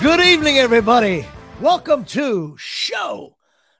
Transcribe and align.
Good 0.00 0.20
evening, 0.20 0.56
everybody. 0.56 1.26
Welcome 1.60 2.06
to 2.06 2.56
show 2.56 3.36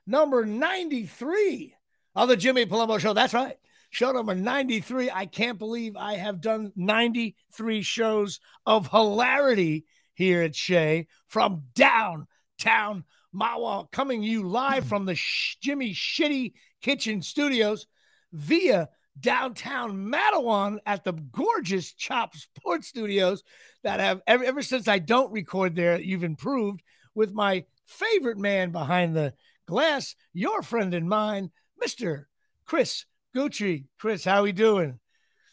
number 0.07 0.45
93 0.45 1.75
of 2.15 2.29
the 2.29 2.37
Jimmy 2.37 2.67
Palumbo 2.67 3.01
Show. 3.01 3.15
That's 3.15 3.33
right. 3.33 3.57
Show 3.89 4.13
number 4.13 4.35
93. 4.35 5.11
I 5.11 5.25
can't 5.25 5.59
believe 5.59 5.97
I 5.97 6.17
have 6.17 6.43
done 6.43 6.75
93 6.77 7.81
shows 7.81 8.39
of 8.67 8.91
hilarity 8.91 9.87
here 10.13 10.43
at 10.43 10.55
Shea 10.55 11.07
from 11.27 11.63
downtown 11.75 13.05
Mahwah, 13.35 13.91
coming 13.91 14.23
you 14.23 14.47
live 14.47 14.85
from 14.85 15.07
the 15.07 15.15
Sh- 15.15 15.57
Jimmy 15.63 15.95
Shitty 15.95 16.53
Kitchen 16.83 17.23
Studios 17.23 17.87
via 18.31 18.91
downtown 19.21 19.97
Matawan 19.97 20.79
at 20.87 21.05
the 21.05 21.13
gorgeous 21.13 21.93
Chop 21.93 22.35
Sports 22.37 22.89
Studios 22.89 23.43
that 23.83 24.01
have 24.01 24.21
ever, 24.27 24.45
ever 24.45 24.63
since 24.63 24.89
I 24.89 24.99
don't 24.99 25.33
record 25.33 25.75
there, 25.75 26.01
you've 26.01 26.25
improved 26.25 26.83
with 27.15 27.33
my 27.33 27.65
favorite 27.87 28.39
man 28.39 28.71
behind 28.71 29.17
the 29.17 29.35
glass, 29.67 30.15
your 30.33 30.63
friend 30.63 30.95
and 30.95 31.09
mine, 31.09 31.51
Mr. 31.83 32.25
Chris 32.67 33.05
Gucci. 33.35 33.85
Chris, 33.99 34.25
how 34.25 34.43
we 34.43 34.53
doing? 34.53 34.99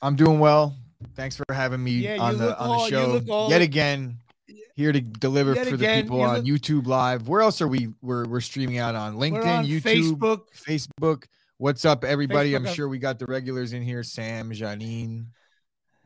I'm 0.01 0.15
doing 0.15 0.39
well. 0.39 0.77
Thanks 1.15 1.35
for 1.35 1.45
having 1.51 1.83
me 1.83 1.91
Yeah, 1.91 2.17
on 2.19 2.37
the 2.37 2.57
on 2.59 2.77
the 2.77 2.83
you 2.85 2.89
show 2.89 3.21
all- 3.29 3.49
yet 3.49 3.61
again. 3.61 4.17
Here 4.75 4.91
to 4.91 5.01
deliver 5.01 5.55
for 5.55 5.61
again, 5.73 5.77
the 5.97 6.01
people 6.03 6.17
you 6.19 6.23
on 6.23 6.35
look- 6.37 6.45
YouTube 6.45 6.85
Live. 6.85 7.27
Where 7.27 7.41
else 7.41 7.61
are 7.61 7.67
we? 7.67 7.89
We're 8.03 8.25
we're 8.25 8.41
streaming 8.41 8.77
out 8.77 8.93
on 8.93 9.15
LinkedIn, 9.15 9.45
on 9.59 9.65
YouTube, 9.65 9.81
Facebook. 9.81 10.41
Facebook. 10.55 11.23
What's 11.59 11.85
up, 11.85 12.03
everybody? 12.03 12.51
Facebook, 12.51 12.67
I'm 12.67 12.73
sure 12.73 12.87
we 12.87 12.99
got 12.99 13.17
the 13.19 13.25
regulars 13.25 13.73
in 13.73 13.81
here: 13.81 14.03
Sam, 14.03 14.51
Janine, 14.51 15.25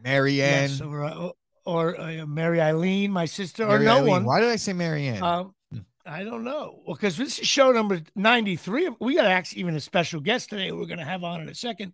Marianne, 0.01 0.69
Yes, 0.69 0.81
or, 0.81 1.03
uh, 1.03 1.29
or 1.65 1.99
uh, 1.99 2.25
Mary 2.25 2.61
Eileen, 2.61 3.11
my 3.11 3.25
sister, 3.25 3.67
Mary 3.67 3.81
or 3.81 3.85
no 3.85 3.97
Eileen. 3.97 4.07
one. 4.07 4.25
Why 4.25 4.39
did 4.39 4.49
I 4.49 4.55
say 4.55 4.73
Marianne? 4.73 5.21
Um, 5.23 5.53
Hmm. 5.71 5.79
I 6.05 6.23
don't 6.23 6.43
know. 6.43 6.81
Well, 6.85 6.95
because 6.95 7.15
this 7.17 7.39
is 7.39 7.47
show 7.47 7.71
number 7.71 8.01
93. 8.15 8.89
We 8.99 9.15
got 9.15 9.25
actually 9.25 9.61
even 9.61 9.75
a 9.75 9.79
special 9.79 10.19
guest 10.19 10.49
today 10.49 10.71
we're 10.71 10.85
going 10.85 10.99
to 10.99 11.05
have 11.05 11.23
on 11.23 11.41
in 11.41 11.47
a 11.49 11.55
second. 11.55 11.93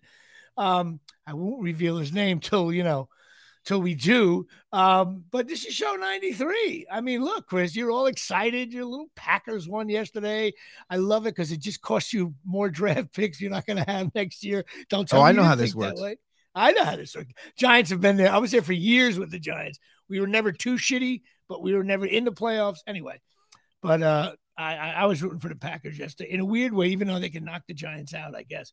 Um, 0.58 1.00
I 1.28 1.33
won't 1.33 1.61
reveal 1.61 1.97
his 1.97 2.11
name 2.11 2.39
till, 2.39 2.72
you 2.73 2.83
know, 2.83 3.09
till 3.67 3.81
we 3.81 3.93
do. 3.93 4.47
Um, 4.71 5.25
but 5.29 5.45
this 5.47 5.65
is 5.65 5.73
show 5.73 5.97
93. 5.99 6.87
I 6.89 7.01
mean, 7.01 7.23
look, 7.23 7.47
Chris, 7.47 7.75
you're 7.75 7.91
all 7.91 8.05
excited. 8.05 8.71
Your 8.71 8.85
little 8.85 9.09
Packers 9.15 9.67
won 9.67 9.89
yesterday. 9.89 10.53
I 10.89 10.95
love 10.95 11.27
it 11.27 11.35
because 11.35 11.51
it 11.51 11.59
just 11.59 11.81
costs 11.81 12.13
you 12.13 12.33
more 12.45 12.69
draft 12.79 13.13
picks 13.13 13.41
you're 13.41 13.51
not 13.51 13.65
going 13.65 13.83
to 13.83 13.91
have 13.91 14.15
next 14.15 14.43
year. 14.43 14.65
Don't 14.89 15.07
tell 15.07 15.19
Oh, 15.19 15.23
me 15.23 15.29
I 15.29 15.31
know 15.33 15.43
how 15.43 15.55
this 15.55 15.75
works. 15.75 16.01
I 16.55 16.71
know 16.71 16.85
how 16.85 16.95
this 16.95 17.13
works. 17.15 17.33
Giants 17.57 17.91
have 17.91 18.01
been 18.01 18.15
there. 18.15 18.31
I 18.31 18.38
was 18.38 18.51
there 18.51 18.61
for 18.61 18.73
years 18.73 19.19
with 19.19 19.31
the 19.31 19.39
Giants. 19.39 19.79
We 20.09 20.21
were 20.21 20.27
never 20.27 20.53
too 20.53 20.75
shitty, 20.75 21.21
but 21.49 21.61
we 21.61 21.75
were 21.75 21.83
never 21.83 22.05
in 22.05 22.23
the 22.23 22.31
playoffs 22.31 22.79
anyway. 22.88 23.19
But 23.81 24.01
uh, 24.01 24.31
I, 24.57 24.75
I 24.75 24.89
I 24.91 25.05
was 25.05 25.21
rooting 25.21 25.39
for 25.39 25.49
the 25.49 25.55
Packers 25.55 25.99
yesterday 25.99 26.31
in 26.31 26.39
a 26.39 26.45
weird 26.45 26.73
way, 26.73 26.88
even 26.88 27.07
though 27.07 27.19
they 27.19 27.29
can 27.29 27.43
knock 27.43 27.63
the 27.67 27.73
Giants 27.73 28.13
out, 28.13 28.33
I 28.35 28.43
guess, 28.43 28.71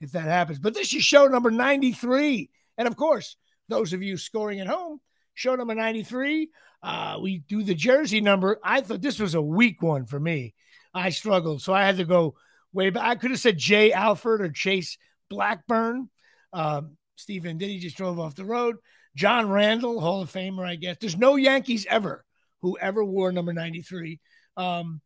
if 0.00 0.12
that 0.12 0.24
happens. 0.24 0.58
But 0.58 0.74
this 0.74 0.92
is 0.94 1.04
show 1.04 1.26
number 1.26 1.50
93. 1.50 2.50
And 2.78 2.88
of 2.88 2.96
course, 2.96 3.36
those 3.70 3.92
of 3.92 4.02
you 4.02 4.16
scoring 4.16 4.60
at 4.60 4.66
home, 4.66 5.00
show 5.34 5.54
number 5.54 5.74
93. 5.74 6.50
Uh, 6.82 7.18
we 7.20 7.38
do 7.38 7.62
the 7.62 7.74
jersey 7.74 8.20
number. 8.20 8.58
I 8.62 8.80
thought 8.80 9.02
this 9.02 9.18
was 9.18 9.34
a 9.34 9.42
weak 9.42 9.82
one 9.82 10.06
for 10.06 10.20
me. 10.20 10.54
I 10.92 11.10
struggled. 11.10 11.62
So 11.62 11.72
I 11.72 11.84
had 11.84 11.98
to 11.98 12.04
go 12.04 12.34
way 12.72 12.90
back. 12.90 13.04
I 13.04 13.14
could 13.14 13.30
have 13.30 13.40
said 13.40 13.58
Jay 13.58 13.92
Alford 13.92 14.40
or 14.40 14.50
Chase 14.50 14.98
Blackburn. 15.28 16.08
Um, 16.52 16.96
Stephen 17.16 17.58
Diddy 17.58 17.78
just 17.78 17.96
drove 17.96 18.18
off 18.18 18.34
the 18.34 18.44
road. 18.44 18.76
John 19.16 19.50
Randle, 19.50 20.00
Hall 20.00 20.22
of 20.22 20.32
Famer, 20.32 20.66
I 20.66 20.76
guess. 20.76 20.96
There's 21.00 21.16
no 21.16 21.36
Yankees 21.36 21.86
ever 21.88 22.24
who 22.62 22.78
ever 22.78 23.04
wore 23.04 23.32
number 23.32 23.52
93. 23.52 24.20
Um, 24.56 25.00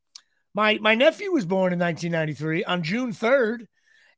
my 0.55 0.79
my 0.81 0.95
nephew 0.95 1.33
was 1.33 1.47
born 1.47 1.73
in 1.73 1.79
1993 1.79 2.65
on 2.65 2.83
June 2.83 3.13
3rd, 3.13 3.67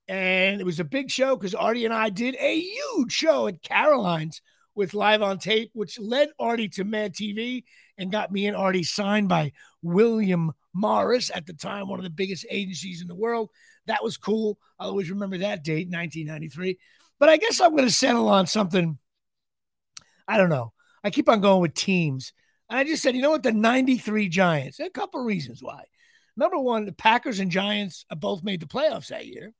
and 0.08 0.60
it 0.60 0.64
was 0.64 0.80
a 0.80 0.84
big 0.84 1.10
show 1.10 1.36
because 1.36 1.54
Artie 1.54 1.84
and 1.84 1.94
I 1.94 2.10
did 2.10 2.36
a 2.38 2.60
huge 2.60 3.12
show 3.12 3.48
at 3.48 3.62
Caroline's 3.62 4.40
with 4.74 4.94
live 4.94 5.22
on 5.22 5.38
tape, 5.38 5.70
which 5.72 5.98
led 5.98 6.28
Artie 6.38 6.68
to 6.68 6.84
Mad 6.84 7.14
TV 7.14 7.64
and 7.98 8.12
got 8.12 8.30
me 8.30 8.46
and 8.46 8.56
Artie 8.56 8.84
signed 8.84 9.28
by 9.28 9.52
William 9.82 10.52
Morris 10.74 11.30
at 11.34 11.46
the 11.46 11.54
time, 11.54 11.88
one 11.88 11.98
of 11.98 12.04
the 12.04 12.10
biggest 12.10 12.46
agencies 12.50 13.00
in 13.00 13.08
the 13.08 13.14
world. 13.14 13.50
That 13.86 14.04
was 14.04 14.16
cool. 14.16 14.58
I 14.78 14.84
always 14.84 15.10
remember 15.10 15.38
that 15.38 15.64
date, 15.64 15.88
1993. 15.88 16.78
But 17.18 17.30
I 17.30 17.38
guess 17.38 17.60
I'm 17.60 17.70
going 17.70 17.84
to 17.84 17.90
settle 17.90 18.28
on 18.28 18.46
something. 18.46 18.98
I 20.28 20.36
don't 20.36 20.50
know. 20.50 20.72
I 21.02 21.10
keep 21.10 21.28
on 21.28 21.40
going 21.40 21.62
with 21.62 21.74
teams. 21.74 22.32
And 22.68 22.78
I 22.78 22.84
just 22.84 23.02
said, 23.02 23.14
you 23.14 23.22
know 23.22 23.30
what? 23.30 23.42
The 23.42 23.52
93 23.52 24.28
Giants. 24.28 24.80
A 24.80 24.90
couple 24.90 25.20
of 25.20 25.26
reasons 25.26 25.62
why. 25.62 25.84
Number 26.36 26.58
one, 26.58 26.84
the 26.84 26.92
Packers 26.92 27.40
and 27.40 27.50
Giants 27.50 28.04
uh, 28.10 28.14
both 28.14 28.44
made 28.44 28.60
the 28.60 28.66
playoffs 28.66 29.08
that 29.08 29.26
year. 29.26 29.54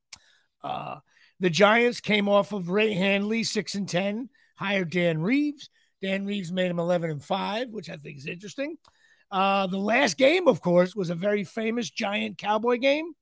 Uh, 0.63 0.99
the 1.41 1.51
Giants 1.51 2.01
came 2.01 2.29
off 2.29 2.53
of 2.53 2.71
Ray 2.71 2.93
Handley, 2.93 3.45
six 3.45 3.75
and 3.75 3.89
ten, 3.89 4.31
hired 4.57 4.91
Dan 4.91 5.21
Reeves. 5.21 5.71
Dan 6.03 6.27
Reeves 6.27 6.53
made 6.53 6.71
him 6.71 6.79
11 6.79 7.11
and 7.11 7.25
five, 7.25 7.71
which 7.71 7.91
I 7.91 7.97
think 7.97 8.19
is 8.19 8.27
interesting. 8.27 8.77
Uh, 9.31 9.67
the 9.67 9.79
last 9.79 10.17
game, 10.17 10.47
of 10.47 10.61
course, 10.61 10.95
was 10.95 11.11
a 11.11 11.15
very 11.15 11.45
famous 11.45 11.91
Giant 11.91 12.39
Cowboy 12.39 12.79
game. 12.79 13.13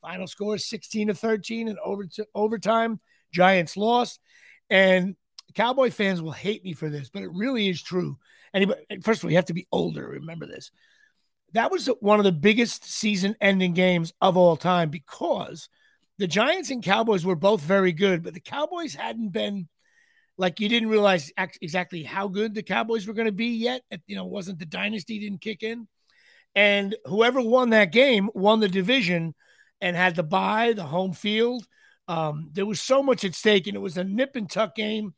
Final 0.00 0.26
score 0.26 0.58
16 0.58 1.08
to 1.08 1.14
13 1.14 1.68
in 1.68 1.76
over 1.84 2.08
overtime. 2.34 3.00
Giants 3.32 3.76
lost. 3.76 4.20
And 4.68 5.16
Cowboy 5.54 5.90
fans 5.90 6.20
will 6.20 6.32
hate 6.32 6.64
me 6.64 6.72
for 6.72 6.88
this, 6.88 7.10
but 7.10 7.22
it 7.22 7.30
really 7.32 7.68
is 7.68 7.80
true. 7.82 8.18
Anybody, 8.54 8.80
first 9.02 9.20
of 9.20 9.24
all, 9.24 9.30
you 9.30 9.36
have 9.36 9.46
to 9.46 9.54
be 9.54 9.68
older. 9.70 10.08
Remember 10.08 10.46
this. 10.46 10.70
That 11.52 11.70
was 11.70 11.86
one 12.00 12.18
of 12.18 12.24
the 12.24 12.32
biggest 12.32 12.84
season 12.84 13.36
ending 13.40 13.74
games 13.74 14.12
of 14.20 14.36
all 14.36 14.56
time 14.56 14.90
because 14.90 15.68
the 16.22 16.28
Giants 16.28 16.70
and 16.70 16.84
Cowboys 16.84 17.26
were 17.26 17.34
both 17.34 17.62
very 17.62 17.90
good, 17.90 18.22
but 18.22 18.32
the 18.32 18.38
Cowboys 18.38 18.94
hadn't 18.94 19.30
been 19.30 19.68
like 20.38 20.60
you 20.60 20.68
didn't 20.68 20.88
realize 20.88 21.32
ex- 21.36 21.58
exactly 21.60 22.04
how 22.04 22.28
good 22.28 22.54
the 22.54 22.62
Cowboys 22.62 23.08
were 23.08 23.12
going 23.12 23.26
to 23.26 23.32
be 23.32 23.56
yet. 23.56 23.82
You 24.06 24.14
know, 24.14 24.26
wasn't 24.26 24.60
the 24.60 24.64
dynasty 24.64 25.18
didn't 25.18 25.40
kick 25.40 25.64
in. 25.64 25.88
And 26.54 26.94
whoever 27.06 27.40
won 27.40 27.70
that 27.70 27.90
game 27.90 28.30
won 28.34 28.60
the 28.60 28.68
division 28.68 29.34
and 29.80 29.96
had 29.96 30.14
the 30.14 30.22
bye, 30.22 30.74
the 30.74 30.84
home 30.84 31.12
field. 31.12 31.66
Um, 32.06 32.50
there 32.52 32.66
was 32.66 32.80
so 32.80 33.02
much 33.02 33.24
at 33.24 33.34
stake, 33.34 33.66
and 33.66 33.74
it 33.74 33.80
was 33.80 33.96
a 33.96 34.04
nip 34.04 34.36
and 34.36 34.48
tuck 34.48 34.76
game. 34.76 35.14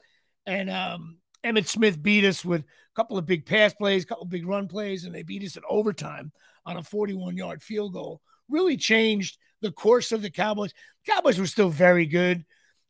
And 0.46 0.70
um, 0.70 1.18
Emmitt 1.44 1.66
Smith 1.66 2.02
beat 2.02 2.24
us 2.24 2.46
with 2.46 2.62
a 2.62 2.64
couple 2.96 3.18
of 3.18 3.26
big 3.26 3.44
pass 3.44 3.74
plays, 3.74 4.04
a 4.04 4.06
couple 4.06 4.24
of 4.24 4.30
big 4.30 4.46
run 4.46 4.68
plays, 4.68 5.04
and 5.04 5.14
they 5.14 5.22
beat 5.22 5.44
us 5.44 5.58
in 5.58 5.64
overtime 5.68 6.32
on 6.64 6.78
a 6.78 6.82
41 6.82 7.36
yard 7.36 7.62
field 7.62 7.92
goal. 7.92 8.22
Really 8.48 8.78
changed 8.78 9.36
the 9.64 9.72
course 9.72 10.12
of 10.12 10.22
the 10.22 10.30
Cowboys. 10.30 10.72
Cowboys 11.08 11.38
were 11.40 11.46
still 11.46 11.68
very 11.70 12.06
good, 12.06 12.44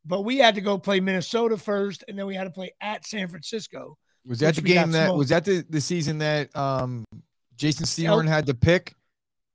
but 0.04 0.22
we 0.22 0.38
had 0.38 0.54
to 0.56 0.60
go 0.60 0.76
play 0.76 1.00
Minnesota 1.00 1.56
first, 1.56 2.04
and 2.08 2.18
then 2.18 2.26
we 2.26 2.34
had 2.34 2.44
to 2.44 2.50
play 2.50 2.72
at 2.80 3.06
San 3.06 3.28
Francisco. 3.28 3.96
was 4.26 4.40
that 4.40 4.54
the 4.56 4.60
game 4.62 4.90
that 4.90 5.06
smoked. 5.06 5.18
was 5.18 5.28
that 5.30 5.44
the, 5.44 5.64
the 5.70 5.80
season 5.80 6.18
that 6.18 6.54
um 6.56 7.04
Jason 7.56 7.86
Sehorn 7.86 8.26
had 8.28 8.44
the 8.46 8.54
pick? 8.54 8.94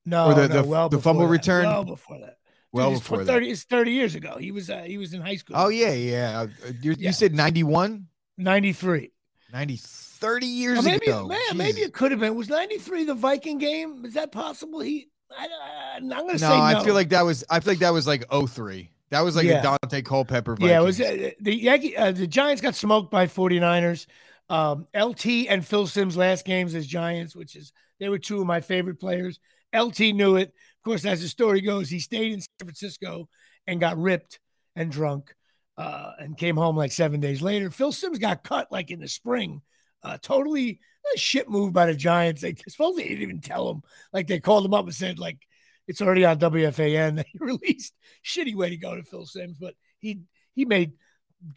No, 0.05 0.27
Or 0.27 0.33
the- 0.33 0.47
no, 0.47 0.61
the- 0.61 0.67
well 0.67 0.89
the 0.89 0.99
fumble 0.99 1.25
that. 1.25 1.31
return? 1.31 1.65
Well 1.65 1.83
before 1.83 2.19
that. 2.19 2.37
Well 2.71 2.89
Dude, 2.89 2.97
it's 2.97 3.01
before 3.07 3.23
that. 3.23 3.33
30, 3.33 3.49
It's 3.49 3.63
30 3.63 3.91
years 3.91 4.15
ago. 4.15 4.37
He 4.37 4.51
was 4.51 4.69
uh, 4.69 4.83
he 4.83 4.97
was 4.97 5.13
in 5.13 5.21
high 5.21 5.35
school. 5.37 5.55
Oh 5.59 5.69
yeah, 5.69 5.91
yeah. 5.93 6.39
Uh, 6.41 6.47
You, 6.81 6.91
Yeah. 6.97 7.07
you 7.09 7.13
said 7.13 7.33
91? 7.33 8.07
93. 8.37 9.11
90 9.51 9.77
30 9.81 10.45
years 10.45 10.83
maybe, 10.85 11.07
ago. 11.07 11.27
man, 11.27 11.39
maybe 11.55 11.81
it 11.81 11.93
could 11.93 12.11
have 12.11 12.19
been. 12.19 12.35
Was 12.35 12.49
93 12.49 13.05
the 13.05 13.15
Viking 13.15 13.57
game? 13.57 14.03
Is 14.05 14.13
that 14.13 14.31
possible? 14.31 14.79
He, 14.81 15.09
I, 15.37 15.97
am 15.97 16.09
to 16.09 16.15
no, 16.15 16.37
say 16.37 16.47
no. 16.47 16.61
I 16.61 16.83
feel 16.83 16.93
like 16.93 17.09
that 17.09 17.23
was 17.25 17.43
I 17.49 17.59
feel 17.59 17.73
like 17.73 17.79
that 17.79 17.93
was 17.93 18.07
like 18.07 18.25
03. 18.29 18.89
That 19.09 19.21
was 19.21 19.35
like 19.35 19.45
Yeah. 19.45 19.75
a 19.75 19.77
Daunte 19.87 20.05
Culpepper. 20.05 20.55
yeah, 20.59 20.79
it 20.79 20.83
was 20.83 21.01
uh, 21.01 21.31
the 21.39 21.55
Yankee, 21.55 21.97
uh, 21.97 22.11
the 22.11 22.27
Giants 22.27 22.61
got 22.61 22.75
smoked 22.75 23.11
by 23.11 23.25
49ers. 23.27 24.05
Um, 24.49 24.87
LT 24.95 25.47
and 25.49 25.65
Phil 25.65 25.85
Simms 25.87 26.17
last 26.17 26.45
games 26.45 26.73
as 26.73 26.87
Giants, 26.87 27.35
which 27.35 27.55
is 27.55 27.71
they 27.99 28.09
were 28.09 28.17
two 28.17 28.39
of 28.41 28.47
my 28.47 28.61
favorite 28.61 28.99
players. 28.99 29.39
LT 29.75 29.99
knew 29.99 30.37
it. 30.37 30.49
Of 30.49 30.83
course, 30.83 31.05
as 31.05 31.21
the 31.21 31.27
story 31.27 31.61
goes, 31.61 31.89
he 31.89 31.99
stayed 31.99 32.33
in 32.33 32.41
San 32.41 32.49
Francisco 32.65 33.29
and 33.67 33.79
got 33.79 33.97
ripped 33.97 34.39
and 34.75 34.91
drunk 34.91 35.35
uh, 35.77 36.11
and 36.19 36.37
came 36.37 36.55
home 36.57 36.75
like 36.75 36.91
seven 36.91 37.19
days 37.19 37.41
later. 37.41 37.69
Phil 37.69 37.91
Simms 37.91 38.17
got 38.17 38.43
cut 38.43 38.71
like 38.71 38.89
in 38.89 38.99
the 38.99 39.07
spring. 39.07 39.61
Uh, 40.03 40.17
totally 40.21 40.79
shit 41.15 41.49
move 41.49 41.73
by 41.73 41.85
the 41.85 41.93
Giants. 41.93 42.41
They 42.41 42.55
supposedly 42.67 43.09
didn't 43.09 43.23
even 43.23 43.41
tell 43.41 43.69
him. 43.69 43.81
Like 44.13 44.27
they 44.27 44.39
called 44.39 44.65
him 44.65 44.73
up 44.73 44.85
and 44.85 44.95
said, 44.95 45.19
like, 45.19 45.39
it's 45.87 46.01
already 46.01 46.25
on 46.25 46.39
WFAN. 46.39 47.15
They 47.39 47.45
released 47.45 47.93
shitty 48.23 48.55
way 48.55 48.69
to 48.69 48.77
go 48.77 48.95
to 48.95 49.03
Phil 49.03 49.25
Simms, 49.25 49.57
but 49.59 49.73
he 49.99 50.21
he 50.53 50.65
made 50.65 50.93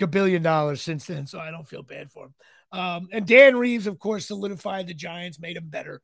a 0.00 0.06
billion 0.06 0.42
dollars 0.42 0.80
since 0.80 1.06
then, 1.06 1.26
so 1.26 1.38
I 1.38 1.50
don't 1.50 1.68
feel 1.68 1.82
bad 1.82 2.10
for 2.10 2.26
him. 2.26 2.34
Um, 2.72 3.08
and 3.12 3.26
Dan 3.26 3.56
Reeves, 3.56 3.86
of 3.86 3.98
course, 3.98 4.26
solidified 4.26 4.86
the 4.86 4.94
Giants, 4.94 5.38
made 5.38 5.56
them 5.56 5.68
better, 5.68 6.00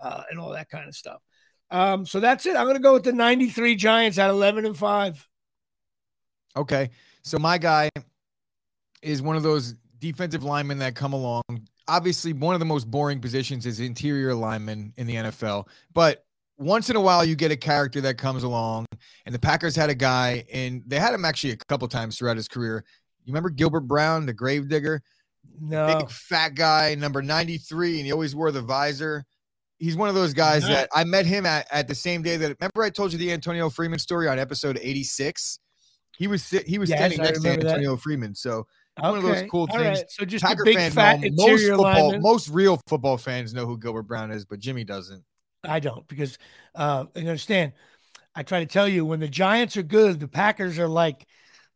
uh, 0.00 0.24
and 0.30 0.40
all 0.40 0.50
that 0.50 0.68
kind 0.68 0.88
of 0.88 0.96
stuff. 0.96 1.22
Um, 1.70 2.06
so 2.06 2.18
that's 2.18 2.46
it. 2.46 2.56
I'm 2.56 2.64
going 2.64 2.76
to 2.76 2.82
go 2.82 2.94
with 2.94 3.04
the 3.04 3.12
93 3.12 3.76
Giants 3.76 4.18
at 4.18 4.30
11 4.30 4.66
and 4.66 4.76
5. 4.76 5.28
Okay. 6.56 6.90
So 7.22 7.38
my 7.38 7.58
guy 7.58 7.90
is 9.02 9.22
one 9.22 9.36
of 9.36 9.42
those 9.42 9.74
defensive 9.98 10.42
linemen 10.42 10.78
that 10.78 10.94
come 10.94 11.12
along. 11.12 11.42
Obviously 11.88 12.32
one 12.32 12.54
of 12.54 12.60
the 12.60 12.66
most 12.66 12.90
boring 12.90 13.20
positions 13.20 13.66
is 13.66 13.80
interior 13.80 14.34
lineman 14.34 14.92
in 14.96 15.06
the 15.06 15.14
NFL, 15.14 15.66
but 15.92 16.24
once 16.58 16.90
in 16.90 16.96
a 16.96 17.00
while 17.00 17.24
you 17.24 17.36
get 17.36 17.50
a 17.50 17.56
character 17.56 18.00
that 18.00 18.18
comes 18.18 18.42
along 18.42 18.84
and 19.26 19.34
the 19.34 19.38
Packers 19.38 19.76
had 19.76 19.90
a 19.90 19.94
guy 19.94 20.44
and 20.52 20.82
they 20.86 20.98
had 20.98 21.14
him 21.14 21.24
actually 21.24 21.52
a 21.52 21.56
couple 21.56 21.86
times 21.88 22.18
throughout 22.18 22.36
his 22.36 22.48
career. 22.48 22.84
You 23.24 23.32
remember 23.32 23.50
Gilbert 23.50 23.82
Brown, 23.82 24.26
the 24.26 24.32
gravedigger? 24.32 25.02
No. 25.60 25.86
Big 25.98 26.10
fat 26.10 26.54
guy, 26.54 26.94
number 26.94 27.22
93, 27.22 27.98
and 27.98 28.06
he 28.06 28.12
always 28.12 28.34
wore 28.34 28.50
the 28.50 28.60
visor. 28.60 29.24
He's 29.78 29.96
one 29.96 30.08
of 30.08 30.16
those 30.16 30.34
guys 30.34 30.66
that 30.66 30.88
I 30.92 31.04
met 31.04 31.24
him 31.24 31.46
at, 31.46 31.66
at 31.70 31.86
the 31.86 31.94
same 31.94 32.22
day 32.22 32.36
that 32.36 32.56
remember 32.60 32.82
I 32.82 32.90
told 32.90 33.12
you 33.12 33.18
the 33.18 33.32
Antonio 33.32 33.70
Freeman 33.70 34.00
story 34.00 34.26
on 34.28 34.38
episode 34.38 34.78
86. 34.82 35.60
He 36.16 36.26
was 36.26 36.48
he 36.50 36.78
was 36.78 36.90
Yes, 36.90 36.98
standing 36.98 37.20
I 37.20 37.24
next 37.24 37.42
to 37.42 37.44
remember 37.44 37.64
that. 37.64 37.74
Antonio 37.74 37.96
Freeman. 37.96 38.34
So 38.34 38.66
one 39.00 39.18
of 39.18 39.22
those 39.22 39.44
cool 39.50 39.62
all 39.62 39.66
things. 39.78 39.98
right. 39.98 40.10
So 40.10 40.24
just 40.24 40.44
Packer 40.44 40.62
a 40.62 40.64
big 40.64 40.92
fat 40.92 41.20
know, 41.20 41.28
most 41.32 41.66
football, 41.66 41.82
lineman. 41.82 42.22
most 42.22 42.48
real 42.48 42.80
football 42.86 43.16
fans 43.16 43.54
know 43.54 43.66
who 43.66 43.78
Gilbert 43.78 44.04
Brown 44.04 44.30
is, 44.30 44.44
but 44.44 44.58
Jimmy 44.58 44.84
doesn't. 44.84 45.22
I 45.64 45.80
don't 45.80 46.06
because 46.08 46.38
uh, 46.74 47.06
you 47.14 47.22
understand. 47.22 47.72
I 48.34 48.42
try 48.42 48.60
to 48.60 48.66
tell 48.66 48.86
you 48.86 49.04
when 49.04 49.20
the 49.20 49.28
Giants 49.28 49.76
are 49.76 49.82
good, 49.82 50.20
the 50.20 50.28
Packers 50.28 50.78
are 50.78 50.88
like 50.88 51.26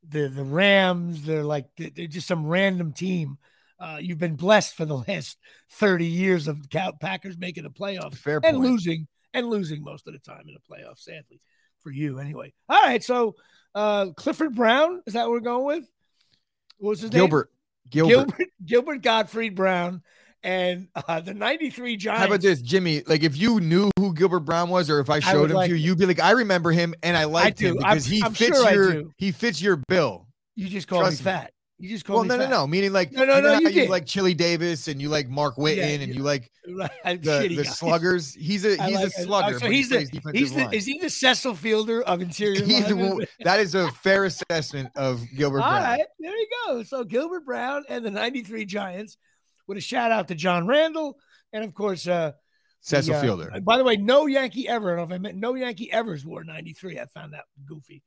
the 0.08 0.28
the 0.28 0.44
Rams. 0.44 1.24
They're 1.24 1.44
like 1.44 1.66
they're 1.76 2.06
just 2.06 2.28
some 2.28 2.46
random 2.46 2.92
team. 2.92 3.38
Uh, 3.80 3.98
you've 4.00 4.18
been 4.18 4.36
blessed 4.36 4.76
for 4.76 4.84
the 4.84 4.98
last 5.08 5.38
thirty 5.70 6.06
years 6.06 6.46
of 6.46 6.58
Packers 7.00 7.36
making 7.36 7.64
the 7.64 7.70
playoffs 7.70 8.16
Fair 8.16 8.40
and 8.44 8.56
point. 8.56 8.70
losing 8.70 9.08
and 9.34 9.48
losing 9.48 9.82
most 9.82 10.06
of 10.06 10.12
the 10.12 10.20
time 10.20 10.44
in 10.46 10.54
the 10.54 10.74
playoffs. 10.74 11.00
Sadly 11.00 11.40
for 11.80 11.90
you, 11.90 12.18
anyway. 12.18 12.52
All 12.68 12.80
right, 12.80 13.02
so 13.02 13.34
uh, 13.74 14.10
Clifford 14.16 14.54
Brown 14.54 15.02
is 15.06 15.14
that 15.14 15.24
what 15.24 15.32
we're 15.32 15.40
going 15.40 15.66
with? 15.66 15.88
What 16.82 16.90
was 16.90 17.00
his 17.00 17.12
name? 17.12 17.20
Gilbert. 17.20 17.50
Gilbert. 17.90 18.10
Gilbert 18.36 18.48
Gilbert 18.66 19.02
Gottfried 19.02 19.54
Brown 19.54 20.02
and 20.42 20.88
uh, 20.96 21.20
the 21.20 21.32
'93 21.32 21.96
Giants. 21.96 22.20
How 22.20 22.26
about 22.26 22.40
this, 22.40 22.60
Jimmy? 22.60 23.04
Like, 23.06 23.22
if 23.22 23.36
you 23.36 23.60
knew 23.60 23.88
who 24.00 24.12
Gilbert 24.12 24.40
Brown 24.40 24.68
was, 24.68 24.90
or 24.90 24.98
if 24.98 25.08
I 25.08 25.20
showed 25.20 25.50
him 25.52 25.56
like 25.56 25.70
to 25.70 25.76
you, 25.76 25.90
you'd 25.90 25.98
be 25.98 26.06
like, 26.06 26.18
"I 26.18 26.32
remember 26.32 26.72
him, 26.72 26.92
and 27.04 27.16
I 27.16 27.24
liked 27.24 27.60
him 27.60 27.76
do. 27.76 27.84
I'm- 27.84 27.94
because 27.94 28.04
he 28.06 28.20
I'm 28.24 28.34
fits 28.34 28.56
sure 28.56 28.66
I 28.66 28.72
your 28.72 29.04
he 29.16 29.30
fits 29.30 29.62
your 29.62 29.76
bill." 29.86 30.26
You 30.56 30.68
just 30.68 30.88
call 30.88 31.00
Trust 31.02 31.20
me. 31.20 31.24
fat. 31.24 31.52
You 31.82 31.88
just 31.88 32.08
Well, 32.08 32.22
no, 32.22 32.34
me 32.34 32.38
no, 32.38 32.44
fat. 32.44 32.50
no. 32.50 32.66
Meaning 32.68 32.92
like, 32.92 33.10
No, 33.10 33.24
no, 33.24 33.40
no, 33.40 33.58
you 33.58 33.68
you 33.70 33.88
like 33.88 34.06
Chili 34.06 34.34
Davis 34.34 34.86
and 34.86 35.02
you 35.02 35.08
like 35.08 35.28
Mark 35.28 35.56
Witten 35.56 35.78
Yeah, 35.78 35.86
and 36.04 36.14
you- 36.14 36.22
like 36.22 36.48
Right, 36.68 37.20
the 37.20 37.52
the 37.56 37.64
sluggers. 37.64 38.32
He's 38.34 38.64
a 38.64 38.80
he's 38.80 38.94
like 38.94 39.06
a 39.06 39.10
slugger. 39.10 39.54
So 39.54 39.60
but 39.62 39.70
he 39.72 39.78
he's 39.78 39.88
the, 39.88 40.20
he's 40.32 40.54
the 40.54 40.70
is 40.72 40.86
he 40.86 41.00
the 41.00 41.10
Cecil 41.10 41.56
Fielder 41.56 42.02
of 42.02 42.22
interior? 42.22 42.62
He's 42.64 42.86
the 42.86 43.26
that 43.42 43.58
is 43.58 43.74
a 43.74 43.90
fair 43.90 44.26
assessment 44.26 44.90
of 44.94 45.22
Gilbert 45.36 45.62
All 45.62 45.70
Brown. 45.70 45.82
right, 45.82 46.04
there 46.20 46.30
you 46.36 46.46
go. 46.68 46.82
So 46.84 47.02
Gilbert 47.02 47.44
Brown 47.44 47.82
and 47.88 48.04
the 48.04 48.12
'93 48.12 48.64
Giants 48.64 49.16
with 49.66 49.76
a 49.76 49.80
shout 49.80 50.12
out 50.12 50.28
to 50.28 50.36
John 50.36 50.68
Randle 50.68 51.18
and 51.52 51.64
of 51.64 51.74
course 51.74 52.06
uh 52.06 52.30
Cecil 52.80 53.14
the, 53.14 53.18
uh, 53.18 53.22
Fielder. 53.22 53.60
By 53.60 53.76
the 53.76 53.82
way, 53.82 53.96
no 53.96 54.26
Yankee 54.26 54.68
ever. 54.68 54.92
I 54.92 54.96
don't 55.00 55.08
know 55.08 55.14
if 55.16 55.18
I 55.18 55.20
meant 55.20 55.36
no 55.36 55.54
Yankee 55.56 55.90
ever's 55.92 56.24
wore 56.24 56.44
93. 56.44 57.00
I 57.00 57.06
found 57.06 57.32
that 57.32 57.44
goofy. 57.66 58.04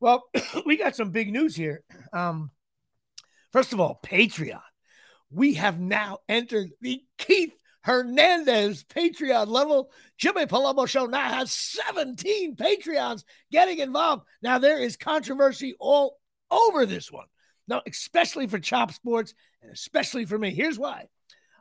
Well, 0.00 0.24
we 0.64 0.78
got 0.78 0.96
some 0.96 1.10
big 1.10 1.30
news 1.30 1.54
here. 1.54 1.82
Um, 2.14 2.50
first 3.54 3.72
of 3.72 3.78
all, 3.78 4.00
Patreon. 4.02 4.60
We 5.30 5.54
have 5.54 5.78
now 5.78 6.18
entered 6.28 6.70
the 6.80 7.02
Keith 7.18 7.54
Hernandez 7.82 8.82
Patreon 8.84 9.46
level. 9.46 9.92
Jimmy 10.18 10.46
Palumbo 10.46 10.88
Show 10.88 11.06
now 11.06 11.32
has 11.32 11.52
17 11.52 12.56
Patreons 12.56 13.22
getting 13.52 13.78
involved. 13.78 14.24
Now, 14.42 14.58
there 14.58 14.78
is 14.78 14.96
controversy 14.96 15.76
all 15.78 16.18
over 16.50 16.84
this 16.84 17.12
one. 17.12 17.26
Now, 17.68 17.80
especially 17.86 18.48
for 18.48 18.58
Chop 18.58 18.92
Sports 18.92 19.34
and 19.62 19.70
especially 19.70 20.24
for 20.24 20.36
me. 20.36 20.50
Here's 20.50 20.78
why. 20.78 21.06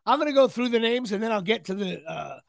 I'm 0.04 0.18
going 0.18 0.32
to 0.32 0.36
go 0.36 0.48
through 0.48 0.70
the 0.70 0.80
names 0.80 1.12
and 1.12 1.22
then 1.22 1.32
I'll 1.32 1.42
get 1.42 1.66
to 1.66 1.76
the 1.76 2.04
uh, 2.04 2.40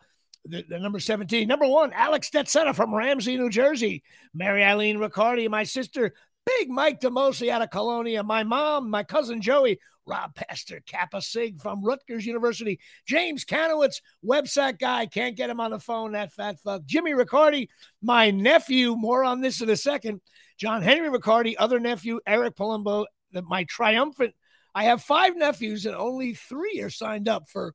the, 0.47 0.65
the 0.69 0.79
number 0.79 1.01
17. 1.01 1.47
Number 1.47 1.67
one, 1.67 1.93
Alex 1.93 2.31
Stetzetta 2.31 2.75
from 2.75 2.95
Ramsey, 2.95 3.37
New 3.37 3.51
Jersey. 3.51 4.03
Mary 4.33 4.65
Eileen 4.65 4.99
Riccardi, 4.99 5.49
my 5.49 5.65
sister. 5.65 6.15
Big 6.47 6.69
Mike 6.69 7.01
DeMosi 7.01 7.49
out 7.49 7.63
of 7.63 7.71
Colonia. 7.71 8.23
My 8.23 8.45
mom, 8.45 8.91
my 8.91 9.03
cousin 9.03 9.41
Joey. 9.41 9.79
Rob 10.07 10.35
Pastor, 10.35 10.83
Kappa 10.87 11.23
Sig 11.23 11.61
from 11.63 11.83
Rutgers 11.83 12.27
University. 12.27 12.79
James 13.07 13.45
Kanowitz, 13.45 14.03
website 14.25 14.79
guy. 14.79 15.07
Can't 15.07 15.37
get 15.37 15.51
him 15.51 15.61
on 15.61 15.71
the 15.71 15.79
phone, 15.79 16.13
that 16.13 16.33
fat 16.33 16.61
fuck. 16.61 16.85
Jimmy 16.85 17.15
Riccardi, 17.15 17.69
my 18.03 18.31
nephew. 18.31 18.97
More 18.97 19.25
on 19.25 19.41
this 19.41 19.61
in 19.61 19.71
a 19.71 19.77
second. 19.77 20.21
John 20.59 20.83
Henry 20.83 21.09
Riccardi, 21.09 21.57
other 21.57 21.81
nephew. 21.81 22.21
Eric 22.27 22.57
Palumbo, 22.57 23.07
my 23.33 23.65
triumphant. 23.65 24.35
I 24.75 24.85
have 24.85 25.03
five 25.03 25.37
nephews 25.37 25.87
and 25.87 25.97
only 25.97 26.35
three 26.35 26.81
are 26.81 26.91
signed 26.91 27.29
up 27.29 27.49
for 27.49 27.75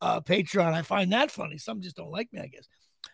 uh, 0.00 0.20
Patreon. 0.20 0.72
I 0.72 0.82
find 0.82 1.12
that 1.12 1.30
funny. 1.30 1.58
Some 1.58 1.82
just 1.82 1.96
don't 1.96 2.10
like 2.10 2.32
me, 2.32 2.40
I 2.40 2.46
guess. 2.46 2.66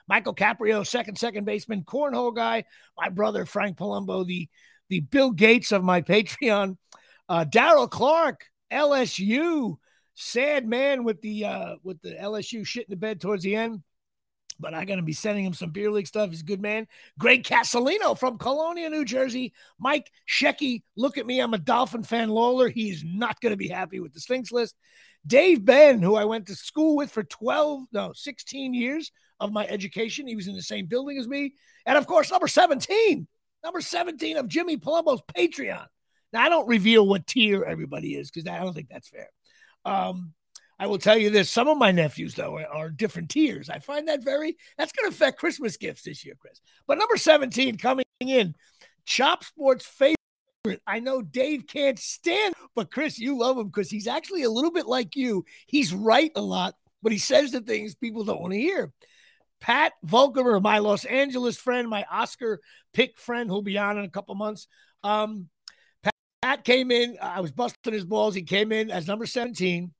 Michael 0.06 0.34
Caprio, 0.34 0.86
second 0.86 1.18
second 1.18 1.44
baseman, 1.44 1.82
cornhole 1.82 2.34
guy. 2.34 2.64
My 2.96 3.08
brother 3.08 3.44
Frank 3.44 3.76
Palumbo, 3.76 4.26
the 4.26 4.48
the 4.88 5.00
Bill 5.00 5.30
Gates 5.30 5.72
of 5.72 5.84
my 5.84 6.02
Patreon. 6.02 6.76
Uh, 7.28 7.44
Daryl 7.44 7.90
Clark, 7.90 8.46
LSU, 8.72 9.76
sad 10.14 10.66
man 10.66 11.04
with 11.04 11.20
the 11.20 11.44
uh, 11.46 11.76
with 11.82 12.00
the 12.02 12.14
LSU 12.14 12.66
shit 12.66 12.86
in 12.86 12.90
the 12.90 12.96
bed 12.96 13.20
towards 13.20 13.42
the 13.42 13.56
end. 13.56 13.82
But 14.60 14.72
I'm 14.74 14.86
gonna 14.86 15.02
be 15.02 15.12
sending 15.12 15.44
him 15.44 15.54
some 15.54 15.70
beer 15.70 15.90
league 15.90 16.06
stuff. 16.06 16.30
He's 16.30 16.42
a 16.42 16.44
good 16.44 16.60
man. 16.60 16.86
Greg 17.18 17.42
Casalino 17.42 18.16
from 18.16 18.38
Colonia, 18.38 18.88
New 18.88 19.04
Jersey. 19.04 19.52
Mike 19.78 20.10
Shecky, 20.28 20.82
look 20.96 21.18
at 21.18 21.26
me. 21.26 21.40
I'm 21.40 21.54
a 21.54 21.58
Dolphin 21.58 22.04
fan. 22.04 22.28
Lawler, 22.28 22.68
he's 22.68 23.02
not 23.04 23.40
gonna 23.40 23.56
be 23.56 23.68
happy 23.68 24.00
with 24.00 24.12
the 24.12 24.20
stinks 24.20 24.52
list. 24.52 24.76
Dave 25.26 25.64
Ben, 25.64 26.02
who 26.02 26.14
I 26.14 26.26
went 26.26 26.46
to 26.46 26.54
school 26.54 26.96
with 26.96 27.10
for 27.10 27.24
12, 27.24 27.84
no, 27.92 28.12
16 28.14 28.74
years 28.74 29.10
of 29.40 29.52
my 29.52 29.66
education. 29.66 30.26
He 30.26 30.36
was 30.36 30.48
in 30.48 30.54
the 30.54 30.62
same 30.62 30.86
building 30.86 31.18
as 31.18 31.26
me. 31.26 31.54
And 31.86 31.96
of 31.96 32.06
course, 32.06 32.30
number 32.30 32.46
17, 32.46 33.26
number 33.64 33.80
17 33.80 34.36
of 34.36 34.46
Jimmy 34.46 34.76
Palumbo's 34.76 35.22
Patreon. 35.36 35.86
Now, 36.32 36.42
I 36.42 36.48
don't 36.48 36.68
reveal 36.68 37.06
what 37.06 37.26
tier 37.26 37.64
everybody 37.64 38.14
is 38.14 38.30
because 38.30 38.48
I 38.48 38.58
don't 38.58 38.74
think 38.74 38.88
that's 38.90 39.08
fair. 39.08 39.30
Um, 39.84 40.32
I 40.78 40.86
will 40.86 40.98
tell 40.98 41.16
you 41.16 41.30
this 41.30 41.50
some 41.50 41.68
of 41.68 41.78
my 41.78 41.92
nephews, 41.92 42.34
though, 42.34 42.56
are, 42.56 42.66
are 42.66 42.90
different 42.90 43.30
tiers. 43.30 43.70
I 43.70 43.78
find 43.78 44.08
that 44.08 44.22
very, 44.22 44.56
that's 44.76 44.92
going 44.92 45.08
to 45.08 45.14
affect 45.14 45.38
Christmas 45.38 45.76
gifts 45.76 46.02
this 46.02 46.24
year, 46.24 46.34
Chris. 46.38 46.60
But 46.86 46.98
number 46.98 47.16
17 47.16 47.78
coming 47.78 48.04
in, 48.20 48.54
Chop 49.06 49.44
Sports 49.44 49.86
favorite. 49.86 50.18
I 50.86 50.98
know 50.98 51.22
Dave 51.22 51.66
can't 51.66 51.98
stand, 51.98 52.54
but 52.74 52.90
Chris, 52.90 53.18
you 53.18 53.38
love 53.38 53.56
him 53.56 53.66
because 53.66 53.90
he's 53.90 54.08
actually 54.08 54.42
a 54.42 54.50
little 54.50 54.72
bit 54.72 54.86
like 54.86 55.14
you. 55.14 55.44
He's 55.66 55.94
right 55.94 56.32
a 56.34 56.40
lot, 56.40 56.74
but 57.02 57.12
he 57.12 57.18
says 57.18 57.52
the 57.52 57.60
things 57.60 57.94
people 57.94 58.24
don't 58.24 58.40
want 58.40 58.54
to 58.54 58.58
hear. 58.58 58.92
Pat 59.60 59.92
Volkemer, 60.06 60.60
my 60.60 60.78
Los 60.78 61.04
Angeles 61.04 61.56
friend, 61.56 61.88
my 61.88 62.04
Oscar 62.10 62.60
pick 62.92 63.18
friend, 63.18 63.48
who'll 63.48 63.62
be 63.62 63.78
on 63.78 63.98
in 63.98 64.04
a 64.04 64.10
couple 64.10 64.34
months. 64.34 64.66
Um, 65.02 65.48
Pat, 66.02 66.14
Pat 66.42 66.64
came 66.64 66.90
in. 66.90 67.16
I 67.20 67.40
was 67.40 67.50
busting 67.50 67.92
his 67.92 68.04
balls. 68.04 68.34
He 68.34 68.42
came 68.42 68.72
in 68.72 68.90
as 68.90 69.06
number 69.06 69.26
17, 69.26 69.92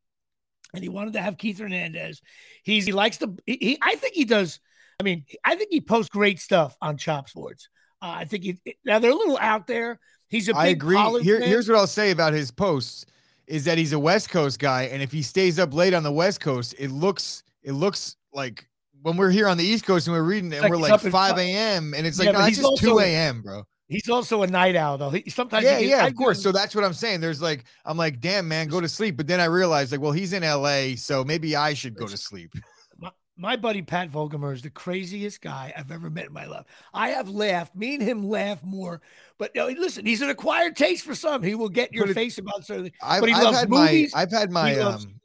and 0.75 0.83
he 0.83 0.89
wanted 0.89 1.15
to 1.15 1.23
have 1.23 1.39
Keith 1.39 1.59
Hernandez. 1.59 2.21
He's 2.63 2.85
he 2.85 2.93
likes 2.93 3.19
to. 3.19 3.37
He, 3.47 3.59
he 3.61 3.79
I 3.81 3.95
think 3.97 4.15
he 4.15 4.25
does. 4.25 4.61
I 5.01 5.03
mean, 5.03 5.25
I 5.45 5.57
think 5.57 5.71
he 5.71 5.81
posts 5.81 6.11
great 6.11 6.41
stuff 6.41 6.77
on 6.81 6.97
Chop 6.97 7.29
Sports. 7.29 7.69
Uh, 8.03 8.15
I 8.19 8.25
think 8.27 8.45
he 8.45 8.59
now 8.85 8.99
they're 8.99 9.11
a 9.11 9.15
little 9.15 9.39
out 9.41 9.67
there. 9.67 9.99
He's 10.29 10.49
a 10.49 10.53
big 10.53 10.59
I 10.59 10.67
agree. 10.67 11.23
Here, 11.23 11.41
here's 11.41 11.69
what 11.69 11.79
I'll 11.79 11.87
say 11.87 12.11
about 12.11 12.33
his 12.33 12.51
posts 12.51 13.07
is 13.47 13.65
that 13.65 13.79
he's 13.79 13.93
a 13.93 13.99
West 13.99 14.31
Coast 14.31 14.59
guy, 14.59 14.85
and 14.85 15.03
if 15.03 15.13
he 15.13 15.23
stays 15.23 15.59
up 15.59 15.75
late 15.75 15.95
on 15.95 16.03
the 16.03 16.13
West 16.13 16.41
Coast, 16.41 16.75
it 16.79 16.91
looks 16.91 17.43
it 17.63 17.73
looks 17.73 18.17
like 18.33 18.69
when 19.05 19.19
we're 19.19 19.31
here 19.31 19.47
on 19.49 19.59
the 19.59 19.65
East 19.65 19.85
Coast 19.85 20.07
and 20.07 20.17
we're 20.17 20.23
reading 20.23 20.51
and 20.55 20.69
we're 20.71 20.79
like 20.79 20.99
5 20.99 21.39
a.m. 21.39 21.93
and 21.95 22.07
it's 22.07 22.19
like 22.19 22.27
Yeah, 22.27 22.33
no, 22.33 22.39
but 22.39 22.49
it's 22.49 22.57
he's 22.57 22.67
just 22.67 22.83
2 22.83 22.99
a.m. 23.01 23.43
bro. 23.43 23.63
He's 23.87 24.09
also 24.09 24.43
a 24.43 24.47
night 24.47 24.77
owl, 24.77 24.97
though. 24.97 25.11
He 25.11 25.29
sometimes 25.29 25.63
Yeah, 25.65 25.79
he, 25.79 25.91
yeah, 25.91 26.05
I 26.05 26.09
of 26.09 26.17
course. 26.17 26.43
So 26.43 26.53
that's 26.53 26.75
what 26.75 26.85
I'm 26.85 26.95
saying. 26.95 27.21
There's 27.21 27.43
like 27.43 27.65
I'm 27.85 27.99
like, 27.99 28.19
damn 28.21 28.49
man, 28.49 28.67
go 28.69 28.81
to 28.81 28.89
sleep. 28.89 29.19
But 29.19 29.27
then 29.27 29.41
I 29.41 29.45
realized 29.45 29.93
like, 29.93 30.01
well, 30.01 30.11
he's 30.13 30.33
in 30.33 30.43
LA, 30.43 30.97
so 30.97 31.23
maybe 31.23 31.55
I 31.55 31.75
should 31.75 31.95
go 31.95 32.07
to 32.07 32.17
sleep. 32.17 32.55
my, 32.99 33.11
my 33.37 33.57
buddy 33.57 33.83
Pat 33.83 34.11
Volkemer 34.11 34.55
is 34.55 34.63
the 34.63 34.71
craziest 34.71 35.43
guy 35.43 35.71
I've 35.77 35.91
ever 35.93 36.09
met 36.09 36.25
in 36.29 36.33
my 36.33 36.47
life. 36.47 36.65
I 36.95 37.11
have 37.11 37.29
laughed, 37.29 37.77
me 37.77 37.97
and 37.97 38.03
him 38.03 38.27
laugh 38.27 38.65
more. 38.65 39.03
But 39.39 39.51
you 39.55 39.61
know, 39.61 39.81
listen, 39.81 40.07
he's 40.07 40.23
an 40.23 40.31
acquired 40.31 40.77
taste 40.77 41.05
for 41.05 41.15
some. 41.15 41.43
He 41.43 41.55
will 41.55 41.69
get 41.69 41.93
your 41.93 42.09
it- 42.09 42.15
face 42.15 42.39
about 42.39 42.65
certain. 42.65 42.91
I've, 43.03 43.21
But 43.21 43.29
he 43.29 43.35
I've 43.35 43.45
loves 43.45 43.59
had 43.59 43.69
movies. 43.69 44.15
my 44.15 44.23
I've 44.23 44.31
had 44.33 44.51
my 44.51 44.75
loves- 44.77 45.05
um 45.05 45.21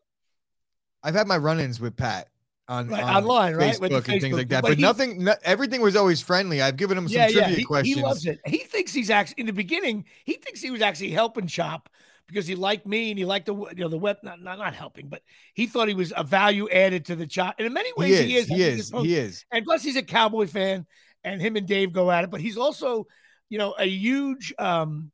I've 1.01 1.15
had 1.15 1.27
my 1.27 1.37
run-ins 1.37 1.79
with 1.79 1.95
Pat 1.95 2.27
on, 2.69 2.89
Right, 2.89 3.03
on 3.03 3.23
online, 3.23 3.55
right? 3.55 3.73
Facebook 3.73 3.81
With 3.81 3.91
the 4.05 4.13
and 4.13 4.21
things 4.21 4.37
like 4.37 4.49
that. 4.49 4.61
but 4.61 4.69
But, 4.69 4.77
he- 4.77 4.83
nothing, 4.83 5.23
no, 5.23 5.35
everything 5.43 5.81
was 5.81 5.95
always 5.95 6.21
friendly. 6.21 6.61
I've 6.61 6.77
given 6.77 6.97
him 6.97 7.07
some 7.09 7.13
Yeah, 7.15 7.27
yeah. 7.27 7.47
trivia 7.47 7.57
He, 7.57 7.63
questions. 7.65 7.95
he 7.97 8.03
loves 8.03 8.25
it. 8.25 8.39
He 8.45 8.59
thinks 8.59 8.93
he's 8.93 9.09
actually 9.09 9.41
in 9.41 9.45
the 9.47 9.53
beginning. 9.53 10.05
He 10.25 10.33
thinks 10.33 10.61
he 10.61 10.71
was 10.71 10.81
actually 10.81 11.11
helping 11.11 11.47
Chop 11.47 11.89
because 12.27 12.45
he 12.45 12.55
liked 12.55 12.85
me 12.85 13.09
and 13.09 13.17
he 13.17 13.25
liked 13.25 13.47
the 13.47 13.55
you 13.55 13.75
know 13.83 13.89
the 13.89 13.97
web 13.97 14.17
not 14.23 14.39
not, 14.41 14.59
not 14.59 14.75
helping, 14.75 15.09
but 15.09 15.21
he 15.55 15.65
thought 15.65 15.87
he 15.87 15.95
was 15.95 16.13
a 16.15 16.23
value 16.23 16.69
added 16.69 17.05
to 17.05 17.15
the 17.15 17.25
Chop. 17.27 17.55
And 17.57 17.65
in 17.65 17.73
many 17.73 17.89
He 17.97 18.01
ways, 18.01 18.19
is, 18.19 18.19
he 18.19 18.35
is. 18.35 18.47
He 18.47 18.61
is, 18.61 18.91
he 18.91 19.15
is. 19.15 19.45
and 19.51 19.65
plus 19.65 19.81
he's 19.83 19.95
a 19.97 20.03
cowboy 20.03 20.45
fan 20.47 20.85
and 21.23 21.41
him 21.41 21.55
and 21.57 21.67
dave 21.67 21.91
go 21.91 22.09
at 22.11 22.23
it 22.23 22.29
but 22.31 22.39
he's 22.39 22.57
also 22.57 23.05
you 23.49 23.57
know 23.57 23.73
a 23.77 23.85
huge 23.85 24.53
um 24.57 25.11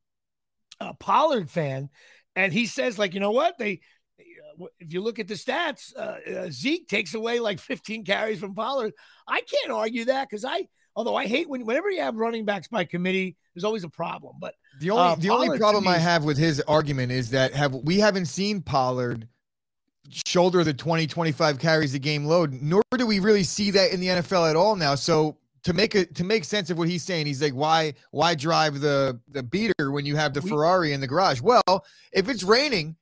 uh, 0.79 0.93
pollard 0.93 1.49
fan 1.49 1.89
and 2.35 2.51
he 2.51 2.65
says 2.65 2.99
like 2.99 3.13
you 3.13 3.19
know 3.19 3.31
what 3.31 3.57
they 3.57 3.79
if 4.79 4.93
you 4.93 5.01
look 5.01 5.19
at 5.19 5.27
the 5.27 5.33
stats, 5.33 5.95
uh, 5.95 6.17
uh, 6.31 6.49
Zeke 6.49 6.87
takes 6.87 7.13
away 7.13 7.39
like 7.39 7.59
15 7.59 8.05
carries 8.05 8.39
from 8.39 8.53
Pollard. 8.53 8.93
I 9.27 9.41
can't 9.41 9.71
argue 9.71 10.05
that 10.05 10.29
because 10.29 10.45
I, 10.45 10.67
although 10.95 11.15
I 11.15 11.25
hate 11.27 11.49
when 11.49 11.65
whenever 11.65 11.89
you 11.89 12.01
have 12.01 12.15
running 12.15 12.45
backs 12.45 12.67
by 12.67 12.85
committee, 12.85 13.35
there's 13.53 13.63
always 13.63 13.83
a 13.83 13.89
problem. 13.89 14.37
But 14.39 14.55
the 14.79 14.91
only 14.91 15.03
uh, 15.03 15.15
the 15.15 15.27
Pollard 15.29 15.45
only 15.45 15.59
problem 15.59 15.87
I 15.87 15.97
have 15.97 16.23
with 16.23 16.37
his 16.37 16.61
argument 16.61 17.11
is 17.11 17.29
that 17.31 17.53
have 17.53 17.73
we 17.73 17.99
haven't 17.99 18.25
seen 18.25 18.61
Pollard 18.61 19.27
shoulder 20.25 20.63
the 20.63 20.73
20 20.73 21.07
25 21.07 21.59
carries 21.59 21.93
a 21.93 21.99
game 21.99 22.25
load, 22.25 22.53
nor 22.61 22.81
do 22.97 23.05
we 23.05 23.19
really 23.19 23.43
see 23.43 23.71
that 23.71 23.91
in 23.91 23.99
the 23.99 24.07
NFL 24.07 24.49
at 24.49 24.55
all 24.55 24.75
now. 24.75 24.95
So 24.95 25.37
to 25.63 25.73
make 25.73 25.95
it 25.95 26.15
to 26.15 26.23
make 26.23 26.43
sense 26.43 26.69
of 26.69 26.77
what 26.77 26.87
he's 26.87 27.03
saying, 27.03 27.25
he's 27.25 27.41
like, 27.41 27.53
why 27.53 27.93
why 28.11 28.35
drive 28.35 28.81
the 28.81 29.19
the 29.29 29.43
beater 29.43 29.91
when 29.91 30.05
you 30.05 30.15
have 30.15 30.33
the 30.33 30.41
Ferrari 30.41 30.93
in 30.93 31.01
the 31.01 31.07
garage? 31.07 31.41
Well, 31.41 31.85
if 32.11 32.29
it's 32.29 32.43
raining, 32.43 32.95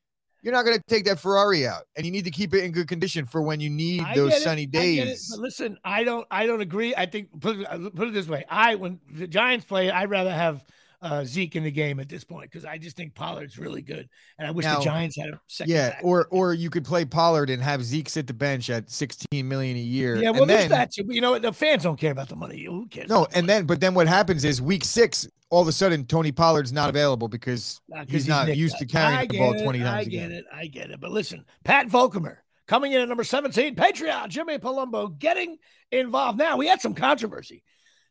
you're 0.44 0.54
not 0.54 0.66
going 0.66 0.78
to 0.78 0.84
take 0.88 1.06
that 1.06 1.20
Ferrari 1.20 1.66
out, 1.66 1.84
and 1.96 2.06
you 2.06 2.12
need 2.12 2.26
to 2.26 2.32
keep 2.32 2.54
it 2.54 2.64
in 2.64 2.72
good 2.72 2.88
condition 2.88 3.26
for 3.26 3.42
when 3.42 3.62
you 3.62 3.70
need 3.70 4.02
I 4.04 4.14
those 4.14 4.44
sunny 4.44 4.66
days. 4.66 5.30
But 5.32 5.40
listen, 5.40 5.78
I 5.86 6.04
don't 6.04 6.28
I 6.30 6.46
don't 6.46 6.62
agree. 6.62 6.94
I 6.96 7.06
think 7.06 7.30
put 7.40 7.60
it, 7.60 7.96
put 7.96 8.10
it 8.10 8.14
this 8.14 8.28
way: 8.28 8.44
I 8.50 8.76
when 8.76 9.00
the 9.10 9.26
Giants 9.26 9.66
play, 9.66 9.90
I'd 9.90 10.10
rather 10.10 10.34
have 10.34 10.64
uh, 11.02 11.24
Zeke 11.24 11.56
in 11.56 11.64
the 11.64 11.72
game 11.72 12.00
at 12.00 12.10
this 12.10 12.26
point 12.26 12.52
because 12.52 12.66
I 12.66 12.78
just 12.78 12.98
think 12.98 13.16
Pollard's 13.16 13.58
really 13.58 13.82
good, 13.82 14.10
and 14.38 14.46
I 14.46 14.52
wish 14.52 14.66
now, 14.66 14.80
the 14.80 14.86
Giants 14.86 15.18
had 15.18 15.30
a 15.30 15.40
second. 15.48 15.74
Yeah, 15.74 15.98
or 16.04 16.28
or 16.30 16.54
you 16.54 16.70
could 16.70 16.84
play 16.84 17.06
Pollard 17.06 17.50
and 17.50 17.64
have 17.64 17.82
Zeke 17.84 18.10
sit 18.10 18.28
the 18.28 18.34
bench 18.34 18.70
at 18.70 18.92
16 18.92 19.48
million 19.48 19.78
a 19.78 19.80
year. 19.80 20.18
Yeah, 20.18 20.32
well, 20.32 20.46
there's 20.46 20.70
that. 20.70 20.96
You 20.98 21.22
know, 21.22 21.40
the 21.40 21.54
fans 21.54 21.84
don't 21.84 21.98
care 21.98 22.12
about 22.12 22.28
the 22.28 22.36
money. 22.36 22.66
Who 22.66 22.88
cares? 22.88 23.08
No, 23.08 23.28
and 23.34 23.48
then 23.48 23.66
but 23.66 23.80
then 23.80 23.94
what 23.94 24.08
happens 24.08 24.44
is 24.44 24.62
week 24.62 24.84
six, 24.84 25.26
all 25.54 25.62
of 25.62 25.68
a 25.68 25.72
sudden 25.72 26.04
Tony 26.06 26.32
Pollard's 26.32 26.74
not 26.74 26.90
available 26.90 27.28
because 27.28 27.80
he's, 28.08 28.12
he's, 28.12 28.28
not 28.28 28.56
used 28.58 28.76
to 28.80 28.88
carrying 28.88 29.28
the 29.28 29.38
ball 29.38 29.54
20 29.54 29.80
it, 29.80 29.84
times. 29.84 30.08
I 30.08 30.10
get 30.10 30.32
it. 30.32 30.46
I 30.52 30.66
get 30.66 30.90
it. 30.90 31.00
But 31.00 31.12
listen, 31.12 31.46
Pat 31.64 31.90
Volkamer 31.90 32.38
coming 32.66 32.92
in 32.92 33.02
at 33.02 33.08
number 33.08 33.24
17, 33.24 33.76
Patreon, 33.76 34.30
Jimmy 34.30 34.58
Palumbo 34.58 35.16
getting 35.20 35.58
involved. 35.92 36.40
Now 36.40 36.58
we 36.58 36.66
had 36.66 36.82
some 36.82 36.96
controversy 36.96 37.64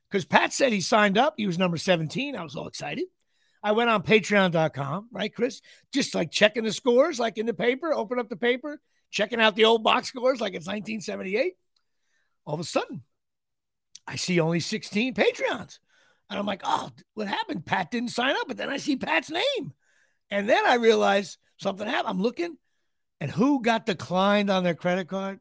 because 0.08 0.24
Pat 0.24 0.52
said 0.52 0.72
he 0.72 0.80
signed 0.80 1.18
up. 1.18 1.34
He 1.36 1.48
was 1.48 1.58
number 1.58 1.76
17. 1.76 2.36
I 2.36 2.44
was 2.44 2.54
all 2.54 2.68
excited. 2.68 3.06
I 3.60 3.72
went 3.72 3.90
on 3.90 4.04
patreon.com, 4.04 5.08
right, 5.10 5.34
Chris? 5.34 5.62
Just 5.92 6.14
like 6.14 6.30
checking 6.30 6.62
the 6.62 6.72
scores, 6.72 7.18
like 7.18 7.38
in 7.38 7.46
the 7.46 7.54
paper, 7.54 7.92
open 7.92 8.20
up 8.20 8.28
the 8.28 8.36
paper, 8.36 8.80
checking 9.10 9.40
out 9.40 9.56
the 9.56 9.64
old 9.64 9.82
box 9.82 10.06
scores 10.06 10.40
like 10.40 10.54
it's 10.54 10.66
1978. 10.66 11.54
All 12.44 12.54
of 12.54 12.60
a 12.60 12.64
sudden, 12.64 13.02
I 14.06 14.14
see 14.14 14.38
only 14.38 14.60
16 14.60 15.14
Patreons. 15.14 15.80
And 16.32 16.38
I'm 16.38 16.46
like, 16.46 16.62
oh, 16.64 16.90
what 17.12 17.28
happened? 17.28 17.66
Pat 17.66 17.90
didn't 17.90 18.08
sign 18.08 18.34
up. 18.36 18.48
But 18.48 18.56
then 18.56 18.70
I 18.70 18.78
see 18.78 18.96
Pat's 18.96 19.30
name. 19.30 19.74
And 20.30 20.48
then 20.48 20.64
I 20.64 20.76
realize 20.76 21.36
something 21.58 21.86
happened. 21.86 22.08
I'm 22.08 22.22
looking, 22.22 22.56
and 23.20 23.30
who 23.30 23.60
got 23.60 23.84
declined 23.84 24.50
on 24.50 24.64
their 24.64 24.74
credit 24.74 25.08
card? 25.08 25.40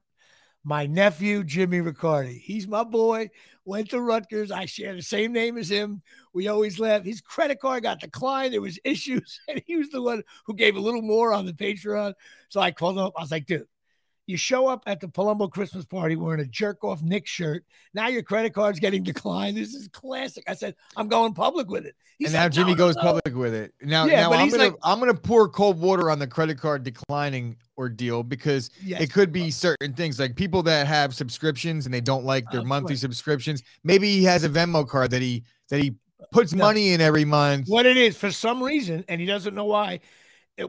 My 0.66 0.86
nephew, 0.88 1.46
Jimmy 1.46 1.80
Riccardi. 1.80 2.38
He's 2.40 2.68
my 2.68 2.84
boy 2.84 3.30
went 3.64 3.90
to 3.92 4.02
Rutgers. 4.02 4.52
I 4.52 4.66
share 4.66 4.94
the 4.94 5.02
same 5.02 5.32
name 5.32 5.58
as 5.58 5.72
him. 5.72 6.02
We 6.34 6.50
always 6.50 6.78
laugh. 6.78 7.04
His 7.04 7.22
credit 7.22 7.62
card 7.62 7.84
got 7.84 8.02
declined. 8.02 8.54
There 8.54 8.62
was 8.62 8.80
issues, 8.86 9.40
and 9.48 9.62
he 9.66 9.78
was 9.78 9.90
the 9.90 10.02
one 10.02 10.24
who 10.46 10.54
gave 10.54 10.76
a 10.76 10.82
little 10.82 11.02
more 11.02 11.34
on 11.34 11.46
the 11.46 11.54
Patreon. 11.54 12.14
So 12.50 12.60
I 12.60 12.72
called 12.72 12.98
him 12.98 13.06
up. 13.06 13.14
I 13.18 13.22
was 13.22 13.32
like, 13.32 13.46
dude, 13.46 13.66
you 14.32 14.38
show 14.38 14.68
up 14.68 14.82
at 14.88 15.02
the 15.02 15.08
Palumbo 15.08 15.52
Christmas 15.52 15.84
party 15.84 16.16
wearing 16.16 16.40
a 16.40 16.46
jerk 16.46 16.84
off 16.84 17.02
Knick 17.02 17.28
shirt. 17.28 17.66
Now 17.94 18.08
your 18.08 18.24
credit 18.24 18.54
card's 18.54 18.80
getting 18.80 19.04
declined. 19.12 19.58
This 19.58 19.74
is 19.74 19.90
classic. 19.90 20.46
I 20.48 20.56
said, 20.56 20.76
I'm 20.96 21.10
going 21.10 21.34
public 21.34 21.70
with 21.70 21.86
it. 21.86 21.96
He's 22.18 22.30
and 22.30 22.36
now 22.36 22.44
like, 22.44 22.52
Jimmy 22.54 22.72
no, 22.72 22.78
goes 22.78 22.96
no. 22.96 23.02
public 23.02 23.36
with 23.36 23.54
it. 23.54 23.74
Now, 23.82 24.06
yeah, 24.06 24.22
now 24.22 24.32
I'm 24.32 24.50
gonna 24.50 24.64
like, 24.64 24.76
I'm 24.84 25.00
gonna 25.00 25.14
pour 25.14 25.50
cold 25.50 25.80
water 25.80 26.10
on 26.10 26.18
the 26.18 26.28
credit 26.28 26.58
card 26.58 26.84
declining 26.84 27.58
ordeal 27.78 28.24
because 28.24 28.70
yes, 28.82 29.02
it 29.02 29.12
could 29.12 29.34
be 29.34 29.52
certain 29.52 29.94
things 29.94 30.20
like 30.20 30.36
people 30.36 30.64
that 30.64 30.88
have 30.88 31.14
subscriptions 31.14 31.86
and 31.86 31.94
they 31.94 32.02
don't 32.02 32.24
like 32.24 32.50
their 32.52 32.64
monthly 32.64 32.94
right. 32.94 33.00
subscriptions. 33.00 33.64
Maybe 33.84 34.16
he 34.16 34.24
has 34.24 34.44
a 34.46 34.50
Venmo 34.50 34.88
card 34.88 35.12
that 35.12 35.22
he 35.22 35.44
that 35.70 35.82
he 35.82 35.96
puts 36.32 36.54
no. 36.54 36.64
money 36.64 36.94
in 36.94 37.02
every 37.02 37.26
month. 37.26 37.68
What 37.68 37.86
it 37.86 37.98
is 37.98 38.16
for 38.16 38.32
some 38.32 38.64
reason, 38.64 39.04
and 39.10 39.20
he 39.20 39.28
doesn't 39.28 39.54
know 39.54 39.66
why 39.66 40.00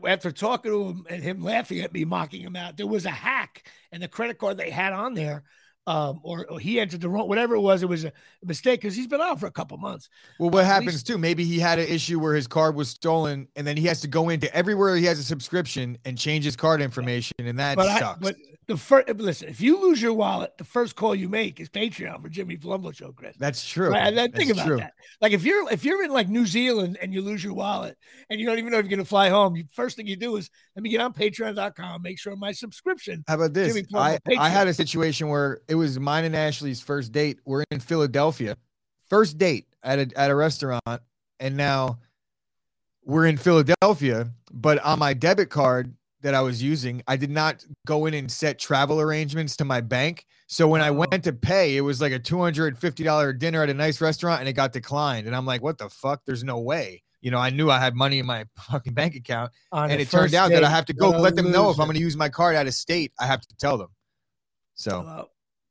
after 0.07 0.31
talking 0.31 0.71
to 0.71 0.89
him 0.89 1.07
and 1.09 1.23
him 1.23 1.43
laughing 1.43 1.81
at 1.81 1.93
me, 1.93 2.05
mocking 2.05 2.43
him 2.43 2.57
out, 2.57 2.77
there 2.77 2.87
was 2.87 3.05
a 3.05 3.11
hack 3.11 3.69
and 3.91 4.03
the 4.03 4.09
credit 4.09 4.39
card 4.39 4.57
they 4.57 4.71
had 4.71 4.93
on 4.93 5.15
there. 5.15 5.45
Um, 5.85 6.21
or, 6.23 6.47
or, 6.49 6.61
he 6.61 6.79
entered 6.79 7.01
the 7.01 7.09
wrong, 7.09 7.27
whatever 7.27 7.57
it 7.57 7.61
was, 7.61 7.83
it 7.83 7.89
was 7.89 8.05
a 8.05 8.13
mistake 8.45 8.81
because 8.81 8.95
he's 8.95 9.09
been 9.09 9.21
out 9.21 9.41
for 9.41 9.47
a 9.47 9.51
couple 9.51 9.77
months. 9.79 10.09
Well, 10.39 10.51
what 10.51 10.63
uh, 10.63 10.67
happens 10.69 10.93
least, 10.93 11.09
too? 11.09 11.19
Maybe 11.19 11.43
he 11.45 11.59
had 11.59 11.81
an 11.81 11.89
issue 11.89 12.21
where 12.21 12.37
his 12.37 12.47
card 12.47 12.77
was 12.77 12.89
stolen, 12.89 13.49
and 13.57 13.67
then 13.67 13.77
he 13.77 13.89
has 13.89 14.01
to 14.03 14.07
go 14.07 14.29
into 14.29 14.55
everywhere 14.55 14.95
he 14.95 15.07
has 15.07 15.19
a 15.19 15.25
subscription 15.25 15.99
and 16.05 16.17
change 16.17 16.45
his 16.45 16.55
card 16.55 16.81
information, 16.81 17.35
and 17.41 17.59
that 17.59 17.77
but 17.77 17.99
sucks. 17.99 18.05
I, 18.05 18.15
but 18.21 18.37
the 18.69 18.77
first 18.77 19.09
listen, 19.17 19.49
if 19.49 19.61
you 19.61 19.81
lose 19.81 20.01
your 20.01 20.13
wallet, 20.13 20.57
the 20.57 20.65
first 20.65 20.95
call 20.95 21.15
you 21.15 21.29
make 21.29 21.59
is 21.59 21.69
Patreon 21.69 22.23
for 22.23 22.29
Jimmy 22.29 22.57
Palumbo 22.57 22.95
Show, 22.95 23.13
Chris. 23.13 23.37
That's 23.37 23.67
true. 23.67 23.91
Right? 23.91 24.07
And 24.07 24.17
then 24.17 24.31
think 24.31 24.51
about 24.51 24.67
true. 24.67 24.77
that. 24.77 24.93
Like 25.21 25.33
if 25.33 25.45
you're 25.45 25.71
if 25.73 25.85
you're 25.85 26.05
in 26.05 26.11
like 26.11 26.29
New 26.29 26.47
Zealand 26.47 26.97
and 27.03 27.13
you 27.13 27.23
lose 27.23 27.43
your 27.43 27.55
wallet 27.55 27.97
and 28.31 28.41
you 28.41 28.47
don't 28.47 28.59
even 28.59 28.71
know 28.71 28.79
if 28.79 28.85
you're 28.85 28.97
gonna 28.97 29.05
fly 29.05 29.29
home, 29.29 29.57
you, 29.57 29.65
first 29.73 29.97
thing 29.97 30.07
you 30.07 30.17
do 30.17 30.37
is 30.37 30.49
let 30.77 30.83
me 30.83 30.91
get 30.91 31.01
on 31.01 31.13
Patreon.com, 31.13 32.03
make 32.03 32.19
sure 32.19 32.37
my 32.37 32.53
subscription. 32.53 33.25
How 33.27 33.35
about 33.35 33.53
this? 33.53 33.77
I, 33.95 34.19
I 34.39 34.49
had 34.49 34.69
a 34.69 34.75
situation 34.75 35.29
where 35.29 35.61
it 35.69 35.75
was 35.75 35.99
mine 35.99 36.25
and 36.25 36.37
Ashley's 36.37 36.81
first 36.81 37.11
date. 37.11 37.39
We're 37.45 37.65
in 37.73 37.81
Philadelphia, 37.81 38.57
first 39.09 39.39
date 39.39 39.67
at 39.83 39.99
a 39.99 40.09
at 40.17 40.31
a 40.31 40.35
restaurant, 40.35 41.03
and 41.41 41.57
now 41.57 41.99
we're 43.05 43.27
in 43.27 43.37
Philadelphia, 43.37 44.31
but 44.53 44.79
on 44.85 45.01
my 45.01 45.15
debit 45.15 45.51
card 45.51 45.95
that 46.23 46.35
I 46.35 46.41
was 46.41 46.63
using, 46.63 47.03
I 47.07 47.17
did 47.17 47.31
not 47.31 47.65
go 47.87 48.07
in 48.07 48.15
and 48.15 48.31
set 48.31 48.59
travel 48.59 49.01
arrangements 49.01 49.57
to 49.57 49.65
my 49.65 49.81
bank. 49.81 50.27
So 50.47 50.69
when 50.69 50.81
I 50.81 50.91
went 50.91 51.25
to 51.25 51.33
pay, 51.33 51.77
it 51.77 51.81
was 51.81 52.01
like 52.01 52.13
a 52.13 52.19
$250 52.19 53.39
dinner 53.39 53.63
at 53.63 53.71
a 53.71 53.75
nice 53.75 54.01
restaurant 54.01 54.41
and 54.41 54.49
it 54.49 54.53
got 54.55 54.73
declined. 54.73 55.27
And 55.27 55.35
I'm 55.35 55.47
like, 55.47 55.63
what 55.63 55.79
the 55.79 55.89
fuck? 55.89 56.23
There's 56.25 56.45
no 56.45 56.59
way. 56.59 57.03
You 57.21 57.31
know, 57.31 57.39
I 57.39 57.51
knew 57.51 57.71
I 57.71 57.79
had 57.79 57.95
money 57.95 58.19
in 58.19 58.27
my 58.27 58.47
fucking 58.57 58.95
bank 58.95 59.15
account. 59.15 59.53
On 59.73 59.91
and 59.91 60.01
it 60.01 60.11
turned 60.11 60.35
out 60.35 60.51
that 60.51 60.65
I 60.65 60.71
have 60.71 60.87
to 60.87 60.95
go 60.95 61.11
let 61.11 61.37
them 61.37 61.51
know 61.51 61.71
if 61.71 61.79
I'm 61.79 61.87
going 61.87 61.97
to 61.97 62.03
use 62.03 62.17
my 62.17 62.29
card 62.29 62.57
out 62.57 62.67
of 62.67 62.75
state. 62.75 63.13
I 63.19 63.27
have 63.27 63.41
to 63.41 63.57
tell 63.57 63.79
them. 63.79 63.89
So, 64.75 65.01
uh, 65.01 65.25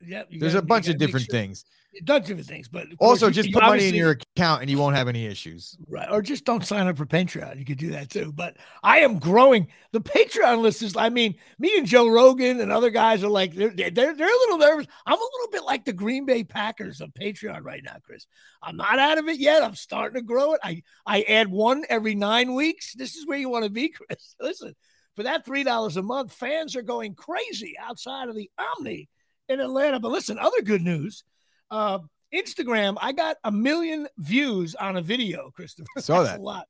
yeah, 0.05 0.23
there's 0.31 0.53
gotta, 0.53 0.63
a 0.63 0.67
bunch 0.67 0.87
of 0.87 0.97
different 0.97 1.25
sure. 1.27 1.33
things 1.33 1.65
it 1.93 2.05
does 2.05 2.21
different 2.21 2.47
things. 2.47 2.67
But 2.67 2.87
also, 2.99 3.29
just 3.29 3.49
you, 3.49 3.53
put 3.53 3.63
money 3.63 3.87
in 3.87 3.95
your 3.95 4.11
account 4.11 4.61
and 4.61 4.69
you 4.69 4.77
won't 4.77 4.95
have 4.95 5.07
any 5.07 5.25
issues. 5.25 5.77
Right. 5.87 6.07
Or 6.09 6.21
just 6.21 6.45
don't 6.45 6.65
sign 6.65 6.87
up 6.87 6.97
for 6.97 7.05
Patreon. 7.05 7.59
You 7.59 7.65
could 7.65 7.77
do 7.77 7.91
that 7.91 8.09
too. 8.09 8.31
But 8.31 8.57
I 8.81 8.99
am 8.99 9.19
growing. 9.19 9.67
The 9.91 9.99
Patreon 9.99 10.61
list 10.61 10.81
is, 10.81 10.95
I 10.95 11.09
mean, 11.09 11.35
me 11.59 11.77
and 11.77 11.85
Joe 11.85 12.07
Rogan 12.07 12.61
and 12.61 12.71
other 12.71 12.89
guys 12.89 13.23
are 13.23 13.29
like, 13.29 13.53
they're, 13.53 13.71
they're, 13.71 13.91
they're 13.91 14.11
a 14.11 14.15
little 14.15 14.57
nervous. 14.57 14.87
I'm 15.05 15.17
a 15.17 15.29
little 15.37 15.51
bit 15.51 15.63
like 15.63 15.85
the 15.85 15.93
Green 15.93 16.25
Bay 16.25 16.43
Packers 16.43 17.01
of 17.01 17.13
Patreon 17.13 17.63
right 17.63 17.81
now, 17.83 17.97
Chris. 18.03 18.25
I'm 18.63 18.77
not 18.77 18.99
out 18.99 19.17
of 19.17 19.27
it 19.27 19.39
yet. 19.39 19.63
I'm 19.63 19.75
starting 19.75 20.21
to 20.21 20.25
grow 20.25 20.53
it. 20.53 20.61
I, 20.63 20.83
I 21.05 21.23
add 21.23 21.49
one 21.49 21.83
every 21.89 22.15
nine 22.15 22.53
weeks. 22.53 22.93
This 22.93 23.15
is 23.15 23.27
where 23.27 23.37
you 23.37 23.49
want 23.49 23.65
to 23.65 23.71
be, 23.71 23.89
Chris. 23.89 24.35
Listen, 24.39 24.75
for 25.15 25.23
that 25.23 25.45
$3 25.45 25.97
a 25.97 26.01
month, 26.01 26.31
fans 26.31 26.75
are 26.77 26.81
going 26.81 27.15
crazy 27.15 27.75
outside 27.77 28.29
of 28.29 28.35
the 28.35 28.49
Omni 28.57 29.09
in 29.49 29.59
Atlanta. 29.59 29.99
But 29.99 30.11
listen, 30.11 30.39
other 30.39 30.61
good 30.61 30.81
news 30.81 31.25
uh, 31.71 31.99
Instagram, 32.33 32.97
I 33.01 33.11
got 33.11 33.37
a 33.43 33.51
million 33.51 34.07
views 34.17 34.75
on 34.75 34.97
a 34.97 35.01
video, 35.01 35.51
Christopher. 35.51 35.87
Saw 35.99 36.23
that. 36.23 36.39
a 36.39 36.41
lot. 36.41 36.65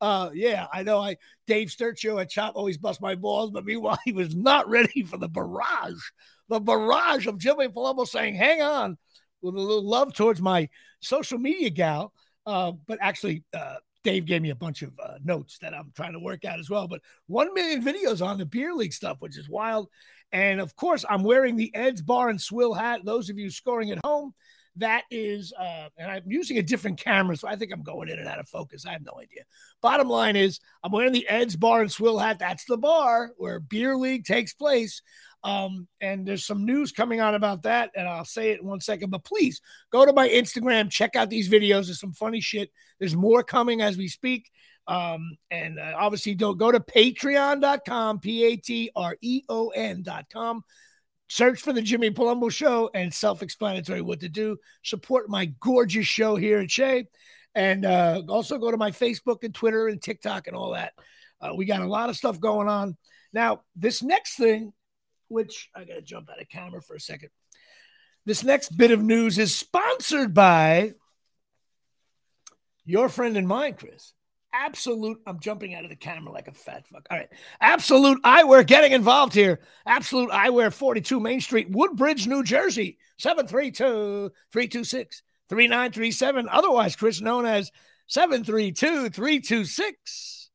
Uh, 0.00 0.30
yeah, 0.32 0.66
I 0.72 0.82
know. 0.82 0.98
I 0.98 1.16
Dave 1.46 1.68
Sturcho 1.68 2.20
at 2.20 2.30
Chop 2.30 2.56
always 2.56 2.78
bust 2.78 3.00
my 3.00 3.14
balls, 3.14 3.50
but 3.50 3.64
meanwhile, 3.64 3.98
he 4.04 4.12
was 4.12 4.34
not 4.34 4.68
ready 4.68 5.02
for 5.02 5.18
the 5.18 5.28
barrage, 5.28 6.00
the 6.48 6.60
barrage 6.60 7.26
of 7.26 7.38
Jimmy 7.38 7.68
Palumbo 7.68 8.06
saying, 8.06 8.34
"Hang 8.34 8.62
on," 8.62 8.96
with 9.42 9.54
a 9.54 9.60
little 9.60 9.86
love 9.86 10.14
towards 10.14 10.40
my 10.40 10.68
social 11.00 11.38
media 11.38 11.70
gal. 11.70 12.12
Uh, 12.46 12.72
but 12.86 12.98
actually, 13.02 13.44
uh, 13.52 13.76
Dave 14.04 14.24
gave 14.24 14.40
me 14.40 14.50
a 14.50 14.56
bunch 14.56 14.82
of 14.82 14.92
uh, 15.02 15.18
notes 15.22 15.58
that 15.60 15.74
I'm 15.74 15.92
trying 15.94 16.12
to 16.12 16.20
work 16.20 16.44
out 16.44 16.58
as 16.58 16.70
well. 16.70 16.88
But 16.88 17.02
one 17.26 17.52
million 17.52 17.84
videos 17.84 18.24
on 18.24 18.38
the 18.38 18.46
beer 18.46 18.72
league 18.72 18.94
stuff, 18.94 19.18
which 19.20 19.36
is 19.36 19.48
wild. 19.48 19.88
And 20.32 20.60
of 20.60 20.76
course, 20.76 21.04
I'm 21.08 21.22
wearing 21.22 21.56
the 21.56 21.74
Ed's 21.74 22.02
Bar 22.02 22.28
and 22.28 22.40
Swill 22.40 22.74
hat. 22.74 23.00
Those 23.04 23.30
of 23.30 23.38
you 23.38 23.50
scoring 23.50 23.90
at 23.90 24.04
home, 24.04 24.34
that 24.76 25.04
is, 25.10 25.52
uh, 25.58 25.88
and 25.96 26.10
I'm 26.10 26.22
using 26.26 26.58
a 26.58 26.62
different 26.62 27.00
camera, 27.00 27.36
so 27.36 27.48
I 27.48 27.56
think 27.56 27.72
I'm 27.72 27.82
going 27.82 28.08
in 28.08 28.18
and 28.18 28.28
out 28.28 28.38
of 28.38 28.48
focus. 28.48 28.86
I 28.86 28.92
have 28.92 29.04
no 29.04 29.18
idea. 29.20 29.42
Bottom 29.80 30.08
line 30.08 30.36
is, 30.36 30.60
I'm 30.84 30.92
wearing 30.92 31.12
the 31.12 31.28
Ed's 31.28 31.56
Bar 31.56 31.80
and 31.80 31.90
Swill 31.90 32.18
hat. 32.18 32.38
That's 32.38 32.64
the 32.64 32.76
bar 32.76 33.32
where 33.38 33.58
Beer 33.58 33.96
League 33.96 34.24
takes 34.24 34.52
place. 34.52 35.02
Um, 35.44 35.86
and 36.00 36.26
there's 36.26 36.44
some 36.44 36.64
news 36.64 36.92
coming 36.92 37.20
out 37.20 37.34
about 37.34 37.62
that, 37.62 37.90
and 37.94 38.08
I'll 38.08 38.24
say 38.24 38.50
it 38.50 38.60
in 38.60 38.66
one 38.66 38.80
second. 38.80 39.10
But 39.10 39.24
please 39.24 39.60
go 39.90 40.04
to 40.04 40.12
my 40.12 40.28
Instagram, 40.28 40.90
check 40.90 41.16
out 41.16 41.30
these 41.30 41.48
videos. 41.48 41.86
There's 41.86 42.00
some 42.00 42.12
funny 42.12 42.40
shit. 42.40 42.70
There's 42.98 43.16
more 43.16 43.42
coming 43.42 43.80
as 43.80 43.96
we 43.96 44.08
speak. 44.08 44.50
Um, 44.88 45.36
and 45.50 45.78
uh, 45.78 45.92
obviously, 45.96 46.34
don't 46.34 46.58
go 46.58 46.72
to 46.72 46.80
patreon.com, 46.80 48.20
P 48.20 48.44
A 48.44 48.56
T 48.56 48.90
R 48.96 49.16
E 49.20 49.42
O 49.48 49.68
N.com. 49.68 50.64
Search 51.28 51.60
for 51.60 51.74
the 51.74 51.82
Jimmy 51.82 52.10
Palumbo 52.10 52.50
Show 52.50 52.90
and 52.94 53.12
self 53.12 53.42
explanatory 53.42 54.00
what 54.00 54.20
to 54.20 54.30
do. 54.30 54.56
Support 54.82 55.28
my 55.28 55.52
gorgeous 55.60 56.06
show 56.06 56.36
here 56.36 56.58
at 56.58 56.70
Shea. 56.70 57.06
And 57.54 57.84
uh, 57.84 58.22
also 58.28 58.58
go 58.58 58.70
to 58.70 58.76
my 58.76 58.90
Facebook 58.90 59.44
and 59.44 59.54
Twitter 59.54 59.88
and 59.88 60.00
TikTok 60.00 60.46
and 60.46 60.56
all 60.56 60.72
that. 60.72 60.94
Uh, 61.40 61.52
we 61.54 61.66
got 61.66 61.82
a 61.82 61.86
lot 61.86 62.08
of 62.08 62.16
stuff 62.16 62.40
going 62.40 62.68
on. 62.68 62.96
Now, 63.32 63.62
this 63.76 64.02
next 64.02 64.36
thing, 64.36 64.72
which 65.28 65.68
I 65.74 65.84
got 65.84 65.94
to 65.94 66.02
jump 66.02 66.30
out 66.30 66.40
of 66.40 66.48
camera 66.48 66.80
for 66.80 66.96
a 66.96 67.00
second. 67.00 67.28
This 68.24 68.42
next 68.42 68.76
bit 68.76 68.90
of 68.90 69.02
news 69.02 69.38
is 69.38 69.54
sponsored 69.54 70.34
by 70.34 70.94
your 72.84 73.08
friend 73.08 73.36
and 73.36 73.46
mine, 73.46 73.74
Chris. 73.74 74.12
Absolute, 74.54 75.20
I'm 75.26 75.40
jumping 75.40 75.74
out 75.74 75.84
of 75.84 75.90
the 75.90 75.96
camera 75.96 76.32
like 76.32 76.48
a 76.48 76.52
fat 76.52 76.86
fuck. 76.88 77.06
All 77.10 77.18
right. 77.18 77.28
Absolute 77.60 78.22
Eyewear 78.22 78.66
getting 78.66 78.92
involved 78.92 79.34
here. 79.34 79.60
Absolute 79.86 80.30
Eyewear 80.30 80.72
42 80.72 81.20
Main 81.20 81.40
Street, 81.40 81.68
Woodbridge, 81.70 82.26
New 82.26 82.42
Jersey, 82.42 82.98
732 83.18 84.32
326 84.52 85.22
3937. 85.48 86.48
Otherwise, 86.50 86.96
Chris, 86.96 87.20
known 87.20 87.44
as 87.44 87.70
732 88.06 89.10
326. 89.10 90.50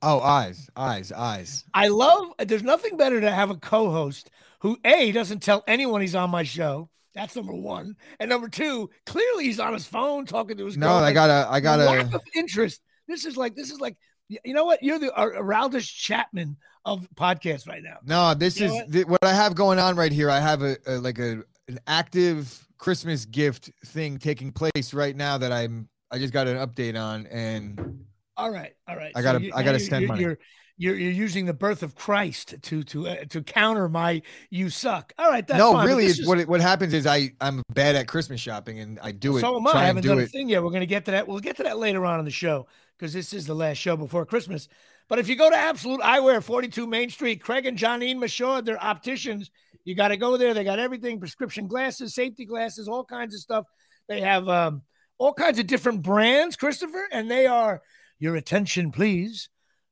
Oh, 0.00 0.20
eyes, 0.20 0.70
eyes, 0.76 1.10
eyes. 1.10 1.64
I 1.74 1.88
love, 1.88 2.32
there's 2.38 2.62
nothing 2.62 2.96
better 2.96 3.20
to 3.20 3.30
have 3.32 3.50
a 3.50 3.56
co 3.56 3.90
host 3.90 4.30
who, 4.60 4.78
A, 4.84 5.10
doesn't 5.10 5.42
tell 5.42 5.64
anyone 5.66 6.00
he's 6.00 6.14
on 6.14 6.30
my 6.30 6.44
show. 6.44 6.88
That's 7.18 7.34
number 7.34 7.52
one. 7.52 7.96
And 8.20 8.30
number 8.30 8.48
two, 8.48 8.88
clearly 9.04 9.44
he's 9.46 9.58
on 9.58 9.72
his 9.72 9.84
phone 9.84 10.24
talking 10.24 10.56
to 10.56 10.66
his 10.66 10.76
No, 10.76 10.92
I 10.94 11.12
gotta, 11.12 11.48
I 11.50 11.58
gotta. 11.58 11.82
lack 11.84 12.14
of 12.14 12.22
interest. 12.36 12.80
This 13.08 13.24
is 13.24 13.36
like, 13.36 13.56
this 13.56 13.72
is 13.72 13.80
like, 13.80 13.96
you 14.28 14.54
know 14.54 14.64
what? 14.64 14.84
You're 14.84 15.00
the 15.00 15.12
uh, 15.12 15.26
Aroldis 15.26 15.92
Chapman 15.92 16.56
of 16.84 17.08
podcasts 17.16 17.66
right 17.66 17.82
now. 17.82 17.96
No, 18.04 18.34
this 18.34 18.60
You 18.60 18.66
is 18.66 18.72
what? 18.72 18.92
th- 18.92 19.06
what 19.06 19.24
I 19.24 19.32
have 19.32 19.56
going 19.56 19.80
on 19.80 19.96
right 19.96 20.12
here. 20.12 20.30
I 20.30 20.38
have 20.38 20.62
a, 20.62 20.76
a 20.86 20.98
like 20.98 21.18
a 21.18 21.42
an 21.66 21.80
active 21.88 22.64
Christmas 22.78 23.24
gift 23.24 23.70
thing 23.86 24.18
taking 24.18 24.52
place 24.52 24.94
right 24.94 25.16
now 25.16 25.38
that 25.38 25.50
I'm. 25.50 25.88
I 26.12 26.18
just 26.18 26.32
got 26.32 26.46
an 26.46 26.56
update 26.56 26.96
on, 26.96 27.26
and 27.26 28.04
All 28.36 28.50
right, 28.52 28.74
all 28.86 28.96
right. 28.96 29.10
I 29.16 29.22
gotta- 29.22 29.42
you- 29.42 29.52
I 29.56 29.64
gotta 29.64 29.80
spend 29.80 30.02
you're, 30.02 30.08
money. 30.08 30.22
You're, 30.22 30.38
you're 30.78 30.96
you're 30.96 31.12
using 31.12 31.44
the 31.44 31.52
birth 31.52 31.82
of 31.82 31.94
Christ 31.94 32.54
to 32.62 32.82
to 32.84 33.08
uh, 33.08 33.16
to 33.30 33.42
counter 33.42 33.88
my 33.88 34.22
you 34.48 34.70
suck. 34.70 35.12
All 35.18 35.28
right, 35.28 35.46
that's 35.46 35.58
no, 35.58 35.72
fine, 35.72 35.86
really, 35.86 36.06
it's 36.06 36.20
is- 36.20 36.26
what 36.26 36.46
what 36.46 36.60
happens 36.60 36.94
is 36.94 37.06
I 37.06 37.32
I'm 37.40 37.62
bad 37.74 37.96
at 37.96 38.06
Christmas 38.06 38.40
shopping, 38.40 38.78
and 38.78 38.98
I 39.00 39.12
do 39.12 39.36
it. 39.36 39.40
So 39.40 39.56
am 39.56 39.66
I. 39.66 39.72
I 39.72 39.84
haven't 39.84 40.02
do 40.02 40.08
done 40.10 40.20
a 40.20 40.26
thing 40.26 40.48
yet. 40.48 40.62
We're 40.62 40.70
going 40.70 40.80
to 40.80 40.86
get 40.86 41.04
to 41.06 41.10
that. 41.10 41.26
We'll 41.26 41.40
get 41.40 41.56
to 41.56 41.64
that 41.64 41.78
later 41.78 42.06
on 42.06 42.20
in 42.20 42.24
the 42.24 42.30
show 42.30 42.68
because 42.96 43.12
this 43.12 43.32
is 43.32 43.46
the 43.46 43.54
last 43.54 43.76
show 43.76 43.96
before 43.96 44.24
Christmas. 44.24 44.68
But 45.08 45.18
if 45.18 45.28
you 45.28 45.36
go 45.36 45.50
to 45.50 45.56
Absolute 45.56 46.00
Eyewear, 46.00 46.42
42 46.42 46.86
Main 46.86 47.08
Street, 47.10 47.42
Craig 47.42 47.66
and 47.66 47.78
Johnine 47.78 48.20
Mashaw, 48.20 48.64
they're 48.64 48.82
opticians. 48.82 49.50
You 49.84 49.94
got 49.94 50.08
to 50.08 50.18
go 50.18 50.36
there. 50.36 50.52
They 50.52 50.64
got 50.64 50.78
everything 50.78 51.18
prescription 51.18 51.66
glasses, 51.66 52.14
safety 52.14 52.44
glasses, 52.44 52.88
all 52.88 53.04
kinds 53.04 53.34
of 53.34 53.40
stuff. 53.40 53.64
They 54.06 54.20
have 54.20 54.48
um, 54.48 54.82
all 55.16 55.32
kinds 55.32 55.58
of 55.58 55.66
different 55.66 56.02
brands, 56.02 56.56
Christopher, 56.56 57.08
and 57.10 57.30
they 57.30 57.46
are 57.46 57.80
your 58.18 58.36
attention, 58.36 58.92
please. 58.92 59.48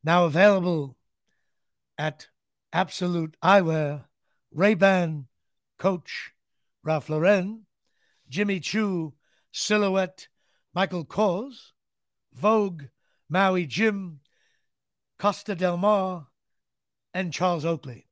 Now 0.06 0.24
available 0.24 0.96
at 1.98 2.28
Absolute 2.72 3.36
Eyewear, 3.42 4.04
Ray-Ban, 4.52 5.26
Coach, 5.80 6.32
Ralph 6.84 7.08
Lauren, 7.08 7.66
Jimmy 8.28 8.60
Choo, 8.60 9.14
Silhouette, 9.50 10.28
Michael 10.72 11.04
Kors, 11.04 11.72
Vogue, 12.32 12.84
Maui 13.28 13.66
Jim, 13.66 14.20
Costa 15.18 15.56
Del 15.56 15.76
Mar, 15.76 16.28
and 17.12 17.32
Charles 17.32 17.64
Oakley. 17.64 18.05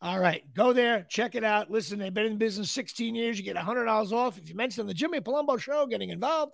All 0.00 0.20
right, 0.20 0.44
go 0.54 0.72
there, 0.72 1.04
check 1.08 1.34
it 1.34 1.42
out. 1.42 1.70
Listen, 1.72 1.98
they've 1.98 2.14
been 2.14 2.26
in 2.26 2.38
business 2.38 2.70
16 2.70 3.16
years. 3.16 3.36
You 3.36 3.44
get 3.44 3.56
$100 3.56 4.12
off 4.12 4.38
if 4.38 4.48
you 4.48 4.54
mention 4.54 4.86
the 4.86 4.94
Jimmy 4.94 5.18
Palumbo 5.20 5.58
show, 5.58 5.86
getting 5.86 6.10
involved. 6.10 6.52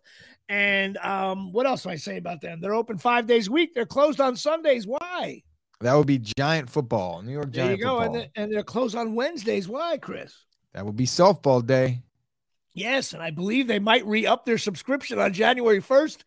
And 0.49 0.97
um, 0.99 1.53
what 1.53 1.67
else 1.67 1.83
do 1.83 1.91
I 1.91 1.97
say 1.97 2.17
about 2.17 2.41
them? 2.41 2.61
They're 2.63 2.75
open 2.75 2.97
five 2.97 3.27
days 3.27 3.49
a 3.49 3.53
week. 3.53 3.75
They're 3.75 3.85
closed 3.85 4.19
on 4.21 4.35
Sundays. 4.35 4.87
Why? 4.87 5.43
That 5.83 5.95
would 5.95 6.07
be 6.07 6.23
giant 6.39 6.71
football, 6.71 7.21
New 7.21 7.33
York 7.33 7.53
There 7.53 7.73
you 7.73 7.77
go. 7.77 7.99
football. 8.01 8.05
And, 8.05 8.15
they- 8.15 8.31
and 8.43 8.53
they're 8.53 8.63
closed 8.63 8.97
on 8.97 9.15
Wednesdays. 9.15 9.69
Why, 9.69 9.99
Chris? 9.99 10.35
that 10.73 10.85
would 10.87 10.97
be 10.97 11.07
softball 11.07 11.65
day. 11.65 12.01
Yes, 12.73 13.13
and 13.13 13.23
I 13.23 13.31
believe 13.31 13.69
they 13.69 13.79
might 13.79 14.05
re 14.05 14.27
up 14.27 14.45
their 14.45 14.59
subscription 14.59 15.21
on 15.21 15.33
January 15.33 15.81
1st. 15.81 16.23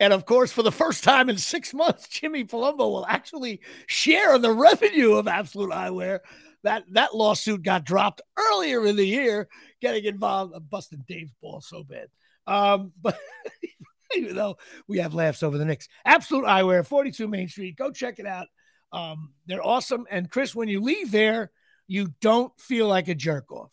And 0.00 0.12
of 0.12 0.24
course, 0.26 0.50
for 0.50 0.64
the 0.64 0.72
first 0.72 1.04
time 1.04 1.28
in 1.30 1.38
six 1.38 1.72
months, 1.72 2.08
Jimmy 2.08 2.44
Palumbo 2.44 2.78
will 2.78 3.06
actually 3.06 3.60
share 3.86 4.34
in 4.34 4.42
the 4.42 4.50
revenue 4.52 5.12
of 5.12 5.28
Absolute 5.28 5.70
Eyewear. 5.70 6.18
That 6.64 6.84
that 6.92 7.14
lawsuit 7.14 7.62
got 7.62 7.84
dropped 7.84 8.20
earlier 8.38 8.86
in 8.86 8.96
the 8.96 9.06
year, 9.06 9.48
getting 9.80 10.04
involved. 10.04 10.52
I'm 10.54 10.64
busting 10.64 11.04
Dave's 11.08 11.32
ball 11.40 11.60
so 11.60 11.82
bad. 11.82 12.08
Um, 12.46 12.92
but 13.00 13.18
even 14.16 14.36
though 14.36 14.56
we 14.86 14.98
have 14.98 15.14
laughs 15.14 15.42
over 15.42 15.58
the 15.58 15.64
Knicks, 15.64 15.88
Absolute 16.04 16.44
Eyewear, 16.44 16.86
42 16.86 17.28
Main 17.28 17.48
Street. 17.48 17.76
Go 17.76 17.90
check 17.90 18.18
it 18.18 18.26
out. 18.26 18.46
Um, 18.92 19.32
they're 19.46 19.64
awesome. 19.64 20.06
And 20.10 20.30
Chris, 20.30 20.54
when 20.54 20.68
you 20.68 20.80
leave 20.80 21.10
there, 21.10 21.50
you 21.86 22.14
don't 22.20 22.52
feel 22.60 22.88
like 22.88 23.08
a 23.08 23.14
jerk 23.14 23.50
off. 23.50 23.72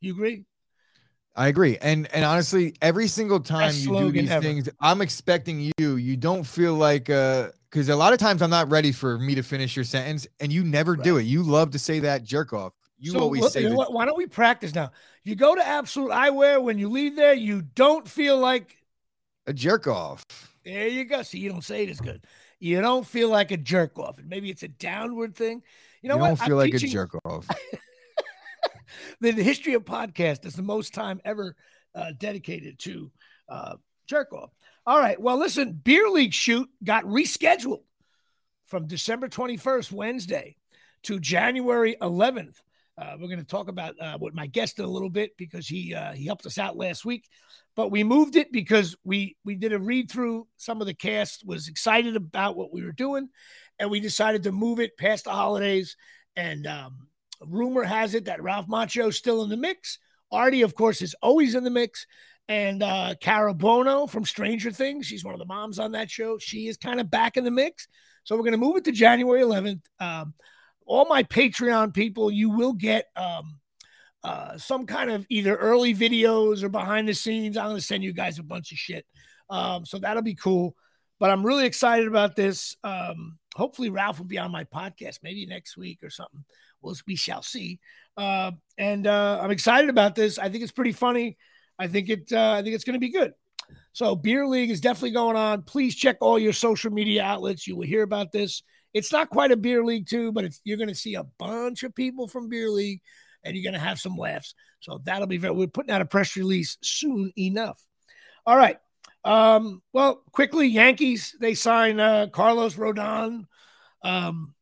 You 0.00 0.12
agree? 0.12 0.44
I 1.38 1.46
agree. 1.48 1.78
And 1.80 2.12
and 2.12 2.24
honestly, 2.24 2.74
every 2.82 3.06
single 3.06 3.38
time 3.38 3.68
Best 3.68 3.78
you 3.84 3.96
do 3.96 4.10
these 4.10 4.28
ever. 4.30 4.42
things, 4.42 4.68
I'm 4.80 5.00
expecting 5.00 5.70
you. 5.78 5.94
You 5.96 6.16
don't 6.16 6.42
feel 6.44 6.74
like 6.74 7.08
uh 7.08 7.50
because 7.70 7.88
a 7.88 7.96
lot 7.96 8.12
of 8.12 8.18
times 8.18 8.42
I'm 8.42 8.50
not 8.50 8.68
ready 8.70 8.90
for 8.92 9.18
me 9.18 9.34
to 9.36 9.42
finish 9.42 9.76
your 9.76 9.84
sentence, 9.84 10.26
and 10.40 10.52
you 10.52 10.64
never 10.64 10.96
do 10.96 11.16
it. 11.18 11.22
You 11.22 11.42
love 11.44 11.70
to 11.72 11.78
say 11.78 12.00
that 12.00 12.24
jerk 12.24 12.52
off. 12.52 12.72
You 12.98 13.12
So 13.12 13.20
always 13.20 13.42
look, 13.42 13.52
say 13.52 13.60
you 13.60 13.66
know 13.68 13.72
that. 13.74 13.78
what? 13.78 13.92
Why 13.92 14.04
don't 14.04 14.16
we 14.18 14.26
practice 14.26 14.74
now? 14.74 14.90
You 15.22 15.36
go 15.36 15.54
to 15.54 15.64
Absolute 15.64 16.10
Eyewear. 16.10 16.60
When 16.62 16.78
you 16.78 16.88
leave 16.88 17.14
there, 17.14 17.34
you 17.34 17.62
don't 17.62 18.08
feel 18.08 18.36
like. 18.38 18.76
a 19.46 19.52
jerk 19.52 19.86
off. 19.86 20.24
There 20.64 20.88
you 20.88 21.04
go. 21.04 21.22
See, 21.22 21.38
you 21.38 21.50
don't 21.50 21.62
say 21.64 21.84
it 21.84 21.90
as 21.90 22.00
good. 22.00 22.24
You 22.58 22.80
don't 22.80 23.06
feel 23.06 23.28
like 23.28 23.52
a 23.52 23.56
jerk 23.56 23.96
off. 23.98 24.18
And 24.18 24.28
maybe 24.28 24.50
it's 24.50 24.64
a 24.64 24.68
downward 24.68 25.36
thing. 25.36 25.62
You 26.02 26.08
know 26.08 26.16
you 26.16 26.20
what? 26.22 26.28
don't 26.30 26.40
I'm 26.42 26.46
feel 26.48 26.56
like 26.56 26.72
teaching- 26.72 26.88
a 26.88 26.92
jerk 26.92 27.14
off. 27.24 27.46
the, 29.20 29.32
history 29.32 29.74
of 29.74 29.84
podcast 29.84 30.44
is 30.44 30.54
the 30.54 30.62
most 30.62 30.94
time 30.94 31.20
ever 31.24 31.56
uh, 31.94 32.12
dedicated 32.18 32.78
to 32.80 33.10
uh, 33.48 33.76
jerk 34.06 34.32
off. 34.32 34.50
All 34.86 34.98
right. 34.98 35.20
Well, 35.20 35.38
listen, 35.38 35.72
Beer 35.72 36.08
League 36.08 36.32
shoot 36.32 36.68
got 36.82 37.04
rescheduled 37.04 37.82
from 38.66 38.86
December 38.86 39.28
21st, 39.28 39.92
Wednesday, 39.92 40.56
to 41.04 41.18
January 41.18 41.96
11th. 42.00 42.56
Uh, 42.96 43.16
we're 43.20 43.28
going 43.28 43.38
to 43.38 43.44
talk 43.44 43.68
about 43.68 43.94
uh, 44.00 44.18
with 44.20 44.34
my 44.34 44.46
guest 44.46 44.78
in 44.78 44.84
a 44.84 44.88
little 44.88 45.10
bit 45.10 45.36
because 45.36 45.68
he 45.68 45.94
uh, 45.94 46.12
he 46.12 46.26
helped 46.26 46.46
us 46.46 46.58
out 46.58 46.76
last 46.76 47.04
week, 47.04 47.28
but 47.76 47.92
we 47.92 48.02
moved 48.02 48.34
it 48.34 48.50
because 48.50 48.96
we 49.04 49.36
we 49.44 49.54
did 49.54 49.72
a 49.72 49.78
read 49.78 50.10
through. 50.10 50.48
Some 50.56 50.80
of 50.80 50.88
the 50.88 50.94
cast 50.94 51.46
was 51.46 51.68
excited 51.68 52.16
about 52.16 52.56
what 52.56 52.72
we 52.72 52.82
were 52.82 52.90
doing, 52.90 53.28
and 53.78 53.88
we 53.88 54.00
decided 54.00 54.42
to 54.42 54.52
move 54.52 54.80
it 54.80 54.96
past 54.96 55.24
the 55.24 55.30
holidays. 55.30 55.96
And 56.34 56.66
um, 56.66 57.06
rumor 57.46 57.84
has 57.84 58.14
it 58.14 58.26
that 58.26 58.42
Ralph 58.42 58.66
Macchio 58.66 59.08
is 59.08 59.16
still 59.16 59.42
in 59.42 59.50
the 59.50 59.56
mix. 59.56 59.98
Artie, 60.30 60.62
of 60.62 60.74
course, 60.74 61.02
is 61.02 61.14
always 61.22 61.54
in 61.54 61.64
the 61.64 61.70
mix. 61.70 62.06
And 62.48 62.82
uh, 62.82 63.14
Cara 63.20 63.52
Buono 63.52 64.06
from 64.06 64.24
Stranger 64.24 64.70
Things, 64.70 65.06
she's 65.06 65.24
one 65.24 65.34
of 65.34 65.38
the 65.38 65.46
moms 65.46 65.78
on 65.78 65.92
that 65.92 66.10
show. 66.10 66.38
She 66.38 66.68
is 66.68 66.76
kind 66.78 67.00
of 67.00 67.10
back 67.10 67.36
in 67.36 67.44
the 67.44 67.50
mix. 67.50 67.88
So 68.24 68.36
we're 68.36 68.42
going 68.42 68.52
to 68.52 68.58
move 68.58 68.76
it 68.76 68.84
to 68.84 68.92
January 68.92 69.42
11th. 69.42 69.82
Um, 70.00 70.34
all 70.86 71.06
my 71.06 71.22
Patreon 71.22 71.92
people, 71.92 72.30
you 72.30 72.50
will 72.50 72.72
get 72.72 73.06
um, 73.16 73.58
uh, 74.24 74.56
some 74.56 74.86
kind 74.86 75.10
of 75.10 75.26
either 75.28 75.54
early 75.54 75.94
videos 75.94 76.62
or 76.62 76.70
behind 76.70 77.06
the 77.06 77.14
scenes. 77.14 77.56
I'm 77.56 77.66
going 77.66 77.76
to 77.76 77.82
send 77.82 78.02
you 78.02 78.14
guys 78.14 78.38
a 78.38 78.42
bunch 78.42 78.72
of 78.72 78.78
shit. 78.78 79.06
Um, 79.50 79.84
so 79.84 79.98
that'll 79.98 80.22
be 80.22 80.34
cool. 80.34 80.74
But 81.20 81.30
I'm 81.30 81.44
really 81.44 81.66
excited 81.66 82.06
about 82.06 82.36
this. 82.36 82.76
Um, 82.84 83.38
hopefully, 83.56 83.90
Ralph 83.90 84.18
will 84.18 84.26
be 84.26 84.38
on 84.38 84.52
my 84.52 84.64
podcast 84.64 85.18
maybe 85.22 85.46
next 85.46 85.76
week 85.76 85.98
or 86.02 86.10
something. 86.10 86.44
We'll, 86.80 86.96
we 87.06 87.16
shall 87.16 87.42
see. 87.42 87.80
Uh, 88.16 88.52
and 88.76 89.06
uh, 89.06 89.40
I'm 89.42 89.50
excited 89.50 89.90
about 89.90 90.14
this. 90.14 90.38
I 90.38 90.48
think 90.48 90.62
it's 90.62 90.72
pretty 90.72 90.92
funny. 90.92 91.36
I 91.78 91.86
think 91.86 92.08
it. 92.08 92.32
Uh, 92.32 92.52
I 92.52 92.62
think 92.62 92.74
it's 92.74 92.84
going 92.84 92.94
to 92.94 93.00
be 93.00 93.12
good. 93.12 93.32
So 93.92 94.14
Beer 94.14 94.46
League 94.46 94.70
is 94.70 94.80
definitely 94.80 95.12
going 95.12 95.36
on. 95.36 95.62
Please 95.62 95.94
check 95.94 96.16
all 96.20 96.38
your 96.38 96.52
social 96.52 96.90
media 96.90 97.22
outlets. 97.22 97.66
You 97.66 97.76
will 97.76 97.86
hear 97.86 98.02
about 98.02 98.32
this. 98.32 98.62
It's 98.94 99.12
not 99.12 99.30
quite 99.30 99.52
a 99.52 99.56
beer 99.56 99.84
league 99.84 100.08
too, 100.08 100.32
but 100.32 100.50
you're 100.64 100.78
going 100.78 100.88
to 100.88 100.94
see 100.94 101.14
a 101.14 101.26
bunch 101.38 101.82
of 101.82 101.94
people 101.94 102.26
from 102.26 102.48
beer 102.48 102.70
league, 102.70 103.00
and 103.44 103.54
you're 103.54 103.68
going 103.70 103.80
to 103.80 103.86
have 103.86 104.00
some 104.00 104.16
laughs. 104.16 104.54
So 104.80 105.00
that'll 105.04 105.26
be 105.26 105.38
very. 105.38 105.54
We're 105.54 105.66
putting 105.66 105.92
out 105.92 106.00
a 106.00 106.06
press 106.06 106.36
release 106.36 106.78
soon 106.82 107.32
enough. 107.36 107.80
All 108.46 108.56
right. 108.56 108.78
Um, 109.24 109.82
well, 109.92 110.22
quickly, 110.32 110.68
Yankees 110.68 111.36
they 111.40 111.54
sign 111.54 112.00
uh, 112.00 112.28
Carlos 112.32 112.76
Rodon. 112.76 113.46
Um, 114.02 114.54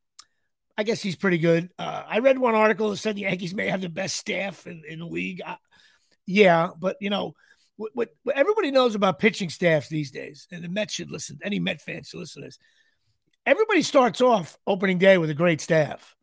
I 0.78 0.82
guess 0.82 1.00
he's 1.00 1.16
pretty 1.16 1.38
good. 1.38 1.70
Uh, 1.78 2.02
I 2.06 2.18
read 2.18 2.38
one 2.38 2.54
article 2.54 2.90
that 2.90 2.98
said 2.98 3.16
the 3.16 3.22
Yankees 3.22 3.54
may 3.54 3.68
have 3.68 3.80
the 3.80 3.88
best 3.88 4.16
staff 4.16 4.66
in, 4.66 4.82
in 4.88 4.98
the 4.98 5.06
league. 5.06 5.40
I, 5.46 5.56
yeah, 6.26 6.70
but 6.78 6.96
you 7.00 7.10
know 7.10 7.34
what, 7.76 7.92
what, 7.94 8.08
what 8.24 8.36
everybody 8.36 8.70
knows 8.70 8.94
about 8.94 9.18
pitching 9.18 9.48
staffs 9.48 9.88
these 9.88 10.10
days, 10.10 10.46
and 10.52 10.62
the 10.62 10.68
Mets 10.68 10.94
should 10.94 11.10
listen. 11.10 11.38
Any 11.42 11.58
Met 11.58 11.80
fans 11.80 12.08
should 12.08 12.20
listen 12.20 12.42
to 12.42 12.48
this. 12.48 12.58
Everybody 13.46 13.82
starts 13.82 14.20
off 14.20 14.58
opening 14.66 14.98
day 14.98 15.18
with 15.18 15.30
a 15.30 15.34
great 15.34 15.60
staff, 15.60 16.14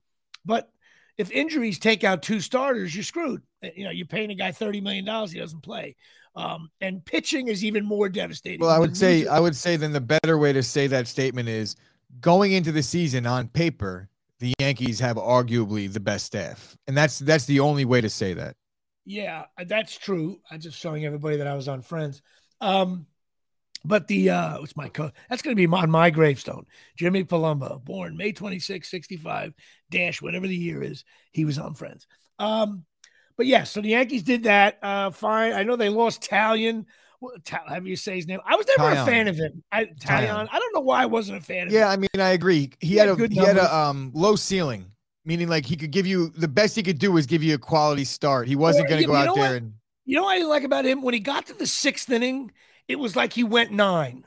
but 0.45 0.69
if 1.17 1.31
injuries 1.31 1.79
take 1.79 2.03
out 2.03 2.21
two 2.21 2.39
starters, 2.39 2.93
you're 2.93 3.03
screwed. 3.03 3.41
Uh, 3.63 3.69
You 3.75 3.85
know, 3.85 3.91
you're 3.91 4.07
paying 4.07 4.31
a 4.31 4.35
guy 4.35 4.51
thirty 4.51 4.81
million 4.81 5.05
dollars, 5.05 5.31
he 5.31 5.39
doesn't 5.39 5.61
play. 5.61 5.95
Um, 6.35 6.69
and 6.81 7.05
pitching 7.05 7.47
is 7.47 7.63
even 7.63 7.85
more 7.85 8.09
devastating. 8.09 8.59
Well, 8.59 8.71
I 8.71 8.79
would 8.79 8.97
say, 8.97 9.27
I 9.27 9.39
would 9.39 9.55
say, 9.55 9.75
then 9.77 9.91
the 9.91 10.01
better 10.01 10.37
way 10.37 10.51
to 10.51 10.63
say 10.63 10.87
that 10.87 11.07
statement 11.07 11.47
is 11.47 11.75
going 12.19 12.53
into 12.53 12.71
the 12.71 12.81
season 12.81 13.27
on 13.27 13.47
paper, 13.47 14.09
the 14.43 14.53
Yankees 14.60 14.99
have 14.99 15.15
arguably 15.15 15.91
the 15.91 16.01
best 16.01 16.25
staff, 16.25 16.75
and 16.86 16.97
that's 16.97 17.17
that's 17.19 17.45
the 17.45 17.62
only 17.62 17.86
way 17.86 18.01
to 18.01 18.10
say 18.10 18.34
that. 18.34 18.58
Yeah, 19.06 19.45
that's 19.65 19.97
true. 19.97 20.41
I'm 20.51 20.60
just 20.60 20.77
showing 20.77 21.06
everybody 21.06 21.38
that 21.38 21.47
I 21.47 21.53
was 21.53 21.69
on 21.69 21.82
Friends. 21.82 22.21
Um, 22.60 23.06
but 23.86 24.10
the 24.10 24.32
uh 24.32 24.60
what's 24.60 24.75
my 24.75 24.89
code? 24.89 25.13
That's 25.29 25.41
gonna 25.41 25.56
be 25.56 25.65
on 25.65 25.89
my 25.89 26.10
gravestone. 26.10 26.65
Jimmy 26.97 27.23
Palumbo, 27.23 27.82
born 27.86 28.17
May 28.17 28.34
26, 28.34 28.91
65, 28.91 29.53
dash, 29.89 30.21
whatever 30.21 30.45
the 30.45 30.58
year 30.58 30.84
is, 30.84 31.06
he 31.32 31.45
was 31.45 31.58
on 31.58 31.73
Friends. 31.73 32.06
Um, 32.38 32.84
but 33.38 33.45
yeah, 33.45 33.63
so 33.63 33.79
the 33.79 33.89
Yankees 33.89 34.23
did 34.23 34.43
that. 34.43 34.77
Uh 34.84 35.12
fine. 35.12 35.53
I 35.53 35.63
know 35.63 35.77
they 35.77 35.88
lost 35.88 36.21
Taillon. 36.21 36.84
Have 37.67 37.88
you 37.88 37.95
say 37.95 38.15
his 38.15 38.27
name? 38.27 38.39
I 38.45 38.55
was 38.55 38.65
never 38.77 38.91
a 38.91 39.05
fan 39.05 39.27
of 39.27 39.36
him. 39.36 39.63
I 39.71 39.86
Taillon. 39.86 40.47
I 40.51 40.59
don't 40.59 40.73
know 40.73 40.81
why 40.81 41.03
I 41.03 41.05
wasn't 41.05 41.39
a 41.39 41.41
fan 41.41 41.67
of 41.67 41.73
yeah, 41.73 41.86
him. 41.86 41.91
I 41.91 41.97
mean, 41.97 42.09
I 42.19 42.29
agree. 42.29 42.71
He, 42.79 42.89
he 42.89 42.95
had, 42.95 43.09
had, 43.09 43.19
a 43.19 43.27
he 43.27 43.39
had 43.39 43.57
a 43.57 43.75
um 43.75 44.12
low 44.13 44.36
ceiling, 44.36 44.86
meaning 45.25 45.47
like 45.47 45.65
he 45.65 45.75
could 45.75 45.91
give 45.91 46.07
you 46.07 46.29
the 46.29 46.47
best 46.47 46.75
he 46.75 46.83
could 46.83 46.99
do 46.99 47.12
was 47.12 47.25
give 47.25 47.43
you 47.43 47.55
a 47.55 47.59
quality 47.59 48.03
start. 48.03 48.47
He 48.47 48.55
wasn't 48.55 48.89
going 48.89 49.01
to 49.01 49.07
go 49.07 49.15
out 49.15 49.36
there 49.36 49.43
what? 49.43 49.55
and. 49.55 49.73
You 50.05 50.17
know 50.17 50.23
what 50.23 50.38
I 50.38 50.43
like 50.45 50.63
about 50.63 50.83
him? 50.83 51.01
When 51.01 51.13
he 51.13 51.21
got 51.21 51.45
to 51.45 51.53
the 51.53 51.65
sixth 51.65 52.09
inning, 52.09 52.51
it 52.89 52.97
was 52.97 53.15
like 53.15 53.31
he 53.31 53.45
went 53.45 53.71
nine. 53.71 54.25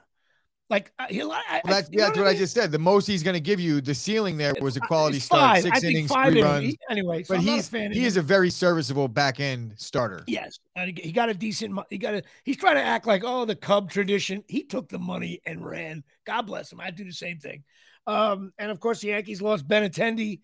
Like 0.68 0.92
he, 1.08 1.22
I, 1.22 1.24
well, 1.24 1.40
that's, 1.64 1.88
yeah, 1.92 2.06
that's 2.06 2.18
what 2.18 2.26
I, 2.26 2.30
mean? 2.30 2.38
Just 2.38 2.54
said. 2.54 2.72
The 2.72 2.78
most 2.78 3.06
he's 3.06 3.22
going 3.22 3.34
to 3.34 3.40
give 3.40 3.60
you, 3.60 3.80
the 3.80 3.94
ceiling 3.94 4.36
there 4.36 4.52
was 4.60 4.76
a 4.76 4.80
quality 4.80 5.20
start, 5.20 5.62
six 5.62 5.84
innings, 5.84 6.10
three 6.10 6.42
runs. 6.42 6.74
anyway, 6.90 7.22
so 7.22 7.36
but 7.36 7.42
he's 7.42 7.70
he 7.70 8.04
is 8.04 8.16
a 8.16 8.22
very 8.22 8.50
serviceable 8.50 9.06
back 9.06 9.38
end 9.38 9.74
starter. 9.76 10.24
Yes, 10.26 10.58
he 10.74 11.12
got 11.12 11.28
a 11.28 11.34
decent. 11.34 11.78
He 11.88 11.98
got 11.98 12.14
a. 12.14 12.22
He's 12.42 12.56
trying 12.56 12.74
to 12.74 12.82
act 12.82 13.06
like 13.06 13.22
oh 13.24 13.44
the 13.44 13.54
Cub 13.54 13.90
tradition. 13.90 14.42
He 14.48 14.64
took 14.64 14.88
the 14.88 14.98
money 14.98 15.40
and 15.46 15.64
ran. 15.64 16.02
God 16.24 16.42
bless 16.42 16.72
him. 16.72 16.80
I'd 16.80 16.96
do 16.96 17.04
the 17.04 17.12
same 17.12 17.38
thing. 17.38 17.62
Um, 18.08 18.52
and 18.58 18.72
of 18.72 18.80
course 18.80 19.00
the 19.00 19.08
Yankees 19.08 19.40
lost 19.40 19.68
Benintendi. 19.68 20.40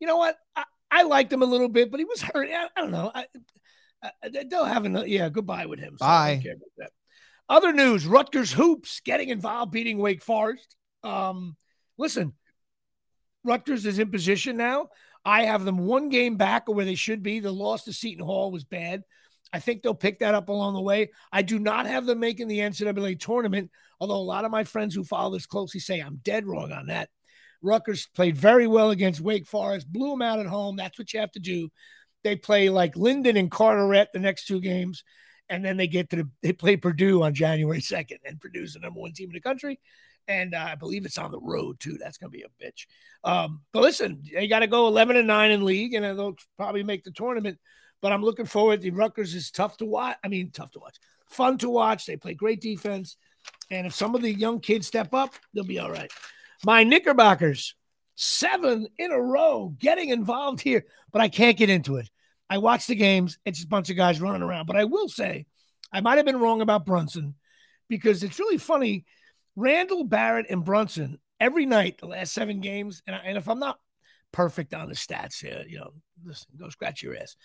You 0.00 0.06
know 0.06 0.16
what? 0.16 0.36
I, 0.54 0.64
I 0.90 1.02
liked 1.02 1.30
him 1.30 1.42
a 1.42 1.46
little 1.46 1.68
bit, 1.68 1.90
but 1.90 2.00
he 2.00 2.04
was 2.04 2.22
hurt. 2.22 2.48
I, 2.50 2.68
I 2.74 2.80
don't 2.80 2.92
know. 2.92 3.12
I, 3.14 3.26
they'll 4.48 4.64
have 4.64 4.86
another. 4.86 5.06
Yeah, 5.06 5.28
goodbye 5.28 5.66
with 5.66 5.80
him. 5.80 5.96
So 5.98 6.06
Bye. 6.06 6.42
Other 7.48 7.72
news 7.72 8.06
Rutgers 8.06 8.52
Hoops 8.52 9.00
getting 9.04 9.28
involved, 9.28 9.72
beating 9.72 9.98
Wake 9.98 10.22
Forest. 10.22 10.74
Um, 11.02 11.56
listen, 11.96 12.32
Rutgers 13.44 13.86
is 13.86 13.98
in 13.98 14.10
position 14.10 14.56
now. 14.56 14.88
I 15.24 15.42
have 15.42 15.64
them 15.64 15.78
one 15.78 16.08
game 16.08 16.36
back 16.36 16.68
where 16.68 16.84
they 16.84 16.94
should 16.94 17.22
be. 17.22 17.40
The 17.40 17.52
loss 17.52 17.84
to 17.84 17.92
Seton 17.92 18.24
Hall 18.24 18.50
was 18.50 18.64
bad. 18.64 19.02
I 19.52 19.60
think 19.60 19.82
they'll 19.82 19.94
pick 19.94 20.18
that 20.20 20.34
up 20.34 20.48
along 20.48 20.74
the 20.74 20.80
way. 20.80 21.10
I 21.32 21.42
do 21.42 21.58
not 21.58 21.86
have 21.86 22.04
them 22.04 22.20
making 22.20 22.48
the 22.48 22.58
NCAA 22.58 23.18
tournament, 23.18 23.70
although 24.00 24.16
a 24.16 24.18
lot 24.18 24.44
of 24.44 24.50
my 24.50 24.64
friends 24.64 24.94
who 24.94 25.04
follow 25.04 25.32
this 25.32 25.46
closely 25.46 25.80
say 25.80 26.00
I'm 26.00 26.20
dead 26.22 26.46
wrong 26.46 26.72
on 26.72 26.86
that. 26.86 27.10
Rutgers 27.62 28.08
played 28.14 28.36
very 28.36 28.66
well 28.66 28.90
against 28.90 29.20
Wake 29.20 29.46
Forest, 29.46 29.92
blew 29.92 30.10
them 30.10 30.22
out 30.22 30.40
at 30.40 30.46
home. 30.46 30.76
That's 30.76 30.98
what 30.98 31.12
you 31.12 31.20
have 31.20 31.32
to 31.32 31.40
do. 31.40 31.70
They 32.22 32.36
play 32.36 32.70
like 32.70 32.96
Linden 32.96 33.36
and 33.36 33.50
Carteret 33.50 34.08
the 34.12 34.18
next 34.18 34.46
two 34.46 34.60
games 34.60 35.04
and 35.48 35.64
then 35.64 35.76
they 35.76 35.86
get 35.86 36.10
to 36.10 36.16
the 36.16 36.28
they 36.42 36.52
play 36.52 36.76
Purdue 36.76 37.22
on 37.22 37.34
January 37.34 37.80
second, 37.80 38.18
and 38.24 38.40
Purdue's 38.40 38.74
the 38.74 38.80
number 38.80 39.00
one 39.00 39.12
team 39.12 39.30
in 39.30 39.34
the 39.34 39.40
country, 39.40 39.78
and 40.28 40.54
uh, 40.54 40.68
I 40.70 40.74
believe 40.74 41.04
it's 41.04 41.18
on 41.18 41.30
the 41.30 41.40
road 41.40 41.80
too. 41.80 41.98
That's 41.98 42.18
gonna 42.18 42.30
be 42.30 42.44
a 42.44 42.64
bitch. 42.64 42.86
Um, 43.24 43.62
but 43.72 43.82
listen, 43.82 44.22
they 44.32 44.48
got 44.48 44.60
to 44.60 44.66
go 44.66 44.86
eleven 44.86 45.16
and 45.16 45.26
nine 45.26 45.50
in 45.50 45.64
league, 45.64 45.94
and 45.94 46.04
they'll 46.04 46.36
probably 46.56 46.82
make 46.82 47.04
the 47.04 47.10
tournament. 47.10 47.58
But 48.02 48.12
I'm 48.12 48.22
looking 48.22 48.46
forward. 48.46 48.82
The 48.82 48.90
Rutgers 48.90 49.34
is 49.34 49.50
tough 49.50 49.76
to 49.78 49.86
watch. 49.86 50.16
I 50.22 50.28
mean, 50.28 50.50
tough 50.50 50.70
to 50.72 50.80
watch, 50.80 50.96
fun 51.26 51.58
to 51.58 51.70
watch. 51.70 52.06
They 52.06 52.16
play 52.16 52.34
great 52.34 52.60
defense, 52.60 53.16
and 53.70 53.86
if 53.86 53.94
some 53.94 54.14
of 54.14 54.22
the 54.22 54.32
young 54.32 54.60
kids 54.60 54.86
step 54.86 55.14
up, 55.14 55.34
they'll 55.54 55.64
be 55.64 55.78
all 55.78 55.90
right. 55.90 56.10
My 56.64 56.84
Knickerbockers, 56.84 57.74
seven 58.14 58.88
in 58.98 59.12
a 59.12 59.20
row, 59.20 59.74
getting 59.78 60.08
involved 60.08 60.60
here, 60.60 60.86
but 61.12 61.20
I 61.20 61.28
can't 61.28 61.56
get 61.56 61.70
into 61.70 61.96
it. 61.96 62.10
I 62.48 62.58
watch 62.58 62.86
the 62.86 62.94
games. 62.94 63.38
It's 63.44 63.58
just 63.58 63.66
a 63.66 63.70
bunch 63.70 63.90
of 63.90 63.96
guys 63.96 64.20
running 64.20 64.42
around. 64.42 64.66
But 64.66 64.76
I 64.76 64.84
will 64.84 65.08
say, 65.08 65.46
I 65.92 66.00
might 66.00 66.16
have 66.16 66.26
been 66.26 66.40
wrong 66.40 66.60
about 66.60 66.86
Brunson 66.86 67.34
because 67.88 68.22
it's 68.22 68.38
really 68.38 68.58
funny. 68.58 69.04
Randle 69.56 70.04
Barrett 70.04 70.46
and 70.50 70.64
Brunson 70.64 71.18
every 71.40 71.66
night, 71.66 71.98
the 71.98 72.06
last 72.06 72.32
seven 72.32 72.60
games, 72.60 73.02
and, 73.06 73.16
I, 73.16 73.20
and 73.20 73.38
if 73.38 73.48
I'm 73.48 73.58
not 73.58 73.78
perfect 74.32 74.74
on 74.74 74.88
the 74.88 74.94
stats 74.94 75.40
here, 75.40 75.64
you 75.66 75.78
know, 75.78 75.92
listen, 76.24 76.48
go 76.58 76.68
scratch 76.68 77.02
your 77.02 77.16
ass. 77.16 77.36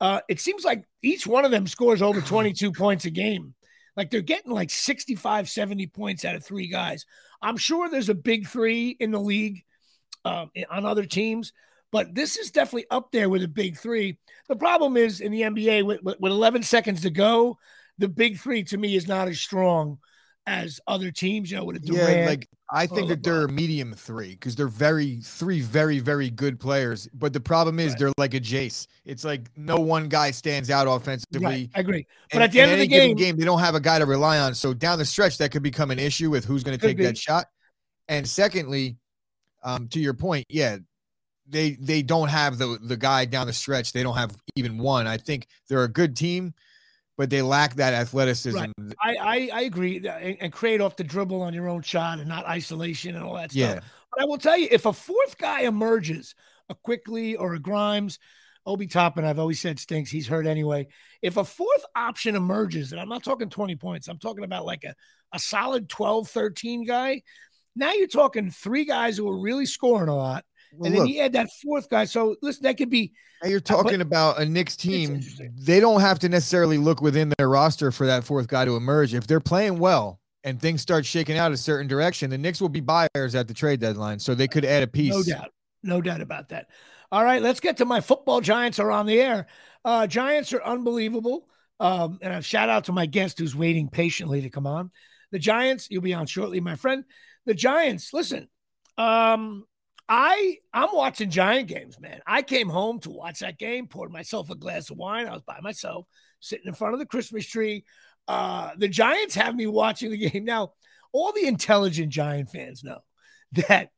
Uh, 0.00 0.20
it 0.28 0.40
seems 0.40 0.64
like 0.64 0.84
each 1.02 1.26
one 1.26 1.44
of 1.44 1.50
them 1.50 1.66
scores 1.66 2.02
over 2.02 2.20
22 2.22 2.72
points 2.72 3.04
a 3.04 3.10
game. 3.10 3.54
Like 3.96 4.10
they're 4.10 4.20
getting 4.20 4.52
like 4.52 4.70
65, 4.70 5.48
70 5.48 5.86
points 5.88 6.24
out 6.24 6.36
of 6.36 6.44
three 6.44 6.68
guys. 6.68 7.06
I'm 7.40 7.56
sure 7.56 7.88
there's 7.88 8.10
a 8.10 8.14
big 8.14 8.46
three 8.46 8.90
in 9.00 9.10
the 9.10 9.20
league 9.20 9.64
um, 10.24 10.50
on 10.70 10.84
other 10.84 11.04
teams, 11.04 11.52
but 11.96 12.14
this 12.14 12.36
is 12.36 12.50
definitely 12.50 12.84
up 12.90 13.10
there 13.10 13.30
with 13.30 13.40
the 13.40 13.48
big 13.48 13.78
three. 13.78 14.18
The 14.50 14.56
problem 14.56 14.98
is 14.98 15.22
in 15.22 15.32
the 15.32 15.40
NBA 15.40 15.86
with, 15.86 16.02
with 16.02 16.30
11 16.30 16.62
seconds 16.62 17.00
to 17.00 17.10
go, 17.10 17.56
the 17.96 18.06
big 18.06 18.38
three 18.38 18.64
to 18.64 18.76
me 18.76 18.96
is 18.96 19.08
not 19.08 19.28
as 19.28 19.40
strong 19.40 19.96
as 20.46 20.78
other 20.86 21.10
teams. 21.10 21.50
You 21.50 21.56
know, 21.56 21.64
with 21.64 21.76
a 21.76 21.78
Durant. 21.78 22.18
Yeah, 22.18 22.26
like 22.26 22.50
I 22.70 22.86
think 22.86 23.08
that 23.08 23.22
they're 23.22 23.46
a 23.46 23.48
medium 23.48 23.94
three 23.94 24.32
because 24.32 24.54
they're 24.56 24.68
very 24.68 25.20
three 25.22 25.62
very 25.62 25.98
very 25.98 26.28
good 26.28 26.60
players. 26.60 27.08
But 27.14 27.32
the 27.32 27.40
problem 27.40 27.80
is 27.80 27.92
right. 27.92 27.98
they're 27.98 28.12
like 28.18 28.34
a 28.34 28.40
Jace. 28.40 28.86
It's 29.06 29.24
like 29.24 29.48
no 29.56 29.76
one 29.76 30.10
guy 30.10 30.32
stands 30.32 30.68
out 30.68 30.86
offensively. 30.86 31.46
Right, 31.46 31.70
I 31.74 31.80
agree. 31.80 32.06
But 32.30 32.34
and, 32.34 32.44
at 32.44 32.52
the 32.52 32.60
end 32.60 32.72
of 32.72 32.78
the 32.78 32.86
game, 32.86 33.16
game, 33.16 33.38
they 33.38 33.46
don't 33.46 33.60
have 33.60 33.74
a 33.74 33.80
guy 33.80 33.98
to 34.00 34.04
rely 34.04 34.38
on. 34.38 34.54
So 34.54 34.74
down 34.74 34.98
the 34.98 35.06
stretch, 35.06 35.38
that 35.38 35.50
could 35.50 35.62
become 35.62 35.90
an 35.90 35.98
issue 35.98 36.28
with 36.28 36.44
who's 36.44 36.62
going 36.62 36.78
to 36.78 36.86
take 36.86 36.98
be. 36.98 37.04
that 37.04 37.16
shot. 37.16 37.46
And 38.06 38.28
secondly, 38.28 38.98
um, 39.64 39.88
to 39.88 39.98
your 39.98 40.12
point, 40.12 40.44
yeah, 40.50 40.76
they 41.48 41.72
they 41.72 42.02
don't 42.02 42.28
have 42.28 42.58
the 42.58 42.78
the 42.82 42.96
guy 42.96 43.24
down 43.24 43.46
the 43.46 43.52
stretch. 43.52 43.92
They 43.92 44.02
don't 44.02 44.16
have 44.16 44.36
even 44.56 44.78
one. 44.78 45.06
I 45.06 45.16
think 45.16 45.46
they're 45.68 45.84
a 45.84 45.88
good 45.88 46.16
team, 46.16 46.54
but 47.16 47.30
they 47.30 47.42
lack 47.42 47.74
that 47.76 47.94
athleticism. 47.94 48.58
Right. 48.58 48.72
I, 49.02 49.16
I, 49.16 49.50
I 49.52 49.60
agree, 49.62 49.96
and, 49.98 50.36
and, 50.40 50.52
create 50.52 50.80
off 50.80 50.96
the 50.96 51.04
dribble 51.04 51.42
on 51.42 51.54
your 51.54 51.68
own 51.68 51.82
shot 51.82 52.18
and 52.18 52.28
not 52.28 52.46
isolation 52.46 53.14
and 53.14 53.24
all 53.24 53.34
that 53.34 53.52
stuff. 53.52 53.60
Yeah. 53.60 53.80
But 54.10 54.22
I 54.22 54.24
will 54.24 54.38
tell 54.38 54.56
you, 54.56 54.68
if 54.70 54.86
a 54.86 54.92
fourth 54.92 55.38
guy 55.38 55.62
emerges, 55.62 56.34
a 56.68 56.74
Quickley 56.74 57.36
or 57.36 57.54
a 57.54 57.60
Grimes, 57.60 58.18
Obi 58.64 58.86
Toppin, 58.86 59.24
I've 59.24 59.38
always 59.38 59.60
said 59.60 59.78
stinks. 59.78 60.10
He's 60.10 60.26
hurt 60.26 60.46
anyway. 60.46 60.88
If 61.22 61.36
a 61.36 61.44
fourth 61.44 61.84
option 61.94 62.34
emerges, 62.34 62.92
and 62.92 63.00
I'm 63.00 63.08
not 63.08 63.22
talking 63.22 63.48
20 63.48 63.76
points, 63.76 64.08
I'm 64.08 64.18
talking 64.18 64.44
about 64.44 64.66
like 64.66 64.84
a, 64.84 64.94
a 65.32 65.38
solid 65.38 65.88
12, 65.88 66.28
13 66.28 66.84
guy. 66.84 67.22
Now 67.76 67.92
you're 67.92 68.08
talking 68.08 68.50
three 68.50 68.86
guys 68.86 69.18
who 69.18 69.28
are 69.28 69.38
really 69.38 69.66
scoring 69.66 70.08
a 70.08 70.16
lot 70.16 70.44
well, 70.72 70.86
and 70.86 70.94
then 70.94 71.02
look, 71.02 71.08
he 71.08 71.16
had 71.16 71.32
that 71.32 71.48
fourth 71.62 71.88
guy. 71.88 72.04
So 72.04 72.36
listen, 72.42 72.62
that 72.64 72.76
could 72.76 72.90
be. 72.90 73.12
You're 73.44 73.60
talking 73.60 74.00
about 74.00 74.40
a 74.40 74.44
Knicks 74.44 74.76
team. 74.76 75.20
They 75.54 75.80
don't 75.80 76.00
have 76.00 76.18
to 76.20 76.28
necessarily 76.28 76.78
look 76.78 77.02
within 77.02 77.32
their 77.38 77.48
roster 77.48 77.92
for 77.92 78.06
that 78.06 78.24
fourth 78.24 78.48
guy 78.48 78.64
to 78.64 78.76
emerge. 78.76 79.14
If 79.14 79.26
they're 79.26 79.40
playing 79.40 79.78
well 79.78 80.20
and 80.44 80.60
things 80.60 80.80
start 80.80 81.04
shaking 81.04 81.36
out 81.36 81.52
a 81.52 81.56
certain 81.56 81.86
direction, 81.86 82.30
the 82.30 82.38
Knicks 82.38 82.60
will 82.60 82.68
be 82.68 82.80
buyers 82.80 83.34
at 83.34 83.48
the 83.48 83.54
trade 83.54 83.80
deadline. 83.80 84.18
So 84.18 84.34
they 84.34 84.48
could 84.48 84.64
add 84.64 84.82
a 84.82 84.86
piece. 84.86 85.12
No 85.12 85.22
doubt. 85.22 85.50
No 85.82 86.00
doubt 86.00 86.20
about 86.20 86.48
that. 86.48 86.68
All 87.12 87.22
right, 87.22 87.42
let's 87.42 87.60
get 87.60 87.76
to 87.76 87.84
my 87.84 88.00
football 88.00 88.40
giants 88.40 88.78
are 88.78 88.90
on 88.90 89.06
the 89.06 89.20
air. 89.20 89.46
Uh, 89.84 90.06
giants 90.06 90.52
are 90.52 90.62
unbelievable. 90.62 91.48
Um, 91.78 92.18
and 92.22 92.32
a 92.32 92.42
shout 92.42 92.68
out 92.68 92.84
to 92.84 92.92
my 92.92 93.06
guest 93.06 93.38
who's 93.38 93.54
waiting 93.54 93.88
patiently 93.88 94.42
to 94.42 94.50
come 94.50 94.66
on. 94.66 94.90
The 95.30 95.38
Giants, 95.38 95.88
you'll 95.90 96.02
be 96.02 96.14
on 96.14 96.26
shortly, 96.26 96.60
my 96.60 96.76
friend. 96.76 97.04
The 97.44 97.54
Giants, 97.54 98.12
listen, 98.12 98.48
um, 98.96 99.64
I 100.08 100.58
I'm 100.72 100.90
watching 100.92 101.30
Giant 101.30 101.68
games, 101.68 101.98
man. 102.00 102.20
I 102.26 102.42
came 102.42 102.68
home 102.68 103.00
to 103.00 103.10
watch 103.10 103.40
that 103.40 103.58
game, 103.58 103.88
poured 103.88 104.12
myself 104.12 104.50
a 104.50 104.54
glass 104.54 104.90
of 104.90 104.96
wine. 104.96 105.26
I 105.26 105.32
was 105.32 105.42
by 105.42 105.60
myself, 105.60 106.06
sitting 106.40 106.66
in 106.66 106.74
front 106.74 106.94
of 106.94 107.00
the 107.00 107.06
Christmas 107.06 107.46
tree. 107.46 107.84
Uh, 108.28 108.70
the 108.76 108.88
Giants 108.88 109.34
have 109.34 109.54
me 109.54 109.66
watching 109.66 110.10
the 110.10 110.16
game 110.30 110.44
now. 110.44 110.72
All 111.12 111.32
the 111.32 111.46
intelligent 111.46 112.10
Giant 112.10 112.50
fans 112.50 112.84
know 112.84 113.00
that 113.52 113.90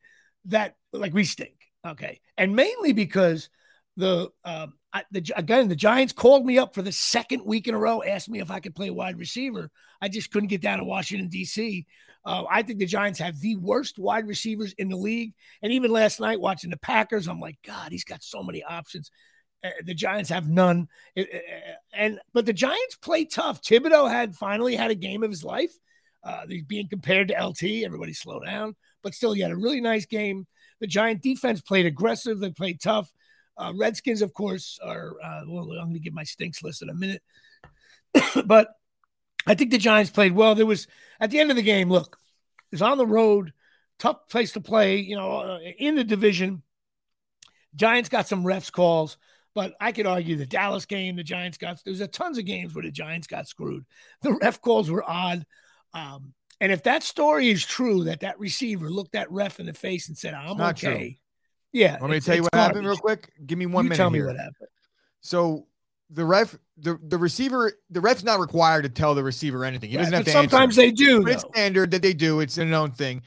that 0.47 0.77
like 0.93 1.13
we 1.13 1.25
stink, 1.25 1.57
okay, 1.87 2.21
and 2.37 2.57
mainly 2.57 2.93
because 2.93 3.51
the 3.97 4.31
um, 4.45 4.75
I, 4.93 5.05
the, 5.11 5.31
again, 5.37 5.69
the 5.69 5.77
Giants 5.77 6.13
called 6.13 6.47
me 6.47 6.59
up 6.59 6.75
for 6.75 6.83
the 6.83 6.93
second 6.93 7.45
week 7.45 7.69
in 7.69 7.75
a 7.75 7.79
row, 7.79 8.03
asked 8.03 8.31
me 8.31 8.41
if 8.41 8.51
I 8.51 8.61
could 8.61 8.75
play 8.75 8.91
wide 8.91 9.19
receiver. 9.19 9.71
I 10.01 10.09
just 10.09 10.31
couldn't 10.31 10.49
get 10.49 10.63
down 10.63 10.79
to 10.79 10.85
Washington, 10.85 11.29
D.C. 11.29 11.87
Uh, 12.29 12.45
I 12.51 12.61
think 12.61 12.79
the 12.79 12.85
Giants 12.85 13.19
have 13.21 13.41
the 13.41 13.57
worst 13.57 13.99
wide 13.99 14.29
receivers 14.29 14.75
in 14.75 14.91
the 14.91 14.97
league. 14.97 15.33
And 15.63 15.73
even 15.73 15.91
last 15.91 16.21
night, 16.21 16.39
watching 16.39 16.69
the 16.69 16.77
Packers, 16.77 17.27
I'm 17.27 17.41
like, 17.41 17.57
God, 17.67 17.91
he's 17.91 18.05
got 18.05 18.23
so 18.23 18.43
many 18.43 18.63
options. 18.63 19.11
Uh, 19.65 19.71
the 19.87 19.95
Giants 19.95 20.29
have 20.29 20.47
none. 20.47 20.89
Uh, 21.17 21.23
and 21.95 22.21
but 22.35 22.45
the 22.45 22.53
Giants 22.53 22.97
play 22.97 23.25
tough. 23.25 23.63
Thibodeaux 23.63 24.11
had 24.11 24.37
finally 24.37 24.77
had 24.77 24.91
a 24.91 24.95
game 24.95 25.23
of 25.23 25.31
his 25.31 25.43
life. 25.43 25.73
Uh, 26.23 26.43
he's 26.47 26.65
being 26.65 26.87
compared 26.87 27.29
to 27.29 27.47
LT. 27.47 27.63
Everybody 27.87 28.13
slow 28.13 28.41
down, 28.41 28.77
but 29.03 29.15
still, 29.15 29.33
he 29.33 29.41
had 29.41 29.51
a 29.51 29.57
really 29.57 29.81
nice 29.81 30.05
game. 30.05 30.47
The 30.81 30.87
Giant 30.87 31.23
defense 31.23 31.63
played 31.63 31.87
aggressive. 31.87 32.41
They 32.41 32.51
played 32.51 32.79
tough. 32.79 33.11
Uh, 33.57 33.73
Redskins, 33.75 34.21
of 34.21 34.35
course, 34.35 34.79
are. 34.85 35.15
Uh, 35.25 35.45
well, 35.49 35.63
I'm 35.73 35.87
going 35.87 35.95
to 35.95 35.99
give 35.99 36.13
my 36.13 36.25
stinks 36.25 36.63
list 36.63 36.83
in 36.83 36.91
a 36.91 36.95
minute, 36.95 37.23
but 38.45 38.69
I 39.49 39.55
think 39.55 39.71
the 39.71 39.79
Giants 39.79 40.11
played 40.11 40.33
well. 40.33 40.55
There 40.55 40.67
was 40.67 40.87
at 41.21 41.31
the 41.31 41.39
end 41.39 41.51
of 41.51 41.57
the 41.57 41.63
game. 41.63 41.91
Look, 41.91 42.19
it's 42.71 42.83
on 42.83 42.99
the 42.99 43.07
road, 43.07 43.53
tough 43.99 44.29
place 44.29 44.53
to 44.53 44.61
play. 44.61 44.99
You 44.99 45.17
know, 45.17 45.31
uh, 45.39 45.59
in 45.79 45.95
the 45.95 46.05
division, 46.05 46.63
Giants 47.75 48.11
got 48.11 48.29
some 48.29 48.45
refs 48.45 48.71
calls, 48.71 49.17
but 49.55 49.75
I 49.81 49.93
could 49.93 50.07
argue 50.07 50.37
the 50.37 50.47
Dallas 50.47 50.85
game, 50.85 51.17
the 51.17 51.23
Giants 51.23 51.57
got. 51.57 51.81
There's 51.85 52.03
a 52.03 52.07
tons 52.07 52.37
of 52.37 52.45
games 52.45 52.75
where 52.75 52.85
the 52.85 52.91
Giants 52.91 53.27
got 53.27 53.49
screwed. 53.49 53.87
The 54.23 54.35
ref 54.35 54.61
calls 54.61 54.91
were 54.91 55.09
odd. 55.09 55.47
Um, 55.95 56.35
and 56.61 56.71
if 56.71 56.83
that 56.83 57.03
story 57.03 57.49
is 57.49 57.65
true, 57.65 58.05
that 58.05 58.21
that 58.21 58.39
receiver 58.39 58.91
looked 58.91 59.13
that 59.13 59.31
ref 59.31 59.61
in 59.61 59.67
the 59.67 59.73
face 59.73 60.09
and 60.09 60.19
said, 60.19 60.35
"I'm 60.35 60.61
okay," 60.61 60.97
true. 60.97 61.15
yeah. 61.73 61.97
Let 62.01 62.11
me 62.11 62.21
tell 62.21 62.37
you 62.37 62.43
what 62.43 62.55
happened 62.55 62.87
real 62.87 62.97
quick? 62.97 63.31
Give 63.47 63.59
me 63.59 63.67
one 63.67 63.85
you 63.85 63.91
minute. 63.91 63.97
Tell 63.97 64.11
me 64.11 64.19
here. 64.19 64.27
what 64.27 64.37
happened. 64.37 64.69
So 65.21 65.67
the 66.11 66.25
ref, 66.25 66.57
the, 66.79 66.99
the 67.09 67.19
receiver, 67.19 67.73
the 67.91 68.01
ref's 68.01 68.25
not 68.25 68.41
required 68.41 68.83
to 68.83 68.89
tell 68.89 69.15
the 69.15 69.23
receiver 69.23 69.65
anything. 69.65 69.91
He 69.91 69.97
doesn't 69.97 70.13
Right, 70.13 70.19
have 70.19 70.27
to. 70.27 70.33
sometimes 70.33 70.79
answer. 70.79 70.81
they 70.89 70.91
do. 70.91 71.23
But 71.23 71.33
it's 71.33 71.45
standard 71.53 71.91
that 71.91 72.03
they 72.03 72.15
do. 72.15 72.41
It's 72.41 72.57
a 72.59 72.65
known 72.65 72.93
thing. 72.93 73.23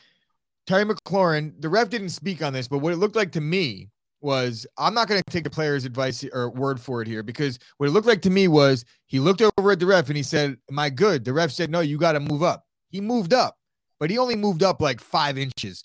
Terry 0.68 0.86
McLaurin, 0.86 1.54
the 1.60 1.70
ref 1.70 1.90
didn't 1.90 2.10
speak 2.10 2.42
on 2.42 2.54
this, 2.54 2.68
but 2.68 2.80
what 2.80 2.94
it 2.94 2.98
looked 2.98 3.16
like 3.16 3.32
to 3.34 3.42
me 3.42 3.90
was 4.22 4.68
I'm 4.78 4.94
not 4.94 5.08
going 5.08 5.22
to 5.22 5.32
take 5.32 5.44
the 5.44 5.50
player's 5.50 5.84
advice 5.86 6.24
or 6.32 6.52
word 6.52 6.80
for 6.80 7.02
it 7.02 7.08
here 7.08 7.24
because 7.24 7.58
what 7.78 7.88
it 7.90 7.92
looked 7.92 8.08
like 8.08 8.22
to 8.24 8.30
me 8.30 8.48
was 8.48 8.86
he 9.08 9.20
looked 9.20 9.42
over 9.42 9.72
at 9.72 9.80
the 9.80 9.86
ref 9.88 10.08
and 10.10 10.18
he 10.18 10.22
said, 10.24 10.58
Am 10.70 10.78
I 10.78 10.90
good? 10.92 11.26
The 11.26 11.34
ref 11.34 11.52
said, 11.52 11.72
No, 11.72 11.80
you 11.80 11.98
got 11.98 12.12
to 12.14 12.20
move 12.20 12.44
up. 12.44 12.66
He 12.90 13.02
moved 13.02 13.34
up, 13.34 13.58
but 14.00 14.10
he 14.12 14.18
only 14.20 14.36
moved 14.36 14.62
up 14.64 14.80
like 14.82 15.02
five 15.02 15.38
inches. 15.40 15.84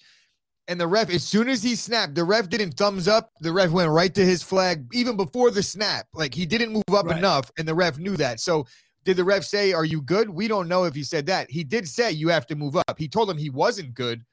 And 0.69 0.81
the 0.81 0.87
ref, 0.87 1.11
as 1.11 1.23
soon 1.23 1.49
as 1.49 1.63
he 1.63 1.77
snapped, 1.77 2.15
the 2.17 2.25
ref 2.25 2.49
didn't 2.49 2.73
thumbs 2.73 3.07
up. 3.07 3.31
The 3.41 3.53
ref 3.53 3.71
went 3.71 3.91
right 3.91 4.13
to 4.15 4.25
his 4.25 4.43
flag 4.43 4.85
even 4.93 5.17
before 5.17 5.51
the 5.53 5.63
snap. 5.63 6.07
Like 6.13 6.35
he 6.35 6.45
didn't 6.45 6.73
move 6.73 6.83
up 6.93 7.07
Right. 7.07 7.19
enough, 7.19 7.51
and 7.59 7.69
the 7.69 7.75
ref 7.75 7.99
knew 7.99 8.17
that. 8.17 8.41
So 8.41 8.67
did 9.05 9.17
the 9.17 9.23
ref 9.25 9.45
say, 9.45 9.73
Are 9.73 9.85
you 9.85 10.03
good? 10.03 10.29
We 10.29 10.49
don't 10.49 10.67
know 10.69 10.83
if 10.85 10.95
he 10.95 11.05
said 11.05 11.27
that. 11.27 11.49
He 11.51 11.63
did 11.63 11.89
say 11.89 12.11
you 12.11 12.29
have 12.31 12.47
to 12.49 12.57
move 12.57 12.77
up. 12.77 12.99
He 12.99 13.07
told 13.07 13.31
him 13.31 13.39
he 13.39 13.51
wasn't 13.51 13.95
good. 13.95 14.25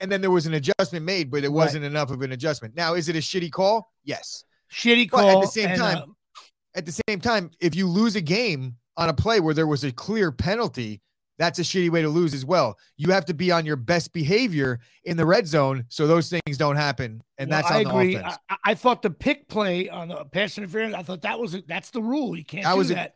And 0.00 0.10
then 0.10 0.20
there 0.20 0.30
was 0.30 0.46
an 0.46 0.54
adjustment 0.54 1.04
made, 1.04 1.30
but 1.30 1.44
it 1.44 1.52
wasn't 1.52 1.84
enough 1.84 2.10
of 2.10 2.22
an 2.22 2.32
adjustment. 2.32 2.74
Now, 2.76 2.94
is 2.94 3.08
it 3.08 3.16
a 3.16 3.20
shitty 3.20 3.50
call? 3.52 3.92
Yes. 4.04 4.44
Shitty 4.72 5.10
But 5.10 5.18
call. 5.22 5.38
at 5.38 5.40
the 5.42 5.50
same 5.50 5.68
and, 5.70 5.78
time, 5.80 5.98
uh, 5.98 6.40
At 6.74 6.86
the 6.86 7.00
same 7.08 7.20
time, 7.20 7.50
if 7.60 7.74
you 7.76 7.86
lose 7.88 8.16
a 8.16 8.20
game 8.20 8.76
on 8.96 9.08
a 9.08 9.14
play 9.14 9.38
where 9.40 9.54
there 9.54 9.66
was 9.66 9.84
a 9.84 9.92
clear 9.92 10.32
penalty, 10.32 11.00
that's 11.42 11.58
a 11.58 11.62
shitty 11.62 11.90
way 11.90 12.02
to 12.02 12.08
lose 12.08 12.32
as 12.34 12.44
well. 12.44 12.78
You 12.96 13.10
have 13.12 13.24
to 13.26 13.34
be 13.34 13.50
on 13.50 13.66
your 13.66 13.76
best 13.76 14.12
behavior 14.12 14.78
in 15.04 15.16
the 15.16 15.26
red 15.26 15.46
zone 15.46 15.84
so 15.88 16.06
those 16.06 16.30
things 16.30 16.56
don't 16.56 16.76
happen. 16.76 17.20
And 17.38 17.50
Well, 17.50 17.60
that's 17.60 17.70
I 17.72 17.78
on 17.78 17.84
the 17.84 17.90
agree. 17.90 18.14
offense. 18.14 18.36
I, 18.48 18.56
I 18.64 18.74
thought 18.74 19.02
the 19.02 19.10
pick 19.10 19.48
play 19.48 19.88
on 19.88 20.08
the 20.08 20.24
pass 20.26 20.56
interference. 20.56 20.94
I 20.94 21.02
thought 21.02 21.22
that 21.22 21.38
was 21.40 21.56
that's 21.66 21.90
the 21.90 22.02
rule. 22.02 22.36
You 22.36 22.44
can't 22.44 22.64
That 22.64 22.72
do 22.72 22.78
was 22.78 22.90
a- 22.90 22.94
that. 22.94 23.14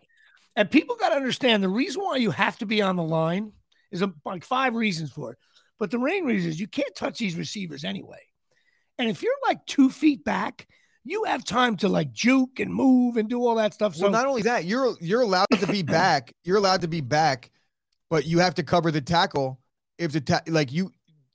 and 0.56 0.70
people 0.70 0.96
got 0.96 1.10
to 1.10 1.16
understand 1.16 1.62
the 1.62 1.68
reason 1.68 2.02
why 2.02 2.16
you 2.16 2.30
have 2.32 2.58
to 2.58 2.66
be 2.66 2.82
on 2.82 2.96
the 2.96 3.02
line 3.02 3.52
is 3.92 4.02
a, 4.02 4.12
like 4.24 4.44
five 4.44 4.74
reasons 4.74 5.12
for 5.12 5.32
it. 5.32 5.38
But 5.78 5.90
the 5.90 5.98
main 5.98 6.24
reason 6.24 6.50
is 6.50 6.58
you 6.58 6.66
can't 6.68 6.94
touch 6.96 7.18
these 7.18 7.36
receivers 7.36 7.84
anyway. 7.84 8.18
And 8.98 9.08
if 9.10 9.22
you're 9.22 9.32
like 9.46 9.64
two 9.66 9.90
feet 9.90 10.24
back, 10.24 10.66
you 11.04 11.22
have 11.24 11.44
time 11.44 11.76
to 11.76 11.88
like 11.88 12.12
juke 12.12 12.58
and 12.58 12.72
move 12.74 13.16
and 13.18 13.28
do 13.28 13.44
all 13.46 13.54
that 13.56 13.74
stuff. 13.74 13.94
So 13.94 14.04
well, 14.04 14.10
not 14.12 14.26
only 14.26 14.42
that, 14.42 14.64
you're 14.64 14.96
you're 15.00 15.20
allowed 15.20 15.46
to 15.60 15.66
be 15.66 15.82
back. 16.00 16.32
You're 16.44 16.56
allowed 16.56 16.80
to 16.80 16.88
be 16.88 17.00
back, 17.02 17.50
but 18.10 18.26
you 18.26 18.38
have 18.38 18.54
to 18.54 18.62
cover 18.62 18.90
the 18.90 19.00
tackle 19.00 19.58
if 19.98 20.12
the 20.12 20.20
ta- 20.20 20.42
like 20.48 20.72
you 20.72 20.90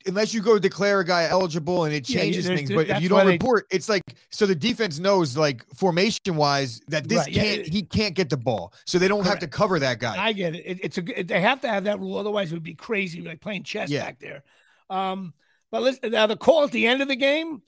unless 0.06 0.34
you 0.34 0.42
go 0.42 0.58
declare 0.58 0.98
a 0.98 1.04
guy 1.04 1.24
eligible 1.28 1.84
and 1.84 1.94
it 1.94 2.04
changes 2.04 2.44
there's- 2.46 2.58
things. 2.58 2.70
But 2.72 2.88
if 2.88 3.00
you 3.00 3.08
don't 3.08 3.24
they- 3.24 3.32
report, 3.34 3.66
it's 3.70 3.88
like 3.88 4.02
so 4.30 4.46
the 4.46 4.54
defense 4.54 4.98
knows 4.98 5.36
like 5.36 5.64
formation 5.76 6.34
wise 6.36 6.80
that 6.88 7.08
this 7.08 7.18
Right, 7.18 7.32
can't 7.32 7.60
it- 7.60 7.68
he 7.72 7.82
can't 7.82 8.14
get 8.14 8.28
the 8.28 8.36
ball, 8.36 8.72
so 8.84 8.98
they 8.98 9.06
don't 9.08 9.24
have 9.24 9.38
to 9.40 9.46
cover 9.46 9.78
that 9.78 10.00
guy. 10.00 10.16
I 10.20 10.32
get 10.32 10.54
it. 10.56 10.64
it 10.66 10.78
it's 10.82 10.98
a 10.98 11.02
good- 11.02 11.28
they 11.28 11.40
have 11.40 11.60
to 11.60 11.68
have 11.68 11.84
that 11.84 12.00
rule, 12.00 12.18
otherwise 12.18 12.50
it 12.50 12.54
would 12.54 12.62
be 12.64 12.74
crazy 12.74 13.20
like 13.22 13.40
playing 13.40 13.62
chess 13.62 13.90
Yeah. 13.90 14.04
back 14.04 14.18
there. 14.18 14.42
Um, 14.90 15.34
but 15.70 15.82
listen, 15.82 16.10
now 16.10 16.26
the 16.26 16.36
call 16.36 16.64
at 16.64 16.72
the 16.72 16.86
end 16.86 17.00
of 17.00 17.08
the 17.08 17.16
game, 17.16 17.62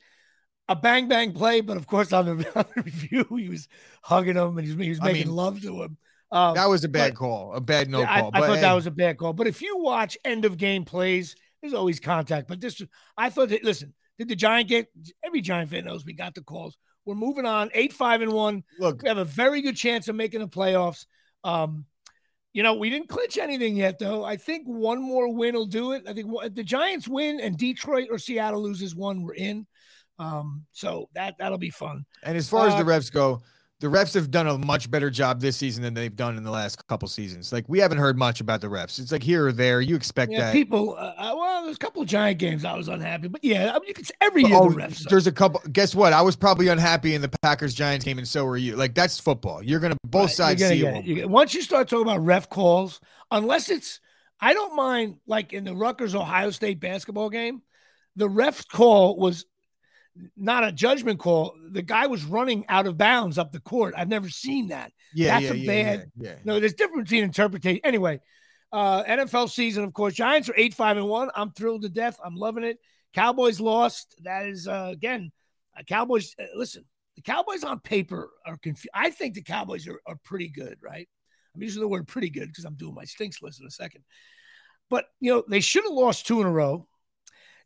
a 0.68 0.74
bang 0.74 1.08
bang 1.08 1.32
play, 1.32 1.60
but 1.60 1.76
of 1.76 1.86
course 1.86 2.12
on 2.12 2.24
the, 2.26 2.32
on 2.58 2.64
the 2.74 2.82
review 2.82 3.26
he 3.38 3.48
was 3.48 3.68
hugging 4.02 4.34
him 4.36 4.58
and 4.58 4.66
he 4.66 4.74
was, 4.74 4.82
he 4.84 4.88
was 4.90 5.00
I 5.00 5.04
making 5.12 5.28
mean, 5.28 5.36
love 5.36 5.60
to 5.62 5.82
him. 5.84 5.98
Um, 6.34 6.54
that 6.56 6.68
was 6.68 6.82
a 6.84 6.88
bad 6.88 7.12
but- 7.12 7.18
call, 7.18 7.54
a 7.54 7.60
bad 7.60 7.88
no 7.88 8.00
yeah, 8.00 8.12
I, 8.12 8.20
call. 8.20 8.30
I 8.34 8.40
but 8.40 8.46
thought 8.46 8.54
hey, 8.56 8.60
that 8.62 8.72
was 8.72 8.86
a 8.86 8.90
bad 8.90 9.16
call. 9.18 9.32
But 9.32 9.46
if 9.46 9.62
you 9.62 9.78
watch 9.78 10.18
end 10.24 10.44
of 10.44 10.56
game 10.58 10.84
plays, 10.84 11.36
there's 11.62 11.74
always 11.74 12.00
contact. 12.00 12.48
But 12.48 12.60
this, 12.60 12.82
I 13.16 13.30
thought 13.30 13.50
that. 13.50 13.62
Listen, 13.64 13.94
did 14.18 14.28
the 14.28 14.36
Giant 14.36 14.68
get? 14.68 14.88
Every 15.24 15.40
Giant 15.40 15.70
fan 15.70 15.84
knows 15.84 16.04
we 16.04 16.12
got 16.12 16.34
the 16.34 16.42
calls. 16.42 16.76
We're 17.06 17.14
moving 17.14 17.46
on, 17.46 17.70
eight 17.72 17.92
five 17.92 18.20
and 18.20 18.32
one. 18.32 18.64
look. 18.78 19.02
We 19.02 19.08
have 19.08 19.18
a 19.18 19.24
very 19.24 19.62
good 19.62 19.76
chance 19.76 20.08
of 20.08 20.16
making 20.16 20.40
the 20.40 20.48
playoffs. 20.48 21.06
Um, 21.44 21.84
you 22.52 22.62
know, 22.62 22.74
we 22.74 22.88
didn't 22.90 23.08
clinch 23.08 23.36
anything 23.36 23.76
yet, 23.76 23.98
though. 23.98 24.24
I 24.24 24.36
think 24.36 24.66
one 24.66 25.02
more 25.02 25.32
win 25.32 25.54
will 25.54 25.66
do 25.66 25.92
it. 25.92 26.04
I 26.08 26.12
think 26.14 26.30
the 26.54 26.62
Giants 26.64 27.06
win 27.08 27.40
and 27.40 27.56
Detroit 27.58 28.08
or 28.10 28.18
Seattle 28.18 28.62
loses 28.62 28.94
one, 28.94 29.22
we're 29.22 29.34
in. 29.34 29.66
Um, 30.18 30.64
so 30.72 31.08
that 31.14 31.34
that'll 31.38 31.58
be 31.58 31.70
fun. 31.70 32.06
And 32.22 32.36
as 32.36 32.48
far 32.48 32.68
as 32.68 32.74
Uh, 32.74 32.78
the 32.82 32.84
refs 32.84 33.10
go, 33.12 33.42
the 33.80 33.88
refs 33.88 34.14
have 34.14 34.30
done 34.30 34.46
a 34.46 34.56
much 34.56 34.90
better 34.90 35.10
job 35.10 35.40
this 35.40 35.56
season 35.56 35.82
than 35.82 35.92
they've 35.94 36.14
done 36.14 36.36
in 36.36 36.44
the 36.44 36.50
last 36.50 36.86
couple 36.86 37.06
seasons. 37.08 37.52
Like 37.52 37.64
we 37.68 37.80
haven't 37.80 37.98
heard 37.98 38.16
much 38.16 38.40
about 38.40 38.60
the 38.60 38.68
refs. 38.68 38.98
It's 38.98 39.12
like 39.12 39.22
here 39.22 39.46
or 39.48 39.52
there. 39.52 39.80
You 39.80 39.96
expect 39.96 40.32
Yeah, 40.32 40.40
that. 40.46 40.52
people. 40.52 40.94
Uh, 40.94 41.12
uh, 41.18 41.34
well, 41.36 41.64
there's 41.64 41.76
a 41.76 41.80
couple 41.80 42.00
of 42.00 42.08
Giant 42.08 42.38
games 42.38 42.64
I 42.64 42.76
was 42.76 42.88
unhappy, 42.88 43.28
but 43.28 43.42
yeah, 43.44 43.70
I 43.74 43.78
mean, 43.80 43.88
you 43.88 43.94
can 43.94 44.04
every 44.20 44.44
year 44.44 44.56
Oh, 44.56 44.70
the 44.70 44.76
refs. 44.76 45.02
there's 45.08 45.26
a 45.26 45.32
couple. 45.32 45.60
Guess 45.72 45.94
what? 45.94 46.12
I 46.12 46.22
was 46.22 46.36
probably 46.36 46.68
unhappy 46.68 47.14
in 47.14 47.20
the 47.20 47.30
Packers 47.42 47.74
Giants 47.74 48.04
game, 48.04 48.18
and 48.18 48.26
so 48.28 48.44
were 48.44 48.56
you. 48.56 48.76
Like 48.76 48.94
that's 48.94 49.18
football. 49.18 49.62
You're 49.62 49.80
gonna 49.80 49.96
both 50.06 50.26
Right, 50.26 50.30
sides 50.30 50.62
gonna 50.62 50.74
see 50.74 50.80
get 50.80 50.94
it. 50.94 50.98
it. 50.98 51.04
You 51.04 51.14
get- 51.16 51.28
Once 51.30 51.52
you 51.52 51.60
start 51.60 51.88
talking 51.88 52.06
about 52.06 52.24
ref 52.24 52.48
calls, 52.48 53.00
unless 53.30 53.68
it's, 53.70 54.00
I 54.40 54.54
don't 54.54 54.76
mind 54.76 55.16
like 55.26 55.52
in 55.52 55.64
the 55.64 55.74
Rutgers 55.74 56.14
Ohio 56.14 56.50
State 56.50 56.80
basketball 56.80 57.28
game, 57.28 57.60
the 58.16 58.28
ref 58.28 58.66
call 58.68 59.16
was 59.18 59.44
not 60.36 60.64
a 60.64 60.72
judgment 60.72 61.18
call. 61.18 61.54
The 61.70 61.82
guy 61.82 62.06
was 62.06 62.24
running 62.24 62.64
out 62.68 62.86
of 62.86 62.96
bounds 62.96 63.38
up 63.38 63.52
the 63.52 63.60
court. 63.60 63.94
I've 63.96 64.08
never 64.08 64.28
seen 64.28 64.68
that. 64.68 64.92
Yeah, 65.12 65.38
That's 65.40 65.44
yeah, 65.44 65.52
a 65.52 65.54
yeah, 65.54 65.96
bad- 65.96 66.12
Yeah. 66.16 66.34
No, 66.44 66.60
there's 66.60 66.74
difference 66.74 67.08
between 67.08 67.24
interpretation. 67.24 67.80
Anyway, 67.84 68.20
uh, 68.72 69.04
NFL 69.04 69.50
season, 69.50 69.84
of 69.84 69.92
course, 69.92 70.14
Giants 70.14 70.48
are 70.48 70.54
eight 70.56 70.74
five 70.74 70.96
and 70.96 71.08
one. 71.08 71.30
I'm 71.34 71.52
thrilled 71.52 71.82
to 71.82 71.88
death. 71.88 72.18
I'm 72.24 72.36
loving 72.36 72.64
it. 72.64 72.78
Cowboys 73.12 73.60
lost. 73.60 74.16
That 74.24 74.46
is 74.46 74.66
uh, 74.66 74.90
again, 74.92 75.30
uh, 75.78 75.82
Cowboys. 75.84 76.34
Uh, 76.38 76.46
listen, 76.56 76.84
the 77.16 77.22
Cowboys 77.22 77.62
on 77.62 77.78
paper 77.80 78.30
are 78.46 78.56
confused. 78.56 78.90
I 78.94 79.10
think 79.10 79.34
the 79.34 79.42
Cowboys 79.42 79.86
are, 79.86 80.00
are 80.06 80.16
pretty 80.24 80.48
good, 80.48 80.78
right? 80.82 81.08
I'm 81.54 81.62
using 81.62 81.80
the 81.80 81.88
word 81.88 82.08
pretty 82.08 82.30
good 82.30 82.48
because 82.48 82.64
I'm 82.64 82.74
doing 82.74 82.94
my 82.94 83.04
stinks 83.04 83.40
list 83.42 83.60
in 83.60 83.66
a 83.66 83.70
second. 83.70 84.02
But 84.90 85.06
you 85.20 85.32
know, 85.32 85.44
they 85.48 85.60
should 85.60 85.84
have 85.84 85.92
lost 85.92 86.26
two 86.26 86.40
in 86.40 86.46
a 86.46 86.52
row. 86.52 86.88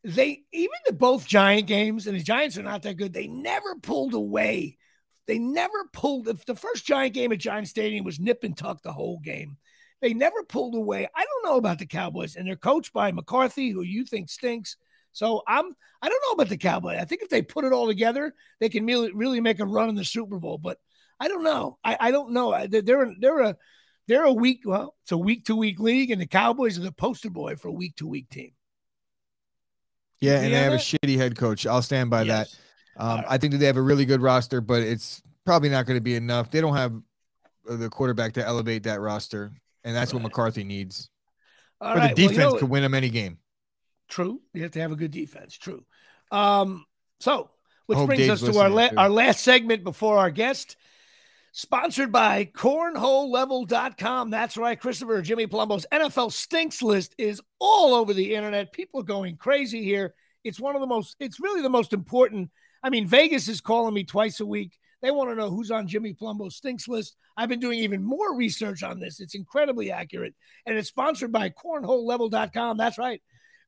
They 0.05 0.43
even 0.53 0.77
the 0.87 0.93
both 0.93 1.27
Giant 1.27 1.67
games, 1.67 2.07
and 2.07 2.17
the 2.17 2.23
Giants 2.23 2.57
are 2.57 2.63
not 2.63 2.83
that 2.83 2.97
good. 2.97 3.13
They 3.13 3.27
never 3.27 3.75
pulled 3.77 4.15
away. 4.15 4.79
They 5.27 5.39
never 5.39 5.89
pulled. 5.93 6.29
If 6.29 6.45
the 6.47 6.55
first 6.55 6.87
Giant 6.87 7.15
game 7.15 7.33
at 7.33 7.39
Giant 7.39 7.69
Stadium 7.69 8.05
was 8.05 8.21
nip 8.21 8.45
and 8.45 8.57
tuck 8.57 8.83
the 8.83 8.93
whole 8.93 9.19
game, 9.19 9.57
they 10.01 10.15
never 10.15 10.43
pulled 10.45 10.75
away. 10.75 11.09
I 11.15 11.25
don't 11.25 11.51
know 11.51 11.59
about 11.59 11.79
the 11.79 11.87
Cowboys, 11.87 12.37
and 12.37 12.47
they're 12.47 12.57
coached 12.57 12.93
by 12.93 13.13
McCarthy, 13.13 13.71
who 13.71 13.83
you 13.83 14.05
think 14.05 14.31
stinks. 14.31 14.77
So 15.13 15.43
I'm. 15.47 15.75
I 16.01 16.09
don't 16.09 16.23
know 16.29 16.35
about 16.35 16.49
the 16.49 16.57
Cowboys. 16.57 16.99
I 17.01 17.05
think 17.05 17.23
if 17.23 17.29
they 17.29 17.43
put 17.43 17.65
it 17.65 17.73
all 17.73 17.89
together, 17.89 18.35
they 18.61 18.69
can 18.69 18.87
really, 18.87 19.13
really 19.13 19.41
make 19.41 19.59
a 19.59 19.67
run 19.67 19.89
in 19.89 19.97
the 19.97 20.05
Super 20.05 20.39
Bowl. 20.39 20.59
But 20.59 20.79
I 21.19 21.27
don't 21.27 21.43
know. 21.43 21.79
I, 21.83 21.97
I 22.01 22.11
don't 22.13 22.33
know. 22.33 22.67
They're 22.69 23.13
they're 23.19 23.41
a 23.41 23.57
they're 24.07 24.25
a 24.25 24.33
week. 24.33 24.61
Well, 24.65 24.95
it's 25.03 25.13
a 25.13 25.19
week 25.19 25.47
to 25.47 25.57
week 25.57 25.81
league, 25.81 26.13
and 26.13 26.21
the 26.21 26.27
Cowboys 26.27 26.79
are 26.79 26.83
the 26.83 26.93
poster 26.93 27.31
boy 27.31 27.57
for 27.57 27.69
a 27.69 27.73
week 27.73 27.97
to 27.97 28.07
week 28.07 28.29
team. 28.31 28.53
Yeah, 30.21 30.41
and 30.41 30.53
they 30.53 30.59
have 30.59 30.73
a 30.73 30.77
shitty 30.77 31.17
head 31.17 31.37
coach. 31.37 31.67
I'll 31.67 31.83
stand 31.83 32.11
by 32.11 32.25
that. 32.25 32.49
Um, 32.97 33.19
right. 33.19 33.25
I 33.29 33.39
think 33.39 33.53
that 33.53 33.59
they 33.59 33.67
have 33.67 33.77
a 33.77 33.83
really 33.83 34.05
good 34.05 34.21
roster, 34.21 34.61
but 34.61 34.83
it's 34.83 35.23
probably 35.45 35.69
not 35.69 35.87
going 35.87 35.97
to 35.97 36.03
be 36.03 36.17
enough. 36.17 36.51
They 36.51 36.61
don't 36.61 36.75
have 36.77 36.95
uh, 37.69 37.77
the 37.77 37.89
quarterback 37.89 38.33
to 38.35 38.45
elevate 38.45 38.83
that 38.85 39.01
roster, 39.01 39.53
and 39.85 39.95
that's 39.95 40.13
what 40.13 40.23
McCarthy 40.23 40.65
needs. 40.65 41.09
All 41.81 41.95
But 41.95 41.99
right, 42.01 42.17
the 42.17 42.23
well, 42.23 42.33
you 42.33 42.37
defense 42.37 42.53
know- 42.55 42.59
could 42.59 42.69
win 42.69 42.83
them 42.83 42.95
any 42.95 43.11
game. 43.11 43.39
True. 44.09 44.41
You 44.55 44.63
have 44.63 44.73
to 44.73 44.81
have 44.81 44.91
a 44.91 44.97
good 44.97 45.11
defense. 45.11 45.57
True. 45.57 45.85
Um, 46.33 46.87
so 47.21 47.51
which 47.87 47.99
brings 48.07 48.27
Dave's 48.27 48.43
us 48.43 48.51
to 48.55 48.59
our 48.59 48.71
la- 48.71 48.91
our 48.97 49.09
last 49.11 49.41
segment 49.45 49.85
before 49.85 50.19
our 50.19 50.31
guest. 50.31 50.77
Sponsored 51.59 52.13
by 52.13 52.45
cornholelevel.com. 52.55 54.31
That's 54.31 54.57
right. 54.57 54.79
Christopher 54.79 55.21
Jimmy 55.23 55.49
Palumbo's 55.49 55.89
NFL 55.93 56.31
stinks 56.31 56.83
list 56.83 57.17
is 57.19 57.43
all 57.59 57.95
over 57.95 58.15
the 58.15 58.37
internet. 58.37 58.73
People 58.73 59.01
are 59.01 59.03
going 59.03 59.37
crazy 59.37 59.83
here. 59.83 60.15
It's 60.45 60.61
one 60.61 60.77
of 60.77 60.81
the 60.81 60.87
most, 60.87 61.17
it's 61.19 61.41
really 61.41 61.61
the 61.61 61.69
most 61.69 61.93
important. 61.93 62.51
I 62.85 62.91
mean, 62.91 63.09
Vegas 63.09 63.49
is 63.49 63.61
calling 63.61 63.93
me 63.93 64.05
twice 64.05 64.39
a 64.39 64.47
week. 64.47 64.79
They 65.03 65.11
want 65.11 65.31
to 65.31 65.35
know 65.35 65.51
who's 65.51 65.73
on 65.73 65.89
Jimmy 65.89 66.15
Palumbo's 66.15 66.55
stinks 66.55 66.87
list. 66.87 67.17
I've 67.37 67.49
been 67.49 67.59
doing 67.59 67.81
even 67.81 68.05
more 68.05 68.37
research 68.37 68.85
on 68.85 69.01
this. 69.01 69.19
It's 69.19 69.35
incredibly 69.35 69.91
accurate. 69.91 70.37
And 70.65 70.79
it's 70.79 70.91
sponsored 70.91 71.33
by 71.33 71.51
cornholelevel.com. 71.51 72.77
That's 72.77 72.99
right. 72.99 73.21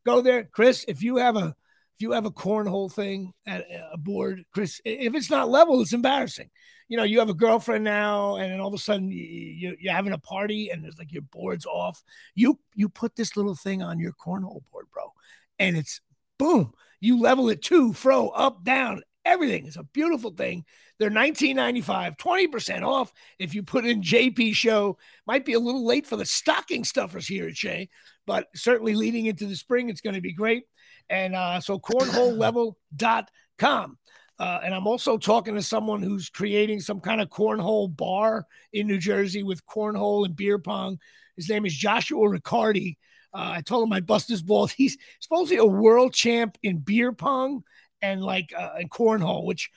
Go 0.06 0.20
there. 0.20 0.44
Chris, 0.44 0.84
if 0.86 1.02
you 1.02 1.16
have 1.16 1.34
a 1.34 1.56
you 2.00 2.12
have 2.12 2.24
a 2.24 2.30
cornhole 2.30 2.90
thing 2.90 3.32
at 3.46 3.66
a 3.92 3.98
board, 3.98 4.44
Chris, 4.52 4.80
if 4.84 5.14
it's 5.14 5.30
not 5.30 5.48
level, 5.48 5.80
it's 5.80 5.92
embarrassing. 5.92 6.50
You 6.88 6.96
know, 6.96 7.04
you 7.04 7.20
have 7.20 7.28
a 7.28 7.34
girlfriend 7.34 7.84
now, 7.84 8.36
and 8.36 8.50
then 8.50 8.60
all 8.60 8.68
of 8.68 8.74
a 8.74 8.78
sudden 8.78 9.10
you, 9.10 9.76
you're 9.78 9.92
having 9.92 10.12
a 10.12 10.18
party, 10.18 10.70
and 10.70 10.82
there's 10.82 10.98
like 10.98 11.12
your 11.12 11.22
board's 11.22 11.66
off. 11.66 12.02
You 12.34 12.58
you 12.74 12.88
put 12.88 13.14
this 13.14 13.36
little 13.36 13.54
thing 13.54 13.82
on 13.82 14.00
your 14.00 14.12
cornhole 14.12 14.62
board, 14.72 14.86
bro, 14.92 15.12
and 15.58 15.76
it's 15.76 16.00
boom. 16.38 16.72
You 17.00 17.20
level 17.20 17.48
it 17.48 17.62
to 17.62 17.92
fro, 17.92 18.28
up, 18.28 18.64
down, 18.64 19.02
everything. 19.24 19.66
It's 19.66 19.76
a 19.76 19.84
beautiful 19.84 20.30
thing. 20.32 20.64
They're 20.98 21.10
19.95, 21.10 22.18
20% 22.18 22.82
off 22.82 23.12
if 23.38 23.54
you 23.54 23.62
put 23.62 23.86
in 23.86 24.02
JP 24.02 24.54
show. 24.54 24.98
Might 25.26 25.46
be 25.46 25.54
a 25.54 25.60
little 25.60 25.86
late 25.86 26.06
for 26.06 26.16
the 26.16 26.26
stocking 26.26 26.84
stuffers 26.84 27.26
here 27.26 27.46
at 27.46 27.56
Shea, 27.56 27.88
but 28.26 28.48
certainly 28.54 28.94
leading 28.94 29.26
into 29.26 29.46
the 29.46 29.56
spring, 29.56 29.88
it's 29.88 30.02
going 30.02 30.14
to 30.14 30.20
be 30.20 30.34
great. 30.34 30.64
And 31.10 31.36
uh, 31.36 31.60
so 31.60 31.78
cornholelevel.com. 31.78 33.98
Uh, 34.38 34.60
and 34.64 34.74
I'm 34.74 34.86
also 34.86 35.18
talking 35.18 35.54
to 35.54 35.62
someone 35.62 36.02
who's 36.02 36.30
creating 36.30 36.80
some 36.80 37.00
kind 37.00 37.20
of 37.20 37.28
cornhole 37.28 37.94
bar 37.94 38.46
in 38.72 38.86
New 38.86 38.96
Jersey 38.96 39.42
with 39.42 39.66
cornhole 39.66 40.24
and 40.24 40.34
beer 40.34 40.58
pong. 40.58 40.98
His 41.36 41.50
name 41.50 41.66
is 41.66 41.74
Joshua 41.74 42.26
Riccardi. 42.26 42.96
Uh, 43.34 43.52
I 43.56 43.60
told 43.60 43.86
him 43.86 43.92
I 43.92 44.00
bust 44.00 44.30
his 44.30 44.42
balls. 44.42 44.72
He's 44.72 44.96
supposedly 45.20 45.58
a 45.58 45.66
world 45.66 46.14
champ 46.14 46.56
in 46.62 46.78
beer 46.78 47.12
pong 47.12 47.64
and 48.00 48.22
like 48.22 48.54
uh, 48.56 48.78
cornhole. 48.90 49.44
Which, 49.44 49.68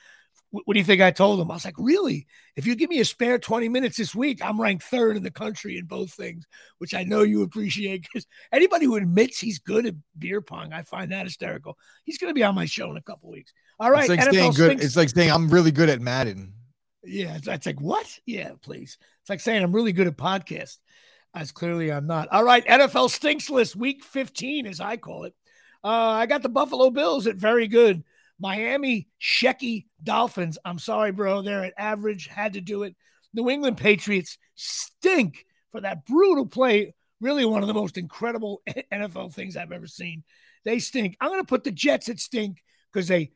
what 0.64 0.74
do 0.74 0.78
you 0.78 0.84
think 0.84 1.02
I 1.02 1.10
told 1.10 1.40
him? 1.40 1.50
I 1.50 1.54
was 1.54 1.64
like, 1.64 1.74
really? 1.78 2.26
If 2.56 2.66
you 2.66 2.76
give 2.76 2.90
me 2.90 3.00
a 3.00 3.04
spare 3.04 3.38
twenty 3.38 3.68
minutes 3.68 3.96
this 3.96 4.14
week, 4.14 4.44
I'm 4.44 4.60
ranked 4.60 4.84
third 4.84 5.16
in 5.16 5.22
the 5.22 5.30
country 5.30 5.78
in 5.78 5.86
both 5.86 6.12
things, 6.12 6.46
which 6.78 6.94
I 6.94 7.02
know 7.04 7.22
you 7.22 7.42
appreciate. 7.42 8.02
Because 8.02 8.26
anybody 8.52 8.86
who 8.86 8.96
admits 8.96 9.38
he's 9.38 9.58
good 9.58 9.86
at 9.86 9.94
beer 10.18 10.40
pong, 10.40 10.72
I 10.72 10.82
find 10.82 11.10
that 11.12 11.26
hysterical. 11.26 11.76
He's 12.04 12.18
going 12.18 12.30
to 12.30 12.34
be 12.34 12.44
on 12.44 12.54
my 12.54 12.66
show 12.66 12.90
in 12.90 12.96
a 12.96 13.02
couple 13.02 13.30
weeks. 13.30 13.52
All 13.80 13.90
right, 13.90 14.08
it's 14.08 14.10
like 14.10 14.32
saying 14.32 14.52
good. 14.52 14.80
It's 14.82 14.96
like 14.96 15.10
saying 15.10 15.30
I'm 15.30 15.48
really 15.48 15.72
good 15.72 15.88
at 15.88 16.00
Madden. 16.00 16.52
Yeah, 17.02 17.36
it's, 17.36 17.48
it's 17.48 17.66
like 17.66 17.80
what? 17.80 18.06
Yeah, 18.24 18.52
please. 18.62 18.98
It's 19.22 19.30
like 19.30 19.40
saying 19.40 19.62
I'm 19.62 19.74
really 19.74 19.92
good 19.92 20.06
at 20.06 20.16
podcast. 20.16 20.78
As 21.34 21.50
clearly 21.50 21.90
I'm 21.90 22.06
not. 22.06 22.28
All 22.28 22.44
right, 22.44 22.64
NFL 22.64 23.10
stinks 23.10 23.50
list 23.50 23.74
week 23.74 24.04
15, 24.04 24.66
as 24.66 24.80
I 24.80 24.96
call 24.96 25.24
it. 25.24 25.34
Uh, 25.82 25.88
I 25.88 26.26
got 26.26 26.42
the 26.42 26.48
Buffalo 26.48 26.90
Bills 26.90 27.26
at 27.26 27.36
very 27.36 27.66
good. 27.66 28.04
Miami 28.38 29.08
Shecky 29.20 29.86
Dolphins. 30.02 30.58
I'm 30.64 30.78
sorry, 30.78 31.12
bro. 31.12 31.42
They're 31.42 31.64
at 31.64 31.74
average. 31.78 32.26
Had 32.26 32.54
to 32.54 32.60
do 32.60 32.82
it. 32.82 32.96
New 33.32 33.50
England 33.50 33.76
Patriots 33.76 34.38
stink 34.54 35.44
for 35.72 35.80
that 35.80 36.06
brutal 36.06 36.46
play. 36.46 36.94
Really, 37.20 37.44
one 37.44 37.62
of 37.62 37.68
the 37.68 37.74
most 37.74 37.96
incredible 37.96 38.62
NFL 38.92 39.32
things 39.32 39.56
I've 39.56 39.72
ever 39.72 39.86
seen. 39.86 40.24
They 40.64 40.78
stink. 40.78 41.16
I'm 41.20 41.30
going 41.30 41.40
to 41.40 41.46
put 41.46 41.64
the 41.64 41.70
Jets 41.70 42.08
at 42.08 42.20
stink 42.20 42.62
because 42.92 43.08
they 43.08 43.32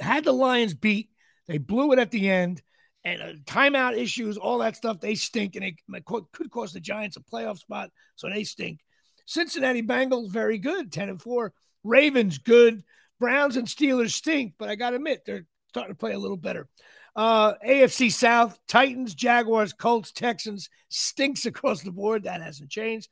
had 0.00 0.24
the 0.24 0.32
Lions 0.32 0.74
beat. 0.74 1.10
They 1.46 1.58
blew 1.58 1.92
it 1.92 1.98
at 1.98 2.10
the 2.10 2.28
end. 2.28 2.62
And 3.04 3.20
uh, 3.20 3.32
timeout 3.46 3.98
issues, 3.98 4.36
all 4.36 4.58
that 4.58 4.76
stuff, 4.76 5.00
they 5.00 5.16
stink. 5.16 5.56
And 5.56 5.64
it 5.64 6.04
could 6.04 6.50
cost 6.50 6.74
the 6.74 6.80
Giants 6.80 7.16
a 7.16 7.20
playoff 7.20 7.58
spot. 7.58 7.90
So 8.16 8.28
they 8.28 8.44
stink. 8.44 8.80
Cincinnati 9.26 9.82
Bengals, 9.82 10.30
very 10.30 10.58
good, 10.58 10.92
10 10.92 11.08
and 11.08 11.22
4. 11.22 11.52
Ravens, 11.84 12.38
good. 12.38 12.82
Browns 13.22 13.56
and 13.56 13.68
Steelers 13.68 14.10
stink, 14.10 14.54
but 14.58 14.68
I 14.68 14.74
got 14.74 14.90
to 14.90 14.96
admit, 14.96 15.22
they're 15.24 15.46
starting 15.68 15.94
to 15.94 15.98
play 15.98 16.10
a 16.10 16.18
little 16.18 16.36
better. 16.36 16.66
Uh, 17.14 17.52
AFC 17.64 18.10
South, 18.10 18.58
Titans, 18.66 19.14
Jaguars, 19.14 19.72
Colts, 19.72 20.10
Texans 20.10 20.68
stinks 20.88 21.46
across 21.46 21.82
the 21.82 21.92
board. 21.92 22.24
That 22.24 22.42
hasn't 22.42 22.68
changed. 22.68 23.08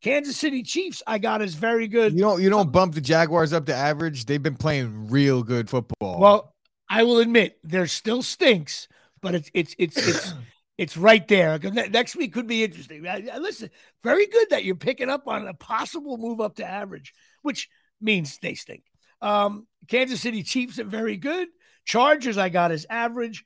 Kansas 0.00 0.38
City 0.38 0.62
Chiefs, 0.62 1.02
I 1.06 1.18
got 1.18 1.42
is 1.42 1.56
very 1.56 1.88
good. 1.88 2.14
You 2.14 2.20
don't 2.20 2.40
you 2.40 2.48
don't 2.48 2.72
bump 2.72 2.94
the 2.94 3.02
Jaguars 3.02 3.52
up 3.52 3.66
to 3.66 3.74
average. 3.74 4.24
They've 4.24 4.42
been 4.42 4.56
playing 4.56 5.10
real 5.10 5.42
good 5.42 5.68
football. 5.68 6.18
Well, 6.18 6.54
I 6.88 7.02
will 7.02 7.18
admit 7.18 7.58
there 7.62 7.86
still 7.86 8.22
stinks, 8.22 8.88
but 9.20 9.34
it's 9.34 9.50
it's 9.52 9.74
it's 9.78 9.98
it's 9.98 10.34
it's 10.78 10.96
right 10.96 11.28
there. 11.28 11.58
Next 11.58 12.16
week 12.16 12.32
could 12.32 12.46
be 12.46 12.64
interesting. 12.64 13.02
Listen, 13.02 13.68
very 14.02 14.26
good 14.26 14.48
that 14.50 14.64
you're 14.64 14.74
picking 14.74 15.10
up 15.10 15.28
on 15.28 15.46
a 15.46 15.52
possible 15.52 16.16
move 16.16 16.40
up 16.40 16.54
to 16.54 16.64
average, 16.64 17.12
which 17.42 17.68
means 18.00 18.38
they 18.38 18.54
stink. 18.54 18.84
Um, 19.22 19.66
Kansas 19.88 20.20
City 20.20 20.42
Chiefs 20.42 20.78
are 20.78 20.84
very 20.84 21.16
good. 21.16 21.48
Chargers, 21.84 22.38
I 22.38 22.48
got 22.48 22.72
as 22.72 22.86
average. 22.88 23.44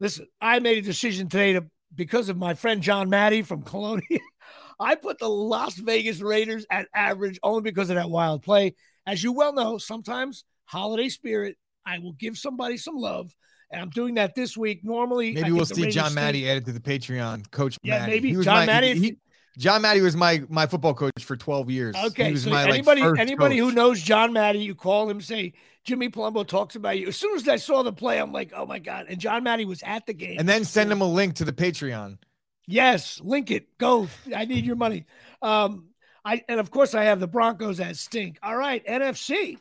Listen, 0.00 0.26
I 0.40 0.58
made 0.58 0.78
a 0.78 0.82
decision 0.82 1.28
today 1.28 1.54
to 1.54 1.66
because 1.94 2.28
of 2.28 2.36
my 2.36 2.54
friend 2.54 2.82
John 2.82 3.08
Maddie 3.08 3.42
from 3.42 3.62
Colonia. 3.62 4.02
I 4.80 4.94
put 4.94 5.18
the 5.18 5.28
Las 5.28 5.74
Vegas 5.74 6.20
Raiders 6.20 6.66
at 6.70 6.86
average 6.94 7.38
only 7.42 7.62
because 7.62 7.88
of 7.90 7.96
that 7.96 8.10
wild 8.10 8.42
play. 8.42 8.74
As 9.06 9.22
you 9.22 9.32
well 9.32 9.52
know, 9.52 9.78
sometimes 9.78 10.44
holiday 10.66 11.08
spirit, 11.08 11.56
I 11.86 11.98
will 11.98 12.12
give 12.12 12.36
somebody 12.36 12.76
some 12.76 12.96
love. 12.96 13.34
And 13.70 13.80
I'm 13.80 13.90
doing 13.90 14.14
that 14.14 14.34
this 14.34 14.56
week. 14.56 14.80
Normally, 14.84 15.32
maybe 15.32 15.52
we'll 15.52 15.64
see 15.64 15.90
John 15.90 16.14
Maddie 16.14 16.48
added 16.48 16.66
to 16.66 16.72
the 16.72 16.80
Patreon. 16.80 17.50
Coach 17.50 17.78
yeah, 17.82 18.00
Maddie. 18.00 18.12
maybe 18.12 18.44
John 18.44 18.66
Maddie. 18.66 18.98
He, 18.98 19.16
John 19.58 19.82
Maddie 19.82 20.02
was 20.02 20.16
my 20.16 20.42
my 20.48 20.66
football 20.66 20.94
coach 20.94 21.24
for 21.24 21.36
12 21.36 21.70
years. 21.70 21.96
Okay, 22.06 22.36
so 22.36 22.50
my, 22.50 22.68
anybody 22.68 23.02
like, 23.02 23.18
anybody 23.18 23.58
coach. 23.58 23.70
who 23.70 23.74
knows 23.74 24.02
John 24.02 24.32
Maddie, 24.32 24.58
you 24.58 24.74
call 24.74 25.08
him, 25.08 25.20
say 25.20 25.54
Jimmy 25.84 26.10
Palumbo 26.10 26.46
talks 26.46 26.76
about 26.76 26.98
you. 26.98 27.08
As 27.08 27.16
soon 27.16 27.36
as 27.36 27.48
I 27.48 27.56
saw 27.56 27.82
the 27.82 27.92
play, 27.92 28.18
I'm 28.18 28.32
like, 28.32 28.52
oh 28.54 28.66
my 28.66 28.78
god! 28.78 29.06
And 29.08 29.18
John 29.18 29.44
Maddie 29.44 29.64
was 29.64 29.82
at 29.82 30.06
the 30.06 30.12
game, 30.12 30.36
and 30.38 30.48
then 30.48 30.64
send 30.64 30.92
him 30.92 31.00
a 31.00 31.08
link 31.08 31.36
to 31.36 31.44
the 31.44 31.52
Patreon. 31.52 32.18
Yes, 32.66 33.20
link 33.22 33.50
it. 33.50 33.78
Go. 33.78 34.08
I 34.34 34.44
need 34.44 34.66
your 34.66 34.76
money. 34.76 35.06
Um, 35.40 35.88
I 36.24 36.42
and 36.48 36.60
of 36.60 36.70
course 36.70 36.94
I 36.94 37.04
have 37.04 37.20
the 37.20 37.28
Broncos 37.28 37.80
as 37.80 38.00
stink. 38.00 38.38
All 38.42 38.56
right, 38.56 38.84
NFC. 38.86 39.58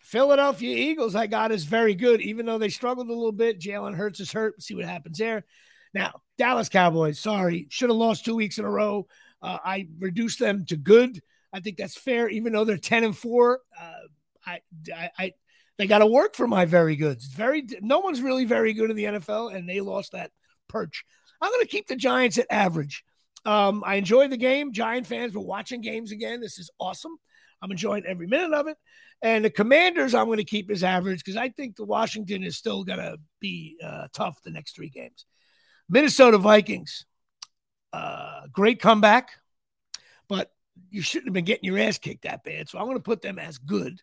Philadelphia 0.00 0.76
Eagles, 0.76 1.14
I 1.14 1.28
got 1.28 1.52
is 1.52 1.64
very 1.64 1.94
good, 1.94 2.20
even 2.20 2.44
though 2.44 2.58
they 2.58 2.68
struggled 2.68 3.08
a 3.08 3.12
little 3.12 3.30
bit. 3.30 3.60
Jalen 3.60 3.94
Hurts 3.94 4.18
is 4.18 4.32
hurt. 4.32 4.54
We'll 4.56 4.62
see 4.62 4.74
what 4.74 4.84
happens 4.84 5.18
there. 5.18 5.44
Now, 5.92 6.20
Dallas 6.38 6.68
Cowboys, 6.68 7.18
sorry, 7.18 7.66
should 7.70 7.90
have 7.90 7.96
lost 7.96 8.24
two 8.24 8.36
weeks 8.36 8.58
in 8.58 8.64
a 8.64 8.70
row. 8.70 9.06
Uh, 9.42 9.58
I 9.64 9.88
reduced 9.98 10.38
them 10.38 10.64
to 10.66 10.76
good. 10.76 11.20
I 11.52 11.60
think 11.60 11.76
that's 11.76 11.98
fair, 11.98 12.28
even 12.28 12.52
though 12.52 12.64
they're 12.64 12.76
10 12.76 13.04
and 13.04 13.16
4. 13.16 13.60
Uh, 13.78 13.92
I, 14.46 14.60
I, 14.94 15.10
I, 15.18 15.32
they 15.78 15.86
got 15.86 15.98
to 15.98 16.06
work 16.06 16.34
for 16.34 16.46
my 16.46 16.64
very 16.64 16.96
goods. 16.96 17.26
Very, 17.26 17.66
no 17.80 18.00
one's 18.00 18.20
really 18.20 18.44
very 18.44 18.72
good 18.72 18.90
in 18.90 18.96
the 18.96 19.04
NFL, 19.04 19.54
and 19.54 19.68
they 19.68 19.80
lost 19.80 20.12
that 20.12 20.30
perch. 20.68 21.04
I'm 21.40 21.50
going 21.50 21.64
to 21.64 21.70
keep 21.70 21.88
the 21.88 21.96
Giants 21.96 22.38
at 22.38 22.46
average. 22.50 23.04
Um, 23.44 23.82
I 23.86 23.94
enjoyed 23.94 24.30
the 24.30 24.36
game. 24.36 24.72
Giant 24.72 25.06
fans 25.06 25.34
were 25.34 25.40
watching 25.40 25.80
games 25.80 26.12
again. 26.12 26.40
This 26.40 26.58
is 26.58 26.70
awesome. 26.78 27.16
I'm 27.62 27.70
enjoying 27.70 28.04
every 28.06 28.26
minute 28.26 28.52
of 28.52 28.66
it. 28.66 28.76
And 29.22 29.44
the 29.44 29.50
Commanders, 29.50 30.14
I'm 30.14 30.26
going 30.26 30.38
to 30.38 30.44
keep 30.44 30.70
as 30.70 30.82
average 30.82 31.22
because 31.24 31.36
I 31.36 31.50
think 31.50 31.76
the 31.76 31.84
Washington 31.84 32.42
is 32.42 32.56
still 32.56 32.84
going 32.84 32.98
to 32.98 33.18
be 33.38 33.76
uh, 33.84 34.08
tough 34.12 34.40
the 34.42 34.50
next 34.50 34.74
three 34.74 34.88
games. 34.88 35.26
Minnesota 35.90 36.38
Vikings, 36.38 37.04
uh, 37.92 38.42
great 38.52 38.80
comeback, 38.80 39.32
but 40.28 40.52
you 40.88 41.02
shouldn't 41.02 41.26
have 41.26 41.34
been 41.34 41.44
getting 41.44 41.64
your 41.64 41.78
ass 41.78 41.98
kicked 41.98 42.22
that 42.22 42.44
bad. 42.44 42.68
So 42.68 42.78
I'm 42.78 42.84
going 42.84 42.96
to 42.96 43.02
put 43.02 43.22
them 43.22 43.40
as 43.40 43.58
good. 43.58 44.00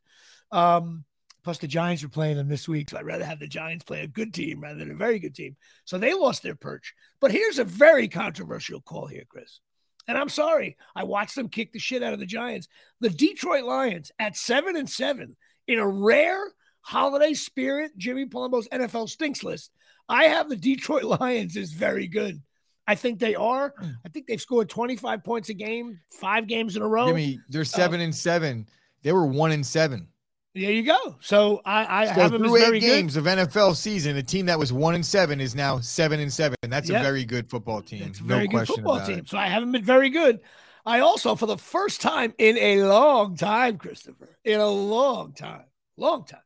Um, 0.51 1.05
plus, 1.45 1.59
the 1.59 1.67
Giants 1.67 2.03
are 2.03 2.09
playing 2.09 2.35
them 2.35 2.49
this 2.49 2.67
week. 2.67 2.89
So 2.89 2.97
I'd 2.97 3.05
rather 3.05 3.23
have 3.23 3.39
the 3.39 3.47
Giants 3.47 3.85
play 3.85 4.01
a 4.01 4.07
good 4.07 4.33
team 4.33 4.59
rather 4.59 4.77
than 4.77 4.91
a 4.91 4.95
very 4.95 5.17
good 5.17 5.33
team. 5.33 5.55
So 5.85 5.97
they 5.97 6.13
lost 6.13 6.43
their 6.43 6.55
perch. 6.55 6.93
But 7.21 7.31
here's 7.31 7.57
a 7.57 7.63
very 7.63 8.09
controversial 8.09 8.81
call 8.81 9.07
here, 9.07 9.23
Chris. 9.29 9.61
And 10.09 10.17
I'm 10.17 10.29
sorry, 10.29 10.75
I 10.93 11.05
watched 11.05 11.35
them 11.35 11.47
kick 11.47 11.71
the 11.71 11.79
shit 11.79 12.03
out 12.03 12.13
of 12.13 12.19
the 12.19 12.25
Giants. 12.25 12.67
The 12.99 13.09
Detroit 13.09 13.63
Lions 13.63 14.11
at 14.19 14.35
seven 14.35 14.75
and 14.75 14.89
seven 14.89 15.37
in 15.67 15.79
a 15.79 15.87
rare 15.87 16.51
holiday 16.81 17.33
spirit, 17.33 17.91
Jimmy 17.97 18.25
Palumbo's 18.25 18.67
NFL 18.69 19.09
stinks 19.09 19.43
list 19.43 19.71
I 20.09 20.25
have 20.25 20.49
the 20.49 20.55
Detroit 20.55 21.03
Lions 21.19 21.55
is 21.55 21.71
very 21.71 22.07
good. 22.07 22.41
I 22.87 22.95
think 22.95 23.19
they 23.19 23.35
are. 23.35 23.73
Hmm. 23.77 23.89
I 24.05 24.09
think 24.09 24.27
they've 24.27 24.41
scored 24.41 24.69
25 24.69 25.23
points 25.23 25.49
a 25.49 25.53
game, 25.53 25.99
five 26.09 26.47
games 26.47 26.77
in 26.77 26.81
a 26.81 26.87
row. 26.87 27.07
Jimmy, 27.07 27.39
they're 27.49 27.61
uh, 27.61 27.65
seven 27.65 27.99
uh, 27.99 28.05
and 28.05 28.15
seven. 28.15 28.67
They 29.03 29.11
were 29.11 29.25
one 29.25 29.51
and 29.51 29.65
seven. 29.65 30.07
There 30.55 30.71
you 30.71 30.83
go. 30.83 31.17
So 31.19 31.61
I, 31.65 32.03
I 32.03 32.05
so 32.07 32.13
have 32.13 32.31
them 32.31 32.43
through 32.43 32.57
eight 32.57 32.79
games 32.79 33.15
good. 33.15 33.27
of 33.27 33.49
NFL 33.49 33.75
season. 33.75 34.17
A 34.17 34.23
team 34.23 34.47
that 34.47 34.57
was 34.57 34.73
one 34.73 34.95
and 34.95 35.05
seven 35.05 35.39
is 35.39 35.53
now 35.53 35.79
seven 35.79 36.19
and 36.19 36.33
seven. 36.33 36.55
That's 36.63 36.89
yep. 36.89 37.01
a 37.01 37.03
very 37.03 37.25
good 37.25 37.47
football 37.47 37.81
team. 37.81 38.03
It's 38.03 38.21
a 38.21 38.23
no 38.23 38.35
very 38.35 38.47
good 38.47 38.65
football 38.65 39.05
team. 39.05 39.19
It. 39.19 39.29
So 39.29 39.37
I 39.37 39.47
haven't 39.47 39.71
been 39.71 39.83
very 39.83 40.09
good. 40.09 40.39
I 40.83 41.01
also, 41.01 41.35
for 41.35 41.45
the 41.45 41.57
first 41.57 42.01
time 42.01 42.33
in 42.37 42.57
a 42.57 42.83
long 42.83 43.35
time, 43.35 43.77
Christopher, 43.77 44.37
in 44.45 44.59
a 44.59 44.67
long 44.67 45.33
time, 45.33 45.65
long 45.97 46.25
time, 46.25 46.39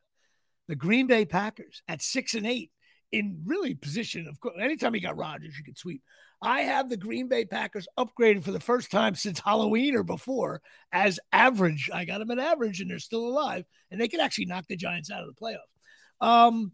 the 0.68 0.76
Green 0.76 1.08
Bay 1.08 1.26
Packers 1.26 1.82
at 1.88 2.02
six 2.02 2.34
and 2.34 2.48
eight 2.48 2.72
in 3.12 3.42
really 3.46 3.76
position 3.76 4.28
of 4.28 4.40
course. 4.40 4.56
Anytime 4.60 4.96
you 4.96 5.02
got 5.02 5.18
Rodgers, 5.18 5.58
you 5.58 5.64
could 5.64 5.78
sweep. 5.78 6.02
I 6.42 6.62
have 6.62 6.90
the 6.90 6.98
Green 6.98 7.28
Bay 7.28 7.46
Packers 7.46 7.88
upgraded 8.00 8.44
for 8.44 8.52
the 8.52 8.60
first 8.60 8.90
time 8.90 9.14
since 9.14 9.40
Halloween 9.40 9.96
or 9.96 10.04
before 10.04 10.62
as 10.92 11.20
average. 11.32 11.90
I 11.94 12.06
got 12.06 12.18
them 12.18 12.32
at 12.32 12.40
average, 12.40 12.82
and 12.82 12.90
they're 12.90 13.00
still 13.00 13.28
alive, 13.28 13.64
and 13.92 14.02
they 14.02 14.08
could 14.08 14.20
actually 14.20 14.46
knock 14.46 14.66
the 14.68 14.76
Giants 14.76 15.12
out 15.12 15.22
of 15.24 15.28
the 15.28 15.40
playoffs. 15.40 16.26
Um, 16.26 16.72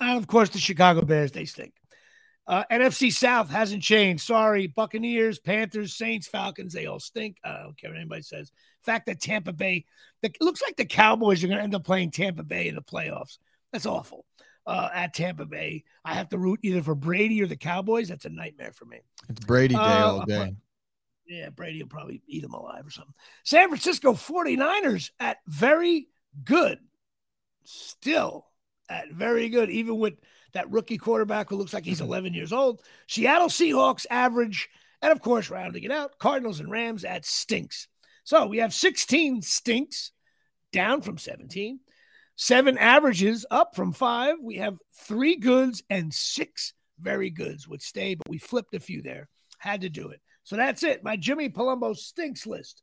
and 0.00 0.18
of 0.18 0.26
course, 0.26 0.48
the 0.50 0.58
Chicago 0.58 1.02
Bears 1.02 1.32
they 1.32 1.44
stink. 1.44 1.72
Uh, 2.48 2.64
NFC 2.70 3.12
South 3.12 3.50
hasn't 3.50 3.82
changed. 3.82 4.24
Sorry, 4.24 4.68
Buccaneers, 4.68 5.38
Panthers, 5.38 5.96
Saints, 5.96 6.28
Falcons, 6.28 6.72
they 6.72 6.86
all 6.86 7.00
stink. 7.00 7.36
I 7.44 7.62
don't 7.62 7.78
care 7.78 7.90
what 7.90 7.98
anybody 7.98 8.22
says. 8.22 8.52
Fact 8.82 9.06
that 9.06 9.20
Tampa 9.20 9.52
Bay, 9.52 9.84
it 10.22 10.36
looks 10.40 10.62
like 10.62 10.76
the 10.76 10.84
Cowboys 10.84 11.42
are 11.42 11.48
going 11.48 11.58
to 11.58 11.64
end 11.64 11.74
up 11.74 11.84
playing 11.84 12.12
Tampa 12.12 12.44
Bay 12.44 12.68
in 12.68 12.76
the 12.76 12.82
playoffs. 12.82 13.38
That's 13.72 13.86
awful. 13.86 14.24
Uh, 14.66 14.88
at 14.92 15.14
Tampa 15.14 15.46
Bay, 15.46 15.84
I 16.04 16.14
have 16.14 16.28
to 16.30 16.38
root 16.38 16.58
either 16.62 16.82
for 16.82 16.96
Brady 16.96 17.40
or 17.40 17.46
the 17.46 17.56
Cowboys. 17.56 18.08
That's 18.08 18.24
a 18.24 18.30
nightmare 18.30 18.72
for 18.72 18.84
me. 18.84 18.98
It's 19.28 19.44
Brady 19.44 19.74
Day 19.74 19.80
uh, 19.80 20.10
all 20.10 20.24
day. 20.24 20.56
Yeah, 21.28 21.50
Brady 21.50 21.82
will 21.82 21.88
probably 21.88 22.22
eat 22.26 22.44
him 22.44 22.52
alive 22.52 22.86
or 22.86 22.90
something. 22.90 23.14
San 23.44 23.68
Francisco 23.68 24.12
49ers 24.12 25.10
at 25.20 25.38
very 25.46 26.08
good. 26.44 26.78
Still 27.64 28.46
at 28.88 29.10
very 29.12 29.48
good, 29.48 29.70
even 29.70 29.98
with 29.98 30.14
that 30.52 30.70
rookie 30.70 30.98
quarterback 30.98 31.50
who 31.50 31.56
looks 31.56 31.74
like 31.74 31.84
he's 31.84 32.00
11 32.00 32.32
years 32.32 32.52
old. 32.52 32.80
Seattle 33.08 33.48
Seahawks 33.48 34.06
average, 34.08 34.68
and 35.02 35.12
of 35.12 35.20
course, 35.20 35.50
rounding 35.50 35.82
it 35.82 35.90
out, 35.90 36.18
Cardinals 36.18 36.60
and 36.60 36.70
Rams 36.70 37.04
at 37.04 37.24
stinks. 37.24 37.88
So 38.24 38.46
we 38.46 38.58
have 38.58 38.72
16 38.72 39.42
stinks 39.42 40.12
down 40.72 41.00
from 41.00 41.18
17, 41.18 41.80
seven 42.36 42.78
averages 42.78 43.44
up 43.50 43.74
from 43.74 43.92
five. 43.92 44.36
We 44.40 44.56
have 44.56 44.78
three 44.94 45.36
goods 45.36 45.82
and 45.90 46.12
six 46.12 46.72
very 47.00 47.30
goods 47.30 47.66
would 47.66 47.82
stay, 47.82 48.14
but 48.14 48.28
we 48.28 48.38
flipped 48.38 48.74
a 48.74 48.80
few 48.80 49.02
there. 49.02 49.28
Had 49.58 49.82
to 49.82 49.88
do 49.88 50.08
it. 50.08 50.20
So 50.44 50.56
that's 50.56 50.82
it. 50.82 51.02
My 51.02 51.16
Jimmy 51.16 51.48
Palumbo 51.48 51.96
stinks 51.96 52.46
list. 52.46 52.82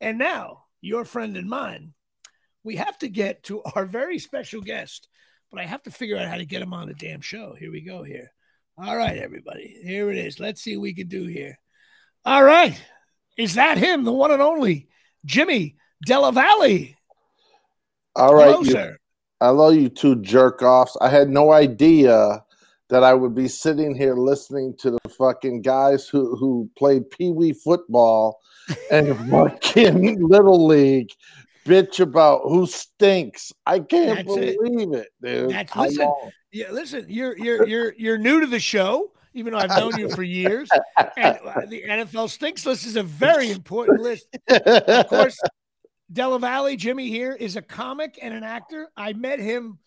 And 0.00 0.18
now, 0.18 0.64
your 0.80 1.04
friend 1.04 1.36
and 1.36 1.48
mine, 1.48 1.92
we 2.64 2.76
have 2.76 2.96
to 2.98 3.08
get 3.08 3.42
to 3.44 3.62
our 3.74 3.84
very 3.84 4.18
special 4.18 4.62
guest, 4.62 5.08
but 5.50 5.60
I 5.60 5.66
have 5.66 5.82
to 5.82 5.90
figure 5.90 6.16
out 6.16 6.28
how 6.28 6.36
to 6.36 6.46
get 6.46 6.62
him 6.62 6.72
on 6.72 6.88
the 6.88 6.94
damn 6.94 7.20
show. 7.20 7.54
Here 7.58 7.70
we 7.70 7.82
go 7.82 8.02
here. 8.02 8.32
All 8.78 8.96
right, 8.96 9.18
everybody. 9.18 9.78
Here 9.84 10.10
it 10.10 10.16
is. 10.16 10.40
Let's 10.40 10.62
see 10.62 10.76
what 10.76 10.82
we 10.82 10.94
can 10.94 11.08
do 11.08 11.26
here. 11.26 11.58
All 12.24 12.42
right. 12.42 12.80
Is 13.36 13.54
that 13.54 13.78
him, 13.78 14.04
the 14.04 14.12
one 14.12 14.30
and 14.30 14.42
only 14.42 14.88
Jimmy 15.24 15.76
DellaValle? 16.06 16.96
All 18.16 18.34
right. 18.34 18.50
Hello, 18.50 18.62
you, 18.62 18.70
sir. 18.70 18.96
Hello, 19.40 19.70
you 19.70 19.88
two 19.88 20.16
jerk 20.22 20.62
offs. 20.62 20.96
I 21.00 21.08
had 21.08 21.28
no 21.28 21.52
idea 21.52 22.44
that 22.90 23.02
I 23.02 23.14
would 23.14 23.34
be 23.34 23.48
sitting 23.48 23.94
here 23.94 24.14
listening 24.14 24.76
to 24.80 24.90
the 24.90 25.08
fucking 25.08 25.62
guys 25.62 26.08
who 26.08 26.36
who 26.36 26.70
played 26.76 27.10
pee 27.10 27.30
wee 27.30 27.52
football 27.52 28.40
and 28.90 29.16
fucking 29.30 30.28
little 30.28 30.66
league 30.66 31.10
bitch 31.64 32.00
about 32.00 32.42
who 32.44 32.66
stinks. 32.66 33.52
I 33.66 33.80
can't 33.80 34.16
That's 34.16 34.34
believe 34.34 34.92
it. 34.92 34.98
it, 34.98 35.08
dude. 35.22 35.50
That's, 35.50 35.74
listen, 35.74 36.12
yeah, 36.52 36.70
listen, 36.70 37.06
you're 37.08 37.36
you're 37.38 37.66
you're 37.66 37.94
you're 37.96 38.18
new 38.18 38.40
to 38.40 38.46
the 38.46 38.60
show, 38.60 39.10
even 39.32 39.52
though 39.52 39.60
I've 39.60 39.70
known 39.70 39.98
you 39.98 40.10
for 40.10 40.22
years. 40.22 40.68
And 41.16 41.38
uh, 41.44 41.62
the 41.66 41.82
NFL 41.82 42.28
stinks 42.28 42.66
list 42.66 42.84
is 42.84 42.96
a 42.96 43.02
very 43.02 43.50
important 43.50 44.00
list. 44.00 44.26
Of 44.48 45.08
course, 45.08 45.40
DellaValle, 46.12 46.76
Jimmy 46.76 47.08
here 47.08 47.32
is 47.32 47.56
a 47.56 47.62
comic 47.62 48.18
and 48.20 48.34
an 48.34 48.44
actor. 48.44 48.88
I 48.96 49.12
met 49.14 49.38
him 49.40 49.78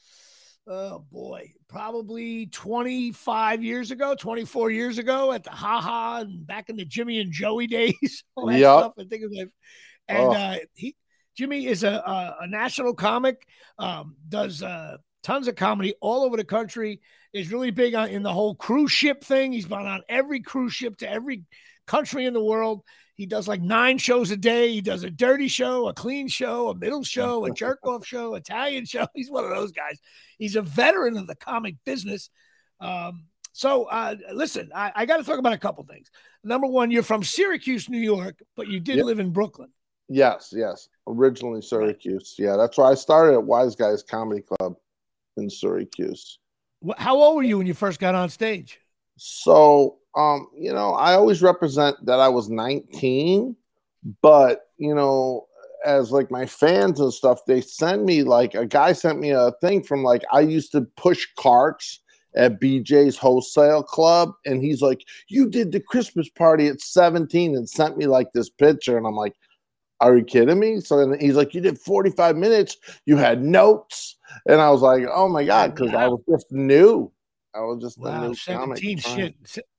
oh 0.67 1.05
boy, 1.11 1.51
probably 1.67 2.47
25 2.47 3.63
years 3.63 3.91
ago, 3.91 4.15
24 4.15 4.71
years 4.71 4.97
ago 4.97 5.31
at 5.31 5.43
the 5.43 5.51
Ha 5.51 5.81
Ha 5.81 6.17
and 6.21 6.45
back 6.45 6.69
in 6.69 6.75
the 6.75 6.85
Jimmy 6.85 7.19
and 7.19 7.31
Joey 7.31 7.67
days. 7.67 8.23
Yeah. 8.37 8.89
I 8.97 9.03
think. 9.03 9.23
And 10.07 10.19
oh. 10.19 10.33
uh, 10.33 10.57
he, 10.73 10.95
Jimmy 11.37 11.67
is 11.67 11.83
a, 11.83 11.91
a, 11.91 12.37
a 12.41 12.47
national 12.47 12.93
comic, 12.93 13.45
um, 13.77 14.15
does 14.27 14.63
uh, 14.63 14.97
tons 15.23 15.47
of 15.47 15.55
comedy 15.55 15.95
all 15.99 16.23
over 16.23 16.37
the 16.37 16.43
country, 16.43 17.01
is 17.33 17.51
really 17.51 17.71
big 17.71 17.95
on 17.95 18.09
in 18.09 18.23
the 18.23 18.31
whole 18.31 18.55
cruise 18.55 18.91
ship 18.91 19.23
thing. 19.23 19.51
He's 19.51 19.65
been 19.65 19.79
on 19.79 20.01
every 20.07 20.41
cruise 20.41 20.73
ship 20.73 20.97
to 20.97 21.09
every 21.09 21.43
country 21.87 22.25
in 22.25 22.33
the 22.33 22.43
world. 22.43 22.83
He 23.15 23.25
does 23.25 23.47
like 23.47 23.61
nine 23.61 23.97
shows 23.97 24.29
a 24.31 24.37
day. 24.37 24.73
He 24.73 24.81
does 24.81 25.03
a 25.03 25.09
dirty 25.09 25.47
show, 25.47 25.87
a 25.87 25.93
clean 25.93 26.27
show, 26.27 26.69
a 26.69 26.75
middle 26.75 27.03
show, 27.03 27.45
a 27.45 27.51
jerk 27.53 27.79
off 27.83 28.05
show, 28.05 28.35
Italian 28.35 28.85
show. 28.85 29.07
He's 29.15 29.31
one 29.31 29.45
of 29.45 29.49
those 29.49 29.71
guys. 29.71 29.99
He's 30.37 30.55
a 30.55 30.61
veteran 30.61 31.17
of 31.17 31.27
the 31.27 31.35
comic 31.35 31.75
business. 31.85 32.29
Um, 32.79 33.25
so 33.53 33.85
uh, 33.85 34.15
listen, 34.33 34.69
I, 34.75 34.91
I 34.93 35.05
got 35.05 35.17
to 35.17 35.23
talk 35.23 35.39
about 35.39 35.53
a 35.53 35.57
couple 35.57 35.83
things. 35.85 36.09
Number 36.43 36.67
one, 36.67 36.91
you're 36.91 37.03
from 37.03 37.23
Syracuse, 37.23 37.89
New 37.89 37.99
York, 37.99 38.41
but 38.55 38.67
you 38.67 38.81
did 38.81 38.97
yep. 38.97 39.05
live 39.05 39.19
in 39.19 39.31
Brooklyn. 39.31 39.69
Yes, 40.09 40.53
yes. 40.55 40.89
Originally 41.07 41.61
Syracuse. 41.61 42.35
Yeah, 42.37 42.57
that's 42.57 42.77
why 42.77 42.91
I 42.91 42.95
started 42.95 43.33
at 43.33 43.43
Wise 43.43 43.75
Guys 43.75 44.03
Comedy 44.03 44.41
Club 44.41 44.75
in 45.37 45.49
Syracuse. 45.49 46.37
How 46.97 47.15
old 47.15 47.37
were 47.37 47.43
you 47.43 47.57
when 47.57 47.65
you 47.65 47.73
first 47.73 47.99
got 47.99 48.13
on 48.13 48.29
stage? 48.29 48.79
So 49.17 49.97
um, 50.15 50.47
you 50.57 50.73
know, 50.73 50.93
I 50.93 51.13
always 51.13 51.41
represent 51.41 51.97
that 52.05 52.19
I 52.19 52.29
was 52.29 52.49
19, 52.49 53.55
but 54.21 54.69
you 54.77 54.95
know, 54.95 55.47
as 55.85 56.11
like 56.11 56.31
my 56.31 56.45
fans 56.45 56.99
and 56.99 57.13
stuff, 57.13 57.39
they 57.45 57.61
send 57.61 58.05
me 58.05 58.23
like 58.23 58.55
a 58.55 58.65
guy 58.65 58.93
sent 58.93 59.19
me 59.19 59.31
a 59.31 59.51
thing 59.61 59.83
from 59.83 60.03
like 60.03 60.23
I 60.31 60.39
used 60.39 60.71
to 60.71 60.81
push 60.97 61.27
carts 61.37 61.99
at 62.35 62.59
BJ's 62.59 63.17
wholesale 63.17 63.83
club, 63.83 64.31
and 64.45 64.61
he's 64.61 64.81
like, 64.81 65.05
You 65.27 65.49
did 65.49 65.71
the 65.71 65.79
Christmas 65.79 66.29
party 66.29 66.67
at 66.67 66.81
17 66.81 67.55
and 67.55 67.69
sent 67.69 67.97
me 67.97 68.07
like 68.07 68.31
this 68.33 68.49
picture, 68.49 68.97
and 68.97 69.05
I'm 69.05 69.15
like, 69.15 69.35
Are 70.01 70.17
you 70.17 70.23
kidding 70.23 70.59
me? 70.59 70.79
So 70.79 70.97
then 70.97 71.19
he's 71.19 71.35
like, 71.35 71.53
You 71.53 71.61
did 71.61 71.79
45 71.79 72.35
minutes, 72.35 72.77
you 73.05 73.17
had 73.17 73.43
notes, 73.43 74.17
and 74.47 74.61
I 74.61 74.69
was 74.69 74.81
like, 74.81 75.03
Oh 75.11 75.29
my 75.29 75.43
god, 75.43 75.75
because 75.75 75.93
I 75.93 76.07
was 76.07 76.21
just 76.29 76.51
new. 76.51 77.11
I 77.55 77.61
was 77.61 77.81
just 77.81 77.97
wow, 77.97 78.33
17 78.33 78.97
shit. 78.97 79.35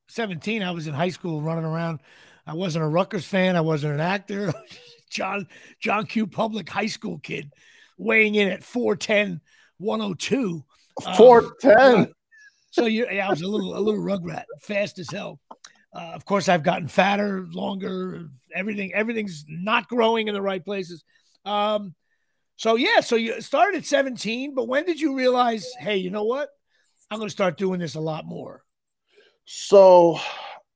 17, 0.09 0.63
I 0.63 0.71
was 0.71 0.87
in 0.87 0.93
high 0.93 1.09
school 1.09 1.41
running 1.41 1.65
around. 1.65 1.99
I 2.45 2.53
wasn't 2.53 2.85
a 2.85 2.87
Rutgers 2.87 3.25
fan. 3.25 3.55
I 3.55 3.61
wasn't 3.61 3.93
an 3.93 3.99
actor. 3.99 4.53
John 5.09 5.47
John 5.79 6.05
Q. 6.05 6.27
Public 6.27 6.69
high 6.69 6.87
school 6.87 7.19
kid 7.19 7.51
weighing 7.97 8.35
in 8.35 8.49
at 8.49 8.61
4'10, 8.61 9.39
102. 9.77 10.63
4'10. 11.01 11.79
Um, 11.79 12.07
so 12.71 12.85
you, 12.85 13.07
yeah, 13.09 13.27
I 13.27 13.29
was 13.29 13.41
a 13.41 13.47
little 13.47 13.77
a 13.77 13.79
little 13.79 14.01
rugrat, 14.01 14.45
fast 14.61 14.99
as 14.99 15.09
hell. 15.09 15.39
Uh, 15.93 16.11
of 16.13 16.25
course, 16.25 16.49
I've 16.49 16.63
gotten 16.63 16.87
fatter, 16.87 17.45
longer. 17.51 18.27
Everything 18.53 18.93
everything's 18.93 19.45
not 19.47 19.87
growing 19.87 20.27
in 20.27 20.33
the 20.33 20.41
right 20.41 20.63
places. 20.63 21.03
Um, 21.45 21.95
so 22.55 22.75
yeah, 22.75 23.01
so 23.01 23.15
you 23.15 23.39
started 23.41 23.77
at 23.77 23.85
17, 23.85 24.55
but 24.55 24.67
when 24.67 24.85
did 24.85 24.99
you 24.99 25.15
realize, 25.15 25.71
hey, 25.79 25.97
you 25.97 26.09
know 26.09 26.23
what? 26.23 26.49
I'm 27.09 27.19
going 27.19 27.29
to 27.29 27.33
start 27.33 27.57
doing 27.57 27.79
this 27.79 27.95
a 27.95 27.99
lot 27.99 28.25
more. 28.25 28.63
So 29.45 30.19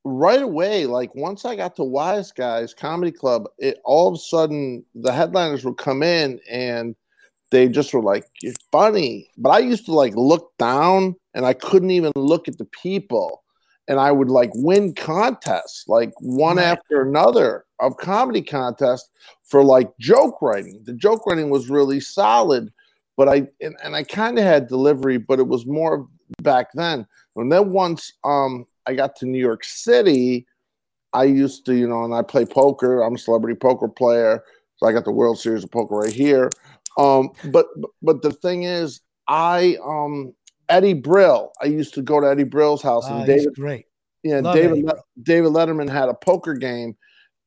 right 0.03 0.41
away, 0.41 0.85
like 0.85 1.13
once 1.13 1.45
I 1.45 1.55
got 1.55 1.75
to 1.75 1.83
Wise 1.83 2.31
Guys 2.31 2.73
Comedy 2.73 3.11
Club, 3.11 3.47
it 3.57 3.79
all 3.83 4.07
of 4.07 4.15
a 4.15 4.17
sudden 4.17 4.85
the 4.95 5.11
headliners 5.11 5.65
would 5.65 5.77
come 5.77 6.03
in 6.03 6.39
and 6.49 6.95
they 7.51 7.67
just 7.67 7.93
were 7.93 8.01
like, 8.01 8.25
You're 8.41 8.53
funny. 8.71 9.29
But 9.37 9.49
I 9.49 9.59
used 9.59 9.85
to 9.85 9.93
like 9.93 10.15
look 10.15 10.53
down 10.57 11.15
and 11.33 11.45
I 11.45 11.53
couldn't 11.53 11.91
even 11.91 12.13
look 12.15 12.47
at 12.47 12.57
the 12.57 12.65
people. 12.65 13.43
And 13.87 13.99
I 13.99 14.11
would 14.11 14.29
like 14.29 14.51
win 14.53 14.93
contests, 14.93 15.83
like 15.87 16.13
one 16.19 16.57
right. 16.57 16.65
after 16.67 17.01
another 17.01 17.65
of 17.79 17.97
comedy 17.97 18.41
contests 18.41 19.09
for 19.43 19.63
like 19.63 19.89
joke 19.99 20.41
writing. 20.41 20.81
The 20.85 20.93
joke 20.93 21.25
writing 21.25 21.49
was 21.49 21.69
really 21.69 21.99
solid, 21.99 22.71
but 23.17 23.27
I 23.27 23.47
and, 23.59 23.75
and 23.83 23.95
I 23.95 24.03
kind 24.03 24.37
of 24.39 24.45
had 24.45 24.67
delivery, 24.67 25.17
but 25.17 25.39
it 25.39 25.47
was 25.47 25.65
more 25.65 26.07
back 26.41 26.67
then. 26.73 27.05
And 27.35 27.51
then 27.51 27.71
once 27.71 28.13
um, 28.23 28.65
I 28.85 28.93
got 28.93 29.15
to 29.17 29.25
New 29.25 29.39
York 29.39 29.63
City, 29.63 30.45
I 31.13 31.25
used 31.25 31.65
to, 31.65 31.75
you 31.75 31.87
know, 31.87 32.03
and 32.03 32.13
I 32.13 32.21
play 32.21 32.45
poker. 32.45 33.01
I'm 33.01 33.15
a 33.15 33.17
celebrity 33.17 33.57
poker 33.57 33.87
player, 33.87 34.43
so 34.77 34.87
I 34.87 34.93
got 34.93 35.05
the 35.05 35.11
World 35.11 35.39
Series 35.39 35.63
of 35.63 35.71
Poker 35.71 35.95
right 35.95 36.13
here. 36.13 36.49
Um, 36.97 37.31
but 37.51 37.67
but 38.01 38.21
the 38.21 38.31
thing 38.31 38.63
is, 38.63 39.01
I 39.27 39.77
um 39.85 40.33
Eddie 40.69 40.93
Brill. 40.93 41.51
I 41.61 41.65
used 41.65 41.93
to 41.95 42.01
go 42.01 42.19
to 42.19 42.27
Eddie 42.27 42.43
Brill's 42.43 42.81
house, 42.81 43.09
and 43.09 43.21
ah, 43.21 43.25
David, 43.25 43.53
great. 43.55 43.85
Yeah, 44.23 44.39
Love 44.39 44.55
David 44.55 44.83
Le- 44.83 45.03
David 45.23 45.51
Letterman 45.51 45.89
had 45.89 46.09
a 46.09 46.13
poker 46.13 46.53
game, 46.53 46.95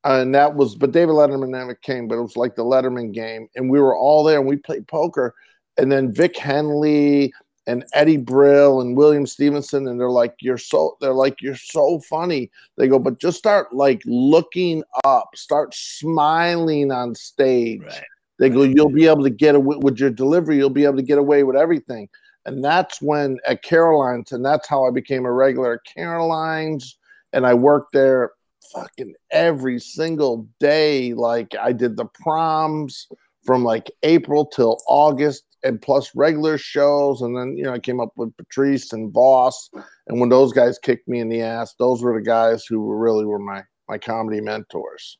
and 0.04 0.34
that 0.34 0.54
was. 0.54 0.74
But 0.74 0.92
David 0.92 1.14
Letterman 1.14 1.48
never 1.48 1.74
came, 1.74 2.08
but 2.08 2.16
it 2.16 2.22
was 2.22 2.36
like 2.36 2.54
the 2.54 2.64
Letterman 2.64 3.12
game, 3.12 3.48
and 3.56 3.70
we 3.70 3.80
were 3.80 3.96
all 3.96 4.24
there, 4.24 4.38
and 4.38 4.48
we 4.48 4.56
played 4.56 4.86
poker. 4.88 5.34
And 5.76 5.90
then 5.90 6.12
Vic 6.12 6.36
Henley, 6.36 7.32
and 7.66 7.84
Eddie 7.94 8.18
Brill 8.18 8.80
and 8.80 8.96
William 8.96 9.26
Stevenson, 9.26 9.88
and 9.88 9.98
they're 9.98 10.10
like, 10.10 10.34
"You're 10.40 10.58
so," 10.58 10.96
they're 11.00 11.14
like, 11.14 11.40
"You're 11.40 11.56
so 11.56 12.00
funny." 12.00 12.50
They 12.76 12.88
go, 12.88 12.98
but 12.98 13.18
just 13.18 13.38
start 13.38 13.72
like 13.72 14.02
looking 14.04 14.82
up, 15.04 15.30
start 15.34 15.74
smiling 15.74 16.90
on 16.90 17.14
stage. 17.14 17.82
Right. 17.82 18.04
They 18.38 18.50
go, 18.50 18.62
"You'll 18.62 18.90
be 18.90 19.06
able 19.06 19.22
to 19.22 19.30
get 19.30 19.54
away 19.54 19.76
with 19.80 19.98
your 19.98 20.10
delivery. 20.10 20.56
You'll 20.56 20.70
be 20.70 20.84
able 20.84 20.96
to 20.96 21.02
get 21.02 21.18
away 21.18 21.44
with 21.44 21.56
everything." 21.56 22.08
And 22.46 22.62
that's 22.62 23.00
when 23.00 23.38
at 23.46 23.62
Caroline's, 23.62 24.32
and 24.32 24.44
that's 24.44 24.68
how 24.68 24.84
I 24.84 24.90
became 24.90 25.24
a 25.24 25.32
regular 25.32 25.74
at 25.74 25.84
Caroline's, 25.84 26.98
and 27.32 27.46
I 27.46 27.54
worked 27.54 27.92
there 27.92 28.32
fucking 28.72 29.14
every 29.30 29.78
single 29.78 30.46
day. 30.60 31.14
Like 31.14 31.54
I 31.60 31.72
did 31.72 31.96
the 31.96 32.06
proms 32.06 33.08
from 33.44 33.64
like 33.64 33.90
April 34.02 34.44
till 34.44 34.78
August 34.86 35.44
and 35.64 35.80
plus 35.80 36.14
regular 36.14 36.58
shows. 36.58 37.22
And 37.22 37.36
then, 37.36 37.56
you 37.56 37.64
know, 37.64 37.72
I 37.72 37.78
came 37.78 37.98
up 38.00 38.12
with 38.16 38.36
Patrice 38.36 38.92
and 38.92 39.12
Boss. 39.12 39.70
And 40.06 40.20
when 40.20 40.28
those 40.28 40.52
guys 40.52 40.78
kicked 40.78 41.08
me 41.08 41.20
in 41.20 41.28
the 41.28 41.40
ass, 41.40 41.74
those 41.78 42.02
were 42.02 42.14
the 42.14 42.24
guys 42.24 42.66
who 42.66 42.82
were 42.82 42.98
really 42.98 43.24
were 43.24 43.38
my, 43.38 43.62
my 43.88 43.98
comedy 43.98 44.40
mentors. 44.40 45.18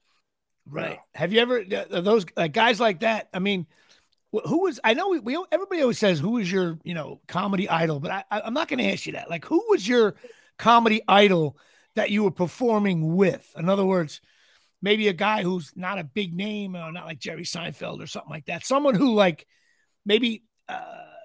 Right. 0.67 0.99
Have 1.15 1.33
you 1.33 1.41
ever, 1.41 1.65
those 1.65 2.27
uh, 2.37 2.47
guys 2.47 2.79
like 2.79 3.01
that? 3.01 3.29
I 3.35 3.39
mean, 3.39 3.67
who 4.33 4.63
was, 4.63 4.81
I 4.83 4.95
know 4.95 5.09
we, 5.11 5.19
we 5.21 5.45
everybody 5.53 5.83
always 5.83 5.99
says, 5.99 6.19
who 6.19 6.33
was 6.33 6.51
your, 6.51 6.79
you 6.85 6.95
know, 6.95 7.21
comedy 7.29 7.69
idol, 7.69 8.01
but 8.01 8.11
I, 8.11 8.25
I'm 8.31 8.55
not 8.55 8.69
going 8.69 8.79
to 8.79 8.93
ask 8.93 9.07
you 9.07 9.13
that. 9.13 9.31
Like, 9.31 9.45
who 9.45 9.65
was 9.69 9.87
your 9.87 10.17
comedy 10.59 11.03
idol 11.07 11.57
that 11.95 12.11
you 12.11 12.25
were 12.25 12.31
performing 12.31 13.15
with? 13.15 13.49
In 13.57 13.69
other 13.69 13.85
words, 13.85 14.21
maybe 14.83 15.09
a 15.09 15.13
guy 15.13 15.43
who's 15.43 15.73
not 15.77 15.99
a 15.99 16.05
big 16.05 16.35
name 16.35 16.77
or 16.77 16.93
not 16.93 17.07
like 17.07 17.19
Jerry 17.19 17.45
Seinfeld 17.45 18.03
or 18.03 18.07
something 18.07 18.31
like 18.31 18.47
that. 18.47 18.67
Someone 18.67 18.95
who 18.95 19.15
like 19.15 19.47
maybe 20.05 20.45
uh 20.69 20.81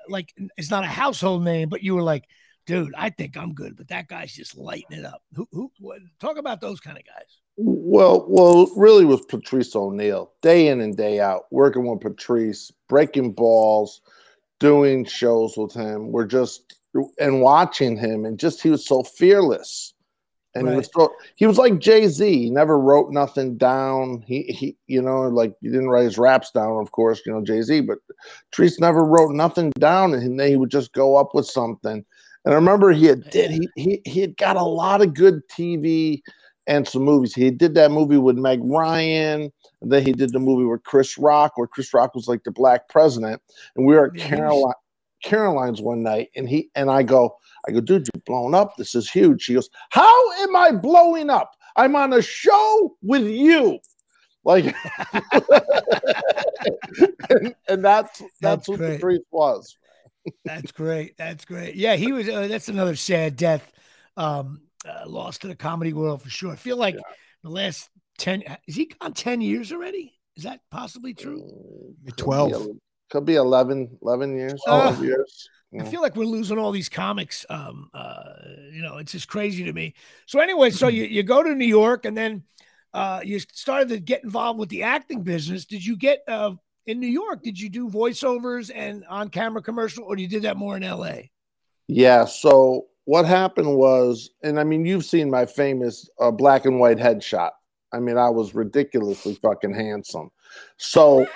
like 0.08 0.34
it's 0.58 0.72
not 0.72 0.84
a 0.84 0.88
household 0.88 1.44
name, 1.44 1.70
but 1.70 1.84
you 1.84 1.96
were 1.96 2.02
like, 2.02 2.26
dude, 2.66 2.94
I 2.96 3.10
think 3.10 3.38
I'm 3.38 3.54
good, 3.54 3.78
but 3.78 3.88
that 3.90 4.08
guy's 4.08 4.34
just 4.34 4.58
lighting 4.58 5.00
it 5.00 5.06
up. 5.06 5.22
Who 5.34 5.48
who 5.52 5.72
what, 5.80 6.00
talk 6.20 6.38
about 6.38 6.62
those 6.62 6.80
kind 6.80 6.98
of 6.98 7.04
guys. 7.06 7.38
Well, 7.58 8.26
well, 8.30 8.72
really 8.76 9.06
was 9.06 9.26
Patrice 9.26 9.76
O'Neill, 9.76 10.32
day 10.42 10.70
in 10.70 10.80
and 10.80 10.96
day 10.96 11.20
out, 11.20 11.44
working 11.52 11.86
with 11.86 12.02
Patrice, 12.02 12.72
breaking 12.88 13.34
balls, 13.34 14.02
doing 14.60 15.04
shows 15.04 15.58
with 15.58 15.74
him. 15.74 16.12
We're 16.12 16.26
just 16.26 16.76
and 17.20 17.42
watching 17.42 17.98
him, 17.98 18.26
and 18.26 18.40
just 18.40 18.62
he 18.62 18.70
was 18.70 18.86
so 18.86 19.04
fearless 19.04 19.94
and 20.56 20.66
right. 20.66 20.72
he 20.72 20.78
was 20.78 20.90
so, 20.94 21.14
he 21.36 21.46
was 21.46 21.58
like 21.58 21.80
Jay 21.80 22.08
Z. 22.08 22.26
He 22.26 22.50
never 22.50 22.80
wrote 22.80 23.12
nothing 23.12 23.58
down. 23.58 24.24
He 24.26 24.44
he 24.44 24.76
you 24.88 25.02
know 25.02 25.24
like 25.24 25.54
he 25.62 25.70
didn't 25.70 25.90
write 25.90 26.06
his 26.06 26.18
raps 26.18 26.52
down, 26.52 26.82
of 26.82 26.92
course. 26.92 27.22
You 27.26 27.34
know 27.34 27.44
Jay 27.44 27.62
Z, 27.62 27.82
but 27.82 28.00
Treese 28.52 28.80
never 28.80 29.04
wrote 29.04 29.32
nothing 29.32 29.72
down, 29.80 30.14
and 30.14 30.40
then 30.40 30.48
he 30.50 30.58
would 30.58 30.72
just 30.72 30.94
go 30.94 31.16
up 31.16 31.34
with 31.34 31.46
something. 31.46 32.04
And 32.46 32.54
I 32.54 32.56
remember 32.56 32.92
he 32.92 33.06
had 33.06 33.30
did 33.30 33.52
he 33.52 33.70
he 33.76 34.02
he 34.06 34.22
had 34.22 34.38
got 34.38 34.56
a 34.56 34.64
lot 34.64 35.02
of 35.02 35.14
good 35.14 35.42
TV 35.50 36.22
and 36.70 36.88
some 36.88 37.04
movies. 37.04 37.34
He 37.34 37.50
did 37.50 37.74
that 37.74 37.92
movie 37.92 38.18
with 38.18 38.38
Meg 38.38 38.62
Ryan. 38.64 39.52
And 39.82 39.92
then 39.92 40.06
he 40.06 40.14
did 40.14 40.32
the 40.32 40.40
movie 40.40 40.66
with 40.66 40.84
Chris 40.84 41.18
Rock, 41.18 41.54
where 41.56 41.68
Chris 41.68 41.94
Rock 41.94 42.14
was 42.14 42.28
like 42.28 42.44
the 42.44 42.52
black 42.52 42.88
president. 42.90 43.42
And 43.76 43.86
we 43.86 43.96
were 43.96 44.06
at 44.06 44.14
mm-hmm. 44.14 44.36
Caroline, 44.36 44.74
Caroline's 45.24 45.82
one 45.82 46.04
night, 46.04 46.30
and 46.36 46.48
he 46.48 46.70
and 46.76 46.90
I 46.90 47.04
go, 47.04 47.38
I 47.68 47.72
go, 47.72 47.82
dude, 47.82 48.08
you're 48.14 48.22
blowing 48.26 48.56
up. 48.56 48.76
This 48.78 48.96
is 48.96 49.10
huge. 49.10 49.44
She 49.44 49.54
goes, 49.54 49.70
How 49.90 50.32
am 50.42 50.56
I 50.56 50.72
blowing 50.72 51.30
up? 51.30 51.56
I'm 51.76 51.96
on 51.96 52.14
a 52.14 52.22
show 52.22 52.96
with 53.02 53.28
you. 53.28 53.80
Like, 54.44 54.66
and, 57.30 57.56
and, 57.68 57.86
that's 57.86 58.20
that's, 58.20 58.32
that's 58.42 58.68
what 58.68 58.78
great. 58.78 58.94
the 58.94 59.00
truth 59.00 59.22
was. 59.32 59.78
that's 60.46 60.72
great. 60.72 61.18
That's 61.18 61.46
great. 61.46 61.76
Yeah, 61.76 61.96
he 61.96 62.12
was. 62.12 62.28
Uh, 62.28 62.48
that's 62.48 62.70
another 62.70 62.96
sad 62.96 63.36
death. 63.36 63.72
Um, 64.18 64.62
uh, 64.88 65.08
lost 65.08 65.42
to 65.42 65.48
the 65.48 65.56
comedy 65.56 65.94
world 65.94 66.22
for 66.22 66.30
sure. 66.30 66.52
I 66.52 66.56
feel 66.56 66.78
like 66.78 66.96
yeah. 66.96 67.02
the 67.44 67.50
last 67.50 67.90
ten. 68.18 68.44
Is 68.68 68.76
he 68.76 68.86
gone 68.86 69.14
ten 69.14 69.42
years 69.42 69.72
already? 69.72 70.14
Is 70.36 70.44
that 70.44 70.62
possibly 70.72 71.14
true? 71.14 71.42
Mm, 72.06 72.16
Twelve. 72.16 72.68
Could 73.10 73.26
be 73.26 73.36
11, 73.36 73.98
11 74.02 74.38
years. 74.38 74.62
Uh, 74.68 74.96
years. 75.02 75.50
I 75.80 75.84
feel 75.84 76.02
like 76.02 76.16
we're 76.16 76.26
losing 76.26 76.58
all 76.58 76.72
these 76.72 76.90
comics. 76.90 77.46
Um, 77.50 77.90
uh, 77.94 78.24
you 78.72 78.82
know, 78.82 78.98
it's 78.98 79.12
just 79.12 79.28
crazy 79.28 79.64
to 79.66 79.74
me. 79.74 79.94
So 80.26 80.40
anyway, 80.40 80.72
so 80.72 80.88
you, 80.88 81.04
you 81.04 81.22
go 81.22 81.44
to 81.44 81.54
New 81.54 81.68
York 81.68 82.06
and 82.06 82.18
then 82.18 82.44
uh, 82.94 83.22
you 83.24 83.40
started 83.40 83.90
to 83.90 84.00
get 84.00 84.24
involved 84.24 84.60
with 84.60 84.70
the 84.70 84.84
acting 84.84 85.22
business. 85.22 85.66
Did 85.66 85.86
you 85.86 85.96
get 85.96 86.24
uh, 86.28 86.54
in 86.88 87.00
New 87.00 87.08
York? 87.08 87.44
Did 87.44 87.60
you 87.60 87.70
do 87.70 87.88
voiceovers 87.88 88.72
and 88.74 89.06
on 89.08 89.30
camera 89.30 89.62
commercial, 89.62 90.06
or 90.06 90.16
did 90.16 90.24
you 90.24 90.28
did 90.28 90.42
that 90.44 90.58
more 90.58 90.76
in 90.76 90.84
LA? 90.84 91.30
Yeah. 91.88 92.26
So 92.26 92.88
what 93.06 93.26
happened 93.26 93.76
was, 93.76 94.32
and 94.44 94.60
I 94.60 94.64
mean, 94.64 94.86
you've 94.86 95.06
seen 95.06 95.30
my 95.30 95.46
famous 95.46 96.10
uh, 96.20 96.32
black 96.32 96.66
and 96.66 96.80
white 96.80 96.98
headshot. 96.98 97.52
I 97.94 98.00
mean, 98.00 98.18
I 98.18 98.30
was 98.30 98.56
ridiculously 98.56 99.36
fucking 99.36 99.74
handsome. 99.74 100.30
So 100.78 101.28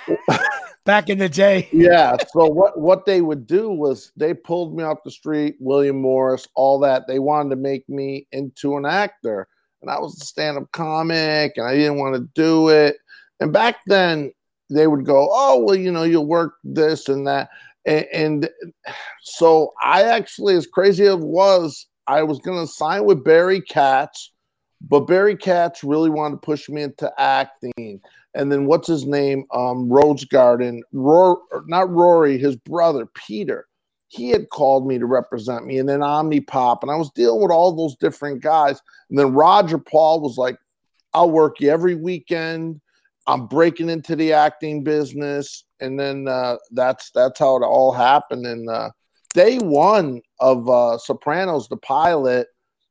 back 0.84 1.08
in 1.08 1.18
the 1.18 1.28
day. 1.28 1.68
yeah. 1.72 2.16
So 2.32 2.46
what 2.46 2.78
what 2.78 3.06
they 3.06 3.20
would 3.20 3.46
do 3.46 3.70
was 3.70 4.12
they 4.16 4.34
pulled 4.34 4.76
me 4.76 4.84
off 4.84 4.98
the 5.04 5.10
street, 5.10 5.56
William 5.60 6.00
Morris, 6.00 6.46
all 6.54 6.78
that. 6.80 7.06
They 7.06 7.18
wanted 7.18 7.50
to 7.50 7.56
make 7.56 7.88
me 7.88 8.26
into 8.32 8.76
an 8.76 8.86
actor, 8.86 9.48
and 9.82 9.90
I 9.90 9.98
was 9.98 10.20
a 10.20 10.24
stand 10.24 10.58
up 10.58 10.70
comic, 10.72 11.54
and 11.56 11.66
I 11.66 11.74
didn't 11.74 11.98
want 11.98 12.14
to 12.14 12.28
do 12.34 12.68
it. 12.68 12.96
And 13.40 13.52
back 13.52 13.76
then, 13.86 14.32
they 14.70 14.86
would 14.86 15.04
go, 15.04 15.28
"Oh, 15.30 15.64
well, 15.64 15.76
you 15.76 15.90
know, 15.90 16.04
you'll 16.04 16.26
work 16.26 16.54
this 16.62 17.08
and 17.08 17.26
that." 17.26 17.48
And, 17.86 18.06
and 18.12 18.50
so 19.22 19.72
I 19.82 20.04
actually, 20.04 20.56
as 20.56 20.66
crazy 20.66 21.04
as 21.04 21.14
it 21.14 21.20
was, 21.20 21.86
I 22.06 22.22
was 22.22 22.38
going 22.38 22.64
to 22.64 22.72
sign 22.72 23.04
with 23.04 23.24
Barry 23.24 23.60
Katz, 23.60 24.32
but 24.80 25.00
Barry 25.00 25.36
Katz 25.36 25.84
really 25.84 26.10
wanted 26.10 26.36
to 26.36 26.46
push 26.46 26.68
me 26.68 26.82
into 26.82 27.12
acting 27.18 28.00
and 28.34 28.50
then 28.50 28.66
what's 28.66 28.88
his 28.88 29.06
name? 29.06 29.44
Um, 29.52 29.88
Rosegarten, 29.88 30.80
Rory, 30.92 31.36
not 31.66 31.90
Rory, 31.90 32.38
his 32.38 32.56
brother 32.56 33.06
Peter. 33.14 33.66
He 34.08 34.30
had 34.30 34.50
called 34.50 34.86
me 34.86 34.98
to 34.98 35.06
represent 35.06 35.66
me, 35.66 35.78
and 35.78 35.88
then 35.88 36.00
Omnipop, 36.00 36.78
and 36.82 36.90
I 36.90 36.96
was 36.96 37.10
dealing 37.14 37.42
with 37.42 37.50
all 37.50 37.74
those 37.74 37.96
different 37.96 38.42
guys. 38.42 38.80
And 39.10 39.18
then 39.18 39.32
Roger 39.32 39.78
Paul 39.78 40.20
was 40.20 40.36
like, 40.36 40.56
"I'll 41.12 41.30
work 41.30 41.60
you 41.60 41.70
every 41.70 41.94
weekend. 41.94 42.80
I'm 43.26 43.46
breaking 43.46 43.88
into 43.88 44.14
the 44.14 44.32
acting 44.32 44.84
business." 44.84 45.64
And 45.80 45.98
then 45.98 46.28
uh, 46.28 46.56
that's 46.72 47.10
that's 47.12 47.38
how 47.38 47.56
it 47.56 47.64
all 47.64 47.92
happened. 47.92 48.46
And 48.46 48.68
uh, 48.68 48.90
day 49.32 49.58
one 49.58 50.20
of 50.40 50.68
uh, 50.68 50.98
Sopranos, 50.98 51.68
the 51.68 51.76
pilot, 51.78 52.48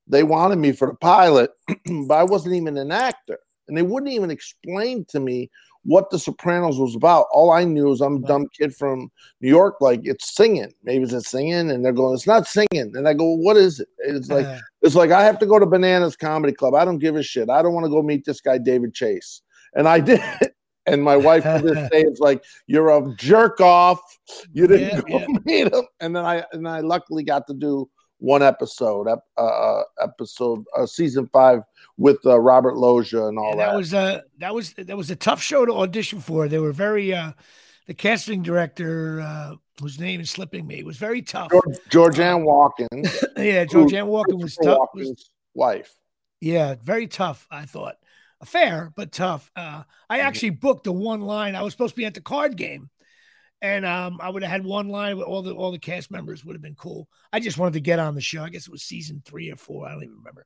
they 0.07 0.23
wanted 0.23 0.57
me 0.57 0.71
for 0.71 0.87
the 0.87 0.95
pilot, 0.95 1.51
but 2.07 2.15
I 2.15 2.23
wasn't 2.23 2.55
even 2.55 2.77
an 2.77 2.91
actor 2.91 3.39
and 3.67 3.77
they 3.77 3.81
wouldn't 3.81 4.11
even 4.11 4.31
explain 4.31 5.05
to 5.05 5.19
me 5.19 5.49
what 5.85 6.09
The 6.09 6.19
Sopranos 6.19 6.77
was 6.77 6.95
about. 6.95 7.27
All 7.31 7.51
I 7.51 7.63
knew 7.65 7.91
is 7.91 8.01
I'm 8.01 8.23
a 8.23 8.27
dumb 8.27 8.47
kid 8.57 8.75
from 8.75 9.11
New 9.41 9.49
York, 9.49 9.75
like 9.81 10.01
it's 10.03 10.33
singing. 10.35 10.73
Maybe 10.83 11.03
it's 11.03 11.29
singing, 11.29 11.71
and 11.71 11.83
they're 11.83 11.91
going, 11.91 12.13
it's 12.13 12.27
not 12.27 12.47
singing. 12.47 12.67
And 12.95 13.07
I 13.07 13.13
go, 13.13 13.35
what 13.35 13.57
is 13.57 13.79
it? 13.79 13.89
It's 13.99 14.29
like 14.29 14.47
it's 14.81 14.95
like 14.95 15.11
I 15.11 15.23
have 15.23 15.39
to 15.39 15.45
go 15.45 15.59
to 15.59 15.65
Bananas 15.65 16.15
Comedy 16.15 16.53
Club. 16.53 16.73
I 16.73 16.85
don't 16.85 16.99
give 16.99 17.15
a 17.15 17.23
shit. 17.23 17.49
I 17.49 17.61
don't 17.61 17.73
want 17.73 17.85
to 17.85 17.89
go 17.89 18.01
meet 18.01 18.25
this 18.25 18.41
guy 18.41 18.57
David 18.57 18.93
Chase. 18.93 19.41
And 19.73 19.87
I 19.87 19.99
did. 20.01 20.21
And 20.85 21.01
my 21.01 21.15
wife 21.15 21.43
to 21.43 21.61
this 21.63 21.89
day 21.91 22.01
is 22.01 22.19
like, 22.19 22.43
"You're 22.67 22.89
a 22.89 23.15
jerk 23.15 23.61
off. 23.61 24.01
You 24.51 24.67
didn't 24.67 24.89
yeah, 24.89 25.01
go 25.01 25.19
yeah. 25.19 25.37
meet 25.45 25.73
him." 25.73 25.83
And 25.99 26.15
then 26.15 26.25
I 26.25 26.43
and 26.51 26.67
I 26.67 26.81
luckily 26.81 27.23
got 27.23 27.47
to 27.47 27.53
do 27.53 27.89
one 28.23 28.41
episode, 28.41 29.09
uh, 29.09 29.17
uh, 29.37 29.83
episode 30.01 30.63
uh, 30.77 30.85
season 30.85 31.27
five 31.33 31.59
with 31.97 32.25
uh, 32.25 32.39
Robert 32.39 32.77
Loggia 32.77 33.25
and 33.25 33.37
all 33.37 33.49
yeah, 33.49 33.55
that. 33.57 33.71
That 33.71 33.75
was 33.75 33.93
a 33.93 34.23
that 34.39 34.55
was 34.55 34.73
that 34.77 34.95
was 34.95 35.11
a 35.11 35.15
tough 35.17 35.41
show 35.41 35.65
to 35.65 35.73
audition 35.73 36.21
for. 36.21 36.47
They 36.47 36.59
were 36.59 36.71
very 36.71 37.13
uh, 37.13 37.33
the 37.85 37.93
casting 37.93 38.41
director 38.41 39.19
uh, 39.19 39.55
whose 39.81 39.99
name 39.99 40.21
is 40.21 40.31
slipping 40.31 40.65
me 40.65 40.83
was 40.83 40.95
very 40.95 41.21
tough. 41.21 41.51
George, 41.51 42.15
Georgianne 42.15 42.45
Walken. 42.45 43.03
yeah, 43.37 43.65
Georgianne 43.65 44.07
Walken 44.07 44.41
was 44.41 44.55
tough. 44.55 44.87
Was, 44.93 45.29
wife. 45.53 45.93
Yeah, 46.39 46.75
very 46.81 47.07
tough. 47.07 47.45
I 47.51 47.65
thought 47.65 47.97
fair 48.45 48.91
but 48.95 49.11
tough. 49.11 49.51
Uh, 49.55 49.83
I 50.09 50.17
mm-hmm. 50.17 50.27
actually 50.27 50.49
booked 50.51 50.85
the 50.85 50.93
one 50.93 51.21
line. 51.21 51.55
I 51.55 51.61
was 51.61 51.73
supposed 51.73 51.95
to 51.95 51.97
be 51.97 52.05
at 52.05 52.13
the 52.13 52.21
card 52.21 52.55
game 52.55 52.89
and 53.63 53.85
um, 53.85 54.19
I 54.21 54.29
would 54.29 54.43
have 54.43 54.51
had 54.51 54.65
one 54.65 54.89
line 54.89 55.17
with 55.17 55.25
all 55.25 55.41
the 55.41 55.53
all 55.53 55.71
the 55.71 55.79
cast 55.79 56.11
members 56.11 56.43
would 56.43 56.53
have 56.53 56.61
been 56.61 56.75
cool. 56.75 57.07
I 57.31 57.39
just 57.39 57.57
wanted 57.57 57.73
to 57.75 57.79
get 57.79 57.97
on 57.97 58.13
the 58.13 58.21
show. 58.21 58.43
I 58.43 58.49
guess 58.49 58.67
it 58.67 58.71
was 58.71 58.83
season 58.83 59.23
three 59.25 59.49
or 59.49 59.55
four. 59.55 59.87
I 59.87 59.93
don't 59.93 60.03
even 60.03 60.17
remember. 60.17 60.45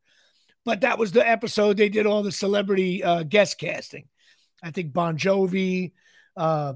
But 0.63 0.81
that 0.81 0.99
was 0.99 1.11
the 1.11 1.27
episode 1.27 1.77
they 1.77 1.89
did 1.89 2.05
all 2.05 2.21
the 2.21 2.31
celebrity 2.31 3.03
uh, 3.03 3.23
guest 3.23 3.57
casting. 3.57 4.07
I 4.61 4.69
think 4.69 4.93
Bon 4.93 5.17
Jovi, 5.17 5.93
uh, 6.35 6.73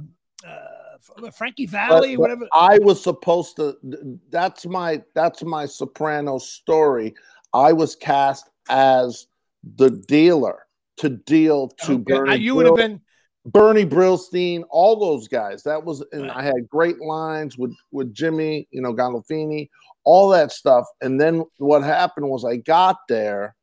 uh, 0.47 1.31
Frankie 1.31 1.67
Valli, 1.67 2.15
but, 2.15 2.21
whatever. 2.21 2.47
I 2.53 2.79
was 2.79 3.03
supposed 3.03 3.57
to. 3.57 3.77
That's 4.31 4.65
my 4.65 5.03
that's 5.13 5.43
my 5.43 5.67
Soprano 5.67 6.39
story. 6.39 7.13
I 7.53 7.71
was 7.71 7.95
cast 7.95 8.49
as 8.67 9.27
the 9.75 9.91
dealer 9.91 10.65
to 10.97 11.09
deal 11.09 11.67
to 11.83 11.93
okay. 11.93 12.01
Bernie. 12.01 12.37
You 12.37 12.55
would 12.55 12.65
have 12.65 12.75
been 12.75 12.99
Bernie 13.45 13.85
Brillstein, 13.85 14.63
all 14.69 14.99
those 14.99 15.27
guys. 15.27 15.63
That 15.63 15.83
was, 15.83 16.03
and 16.11 16.29
I 16.29 16.43
had 16.43 16.69
great 16.69 16.99
lines 16.99 17.57
with 17.57 17.73
with 17.91 18.13
Jimmy, 18.13 18.67
you 18.71 18.81
know, 18.81 18.93
Gandolfini, 18.93 19.69
all 20.03 20.29
that 20.29 20.51
stuff. 20.51 20.85
And 21.01 21.19
then 21.19 21.43
what 21.57 21.83
happened 21.83 22.29
was 22.29 22.45
I 22.45 22.57
got 22.57 22.97
there, 23.09 23.55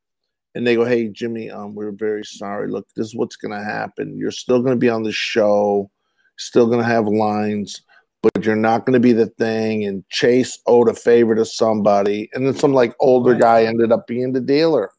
and 0.55 0.67
they 0.67 0.75
go, 0.75 0.85
"Hey, 0.85 1.09
Jimmy, 1.09 1.51
um, 1.51 1.75
we're 1.75 1.93
very 1.93 2.25
sorry. 2.25 2.69
Look, 2.69 2.89
this 2.97 3.09
is 3.09 3.15
what's 3.15 3.37
going 3.37 3.57
to 3.57 3.65
happen. 3.65 4.17
You're 4.19 4.33
still 4.33 4.61
going 4.61 4.75
to 4.75 4.81
be 4.81 4.91
on 4.91 5.05
the 5.05 5.13
show, 5.13 5.91
still 6.37 6.67
going 6.67 6.81
to 6.81 6.85
have 6.85 7.07
lines." 7.07 7.83
But 8.21 8.45
you're 8.45 8.57
not 8.57 8.85
going 8.85 8.95
to 8.95 9.01
be 9.01 9.13
the 9.13 9.29
thing. 9.39 9.85
And 9.85 10.03
Chase 10.09 10.59
owed 10.67 10.89
a 10.89 10.95
favor 10.95 11.37
to 11.37 11.45
somebody, 11.45 12.29
and 12.35 12.45
then 12.45 12.55
some 12.55 12.73
like 12.73 12.97
older 12.99 13.37
guy 13.37 13.63
ended 13.63 13.93
up 13.93 14.09
being 14.09 14.33
the 14.33 14.41
dealer. 14.41 14.91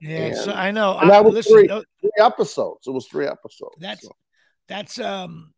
Yeah, 0.00 0.34
so 0.34 0.52
I 0.52 0.70
know. 0.70 0.98
That 1.06 1.24
was 1.24 1.34
listen, 1.34 1.52
three, 1.52 1.68
three, 1.68 2.10
episodes. 2.18 2.86
It 2.86 2.90
was 2.90 3.06
three 3.06 3.26
episodes. 3.26 3.76
That's 3.78 4.02
so. 4.02 4.16
that's 4.66 4.98
um 4.98 5.52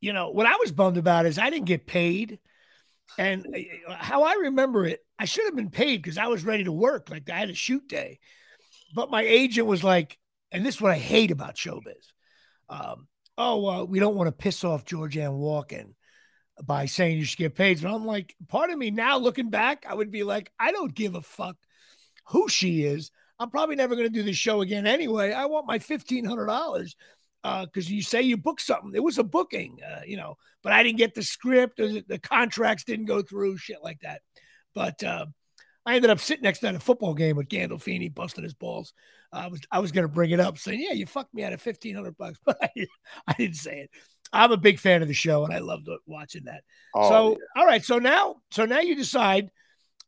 you 0.00 0.12
know, 0.12 0.30
what 0.30 0.46
I 0.46 0.56
was 0.56 0.72
bummed 0.72 0.96
about 0.96 1.26
is 1.26 1.38
I 1.38 1.50
didn't 1.50 1.66
get 1.66 1.86
paid. 1.86 2.38
And 3.18 3.46
uh, 3.88 3.94
how 3.94 4.22
I 4.22 4.34
remember 4.34 4.86
it, 4.86 5.00
I 5.18 5.24
should 5.24 5.46
have 5.46 5.56
been 5.56 5.70
paid 5.70 6.02
because 6.02 6.18
I 6.18 6.26
was 6.26 6.44
ready 6.44 6.64
to 6.64 6.72
work. 6.72 7.10
Like 7.10 7.28
I 7.30 7.38
had 7.38 7.50
a 7.50 7.54
shoot 7.54 7.88
day. 7.88 8.20
But 8.94 9.10
my 9.10 9.22
agent 9.22 9.66
was 9.66 9.82
like, 9.82 10.18
and 10.52 10.64
this 10.64 10.76
is 10.76 10.80
what 10.80 10.92
I 10.92 10.98
hate 10.98 11.30
about 11.30 11.56
showbiz. 11.56 12.12
Um, 12.68 13.08
oh, 13.36 13.66
uh, 13.66 13.84
we 13.84 13.98
don't 13.98 14.14
want 14.14 14.28
to 14.28 14.32
piss 14.32 14.64
off 14.64 14.84
Georgianne 14.84 15.38
Walken 15.38 15.94
by 16.62 16.86
saying 16.86 17.18
you 17.18 17.24
should 17.24 17.38
get 17.38 17.54
paid. 17.54 17.78
And 17.78 17.88
I'm 17.88 18.06
like, 18.06 18.34
part 18.48 18.70
of 18.70 18.78
me 18.78 18.90
now 18.90 19.18
looking 19.18 19.50
back, 19.50 19.84
I 19.88 19.94
would 19.94 20.10
be 20.10 20.22
like, 20.22 20.52
I 20.58 20.72
don't 20.72 20.94
give 20.94 21.14
a 21.14 21.22
fuck 21.22 21.56
who 22.28 22.48
she 22.48 22.84
is. 22.84 23.10
I'm 23.38 23.50
probably 23.50 23.76
never 23.76 23.94
going 23.94 24.08
to 24.08 24.12
do 24.12 24.22
this 24.22 24.36
show 24.36 24.60
again 24.60 24.86
anyway. 24.86 25.32
I 25.32 25.46
want 25.46 25.66
my 25.66 25.78
$1,500 25.78 26.94
because 27.42 27.86
uh, 27.86 27.90
you 27.90 28.02
say 28.02 28.22
you 28.22 28.36
booked 28.36 28.62
something. 28.62 28.92
It 28.94 29.02
was 29.02 29.18
a 29.18 29.24
booking, 29.24 29.78
uh, 29.82 30.00
you 30.06 30.16
know, 30.16 30.36
but 30.62 30.72
I 30.72 30.82
didn't 30.82 30.98
get 30.98 31.14
the 31.14 31.22
script 31.22 31.78
or 31.80 31.88
the, 31.88 32.04
the 32.06 32.18
contracts 32.18 32.84
didn't 32.84 33.06
go 33.06 33.22
through, 33.22 33.58
shit 33.58 33.78
like 33.82 34.00
that. 34.00 34.22
But 34.74 35.02
uh, 35.04 35.26
I 35.86 35.96
ended 35.96 36.10
up 36.10 36.20
sitting 36.20 36.42
next 36.42 36.58
to 36.60 36.74
a 36.74 36.78
football 36.78 37.14
game 37.14 37.36
with 37.36 37.48
Gandolfini 37.48 38.12
busting 38.14 38.44
his 38.44 38.54
balls. 38.54 38.92
I 39.32 39.48
was 39.48 39.60
I 39.70 39.78
was 39.78 39.92
gonna 39.92 40.08
bring 40.08 40.30
it 40.30 40.40
up, 40.40 40.58
saying, 40.58 40.80
"Yeah, 40.80 40.92
you 40.92 41.06
fucked 41.06 41.34
me 41.34 41.44
out 41.44 41.52
of 41.52 41.60
fifteen 41.60 41.94
hundred 41.94 42.16
bucks," 42.16 42.38
but 42.46 42.58
I, 42.62 42.86
I, 43.26 43.34
didn't 43.34 43.56
say 43.56 43.80
it. 43.80 43.90
I'm 44.32 44.52
a 44.52 44.56
big 44.56 44.78
fan 44.78 45.02
of 45.02 45.08
the 45.08 45.14
show, 45.14 45.44
and 45.44 45.52
I 45.52 45.58
loved 45.58 45.88
watching 46.06 46.44
that. 46.44 46.62
Oh, 46.94 47.08
so, 47.08 47.30
yeah. 47.30 47.60
all 47.60 47.66
right, 47.66 47.84
so 47.84 47.98
now, 47.98 48.36
so 48.50 48.64
now 48.64 48.80
you 48.80 48.94
decide 48.94 49.50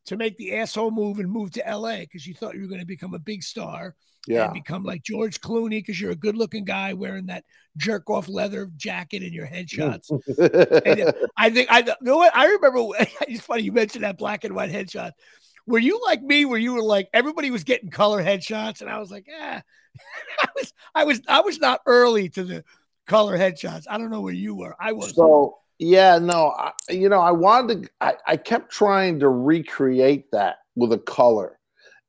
to 0.07 0.17
make 0.17 0.37
the 0.37 0.57
asshole 0.57 0.91
move 0.91 1.19
and 1.19 1.31
move 1.31 1.51
to 1.53 1.65
LA 1.67 1.99
because 2.01 2.27
you 2.27 2.35
thought 2.35 2.55
you 2.55 2.63
were 2.63 2.69
going 2.69 2.81
to 2.81 2.87
become 2.87 3.15
a 3.15 3.19
big 3.19 3.43
star 3.43 3.95
yeah. 4.27 4.45
and 4.45 4.55
become 4.55 4.85
like 4.85 5.03
George 5.03 5.41
Clooney 5.41 5.79
because 5.79 6.01
you're 6.01 6.11
a 6.11 6.17
good 6.17 6.37
looking 6.37 6.65
guy 6.65 6.93
wearing 6.95 7.27
that 7.27 7.45
jerk 7.77 8.09
off 8.11 8.29
leather 8.29 8.71
jacket 8.77 9.23
in 9.23 9.33
your 9.33 9.47
headshots. 9.47 10.11
and 10.11 11.15
I 11.37 11.51
think 11.51 11.71
I 11.71 11.81
you 11.81 11.95
know 12.03 12.17
what 12.17 12.37
I 12.37 12.47
remember. 12.47 12.81
It's 13.29 13.41
funny 13.41 13.63
you 13.63 13.73
mentioned 13.73 14.05
that 14.05 14.19
black 14.19 14.45
and 14.45 14.55
white 14.55 14.71
headshot. 14.71 15.13
Were 15.67 15.79
you 15.79 16.01
like 16.05 16.23
me 16.23 16.45
where 16.45 16.59
you 16.59 16.75
were 16.75 16.83
like 16.83 17.09
everybody 17.13 17.51
was 17.51 17.65
getting 17.65 17.91
color 17.91 18.23
headshots 18.23 18.81
and 18.81 18.91
I 18.91 18.99
was 18.99 19.11
like, 19.11 19.27
yeah, 19.29 19.61
I 20.43 20.49
was 20.55 20.73
I 20.95 21.05
was 21.05 21.23
I 21.29 21.41
was 21.41 21.59
not 21.59 21.81
early 21.87 22.29
to 22.31 22.45
the 22.45 22.65
color 23.07 23.39
headshots. 23.39 23.85
I 23.89 23.99
don't 23.99 24.11
know 24.11 24.21
where 24.21 24.35
you 24.35 24.55
were. 24.55 24.77
I 24.79 24.93
was 24.93 25.15
so 25.15 25.59
yeah, 25.81 26.19
no, 26.19 26.55
I, 26.59 26.73
you 26.91 27.09
know, 27.09 27.21
I 27.21 27.31
wanted 27.31 27.85
to, 27.85 27.91
I, 28.03 28.15
I 28.27 28.37
kept 28.37 28.71
trying 28.71 29.19
to 29.21 29.31
recreate 29.31 30.31
that 30.31 30.59
with 30.77 30.93
a 30.93 30.99
color 30.99 31.59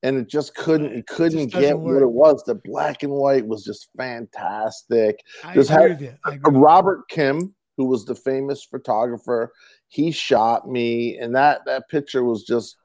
and 0.04 0.18
it 0.18 0.28
just 0.28 0.56
couldn't 0.56 0.92
it 0.92 1.08
couldn't 1.08 1.40
it 1.40 1.52
get 1.52 1.80
work. 1.80 1.94
what 1.94 2.02
it 2.02 2.12
was. 2.12 2.44
The 2.44 2.56
black 2.56 3.04
and 3.04 3.14
white 3.14 3.48
was 3.48 3.64
just 3.64 3.88
fantastic. 3.96 5.20
I 5.44 5.54
agree 5.54 5.66
had, 5.68 5.90
with 5.90 6.02
you. 6.02 6.40
Robert 6.52 7.08
Kim, 7.08 7.54
who 7.78 7.86
was 7.86 8.04
the 8.06 8.16
famous 8.16 8.64
photographer, 8.64 9.54
he 9.88 10.12
shot 10.12 10.70
me, 10.70 11.18
and 11.18 11.34
that 11.36 11.62
that 11.66 11.88
picture 11.90 12.26
was 12.26 12.44
just, 12.44 12.76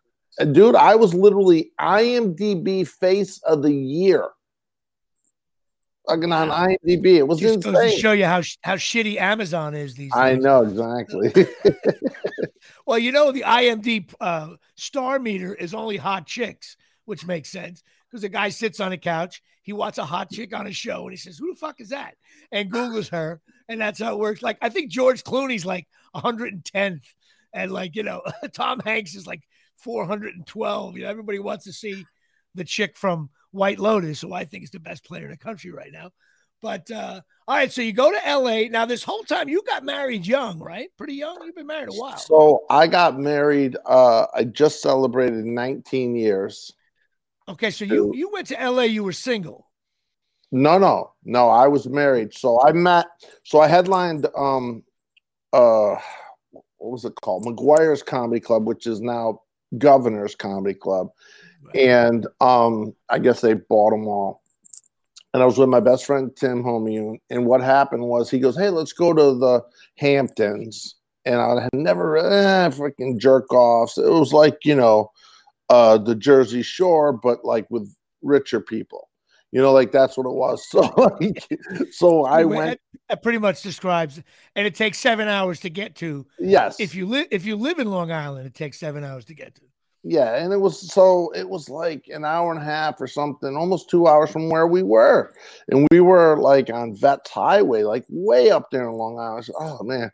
dude. 0.52 0.76
I 0.76 0.94
was 0.94 1.14
literally 1.14 1.72
IMDb 1.80 2.86
Face 2.86 3.40
of 3.44 3.62
the 3.62 3.74
Year 3.74 4.28
fucking 6.08 6.32
on 6.32 6.48
IMDb. 6.48 7.16
It 7.16 7.26
was 7.26 7.40
Just 7.40 7.56
insane. 7.56 7.72
Goes 7.72 7.94
to 7.94 7.98
show 7.98 8.12
you 8.12 8.24
how 8.24 8.42
how 8.62 8.76
shitty 8.76 9.16
Amazon 9.16 9.74
is 9.74 9.94
these 9.94 10.12
days. 10.12 10.20
I 10.20 10.34
know 10.34 10.62
exactly. 10.62 11.46
well, 12.86 12.98
you 12.98 13.12
know 13.12 13.32
the 13.32 13.42
IMDb 13.42 14.12
uh, 14.20 14.50
star 14.74 15.18
meter 15.18 15.54
is 15.54 15.74
only 15.74 15.96
hot 15.96 16.26
chicks, 16.26 16.76
which 17.04 17.26
makes 17.26 17.50
sense 17.50 17.82
because 18.08 18.22
the 18.22 18.28
guy 18.28 18.48
sits 18.48 18.80
on 18.80 18.92
a 18.92 18.96
couch, 18.96 19.42
he 19.62 19.72
watches 19.72 19.98
a 19.98 20.04
hot 20.04 20.30
chick 20.30 20.54
on 20.54 20.66
a 20.66 20.72
show, 20.72 21.02
and 21.02 21.10
he 21.10 21.16
says, 21.16 21.38
"Who 21.38 21.52
the 21.52 21.58
fuck 21.58 21.80
is 21.80 21.90
that?" 21.90 22.14
and 22.52 22.70
Google's 22.70 23.08
her, 23.08 23.40
and 23.68 23.80
that's 23.80 24.00
how 24.00 24.14
it 24.14 24.18
works. 24.18 24.42
Like 24.42 24.58
I 24.62 24.68
think 24.68 24.90
George 24.90 25.24
Clooney's 25.24 25.66
like 25.66 25.86
110th, 26.14 27.02
and 27.52 27.72
like 27.72 27.96
you 27.96 28.02
know 28.02 28.22
Tom 28.52 28.80
Hanks 28.80 29.14
is 29.14 29.26
like 29.26 29.42
412. 29.78 30.96
You 30.96 31.02
know 31.02 31.10
everybody 31.10 31.38
wants 31.38 31.64
to 31.64 31.72
see 31.72 32.06
the 32.54 32.64
chick 32.64 32.96
from 32.96 33.30
White 33.56 33.78
Lotus, 33.80 34.20
who 34.20 34.32
I 34.32 34.44
think 34.44 34.64
is 34.64 34.70
the 34.70 34.80
best 34.80 35.04
player 35.04 35.24
in 35.24 35.30
the 35.30 35.36
country 35.36 35.72
right 35.72 35.90
now. 35.92 36.10
But 36.62 36.90
uh, 36.90 37.20
all 37.46 37.56
right, 37.56 37.70
so 37.70 37.82
you 37.82 37.92
go 37.92 38.10
to 38.10 38.18
LA. 38.26 38.68
Now, 38.70 38.86
this 38.86 39.02
whole 39.02 39.22
time 39.22 39.48
you 39.48 39.62
got 39.66 39.84
married 39.84 40.26
young, 40.26 40.58
right? 40.58 40.88
Pretty 40.96 41.14
young. 41.14 41.38
You've 41.44 41.54
been 41.54 41.66
married 41.66 41.90
a 41.90 41.92
while. 41.92 42.16
So 42.16 42.64
I 42.70 42.86
got 42.86 43.18
married. 43.18 43.76
Uh, 43.84 44.26
I 44.34 44.44
just 44.44 44.80
celebrated 44.82 45.44
19 45.44 46.16
years. 46.16 46.72
Okay, 47.48 47.70
so 47.70 47.84
you 47.84 48.12
you 48.14 48.30
went 48.30 48.48
to 48.48 48.70
LA. 48.70 48.82
You 48.82 49.04
were 49.04 49.12
single. 49.12 49.70
No, 50.50 50.78
no, 50.78 51.12
no. 51.24 51.48
I 51.48 51.68
was 51.68 51.88
married. 51.88 52.34
So 52.34 52.60
I 52.62 52.72
met. 52.72 53.06
So 53.44 53.60
I 53.60 53.68
headlined. 53.68 54.26
Um, 54.36 54.82
uh, 55.52 55.96
what 56.78 56.92
was 56.92 57.04
it 57.04 57.14
called? 57.14 57.44
McGuire's 57.44 58.02
Comedy 58.02 58.40
Club, 58.40 58.66
which 58.66 58.86
is 58.86 59.00
now 59.00 59.42
Governor's 59.78 60.34
Comedy 60.34 60.74
Club 60.74 61.10
and 61.76 62.26
um, 62.40 62.94
I 63.08 63.18
guess 63.18 63.40
they 63.40 63.54
bought 63.54 63.90
them 63.90 64.06
all. 64.06 64.42
And 65.34 65.42
I 65.42 65.46
was 65.46 65.58
with 65.58 65.68
my 65.68 65.80
best 65.80 66.06
friend 66.06 66.34
Tim 66.34 66.62
Homeune, 66.62 67.20
and 67.28 67.44
what 67.44 67.60
happened 67.60 68.04
was 68.04 68.30
he 68.30 68.38
goes, 68.38 68.56
"Hey, 68.56 68.70
let's 68.70 68.92
go 68.92 69.12
to 69.12 69.38
the 69.38 69.62
Hamptons." 69.98 70.94
And 71.26 71.40
I 71.40 71.62
had 71.62 71.74
never 71.74 72.16
eh, 72.16 72.70
freaking 72.70 73.18
jerk 73.18 73.52
offs. 73.52 73.98
It 73.98 74.08
was 74.08 74.32
like 74.32 74.64
you 74.64 74.74
know, 74.74 75.10
uh, 75.68 75.98
the 75.98 76.14
Jersey 76.14 76.62
Shore, 76.62 77.12
but 77.12 77.44
like 77.44 77.66
with 77.70 77.94
richer 78.22 78.60
people. 78.60 79.08
You 79.52 79.60
know, 79.60 79.72
like 79.72 79.92
that's 79.92 80.16
what 80.16 80.26
it 80.26 80.34
was. 80.34 80.66
So, 80.70 80.80
like, 80.96 81.48
so 81.92 82.24
I 82.24 82.44
went. 82.44 82.80
That 83.08 83.22
pretty 83.22 83.38
much 83.38 83.62
describes, 83.62 84.20
and 84.56 84.66
it 84.66 84.74
takes 84.74 84.98
seven 84.98 85.28
hours 85.28 85.60
to 85.60 85.70
get 85.70 85.94
to. 85.96 86.26
Yes. 86.38 86.80
If 86.80 86.94
you 86.94 87.06
live, 87.06 87.28
if 87.30 87.44
you 87.44 87.56
live 87.56 87.78
in 87.78 87.88
Long 87.90 88.10
Island, 88.10 88.46
it 88.46 88.54
takes 88.54 88.78
seven 88.78 89.04
hours 89.04 89.26
to 89.26 89.34
get 89.34 89.54
to. 89.56 89.62
Yeah, 90.08 90.36
and 90.36 90.52
it 90.52 90.60
was 90.60 90.92
so 90.92 91.32
it 91.34 91.48
was 91.48 91.68
like 91.68 92.06
an 92.06 92.24
hour 92.24 92.52
and 92.52 92.62
a 92.62 92.64
half 92.64 93.00
or 93.00 93.08
something, 93.08 93.56
almost 93.56 93.90
two 93.90 94.06
hours 94.06 94.30
from 94.30 94.48
where 94.48 94.68
we 94.68 94.84
were, 94.84 95.34
and 95.68 95.88
we 95.90 95.98
were 95.98 96.36
like 96.38 96.70
on 96.70 96.94
Vets 96.94 97.28
Highway, 97.28 97.82
like 97.82 98.04
way 98.08 98.52
up 98.52 98.70
there 98.70 98.88
in 98.88 98.94
Long 98.94 99.18
Island. 99.18 99.48
oh 99.58 99.82
man! 99.82 100.12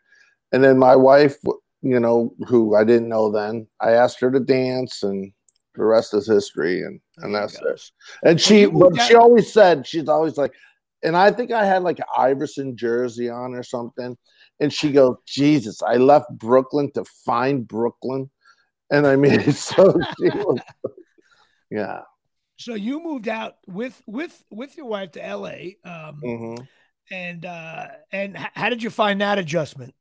And 0.51 0.63
then 0.63 0.79
my 0.79 0.95
wife, 0.95 1.35
you 1.83 1.99
know, 1.99 2.33
who 2.47 2.75
I 2.75 2.83
didn't 2.83 3.07
know 3.07 3.31
then, 3.31 3.67
I 3.81 3.91
asked 3.91 4.19
her 4.21 4.31
to 4.31 4.39
dance, 4.39 5.03
and 5.03 5.31
the 5.75 5.83
rest 5.83 6.15
is 6.15 6.25
history, 6.25 6.81
and 6.81 6.99
and 7.17 7.35
that's 7.35 7.61
it. 7.61 7.91
And 8.23 8.41
she, 8.41 8.65
but 8.65 8.99
she 8.99 9.13
always 9.13 9.53
said 9.53 9.85
she's 9.85 10.09
always 10.09 10.37
like, 10.37 10.53
and 11.03 11.15
I 11.15 11.29
think 11.29 11.51
I 11.51 11.65
had 11.65 11.83
like 11.83 11.99
an 11.99 12.05
Iverson 12.17 12.75
jersey 12.75 13.29
on 13.29 13.53
or 13.53 13.61
something, 13.61 14.17
and 14.59 14.73
she 14.73 14.91
goes, 14.91 15.17
Jesus, 15.27 15.83
I 15.83 15.97
left 15.97 16.31
Brooklyn 16.31 16.91
to 16.93 17.05
find 17.05 17.67
Brooklyn 17.67 18.31
and 18.93 19.07
I 19.07 19.15
mean, 19.15 19.51
so 19.51 19.99
she 20.17 20.29
was, 20.29 20.59
yeah. 21.69 22.01
So 22.57 22.75
you 22.75 23.03
moved 23.03 23.27
out 23.27 23.57
with 23.67 24.01
with 24.05 24.43
with 24.49 24.77
your 24.77 24.85
wife 24.85 25.11
to 25.13 25.25
L.A. 25.25 25.77
Um, 25.83 26.21
mm-hmm. 26.23 26.63
and 27.11 27.45
uh, 27.45 27.87
and 28.11 28.37
how 28.37 28.69
did 28.69 28.83
you 28.83 28.89
find 28.89 29.19
that 29.21 29.39
adjustment? 29.39 29.95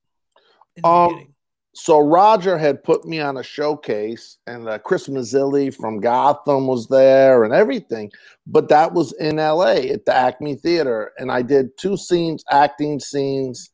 um, 0.84 1.34
so 1.74 2.00
Roger 2.00 2.58
had 2.58 2.84
put 2.84 3.06
me 3.06 3.18
on 3.20 3.38
a 3.38 3.42
showcase, 3.42 4.36
and 4.46 4.68
uh, 4.68 4.78
Chris 4.78 5.08
Mazzilli 5.08 5.74
from 5.74 6.00
Gotham 6.00 6.66
was 6.66 6.86
there, 6.88 7.44
and 7.44 7.54
everything. 7.54 8.12
But 8.46 8.68
that 8.68 8.92
was 8.92 9.12
in 9.14 9.38
L.A. 9.38 9.88
at 9.88 10.04
the 10.04 10.14
Acme 10.14 10.56
Theater, 10.56 11.12
and 11.16 11.32
I 11.32 11.40
did 11.40 11.78
two 11.78 11.96
scenes, 11.96 12.44
acting 12.50 13.00
scenes, 13.00 13.70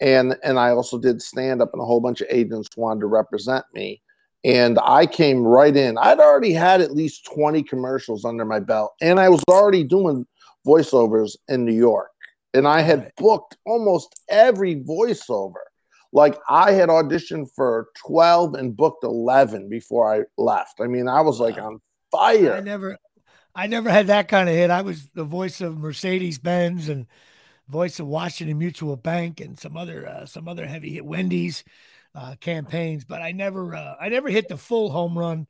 and 0.00 0.36
and 0.44 0.58
I 0.58 0.70
also 0.72 0.98
did 0.98 1.22
stand 1.22 1.62
up, 1.62 1.70
and 1.72 1.80
a 1.80 1.86
whole 1.86 2.00
bunch 2.00 2.20
of 2.20 2.26
agents 2.30 2.68
wanted 2.76 3.00
to 3.00 3.06
represent 3.06 3.64
me 3.72 4.02
and 4.44 4.78
I 4.82 5.06
came 5.06 5.42
right 5.42 5.76
in. 5.76 5.98
I'd 5.98 6.20
already 6.20 6.52
had 6.52 6.80
at 6.80 6.92
least 6.92 7.28
20 7.34 7.62
commercials 7.64 8.24
under 8.24 8.44
my 8.44 8.60
belt, 8.60 8.94
and 9.00 9.18
I 9.18 9.28
was 9.28 9.42
already 9.48 9.84
doing 9.84 10.26
voiceovers 10.66 11.36
in 11.48 11.64
New 11.64 11.74
York. 11.74 12.10
And 12.54 12.66
I 12.66 12.80
had 12.80 13.12
booked 13.16 13.56
almost 13.66 14.20
every 14.28 14.76
voiceover. 14.76 15.54
Like 16.12 16.38
I 16.48 16.72
had 16.72 16.88
auditioned 16.88 17.48
for 17.54 17.88
12 18.06 18.54
and 18.54 18.76
booked 18.76 19.04
11 19.04 19.68
before 19.68 20.14
I 20.14 20.22
left. 20.38 20.80
I 20.80 20.86
mean, 20.86 21.08
I 21.08 21.20
was 21.20 21.40
like 21.40 21.58
on 21.58 21.80
fire. 22.10 22.54
I 22.54 22.60
never 22.60 22.96
I 23.54 23.66
never 23.66 23.90
had 23.90 24.06
that 24.06 24.28
kind 24.28 24.48
of 24.48 24.54
hit. 24.54 24.70
I 24.70 24.82
was 24.82 25.08
the 25.14 25.24
voice 25.24 25.60
of 25.60 25.76
Mercedes 25.76 26.38
Benz 26.38 26.88
and 26.88 27.06
voice 27.68 28.00
of 28.00 28.06
Washington 28.06 28.56
Mutual 28.56 28.96
Bank 28.96 29.40
and 29.40 29.58
some 29.58 29.76
other 29.76 30.08
uh, 30.08 30.26
some 30.26 30.48
other 30.48 30.66
heavy 30.66 30.94
hit 30.94 31.04
Wendy's 31.04 31.64
uh, 32.14 32.34
campaigns, 32.40 33.04
but 33.04 33.22
I 33.22 33.32
never 33.32 33.74
uh, 33.74 33.94
I 34.00 34.08
never 34.08 34.28
hit 34.28 34.48
the 34.48 34.56
full 34.56 34.90
home 34.90 35.18
run. 35.18 35.46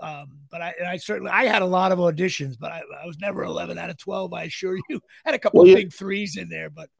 Um, 0.00 0.38
but 0.50 0.60
I, 0.60 0.74
I 0.86 0.96
certainly 0.96 1.30
I 1.30 1.44
had 1.44 1.62
a 1.62 1.66
lot 1.66 1.92
of 1.92 1.98
auditions, 1.98 2.56
but 2.58 2.72
I, 2.72 2.82
I, 3.02 3.06
was 3.06 3.18
never 3.20 3.44
11 3.44 3.78
out 3.78 3.90
of 3.90 3.96
12. 3.96 4.32
I 4.32 4.42
assure 4.44 4.76
you, 4.88 5.00
had 5.24 5.34
a 5.34 5.38
couple 5.38 5.60
well, 5.60 5.70
of 5.70 5.76
big 5.76 5.92
threes 5.92 6.36
in 6.36 6.48
there, 6.48 6.68
but 6.68 6.90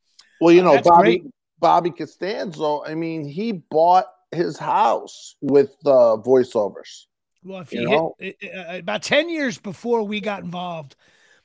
well, 0.41 0.53
you 0.53 0.61
uh, 0.61 0.75
know, 0.75 0.83
Bobby 0.83 1.19
great. 1.19 1.25
Bobby 1.59 1.91
Costanzo. 1.91 2.85
I 2.85 2.95
mean, 2.95 3.27
he 3.27 3.53
bought 3.53 4.07
his 4.31 4.59
house 4.59 5.37
with 5.41 5.75
uh, 5.85 6.17
voiceovers. 6.19 7.07
Well, 7.43 7.61
if 7.61 7.73
you, 7.73 7.91
you 7.91 8.15
hit 8.19 8.37
uh, 8.55 8.79
about 8.79 9.03
10 9.03 9.29
years 9.29 9.59
before 9.59 10.03
we 10.03 10.21
got 10.21 10.43
involved, 10.43 10.97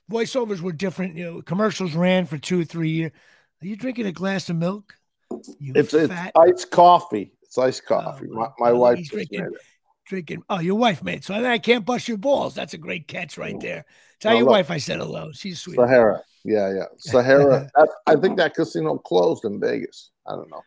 voiceovers 0.10 0.62
were 0.62 0.72
different. 0.72 1.16
You 1.16 1.26
know, 1.26 1.41
commercials 1.41 1.93
ran 1.93 2.26
for 2.26 2.38
two 2.38 2.62
or 2.62 2.66
three 2.66 2.89
years. 2.89 3.12
Are 3.62 3.68
you 3.68 3.76
drinking 3.76 4.05
a 4.05 4.12
glass 4.12 4.49
of 4.49 4.55
milk? 4.55 4.93
You 5.60 5.74
It's 5.76 5.93
it's 5.93 6.14
iced 6.36 6.72
coffee. 6.72 7.34
It's 7.50 7.58
iced 7.58 7.86
coffee. 7.86 8.28
Oh, 8.32 8.36
my 8.36 8.47
my 8.60 8.72
wife 8.72 9.04
drinking- 9.10 9.41
made 9.41 9.47
it. 9.54 9.62
drinking. 10.06 10.43
Oh, 10.50 10.60
your 10.60 10.76
wife 10.76 11.04
made. 11.04 11.24
So 11.24 11.34
I, 11.34 11.54
I 11.54 11.58
can't 11.60 11.84
bust 11.86 12.08
your 12.08 12.18
balls. 12.18 12.54
That's 12.56 12.76
a 12.76 12.78
great 12.78 13.08
catch 13.08 13.38
right 13.39 13.60
there. 13.60 13.86
Tell 14.20 14.32
No, 14.34 14.38
your 14.38 14.45
look. 14.45 14.52
wife 14.54 14.72
I 14.72 14.78
said 14.78 15.00
hello. 15.00 15.32
She's 15.34 15.60
sweet. 15.60 15.76
Sahara. 15.76 16.22
Yeah, 16.43 16.72
yeah. 16.74 16.86
Sahara. 16.97 17.70
I 18.06 18.16
think 18.16 18.38
that 18.38 18.54
casino 18.54 18.97
closed 19.00 19.45
in 19.45 19.60
Vegas. 19.60 20.12
I 20.28 20.36
don't 20.36 20.50
know. 20.52 20.62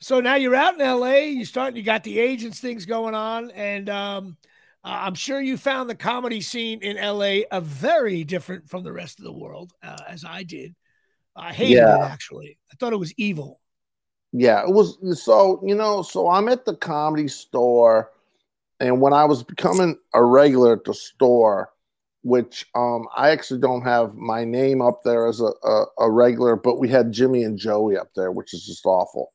So 0.00 0.20
now 0.20 0.34
you're 0.34 0.54
out 0.54 0.80
in 0.80 0.84
LA. 0.84 1.16
You 1.16 1.44
start. 1.44 1.76
You 1.76 1.82
got 1.82 2.02
the 2.04 2.18
agents 2.18 2.58
things 2.58 2.86
going 2.86 3.14
on, 3.14 3.50
and 3.52 3.88
um, 3.88 4.36
I'm 4.82 5.14
sure 5.14 5.40
you 5.40 5.56
found 5.58 5.88
the 5.90 5.94
comedy 5.94 6.40
scene 6.40 6.80
in 6.82 6.96
LA 6.96 7.42
a 7.52 7.60
very 7.60 8.24
different 8.24 8.68
from 8.68 8.82
the 8.82 8.92
rest 8.92 9.18
of 9.20 9.26
the 9.26 9.32
world, 9.32 9.72
uh, 9.82 9.98
as 10.08 10.24
I 10.24 10.42
did. 10.42 10.74
I 11.36 11.52
hated 11.52 11.74
Yeah. 11.76 11.96
it 11.98 12.10
actually. 12.10 12.58
I 12.72 12.76
thought 12.76 12.92
it 12.94 12.98
was 12.98 13.12
evil. 13.16 13.60
Yeah, 14.32 14.62
it 14.62 14.70
was 14.70 14.96
so 15.22 15.60
you 15.64 15.74
know, 15.74 16.02
so 16.02 16.28
I'm 16.28 16.48
at 16.48 16.64
the 16.64 16.76
comedy 16.76 17.28
store 17.28 18.10
and 18.80 19.00
when 19.00 19.12
I 19.12 19.26
was 19.26 19.42
becoming 19.42 19.98
a 20.14 20.24
regular 20.24 20.72
at 20.72 20.84
the 20.84 20.94
store, 20.94 21.70
which 22.22 22.66
um 22.74 23.06
I 23.14 23.30
actually 23.30 23.60
don't 23.60 23.82
have 23.82 24.14
my 24.14 24.44
name 24.44 24.80
up 24.80 25.02
there 25.04 25.26
as 25.26 25.40
a, 25.40 25.52
a, 25.62 25.84
a 25.98 26.10
regular, 26.10 26.56
but 26.56 26.78
we 26.78 26.88
had 26.88 27.12
Jimmy 27.12 27.44
and 27.44 27.58
Joey 27.58 27.96
up 27.96 28.10
there, 28.16 28.32
which 28.32 28.54
is 28.54 28.64
just 28.64 28.86
awful. 28.86 29.32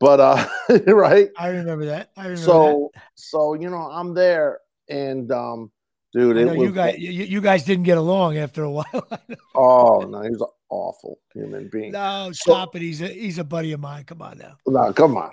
But 0.00 0.20
uh 0.20 0.48
right. 0.86 1.30
I 1.38 1.48
remember 1.48 1.86
that. 1.86 2.10
I 2.16 2.22
remember 2.22 2.42
So 2.42 2.90
so 3.14 3.54
you 3.54 3.70
know, 3.70 3.90
I'm 3.90 4.14
there 4.14 4.60
and 4.88 5.30
um 5.30 5.70
dude, 6.12 6.38
it 6.38 6.46
know 6.46 6.54
was 6.54 6.68
you 6.68 6.72
guys. 6.72 6.98
You, 6.98 7.10
you 7.10 7.40
guys 7.40 7.64
didn't 7.64 7.84
get 7.84 7.98
along 7.98 8.38
after 8.38 8.62
a 8.62 8.70
while. 8.70 9.08
oh 9.54 10.00
no, 10.08 10.22
he 10.22 10.30
was 10.30 10.42
awful 10.70 11.18
human 11.34 11.68
being. 11.68 11.92
no, 11.92 12.30
So- 12.32 12.52
stop 12.52 12.76
it. 12.76 12.82
He's 12.82 13.00
a 13.00 13.08
he's 13.08 13.38
a 13.38 13.44
buddy 13.44 13.72
of 13.72 13.80
mine. 13.80 14.04
Come 14.04 14.22
on 14.22 14.38
now. 14.38 14.56
No, 14.66 14.92
come 14.92 15.16
on. 15.16 15.32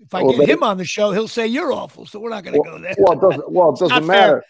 If 0.00 0.12
I 0.14 0.22
Well, 0.22 0.36
get 0.36 0.48
him 0.48 0.62
on 0.64 0.78
the 0.78 0.84
show, 0.84 1.12
he'll 1.12 1.28
say 1.28 1.46
you're 1.46 1.72
awful. 1.72 2.06
So 2.06 2.18
we're 2.18 2.30
not 2.30 2.42
going 2.42 2.60
to 2.60 2.68
go 2.68 2.76
there. 2.78 2.94
Well, 2.98 3.12
it 3.12 3.20
doesn't 3.20 3.50
well, 3.52 3.72
it 3.72 3.78
doesn't 3.78 4.06
matter. 4.06 4.42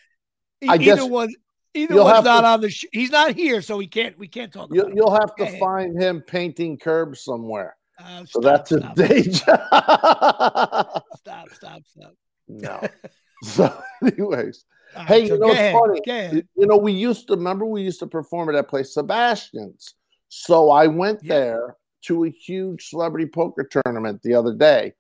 E- 0.63 0.69
I 0.69 0.75
either 0.75 0.85
guess 0.85 1.03
one, 1.05 1.35
either 1.75 1.95
one's 2.03 2.25
not 2.25 2.41
to- 2.41 2.47
on 2.47 2.61
the. 2.63 2.71
Sh- 2.71 2.87
he's 2.93 3.11
not 3.11 3.35
here, 3.35 3.61
so 3.61 3.77
we 3.77 3.87
can't. 3.87 4.19
We 4.19 4.29
can't 4.29 4.53
talk. 4.53 4.71
You, 4.73 4.91
you'll 4.95 5.13
have 5.13 5.35
to 5.37 5.59
find 5.59 6.01
him 6.01 6.23
painting 6.27 6.79
curbs 6.79 7.23
somewhere. 7.25 7.77
Uh, 7.99 8.25
So 8.25 8.41
stop, 8.41 8.43
that's 8.43 8.71
his 8.71 8.81
stop, 8.81 8.97
day 8.97 9.23
job. 9.23 11.03
Stop, 11.17 11.49
stop, 11.53 11.83
stop. 11.87 12.15
no. 12.49 12.81
So, 13.45 13.77
anyways, 14.07 14.65
All 14.97 15.03
Hey, 15.03 15.23
right, 15.23 15.29
you 15.31 15.39
know, 15.39 15.51
it's 15.51 15.77
funny. 16.07 16.33
you 16.37 16.43
you 16.57 16.67
know, 16.69 16.77
we 16.77 16.93
used 16.93 17.27
to 17.27 17.35
remember 17.35 17.67
we 17.67 17.83
used 17.83 17.99
to 17.99 18.07
perform 18.07 18.49
at 18.51 18.53
that 18.53 18.69
place, 18.69 18.95
Sebastian's. 18.95 19.95
So 20.35 20.71
I 20.71 20.87
went 20.87 21.23
Yeah. 21.23 21.35
there 21.35 21.77
to 22.07 22.25
a 22.25 22.31
huge 22.31 22.89
celebrity 22.89 23.27
poker 23.27 23.65
tournament 23.65 24.23
the 24.23 24.33
other 24.33 24.55
day. 24.55 24.95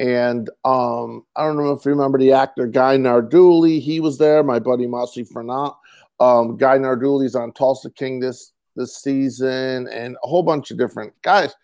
And 0.00 0.50
um, 0.64 1.24
I 1.36 1.46
don't 1.46 1.56
know 1.56 1.70
if 1.70 1.84
you 1.84 1.92
remember 1.92 2.18
the 2.18 2.32
actor 2.32 2.66
Guy 2.66 2.96
Nardulli. 2.96 3.78
He 3.80 4.00
was 4.00 4.18
there. 4.18 4.42
My 4.42 4.58
buddy 4.58 4.88
Mossy 4.88 5.22
Fernand. 5.22 5.74
Um, 6.18 6.56
Guy 6.56 6.78
Nardulli's 6.78 7.36
on 7.36 7.52
Tulsa 7.52 7.88
King 7.92 8.18
this 8.18 8.52
this 8.74 8.96
season, 8.96 9.86
and 9.86 10.16
a 10.24 10.26
whole 10.26 10.42
bunch 10.42 10.72
of 10.72 10.78
different 10.78 11.12
guys. 11.22 11.54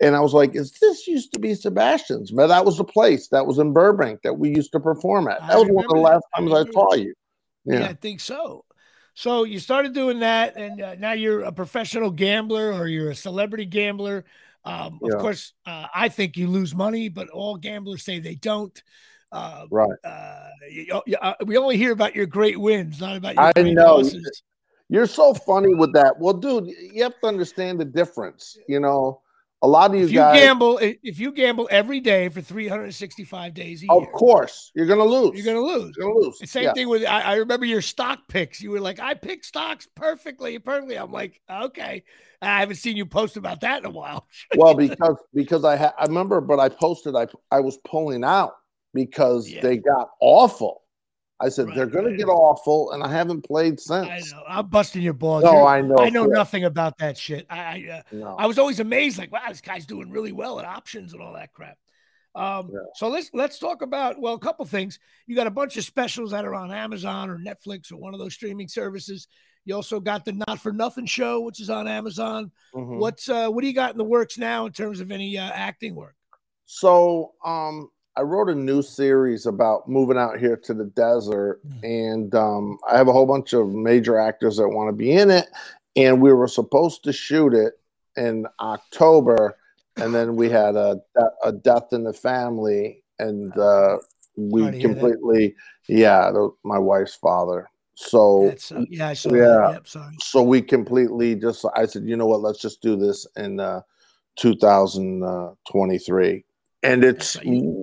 And 0.00 0.14
I 0.14 0.20
was 0.20 0.32
like, 0.32 0.54
"Is 0.54 0.70
this 0.80 1.08
used 1.08 1.32
to 1.32 1.40
be 1.40 1.56
Sebastian's?" 1.56 2.30
But 2.30 2.46
that 2.46 2.64
was 2.64 2.76
the 2.76 2.84
place 2.84 3.26
that 3.30 3.44
was 3.44 3.58
in 3.58 3.72
Burbank 3.72 4.20
that 4.22 4.38
we 4.38 4.50
used 4.54 4.70
to 4.72 4.80
perform 4.80 5.26
at. 5.26 5.42
I 5.42 5.48
That 5.48 5.58
was 5.58 5.68
one 5.70 5.84
of 5.86 5.90
the 5.90 5.98
last 5.98 6.22
I 6.32 6.38
times 6.38 6.52
I 6.52 6.70
saw 6.70 6.94
you. 6.94 7.14
Yeah. 7.64 7.80
Yeah. 7.80 7.88
I 7.88 7.94
think 7.94 8.20
so. 8.20 8.64
So 9.14 9.44
you 9.44 9.58
started 9.58 9.92
doing 9.92 10.20
that, 10.20 10.56
and 10.56 10.80
uh, 10.80 10.94
now 10.96 11.12
you're 11.12 11.42
a 11.42 11.52
professional 11.52 12.10
gambler, 12.10 12.72
or 12.72 12.86
you're 12.88 13.10
a 13.10 13.14
celebrity 13.14 13.66
gambler. 13.66 14.24
Um, 14.64 15.00
of 15.02 15.10
Yeah. 15.10 15.18
course, 15.18 15.52
uh, 15.66 15.86
I 15.94 16.08
think 16.08 16.36
you 16.36 16.46
lose 16.48 16.74
money, 16.74 17.08
but 17.08 17.28
all 17.30 17.56
gamblers 17.56 18.04
say 18.04 18.18
they 18.18 18.34
don't. 18.34 18.82
Uh, 19.32 19.66
Right. 19.70 19.90
you- 20.70 21.02
you- 21.06 21.16
uh, 21.16 21.34
we 21.46 21.56
only 21.56 21.76
hear 21.76 21.92
about 21.92 22.14
your 22.14 22.26
great 22.26 22.58
wins, 22.58 23.00
not 23.00 23.16
about 23.16 23.36
your 23.36 23.52
I 23.56 23.62
know. 23.62 23.96
losses. 23.96 24.42
You're 24.88 25.06
so 25.06 25.34
funny 25.34 25.74
with 25.74 25.92
that. 25.94 26.18
Well, 26.18 26.34
dude, 26.34 26.66
you 26.66 27.02
have 27.04 27.18
to 27.20 27.28
understand 27.28 27.78
the 27.78 27.84
difference. 27.84 28.58
You 28.66 28.80
know, 28.80 29.22
a 29.62 29.68
lot 29.68 29.90
of 29.90 29.96
you 29.98 30.04
If 30.06 30.10
you 30.12 30.18
guys, 30.18 30.40
gamble, 30.40 30.78
if 30.82 31.18
you 31.18 31.32
gamble 31.32 31.68
every 31.70 32.00
day 32.00 32.28
for 32.30 32.40
365 32.40 33.52
days 33.54 33.82
a 33.82 33.92
of 33.92 34.02
year, 34.04 34.12
course, 34.12 34.72
you're 34.74 34.86
gonna 34.86 35.04
lose. 35.04 35.36
you're 35.36 35.44
gonna 35.54 35.66
lose. 35.66 35.94
You're 35.98 36.08
gonna 36.08 36.18
lose. 36.26 36.38
The 36.38 36.46
Same 36.46 36.62
Yeah. 36.64 36.72
thing 36.72 36.88
with 36.88 37.04
I, 37.04 37.20
I 37.20 37.34
remember 37.36 37.66
your 37.66 37.82
stock 37.82 38.20
picks. 38.28 38.60
You 38.60 38.70
were 38.70 38.80
like, 38.80 39.00
I 39.00 39.14
pick 39.14 39.44
stocks 39.44 39.86
perfectly, 39.94 40.58
perfectly. 40.58 40.96
I'm 40.96 41.12
like, 41.12 41.40
okay. 41.50 42.04
I 42.42 42.60
haven't 42.60 42.76
seen 42.76 42.96
you 42.96 43.04
post 43.04 43.36
about 43.36 43.60
that 43.60 43.80
in 43.80 43.84
a 43.84 43.90
while. 43.90 44.26
well, 44.56 44.74
because 44.74 45.16
because 45.34 45.64
I 45.64 45.76
ha- 45.76 45.94
I 45.98 46.04
remember, 46.06 46.40
but 46.40 46.58
I 46.58 46.70
posted 46.70 47.14
I 47.14 47.26
I 47.50 47.60
was 47.60 47.76
pulling 47.86 48.24
out 48.24 48.52
because 48.94 49.48
Yeah. 49.48 49.60
they 49.60 49.76
got 49.76 50.08
awful. 50.20 50.82
I 51.40 51.48
said 51.48 51.66
Right, 51.68 51.76
they're 51.76 51.86
gonna 51.86 52.16
get 52.16 52.28
awful, 52.28 52.92
and 52.92 53.02
I 53.02 53.08
haven't 53.10 53.42
played 53.42 53.80
since. 53.80 54.06
I 54.06 54.18
know. 54.36 54.42
I'm 54.46 54.66
busting 54.68 55.00
your 55.02 55.14
balls. 55.14 55.42
No, 55.44 55.52
You're- 55.52 55.62
I 55.66 55.80
know. 55.80 55.96
I 55.98 56.10
know 56.10 56.26
nothing 56.26 56.64
about 56.64 56.98
that 56.98 57.16
shit. 57.16 57.46
I 57.48 57.58
I, 57.58 57.90
uh, 57.98 58.02
No. 58.12 58.36
I 58.38 58.46
was 58.46 58.58
always 58.58 58.78
amazed, 58.80 59.18
like, 59.18 59.32
wow, 59.32 59.40
this 59.48 59.60
guy's 59.62 59.86
doing 59.86 60.10
really 60.10 60.32
well 60.32 60.58
at 60.60 60.66
options 60.66 61.12
and 61.14 61.22
all 61.22 61.32
that 61.34 61.52
crap. 61.54 61.78
Um, 62.34 62.70
Yeah. 62.72 62.80
so 62.94 63.08
let's 63.08 63.30
let's 63.32 63.58
talk 63.58 63.82
about 63.82 64.20
well, 64.20 64.34
a 64.34 64.38
couple 64.38 64.64
things. 64.66 64.98
You 65.26 65.34
got 65.34 65.46
a 65.46 65.50
bunch 65.50 65.76
of 65.76 65.84
specials 65.84 66.30
that 66.32 66.44
are 66.44 66.54
on 66.54 66.70
Amazon 66.70 67.30
or 67.30 67.38
Netflix 67.38 67.90
or 67.90 67.96
one 67.96 68.12
of 68.14 68.20
those 68.20 68.34
streaming 68.34 68.68
services. 68.68 69.26
You 69.64 69.74
also 69.74 69.98
got 69.98 70.24
the 70.24 70.32
Not 70.32 70.58
for 70.60 70.72
Nothing 70.72 71.06
show, 71.06 71.40
which 71.40 71.60
is 71.60 71.70
on 71.70 71.88
Amazon. 71.88 72.52
Mhm. 72.74 72.98
What's 72.98 73.28
uh 73.28 73.48
what 73.48 73.62
do 73.62 73.66
you 73.66 73.74
got 73.74 73.92
in 73.92 73.98
the 73.98 74.04
works 74.04 74.36
now 74.38 74.66
in 74.66 74.72
terms 74.72 75.00
of 75.00 75.10
any 75.10 75.38
uh, 75.38 75.50
acting 75.50 75.94
work? 75.94 76.14
So, 76.66 77.32
um, 77.44 77.90
I 78.20 78.22
wrote 78.22 78.50
a 78.50 78.54
new 78.54 78.82
series 78.82 79.46
about 79.46 79.88
moving 79.88 80.18
out 80.18 80.38
here 80.38 80.54
to 80.64 80.74
the 80.74 80.84
desert, 80.84 81.62
Mm. 81.66 81.82
and 82.12 82.34
um, 82.34 82.78
I 82.90 82.98
have 82.98 83.08
a 83.08 83.12
whole 83.14 83.24
bunch 83.24 83.54
of 83.54 83.72
major 83.72 84.18
actors 84.18 84.58
that 84.58 84.68
want 84.68 84.88
to 84.88 84.92
be 84.92 85.12
in 85.12 85.30
it. 85.30 85.46
And 85.96 86.20
we 86.20 86.30
were 86.34 86.46
supposed 86.46 87.02
to 87.04 87.14
shoot 87.14 87.54
it 87.54 87.80
in 88.16 88.46
October, 88.60 89.56
and 89.96 90.14
then 90.14 90.36
we 90.36 90.50
had 90.50 90.76
a 90.76 91.00
a 91.42 91.50
death 91.52 91.92
in 91.92 92.04
the 92.04 92.12
family, 92.12 93.02
and 93.18 93.56
uh, 93.56 93.96
we 94.36 94.60
Sorry 94.60 94.72
to 94.72 94.78
hear 94.78 94.88
that. 94.88 95.00
completely, 95.00 95.56
yeah, 95.88 96.30
the, 96.30 96.50
my 96.62 96.78
wife's 96.78 97.14
father. 97.14 97.70
So 97.94 98.54
uh, 98.70 98.84
yeah, 98.90 99.08
I 99.08 99.14
saw 99.14 99.32
yeah. 99.34 99.70
Yep, 99.72 99.86
so 100.20 100.42
we 100.42 100.60
completely 100.62 101.34
just 101.34 101.64
i 101.74 101.84
said 101.86 102.04
you 102.04 102.16
know 102.16 102.26
what 102.26 102.40
let's 102.40 102.60
just 102.60 102.80
do 102.80 102.96
this 102.96 103.26
in 103.36 103.60
uh 103.60 103.82
2023 104.36 106.44
and 106.82 107.04
it's 107.04 107.36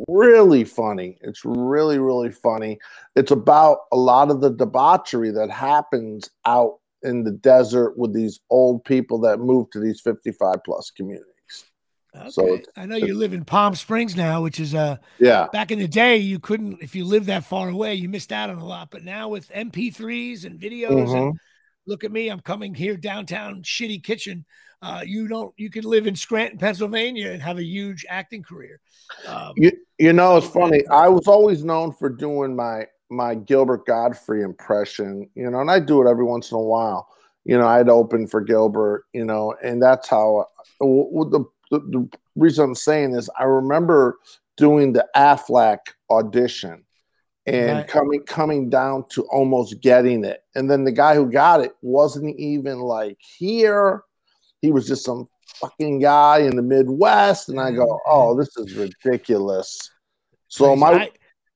really 0.08 0.64
funny 0.64 1.18
it's 1.22 1.44
really 1.46 2.00
really 2.00 2.32
funny 2.32 2.80
it's 3.16 3.32
about 3.32 3.80
a 3.92 3.98
lot 3.98 4.30
of 4.32 4.42
the 4.42 4.50
debauchery 4.50 5.32
that 5.32 5.50
happens 5.50 6.30
out 6.46 6.80
in 7.04 7.24
the 7.24 7.32
desert 7.32 7.98
with 7.98 8.14
these 8.14 8.40
old 8.50 8.84
people 8.84 9.20
that 9.20 9.40
move 9.40 9.70
to 9.72 9.80
these 9.80 10.02
55 10.02 10.64
plus 10.64 10.92
communities 10.92 11.34
Okay. 12.16 12.32
So 12.32 12.62
I 12.76 12.86
know 12.86 12.96
you 12.96 13.14
live 13.14 13.34
in 13.34 13.46
Palm 13.46 13.76
Springs 13.76 14.16
now, 14.16 14.42
which 14.42 14.60
is 14.60 14.74
uh 14.74 14.98
yeah 15.20 15.48
back 15.52 15.72
in 15.72 15.80
the 15.80 15.88
day 15.88 16.18
you 16.18 16.40
couldn't 16.40 16.82
if 16.82 16.96
you 16.96 17.06
lived 17.06 17.28
that 17.28 17.44
far 17.44 17.70
away, 17.70 17.96
you 17.96 18.10
missed 18.10 18.32
out 18.32 18.50
on 18.50 18.58
a 18.58 18.66
lot. 18.66 18.90
But 18.92 19.04
now 19.04 19.30
with 19.30 19.52
MP3s 19.52 20.46
and 20.46 20.60
videos 20.60 21.14
and 21.14 21.34
Mhm. 21.34 21.38
Look 21.88 22.04
at 22.04 22.12
me, 22.12 22.30
I'm 22.30 22.42
coming 22.42 22.76
here 22.76 22.98
downtown 22.98 23.64
shitty 23.64 24.04
kitchen. 24.04 24.46
Uh, 24.82 25.02
you 25.04 25.28
don't 25.28 25.54
you 25.58 25.72
could 25.72 25.86
live 25.86 26.06
in 26.06 26.16
Scranton, 26.16 26.60
Pennsylvania 26.60 27.32
and 27.32 27.42
have 27.42 27.58
a 27.58 27.64
huge 27.64 28.06
acting 28.10 28.44
career. 28.44 28.80
Um, 29.28 29.54
You, 29.56 29.72
you 29.98 30.14
know, 30.14 30.38
it's 30.38 30.48
funny. 30.48 30.86
I 30.88 31.08
was 31.08 31.28
always 31.28 31.64
known 31.64 31.92
for 31.94 32.10
doing 32.10 32.56
my 32.56 32.86
my 33.10 33.34
Gilbert 33.36 33.86
Gottfried 33.88 34.44
impression, 34.44 35.30
you 35.34 35.50
know, 35.50 35.62
and 35.62 35.72
I 35.72 35.80
do 35.80 36.06
it 36.06 36.10
every 36.10 36.26
once 36.26 36.52
in 36.52 36.58
a 36.58 36.62
while. 36.62 37.08
You 37.46 37.58
know, 37.58 37.66
I'd 37.66 37.90
open 37.90 38.28
for 38.28 38.42
Gilbert, 38.42 39.06
you 39.14 39.26
know, 39.26 39.56
and 39.64 39.82
that's 39.82 40.08
how. 40.08 40.46
the, 40.80 41.46
the 41.72 41.80
the 41.80 42.10
reason 42.36 42.66
I'm 42.66 42.76
saying 42.76 43.16
is 43.16 43.30
I 43.40 43.46
remember 43.46 44.20
doing 44.58 44.94
the 44.94 45.08
Aflac 45.16 45.80
audition 46.10 46.84
and 47.48 47.78
Right. 47.78 47.88
coming 47.88 48.24
coming 48.24 48.70
down 48.70 49.06
to 49.10 49.24
almost 49.32 49.82
getting 49.82 50.24
it, 50.26 50.44
and 50.56 50.70
then 50.70 50.84
the 50.84 50.92
guy 50.92 51.16
who 51.16 51.32
got 51.32 51.62
it 51.62 51.74
wasn't 51.82 52.38
even 52.38 52.80
like 52.80 53.18
here. 53.22 54.04
He 54.62 54.72
was 54.72 54.88
just 54.88 55.06
some 55.06 55.28
fucking 55.56 56.00
guy 56.00 56.40
in 56.40 56.56
the 56.56 56.62
Midwest, 56.62 57.50
and 57.50 57.60
I 57.60 57.72
go, 57.72 57.86
mm-hmm. 57.86 58.12
"Oh, 58.12 58.36
this 58.38 58.56
is 58.58 58.76
ridiculous." 58.76 59.80
So 60.50 60.76
my 60.76 60.92
I- 60.92 61.12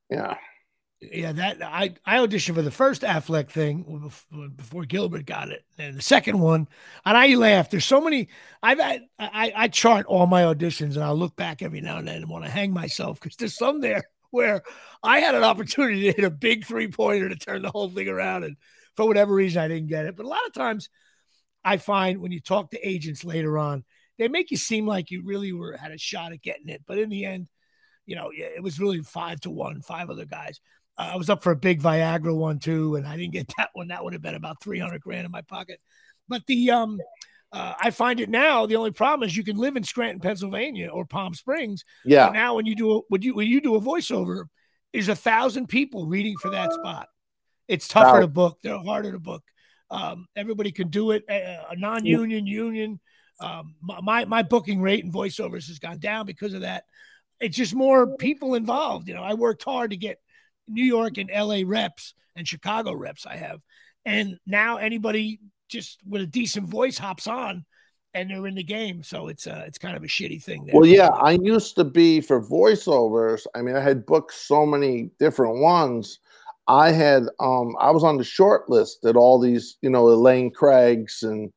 yeah, 0.09 0.37
yeah, 1.01 1.31
that 1.33 1.61
I 1.61 1.95
I 2.05 2.17
auditioned 2.17 2.55
for 2.55 2.61
the 2.61 2.71
first 2.71 3.01
Aflac 3.01 3.49
thing 3.49 4.11
before 4.55 4.85
Gilbert 4.85 5.25
got 5.25 5.49
it, 5.49 5.65
and 5.77 5.97
the 5.97 6.01
second 6.01 6.39
one, 6.39 6.67
and 7.05 7.17
I 7.17 7.35
laugh. 7.35 7.69
There's 7.69 7.85
so 7.85 7.99
many. 7.99 8.29
I've 8.63 8.79
had, 8.79 9.01
I 9.19 9.51
I 9.55 9.67
chart 9.67 10.05
all 10.05 10.27
my 10.27 10.43
auditions, 10.43 10.95
and 10.95 11.03
I'll 11.03 11.17
look 11.17 11.35
back 11.35 11.61
every 11.61 11.81
now 11.81 11.97
and 11.97 12.07
then 12.07 12.17
and 12.17 12.29
want 12.29 12.45
to 12.45 12.51
hang 12.51 12.71
myself 12.71 13.19
because 13.19 13.35
there's 13.35 13.57
some 13.57 13.81
there 13.81 14.03
where 14.31 14.63
I 15.03 15.19
had 15.19 15.35
an 15.35 15.43
opportunity 15.43 16.01
to 16.03 16.13
hit 16.13 16.25
a 16.25 16.31
big 16.31 16.65
three 16.65 16.87
pointer 16.89 17.29
to 17.29 17.35
turn 17.35 17.61
the 17.61 17.71
whole 17.71 17.89
thing 17.89 18.07
around, 18.07 18.43
and 18.43 18.57
for 18.95 19.05
whatever 19.05 19.33
reason 19.33 19.61
I 19.61 19.67
didn't 19.67 19.89
get 19.89 20.05
it. 20.05 20.15
But 20.15 20.25
a 20.25 20.29
lot 20.29 20.45
of 20.47 20.53
times, 20.53 20.89
I 21.63 21.77
find 21.77 22.19
when 22.19 22.31
you 22.31 22.39
talk 22.39 22.71
to 22.71 22.87
agents 22.87 23.23
later 23.23 23.57
on, 23.57 23.83
they 24.17 24.27
make 24.27 24.51
you 24.51 24.57
seem 24.57 24.87
like 24.87 25.11
you 25.11 25.23
really 25.23 25.53
were 25.53 25.77
had 25.77 25.91
a 25.91 25.97
shot 25.97 26.31
at 26.31 26.41
getting 26.41 26.69
it, 26.69 26.81
but 26.87 26.97
in 26.97 27.09
the 27.09 27.25
end, 27.25 27.47
you 28.05 28.15
know, 28.15 28.31
it 28.33 28.61
was 28.63 28.79
really 28.79 29.01
five 29.01 29.39
to 29.41 29.49
one, 29.49 29.81
five 29.81 30.09
other 30.09 30.25
guys. 30.25 30.59
Uh, 30.97 31.11
I 31.13 31.15
was 31.15 31.29
up 31.29 31.43
for 31.43 31.51
a 31.51 31.55
big 31.55 31.81
Viagra 31.81 32.35
one 32.35 32.59
too, 32.59 32.95
and 32.95 33.07
I 33.07 33.15
didn't 33.17 33.33
get 33.33 33.53
that 33.57 33.69
one. 33.73 33.89
That 33.89 34.03
would 34.03 34.13
have 34.13 34.21
been 34.21 34.35
about 34.35 34.61
three 34.61 34.79
hundred 34.79 35.01
grand 35.01 35.25
in 35.25 35.31
my 35.31 35.41
pocket. 35.41 35.79
But 36.27 36.45
the 36.47 36.71
um, 36.71 36.99
uh, 37.53 37.73
I 37.79 37.91
find 37.91 38.19
it 38.19 38.29
now. 38.29 38.65
The 38.65 38.77
only 38.77 38.91
problem 38.91 39.27
is 39.27 39.35
you 39.35 39.43
can 39.43 39.57
live 39.57 39.75
in 39.75 39.83
Scranton, 39.83 40.21
Pennsylvania, 40.21 40.89
or 40.89 41.05
Palm 41.05 41.33
Springs. 41.33 41.83
Yeah. 42.05 42.27
But 42.27 42.33
now 42.33 42.55
when 42.55 42.65
you 42.65 42.75
do 42.75 42.97
a, 42.97 43.01
when 43.09 43.21
you 43.21 43.35
when 43.35 43.47
you 43.47 43.59
do 43.59 43.75
a 43.75 43.81
voiceover, 43.81 44.45
there's 44.93 45.09
a 45.09 45.15
thousand 45.15 45.67
people 45.67 46.05
reading 46.05 46.37
for 46.37 46.51
that 46.51 46.71
spot. 46.71 47.09
It's 47.67 47.87
tougher 47.87 48.13
wow. 48.13 48.19
to 48.21 48.27
book. 48.27 48.59
They're 48.63 48.77
harder 48.77 49.11
to 49.11 49.19
book. 49.19 49.43
Um, 49.89 50.27
everybody 50.35 50.71
can 50.71 50.87
do 50.87 51.11
it. 51.11 51.23
A, 51.29 51.65
a 51.71 51.75
non-union, 51.75 52.47
union. 52.47 52.99
Um, 53.41 53.75
my 53.81 54.23
my 54.25 54.43
booking 54.43 54.81
rate 54.81 55.03
in 55.03 55.11
voiceovers 55.11 55.67
has 55.67 55.79
gone 55.79 55.99
down 55.99 56.25
because 56.25 56.53
of 56.53 56.61
that. 56.61 56.85
It's 57.41 57.57
just 57.57 57.75
more 57.75 58.15
people 58.15 58.55
involved. 58.55 59.09
You 59.09 59.13
know, 59.13 59.23
I 59.23 59.33
worked 59.33 59.63
hard 59.63 59.91
to 59.91 59.97
get 59.97 60.19
New 60.69 60.83
York 60.83 61.17
and 61.17 61.29
LA 61.29 61.61
reps 61.65 62.13
and 62.35 62.47
Chicago 62.47 62.93
reps. 62.93 63.25
I 63.25 63.35
have, 63.35 63.59
and 64.05 64.37
now 64.45 64.77
anybody 64.77 65.39
just 65.71 65.99
with 66.07 66.21
a 66.21 66.27
decent 66.27 66.67
voice 66.67 66.97
hops 66.97 67.25
on 67.25 67.65
and 68.13 68.29
they're 68.29 68.45
in 68.45 68.55
the 68.55 68.63
game. 68.63 69.03
So 69.03 69.29
it's 69.29 69.47
uh 69.47 69.63
it's 69.65 69.77
kind 69.77 69.95
of 69.95 70.03
a 70.03 70.07
shitty 70.07 70.43
thing. 70.43 70.65
There. 70.65 70.75
Well, 70.75 70.85
yeah, 70.85 71.09
I 71.09 71.39
used 71.41 71.75
to 71.75 71.83
be 71.83 72.21
for 72.21 72.41
voiceovers. 72.41 73.47
I 73.55 73.61
mean, 73.61 73.75
I 73.75 73.79
had 73.79 74.05
booked 74.05 74.33
so 74.33 74.65
many 74.65 75.11
different 75.17 75.57
ones. 75.57 76.19
I 76.67 76.91
had 76.91 77.23
um 77.39 77.75
I 77.79 77.89
was 77.91 78.03
on 78.03 78.17
the 78.17 78.23
short 78.23 78.69
list 78.69 79.05
at 79.05 79.15
all 79.15 79.39
these, 79.39 79.77
you 79.81 79.89
know, 79.89 80.07
Elaine 80.09 80.51
Craigs 80.51 81.23
and 81.23 81.51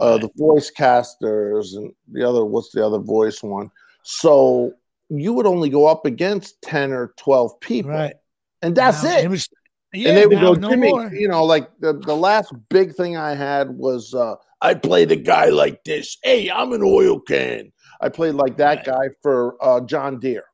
uh, 0.00 0.12
right. 0.12 0.20
the 0.20 0.30
voice 0.36 0.70
casters 0.70 1.74
and 1.74 1.92
the 2.10 2.28
other 2.28 2.44
what's 2.44 2.70
the 2.70 2.84
other 2.84 2.98
voice 2.98 3.42
one. 3.42 3.70
So 4.02 4.72
you 5.10 5.32
would 5.32 5.46
only 5.46 5.68
go 5.68 5.86
up 5.86 6.06
against 6.06 6.60
10 6.62 6.92
or 6.92 7.14
12 7.18 7.60
people. 7.60 7.90
Right. 7.90 8.14
And 8.62 8.76
that's 8.76 9.02
it. 9.04 9.24
it 9.24 9.28
was, 9.28 9.48
yeah, 9.92 10.08
and 10.10 10.18
they 10.18 10.26
would 10.26 10.40
go, 10.40 10.54
no 10.54 10.70
Jimmy, 10.70 10.90
more. 10.90 11.12
you 11.12 11.28
know, 11.28 11.44
like 11.44 11.68
the, 11.80 11.94
the 11.94 12.14
last 12.14 12.52
big 12.68 12.94
thing 12.94 13.16
I 13.16 13.34
had 13.34 13.70
was 13.70 14.14
uh, 14.14 14.36
I 14.60 14.74
played 14.74 15.10
a 15.12 15.16
guy 15.16 15.46
like 15.46 15.82
this. 15.84 16.18
Hey, 16.22 16.50
I'm 16.50 16.72
an 16.72 16.82
oil 16.82 17.20
can. 17.20 17.72
I 18.00 18.08
played 18.08 18.34
like 18.34 18.56
that 18.58 18.78
Right. 18.78 18.86
guy 18.86 19.08
for 19.22 19.56
uh, 19.62 19.80
John 19.80 20.18
Deere. 20.20 20.44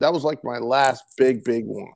That 0.00 0.12
was 0.12 0.24
like 0.24 0.42
my 0.44 0.58
last 0.58 1.04
big, 1.18 1.44
big 1.44 1.66
one. 1.66 1.90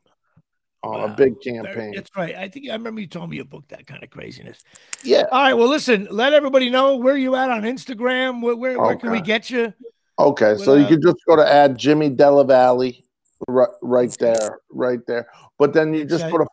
Uh, 0.85 1.07
A 1.07 1.09
big 1.09 1.41
campaign. 1.41 1.93
That's 1.95 2.11
right. 2.15 2.35
I 2.35 2.47
think 2.49 2.69
I 2.69 2.75
remember 2.75 3.01
you 3.01 3.07
told 3.07 3.31
me 3.31 3.37
you 3.37 3.45
booked 3.47 3.71
that 3.71 3.87
kind 3.87 4.03
of 4.05 4.11
craziness. 4.11 4.63
Yeah. 5.03 5.23
All 5.33 5.41
right. 5.43 5.55
Well, 5.55 5.69
listen, 5.69 6.07
let 6.11 6.35
everybody 6.35 6.69
know 6.69 6.97
where 6.97 7.17
you 7.17 7.35
at 7.37 7.51
on 7.51 7.63
Instagram. 7.63 8.43
Where 8.43 8.55
where, 8.55 8.79
where 8.79 8.97
can 8.97 9.11
we 9.11 9.23
get 9.23 9.49
you? 9.49 9.73
Okay. 10.19 10.59
So 10.59 10.75
you 10.75 10.81
Well, 10.81 10.89
could 10.91 11.03
just 11.03 11.17
go 11.27 11.37
to 11.37 11.51
add 11.51 11.79
Jimmy 11.79 12.11
DellaValle 12.11 13.03
right, 13.49 13.69
right 13.81 14.15
there, 14.21 14.59
right 14.69 15.01
there. 15.07 15.27
But 15.59 15.73
then 15.73 15.95
you 15.95 16.05
just 16.05 16.25
uh, 16.25 16.31
put 16.31 16.43
a 16.43 16.47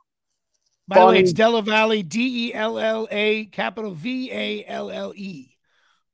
By 0.91 0.99
the 0.99 1.05
way, 1.07 1.19
it's. 1.19 1.33
DellaValle, 1.33 2.07
D 2.07 2.47
E 2.47 2.53
L 2.53 2.77
L 2.77 3.07
A, 3.11 3.45
capital 3.45 3.91
V 3.91 4.31
A 4.31 4.65
L 4.67 4.91
L 4.91 5.13
E. 5.15 5.55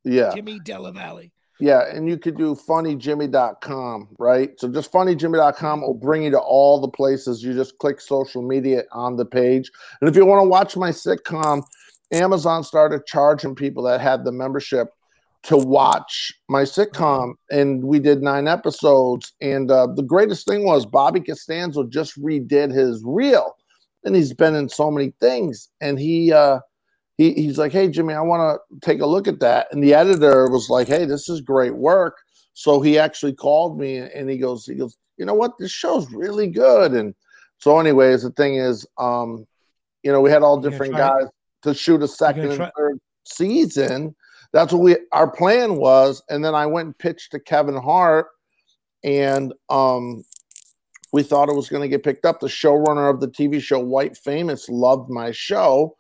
yeah. 0.04 0.34
Jimmy 0.36 0.60
DellaValle. 0.60 1.32
Yeah, 1.60 1.90
and 1.92 2.08
you 2.08 2.20
could 2.20 2.38
do 2.38 2.54
funnyjimmy.com, 2.54 4.10
right? 4.20 4.52
So 4.60 4.68
just 4.68 4.92
funnyjimmy.com 4.92 5.82
will 5.82 5.96
bring 5.96 6.24
you 6.24 6.30
to 6.30 6.40
all 6.40 6.80
the 6.80 6.88
places. 6.88 7.42
You 7.42 7.54
just 7.54 7.80
click 7.80 8.00
social 8.00 8.44
media 8.44 8.84
on 8.92 9.16
the 9.16 9.26
page. 9.26 9.72
And 10.00 10.08
if 10.08 10.16
you 10.16 10.24
want 10.26 10.44
to 10.44 10.48
watch 10.48 10.78
my 10.78 10.92
sitcom, 10.92 11.64
Amazon 12.12 12.64
started 12.64 13.08
charging 13.08 13.56
people 13.56 13.82
that 13.84 14.02
had 14.02 14.24
the 14.24 14.32
membership 14.32 14.90
to 15.44 15.58
watch 15.58 16.32
my 16.48 16.62
sitcom. 16.62 17.34
And 17.50 17.84
we 17.84 18.00
did 18.00 18.22
nine 18.22 18.48
episodes. 18.48 19.34
And 19.42 19.72
uh, 19.72 19.88
the 19.96 20.04
greatest 20.04 20.46
thing 20.48 20.64
was 20.64 20.86
Bobby 20.86 21.22
Costanzo 21.22 21.86
just 21.86 22.22
redid 22.22 22.72
his 22.72 23.02
reel. 23.04 23.57
And 24.08 24.16
he's 24.16 24.34
been 24.34 24.56
in 24.56 24.70
so 24.70 24.90
many 24.90 25.14
things. 25.20 25.70
And 25.82 26.00
he, 26.00 26.34
uh, 26.34 26.60
he, 27.18 27.34
he's 27.34 27.58
like, 27.58 27.72
hey, 27.72 27.90
Jimmy, 27.90 28.14
I 28.14 28.22
want 28.22 28.60
to 28.72 28.80
take 28.80 29.02
a 29.02 29.06
look 29.06 29.28
at 29.28 29.40
that. 29.42 29.68
And 29.72 29.84
the 29.84 29.94
editor 29.94 30.50
was 30.50 30.70
like, 30.70 30.88
hey, 30.88 31.06
this 31.06 31.30
is 31.30 31.42
great 31.42 31.76
work. 31.76 32.18
So 32.54 32.82
he 32.82 32.98
actually 32.98 33.34
called 33.34 33.78
me 33.78 33.98
and 33.98 34.30
he 34.30 34.38
goes, 34.38 34.66
he 34.66 34.76
goes, 34.76 34.98
you 35.18 35.26
know 35.26 35.34
what? 35.34 35.58
This 35.60 35.72
show's 35.72 36.12
really 36.12 36.48
good. 36.48 36.94
And 36.94 37.14
so, 37.58 37.80
anyways, 37.80 38.24
the 38.24 38.32
thing 38.32 38.56
is, 38.56 38.88
um, 38.98 39.46
you 40.04 40.12
know, 40.12 40.22
we 40.22 40.30
had 40.30 40.44
all 40.44 40.60
different 40.60 40.94
try 40.94 41.18
it? 41.18 41.22
guys 41.22 41.28
to 41.64 41.74
shoot 41.74 42.04
a 42.04 42.08
second 42.08 42.52
and 42.52 42.72
third 42.78 43.00
season. 43.24 44.16
That's 44.54 44.72
what 44.72 44.82
we 44.82 44.98
our 45.12 45.30
plan 45.30 45.76
was. 45.76 46.22
And 46.30 46.46
then 46.46 46.56
I 46.56 46.66
went 46.66 46.86
and 46.86 46.98
pitched 46.98 47.32
to 47.32 47.40
Kevin 47.40 47.76
Hart, 47.76 48.28
and 49.04 49.54
um, 49.70 50.24
we 51.14 51.24
thought 51.24 51.50
it 51.50 51.56
was 51.56 51.70
going 51.70 51.82
to 51.82 51.88
get 51.88 52.04
picked 52.04 52.26
up. 52.26 52.40
The 52.40 52.48
showrunner 52.48 53.10
of 53.14 53.20
the 53.20 53.28
TV 53.28 53.62
show 53.62 53.80
White 53.80 54.18
Famous 54.18 54.68
loved 54.70 55.10
my 55.10 55.32
show, 55.32 55.96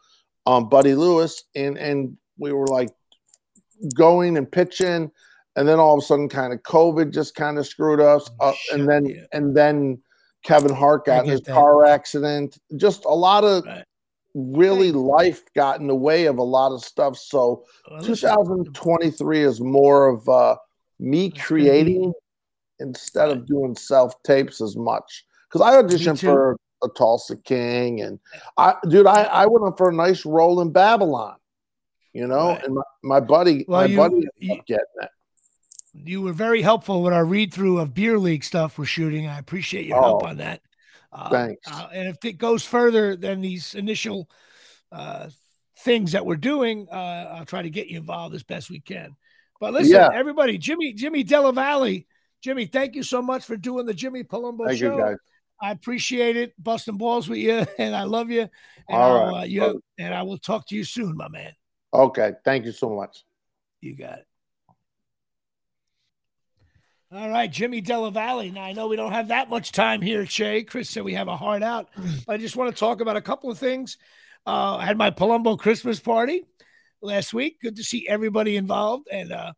um, 0.45 0.69
Buddy 0.69 0.95
Lewis, 0.95 1.43
and 1.55 1.77
and 1.77 2.17
we 2.37 2.51
were 2.53 2.67
like 2.67 2.89
going 3.95 4.37
and 4.37 4.51
pitching, 4.51 5.11
and 5.55 5.67
then 5.67 5.79
all 5.79 5.97
of 5.97 6.03
a 6.03 6.05
sudden, 6.05 6.29
kind 6.29 6.53
of 6.53 6.61
COVID 6.63 7.13
just 7.13 7.35
kind 7.35 7.57
of 7.57 7.65
screwed 7.67 7.99
us 8.01 8.29
Oh, 8.39 8.49
up, 8.49 8.55
shit, 8.55 8.79
and 8.79 8.89
then 8.89 9.05
yeah. 9.05 9.23
and 9.31 9.55
then 9.55 10.01
Kevin 10.43 10.73
Hart 10.73 11.05
got 11.05 11.25
in 11.25 11.31
his 11.31 11.41
that. 11.41 11.53
car 11.53 11.85
accident. 11.85 12.57
Just 12.75 13.05
a 13.05 13.09
lot 13.13 13.43
of 13.43 13.65
Right. 13.65 13.83
really 14.35 14.91
life 14.91 15.43
got 15.55 15.79
in 15.79 15.87
the 15.87 15.95
way 15.95 16.25
of 16.25 16.37
a 16.37 16.43
lot 16.43 16.71
of 16.71 16.83
stuff. 16.83 17.17
So 17.17 17.63
Well, 17.89 18.01
2023 18.01 19.41
is 19.41 19.59
more 19.59 20.07
of 20.07 20.27
uh, 20.29 20.57
me 20.99 21.29
That's 21.29 21.43
creating 21.43 22.13
instead 22.79 23.29
of 23.29 23.45
doing 23.45 23.75
self 23.75 24.21
tapes 24.23 24.61
as 24.61 24.75
much. 24.75 25.25
Because 25.49 25.61
I 25.65 25.81
auditioned 25.81 26.19
for 26.19 26.57
a 26.83 26.89
Tulsa 26.89 27.37
King, 27.37 28.01
and 28.01 28.19
I, 28.57 28.75
dude, 28.89 29.07
I, 29.07 29.23
I 29.23 29.45
went 29.47 29.65
up 29.65 29.77
for 29.77 29.89
a 29.89 29.93
nice 29.93 30.25
role 30.25 30.61
in 30.61 30.71
Babylon, 30.71 31.37
you 32.13 32.27
know, 32.27 32.49
Right. 32.49 32.63
and 32.63 32.75
my, 32.75 32.81
my 33.03 33.19
buddy, 33.19 33.65
Well, 33.67 33.81
my 33.81 33.85
you- 33.87 33.97
buddy 33.97 34.27
you- 34.37 34.61
getting 34.67 34.85
it. 35.01 35.09
you 35.93 36.21
were 36.21 36.33
very 36.33 36.61
helpful 36.61 37.01
with 37.01 37.13
our 37.13 37.25
read 37.25 37.53
through 37.53 37.79
of 37.79 37.93
beer 37.93 38.19
league 38.19 38.43
stuff 38.43 38.77
we're 38.77 38.85
shooting. 38.85 39.25
I 39.27 39.39
appreciate 39.39 39.85
your 39.87 40.01
help 40.01 40.23
Oh, 40.23 40.27
on 40.27 40.37
that. 40.37 40.61
Uh, 41.11 41.29
thanks. 41.29 41.61
uh, 41.71 41.87
and 41.93 42.09
if 42.09 42.23
it 42.25 42.33
goes 42.33 42.63
further 42.63 43.15
than 43.15 43.41
these 43.41 43.73
initial 43.73 44.29
uh, 44.91 45.29
things 45.79 46.11
that 46.11 46.25
we're 46.25 46.35
doing, 46.35 46.87
uh, 46.91 47.35
I'll 47.37 47.45
try 47.45 47.61
to 47.61 47.69
get 47.69 47.87
you 47.87 47.97
involved 47.97 48.35
as 48.35 48.43
best 48.43 48.69
we 48.69 48.79
can. 48.81 49.15
But 49.59 49.73
listen, 49.73 49.93
Yeah. 49.95 50.09
everybody, 50.13 50.57
Jimmy, 50.57 50.93
Jimmy 50.93 51.23
DellaValle, 51.23 52.05
Jimmy, 52.43 52.65
thank 52.65 52.95
you 52.95 53.03
so 53.03 53.21
much 53.21 53.43
for 53.45 53.57
doing 53.57 53.85
the 53.85 53.93
Jimmy 53.93 54.23
Palumbo 54.23 54.67
Thank 54.67 54.79
show. 54.79 54.95
you, 54.95 55.01
guys. 55.01 55.17
I 55.59 55.71
appreciate 55.71 56.37
it, 56.37 56.53
busting 56.61 56.97
balls 56.97 57.27
with 57.27 57.39
you, 57.39 57.65
and 57.79 57.95
I 57.95 58.03
love 58.03 58.29
you. 58.29 58.41
And, 58.41 58.97
All 58.97 59.17
I'll, 59.17 59.31
right. 59.31 59.41
uh, 59.41 59.45
you 59.45 59.83
and 59.97 60.13
I 60.13 60.23
will 60.23 60.37
talk 60.37 60.67
to 60.67 60.75
you 60.75 60.83
soon, 60.83 61.17
my 61.17 61.27
man. 61.27 61.51
Okay, 61.93 62.33
thank 62.45 62.65
you 62.65 62.71
so 62.71 62.89
much. 62.89 63.23
You 63.81 63.95
got 63.95 64.19
it. 64.19 64.25
All 67.09 67.29
right, 67.29 67.49
Jimmy 67.49 67.81
DellaValle. 67.81 68.53
Now 68.53 68.63
I 68.63 68.73
know 68.73 68.87
we 68.87 68.97
don't 68.97 69.13
have 69.13 69.29
that 69.29 69.49
much 69.49 69.71
time 69.71 70.01
here, 70.01 70.25
Shay. 70.25 70.63
Chris 70.63 70.89
said 70.89 71.03
we 71.03 71.13
have 71.13 71.29
a 71.29 71.37
heart 71.37 71.63
out, 71.63 71.89
but 72.27 72.33
I 72.33 72.37
just 72.37 72.57
want 72.57 72.73
to 72.73 72.77
talk 72.77 72.99
about 72.99 73.15
a 73.15 73.21
couple 73.21 73.49
of 73.49 73.57
things. 73.57 73.97
Uh, 74.45 74.75
I 74.75 74.85
had 74.85 74.97
my 74.97 75.09
Palumbo 75.11 75.57
Christmas 75.57 75.99
party 75.99 76.43
last 77.01 77.33
week. 77.33 77.61
Good 77.61 77.77
to 77.77 77.83
see 77.83 78.05
everybody 78.07 78.57
involved, 78.57 79.07
and 79.09 79.31
uh, 79.31 79.53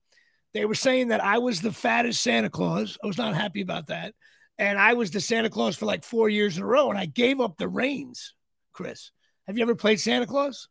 they 0.53 0.65
were 0.65 0.75
saying 0.75 1.09
that 1.09 1.23
I 1.23 1.37
was 1.37 1.61
the 1.61 1.71
fattest 1.71 2.21
Santa 2.21 2.49
Claus. 2.49 2.97
I 3.03 3.07
was 3.07 3.17
not 3.17 3.35
happy 3.35 3.61
about 3.61 3.87
that, 3.87 4.13
and 4.57 4.79
I 4.79 4.93
was 4.93 5.11
the 5.11 5.21
Santa 5.21 5.49
Claus 5.49 5.75
for 5.75 5.85
like 5.85 6.03
four 6.03 6.29
years 6.29 6.57
in 6.57 6.63
a 6.63 6.65
row, 6.65 6.89
and 6.89 6.97
I 6.97 7.05
gave 7.05 7.39
up 7.39 7.57
the 7.57 7.67
reins. 7.67 8.33
Chris, 8.73 9.11
have 9.47 9.57
you 9.57 9.63
ever 9.63 9.75
played 9.75 9.99
Santa 9.99 10.25
Claus? 10.25 10.67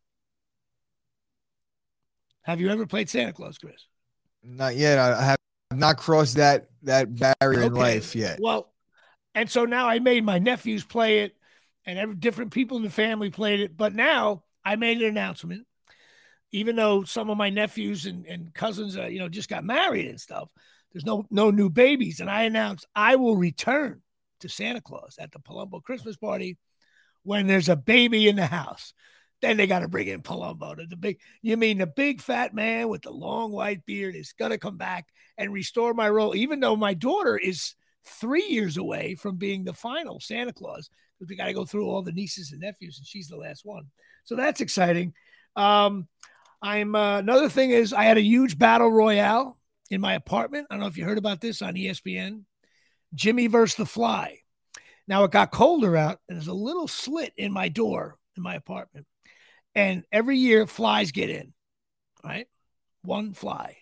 Have 2.43 2.61
you 2.61 2.71
ever 2.71 2.87
played 2.87 3.11
Santa 3.11 3.33
Claus, 3.33 3.59
Chris? 3.59 3.87
Not 4.43 4.75
yet. 4.75 4.99
I 4.99 5.23
have 5.23 5.39
not 5.73 5.99
crossed 5.99 6.37
that 6.37 6.67
that 6.83 7.09
barrier 7.15 7.63
in 7.63 7.75
life 7.75 8.17
yet. 8.17 8.39
Well, 8.41 8.73
and 9.35 9.51
so 9.51 9.67
now 9.67 9.89
I 9.89 9.99
made 9.99 10.25
my 10.25 10.39
nephews 10.39 10.85
play 10.85 11.21
it, 11.21 11.37
and 11.85 11.99
every 11.99 12.17
different 12.17 12.51
people 12.51 12.77
in 12.79 12.83
the 12.83 12.91
family 12.91 13.31
played 13.31 13.61
it. 13.61 13.77
But 13.77 13.95
now 13.95 14.45
I 14.65 14.77
made 14.77 14.99
an 14.99 15.09
announcement, 15.09 15.67
even 16.53 16.77
though 16.77 17.05
some 17.05 17.31
of 17.31 17.37
my 17.37 17.51
nephews 17.51 18.07
and, 18.07 18.27
and 18.27 18.53
cousins, 18.55 18.97
uh, 18.97 19.07
you 19.07 19.19
know, 19.19 19.29
just 19.29 19.49
got 19.49 19.65
married 19.65 20.07
and 20.07 20.21
stuff. 20.21 20.51
There's 20.93 21.05
no 21.05 21.27
no 21.31 21.51
new 21.51 21.69
babies, 21.69 22.21
and 22.21 22.31
I 22.31 22.45
announced 22.45 22.87
I 22.95 23.17
will 23.17 23.37
return 23.37 24.01
to 24.41 24.49
Santa 24.49 24.81
Claus 24.81 25.17
at 25.19 25.33
the 25.33 25.39
Palumbo 25.39 25.83
Christmas 25.83 26.17
party 26.17 26.57
when 27.25 27.47
there's 27.47 27.69
a 27.69 27.77
baby 27.77 28.29
in 28.29 28.37
the 28.37 28.47
house. 28.47 28.95
Then 29.41 29.57
they 29.57 29.67
got 29.67 29.81
to 29.81 29.89
bring 29.89 30.09
in 30.09 30.23
Palumbo. 30.23 30.77
The, 30.89 30.97
big, 30.97 31.21
you 31.43 31.57
mean 31.57 31.79
the 31.79 31.87
big 31.87 32.21
fat 32.21 32.55
man 32.55 32.89
with 32.89 33.03
the 33.03 33.11
long 33.11 33.53
white 33.53 33.85
beard 33.85 34.17
is 34.17 34.33
gonna 34.33 34.59
come 34.59 34.79
back 34.79 35.07
and 35.37 35.53
restore 35.53 35.95
my 35.95 36.09
role, 36.09 36.35
even 36.35 36.59
though 36.59 36.75
my 36.75 36.95
daughter 36.95 37.37
is 37.37 37.75
three 38.05 38.47
years 38.47 38.79
away 38.79 39.15
from 39.15 39.37
being 39.37 39.65
the 39.65 39.75
final 39.75 40.21
Santa 40.21 40.53
Claus 40.53 40.89
because 41.19 41.29
we 41.29 41.37
got 41.37 41.47
to 41.47 41.53
go 41.53 41.65
through 41.65 41.89
all 41.89 42.03
the 42.03 42.13
nieces 42.13 42.53
and 42.53 42.61
nephews, 42.61 42.99
and 42.99 43.07
she's 43.07 43.29
the 43.29 43.37
last 43.37 43.65
one. 43.65 43.85
So 44.25 44.37
that's 44.37 44.61
exciting. 44.61 45.15
Um, 45.57 46.07
I'm 46.61 46.95
uh, 46.95 47.19
another 47.19 47.49
thing 47.49 47.71
is 47.71 47.93
I 47.93 48.05
had 48.05 48.19
a 48.19 48.23
huge 48.23 48.59
battle 48.59 48.91
royale 48.91 49.59
in 49.91 50.01
my 50.01 50.15
apartment. 50.15 50.67
I 50.71 50.75
don't 50.75 50.81
know 50.81 50.89
if 50.89 50.97
you 50.97 51.05
heard 51.05 51.19
about 51.19 51.41
this 51.41 51.63
on 51.63 51.75
ESPN. 51.75 52.43
Jimmy 53.15 53.47
versus 53.47 53.77
the 53.77 53.87
Fly. 53.87 54.39
Now 55.07 55.25
it 55.25 55.31
got 55.31 55.51
colder 55.51 55.97
out, 55.97 56.21
and 56.29 56.37
there's 56.37 56.49
a 56.49 56.53
little 56.53 56.89
slit 56.89 57.33
in 57.37 57.53
my 57.53 57.69
door 57.69 58.19
in 58.37 58.43
my 58.43 58.55
apartment. 58.55 59.07
And 59.75 60.05
every 60.13 60.37
year, 60.37 60.67
flies 60.67 61.13
get 61.13 61.31
in, 61.31 61.55
right? 62.23 62.47
One 63.03 63.33
fly. 63.33 63.79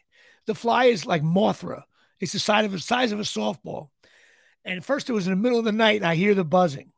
The 0.46 0.54
fly 0.54 0.84
is 0.86 1.06
like 1.06 1.22
Mothra. 1.22 1.82
It's 2.20 2.32
the 2.32 2.38
size 2.38 2.64
of 2.64 2.74
a 2.74 2.78
size 2.78 3.12
of 3.12 3.18
a 3.18 3.24
softball. 3.24 3.88
And 4.64 4.84
first, 4.84 5.10
it 5.10 5.12
was 5.12 5.26
in 5.26 5.32
the 5.32 5.36
middle 5.36 5.58
of 5.58 5.64
the 5.64 5.72
night, 5.72 5.96
and 5.96 6.06
I 6.06 6.14
hear 6.14 6.34
the 6.34 6.44
buzzing. 6.44 6.92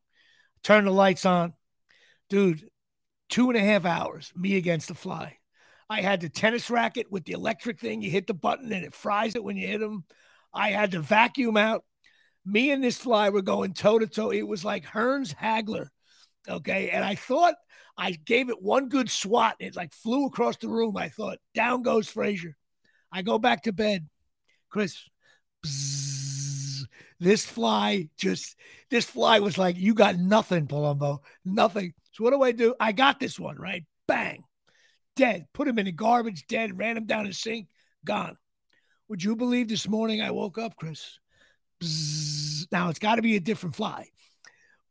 Turn 0.62 0.84
the 0.84 0.90
lights 0.90 1.24
on, 1.24 1.54
dude. 2.28 2.68
Two 3.30 3.50
and 3.50 3.58
a 3.58 3.60
half 3.60 3.84
hours, 3.84 4.32
me 4.34 4.56
against 4.56 4.88
the 4.88 4.94
fly. 4.94 5.37
I 5.90 6.02
had 6.02 6.20
the 6.20 6.28
tennis 6.28 6.70
racket 6.70 7.10
with 7.10 7.24
the 7.24 7.32
electric 7.32 7.80
thing. 7.80 8.02
You 8.02 8.10
hit 8.10 8.26
the 8.26 8.34
button 8.34 8.72
and 8.72 8.84
it 8.84 8.94
fries 8.94 9.34
it 9.34 9.44
when 9.44 9.56
you 9.56 9.66
hit 9.66 9.80
them. 9.80 10.04
I 10.52 10.70
had 10.70 10.90
the 10.90 11.00
vacuum 11.00 11.56
out. 11.56 11.84
Me 12.44 12.70
and 12.70 12.82
this 12.82 12.98
fly 12.98 13.30
were 13.30 13.42
going 13.42 13.72
toe 13.72 13.98
to 13.98 14.06
toe. 14.06 14.30
It 14.30 14.46
was 14.46 14.64
like 14.64 14.84
Hearns 14.84 15.34
Hagler. 15.34 15.88
Okay. 16.48 16.90
And 16.90 17.04
I 17.04 17.14
thought 17.14 17.54
I 17.96 18.12
gave 18.12 18.48
it 18.48 18.62
one 18.62 18.88
good 18.88 19.10
swat. 19.10 19.56
It 19.60 19.76
like 19.76 19.92
flew 19.92 20.26
across 20.26 20.56
the 20.58 20.68
room. 20.68 20.96
I 20.96 21.08
thought, 21.08 21.38
down 21.54 21.82
goes 21.82 22.08
Frazier. 22.08 22.56
I 23.10 23.22
go 23.22 23.38
back 23.38 23.62
to 23.62 23.72
bed. 23.72 24.08
Chris, 24.70 24.96
this 27.20 27.44
fly 27.46 28.08
just, 28.18 28.56
this 28.90 29.06
fly 29.06 29.40
was 29.40 29.58
like, 29.58 29.76
you 29.76 29.94
got 29.94 30.16
nothing, 30.16 30.66
Palumbo, 30.66 31.18
nothing. 31.44 31.94
So 32.12 32.24
what 32.24 32.30
do 32.30 32.42
I 32.42 32.52
do? 32.52 32.74
I 32.78 32.92
got 32.92 33.18
this 33.18 33.38
one, 33.38 33.56
right? 33.56 33.84
Bang, 34.06 34.44
dead. 35.18 35.46
Put 35.52 35.68
him 35.68 35.78
in 35.78 35.84
the 35.86 35.92
garbage, 35.92 36.46
dead. 36.48 36.78
Ran 36.78 36.96
him 36.96 37.04
down 37.04 37.26
the 37.26 37.32
sink, 37.34 37.66
gone. 38.04 38.38
Would 39.08 39.22
you 39.22 39.36
believe 39.36 39.68
this 39.68 39.88
morning 39.88 40.22
I 40.22 40.30
woke 40.30 40.56
up, 40.56 40.76
Chris? 40.76 41.18
Bzzz. 41.82 42.66
Now 42.72 42.88
it's 42.88 42.98
got 42.98 43.16
to 43.16 43.22
be 43.22 43.36
a 43.36 43.40
different 43.40 43.74
fly, 43.76 44.06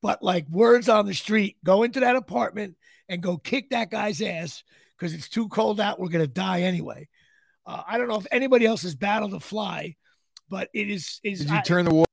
but 0.01 0.21
like 0.21 0.47
words 0.49 0.89
on 0.89 1.05
the 1.05 1.13
street, 1.13 1.57
go 1.63 1.83
into 1.83 2.01
that 2.01 2.15
apartment 2.15 2.75
and 3.09 3.21
go 3.23 3.37
kick 3.37 3.69
that 3.69 3.89
guy's 3.89 4.21
ass 4.21 4.63
because 4.97 5.13
it's 5.13 5.29
too 5.29 5.47
cold 5.47 5.79
out. 5.79 5.99
We're 5.99 6.09
gonna 6.09 6.27
die 6.27 6.61
anyway. 6.61 7.07
Uh, 7.65 7.83
I 7.87 7.97
don't 7.97 8.07
know 8.07 8.17
if 8.19 8.27
anybody 8.31 8.65
else 8.65 8.81
has 8.83 8.95
battled 8.95 9.33
a 9.33 9.39
fly, 9.39 9.95
but 10.49 10.69
it 10.73 10.89
is. 10.89 11.19
is 11.23 11.39
Did 11.39 11.49
you 11.49 11.57
I, 11.57 11.61
turn 11.61 11.85
the 11.85 11.93
water 11.93 12.11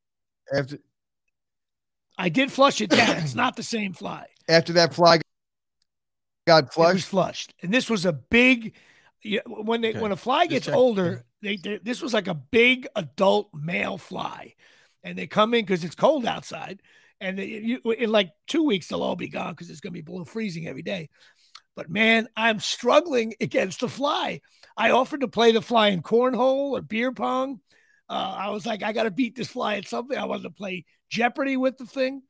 after 0.56 0.78
I 2.18 2.28
did 2.28 2.52
flush 2.52 2.80
it 2.80 2.90
down. 2.90 3.16
it's 3.18 3.34
not 3.34 3.56
the 3.56 3.62
same 3.62 3.92
fly. 3.92 4.26
after 4.48 4.72
that 4.74 4.94
fly 4.94 5.20
got 6.46 6.72
It 6.78 6.88
was 6.88 7.04
flushed? 7.04 7.08
flushed, 7.08 7.54
and 7.62 7.72
this 7.72 7.88
was 7.90 8.04
a 8.04 8.12
big. 8.12 8.74
Yeah, 9.22 9.40
when 9.46 9.80
they 9.80 9.90
Okay. 9.90 10.00
when 10.00 10.12
a 10.12 10.16
fly 10.16 10.46
gets 10.46 10.66
checking. 10.66 10.78
older, 10.78 11.24
they, 11.40 11.56
they 11.56 11.78
this 11.78 12.02
was 12.02 12.12
like 12.12 12.28
a 12.28 12.34
big 12.34 12.86
adult 12.94 13.50
male 13.54 13.96
fly, 13.98 14.54
and 15.02 15.16
they 15.16 15.26
come 15.26 15.54
in 15.54 15.62
because 15.64 15.84
it's 15.84 15.94
cold 15.94 16.26
outside, 16.26 16.82
and 17.20 17.38
they, 17.38 17.46
you, 17.46 17.80
in 17.92 18.10
like 18.12 18.32
two 18.46 18.62
weeks 18.64 18.88
they'll 18.88 19.02
all 19.02 19.16
be 19.16 19.28
gone 19.28 19.52
because 19.52 19.70
it's 19.70 19.80
gonna 19.80 19.92
be 19.92 20.02
below 20.02 20.24
freezing 20.24 20.66
every 20.68 20.82
day. 20.82 21.08
But 21.76 21.90
man, 21.90 22.28
I'm 22.36 22.60
struggling 22.60 23.34
against 23.40 23.80
the 23.80 23.88
fly. 23.88 24.40
I 24.76 24.90
offered 24.90 25.20
to 25.22 25.28
play 25.28 25.52
the 25.52 25.62
fly 25.62 25.88
in 25.88 26.02
cornhole 26.02 26.72
or 26.72 26.82
beer 26.82 27.12
pong. 27.12 27.60
Uh, 28.08 28.34
I 28.38 28.50
was 28.50 28.66
like, 28.66 28.82
I 28.82 28.92
got 28.92 29.04
to 29.04 29.10
beat 29.10 29.34
this 29.34 29.48
fly 29.48 29.76
at 29.76 29.88
something. 29.88 30.16
I 30.16 30.26
wanted 30.26 30.42
to 30.42 30.50
play 30.50 30.84
Jeopardy 31.08 31.56
with 31.56 31.78
the 31.78 31.86
thing. 31.86 32.22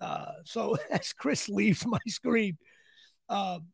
Uh, 0.00 0.32
so 0.44 0.76
as 0.90 1.12
Chris 1.12 1.48
leaves 1.48 1.86
my 1.86 1.98
screen, 2.06 2.58
um, 3.28 3.66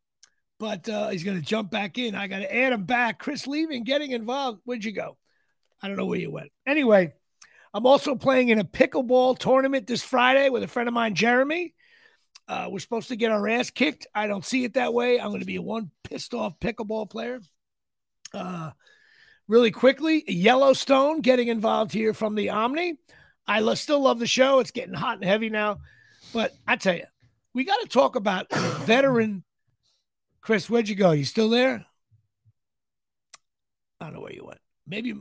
but 0.59 0.87
uh, 0.87 1.09
he's 1.09 1.23
going 1.23 1.39
to 1.39 1.45
jump 1.45 1.71
back 1.71 1.97
in. 1.97 2.15
I 2.15 2.27
got 2.27 2.39
to 2.39 2.55
add 2.55 2.73
him 2.73 2.85
back. 2.85 3.19
Chris 3.19 3.47
leaving, 3.47 3.83
getting 3.83 4.11
involved. 4.11 4.61
Where'd 4.63 4.85
you 4.85 4.91
go? 4.91 5.17
I 5.81 5.87
don't 5.87 5.97
know 5.97 6.05
where 6.05 6.19
you 6.19 6.31
went. 6.31 6.51
Anyway, 6.65 7.13
I'm 7.73 7.85
also 7.85 8.15
playing 8.15 8.49
in 8.49 8.59
a 8.59 8.63
pickleball 8.63 9.37
tournament 9.37 9.87
this 9.87 10.03
Friday 10.03 10.49
with 10.49 10.63
a 10.63 10.67
friend 10.67 10.87
of 10.87 10.93
mine, 10.93 11.15
Jeremy. 11.15 11.73
Uh, 12.47 12.67
we're 12.69 12.79
supposed 12.79 13.09
to 13.09 13.15
get 13.15 13.31
our 13.31 13.47
ass 13.47 13.69
kicked. 13.69 14.07
I 14.13 14.27
don't 14.27 14.45
see 14.45 14.63
it 14.63 14.75
that 14.75 14.93
way. 14.93 15.19
I'm 15.19 15.29
going 15.29 15.39
to 15.39 15.45
be 15.45 15.59
one 15.59 15.91
pissed 16.03 16.33
off 16.33 16.59
pickleball 16.59 17.09
player. 17.09 17.39
Uh, 18.33 18.71
really 19.47 19.71
quickly, 19.71 20.23
Yellowstone 20.27 21.21
getting 21.21 21.47
involved 21.47 21.91
here 21.91 22.13
from 22.13 22.35
the 22.35 22.49
Omni. 22.49 22.95
I 23.47 23.59
lo- 23.59 23.75
still 23.75 24.01
love 24.01 24.19
the 24.19 24.27
show. 24.27 24.59
It's 24.59 24.71
getting 24.71 24.93
hot 24.93 25.15
and 25.15 25.25
heavy 25.25 25.49
now. 25.49 25.79
But 26.33 26.53
I 26.67 26.75
tell 26.75 26.95
you, 26.95 27.05
we 27.53 27.63
got 27.63 27.79
to 27.81 27.87
talk 27.87 28.15
about 28.15 28.53
veteran. 28.53 29.43
Chris, 30.41 30.69
where'd 30.69 30.89
you 30.89 30.95
go? 30.95 31.11
You 31.11 31.25
still 31.25 31.49
there? 31.49 31.85
I 33.99 34.05
don't 34.05 34.15
know 34.15 34.21
where 34.21 34.33
you 34.33 34.45
went. 34.45 34.59
Maybe. 34.85 35.13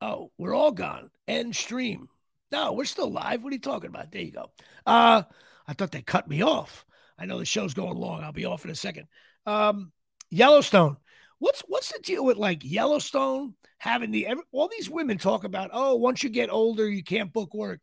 Oh, 0.00 0.30
we're 0.38 0.54
all 0.54 0.72
gone. 0.72 1.10
End 1.26 1.54
stream. 1.56 2.08
No, 2.52 2.72
we're 2.72 2.84
still 2.84 3.10
live. 3.10 3.42
What 3.42 3.50
are 3.50 3.56
you 3.56 3.60
talking 3.60 3.90
about? 3.90 4.12
There 4.12 4.22
you 4.22 4.32
go. 4.32 4.50
Uh, 4.86 5.22
I 5.66 5.72
thought 5.72 5.90
they 5.90 6.02
cut 6.02 6.28
me 6.28 6.42
off. 6.42 6.84
I 7.18 7.26
know 7.26 7.38
the 7.38 7.44
show's 7.44 7.74
going 7.74 7.96
long. 7.96 8.22
I'll 8.22 8.32
be 8.32 8.46
off 8.46 8.64
in 8.64 8.70
a 8.70 8.74
second. 8.74 9.08
Um, 9.46 9.92
Yellowstone. 10.30 10.96
What's 11.38 11.62
what's 11.68 11.92
the 11.92 11.98
deal 12.00 12.24
with 12.24 12.36
like 12.36 12.64
Yellowstone 12.64 13.54
having 13.78 14.10
the 14.10 14.28
all 14.52 14.68
these 14.68 14.90
women 14.90 15.18
talk 15.18 15.44
about? 15.44 15.70
Oh, 15.72 15.96
once 15.96 16.22
you 16.22 16.28
get 16.30 16.50
older, 16.50 16.88
you 16.88 17.02
can't 17.02 17.32
book 17.32 17.54
work. 17.54 17.80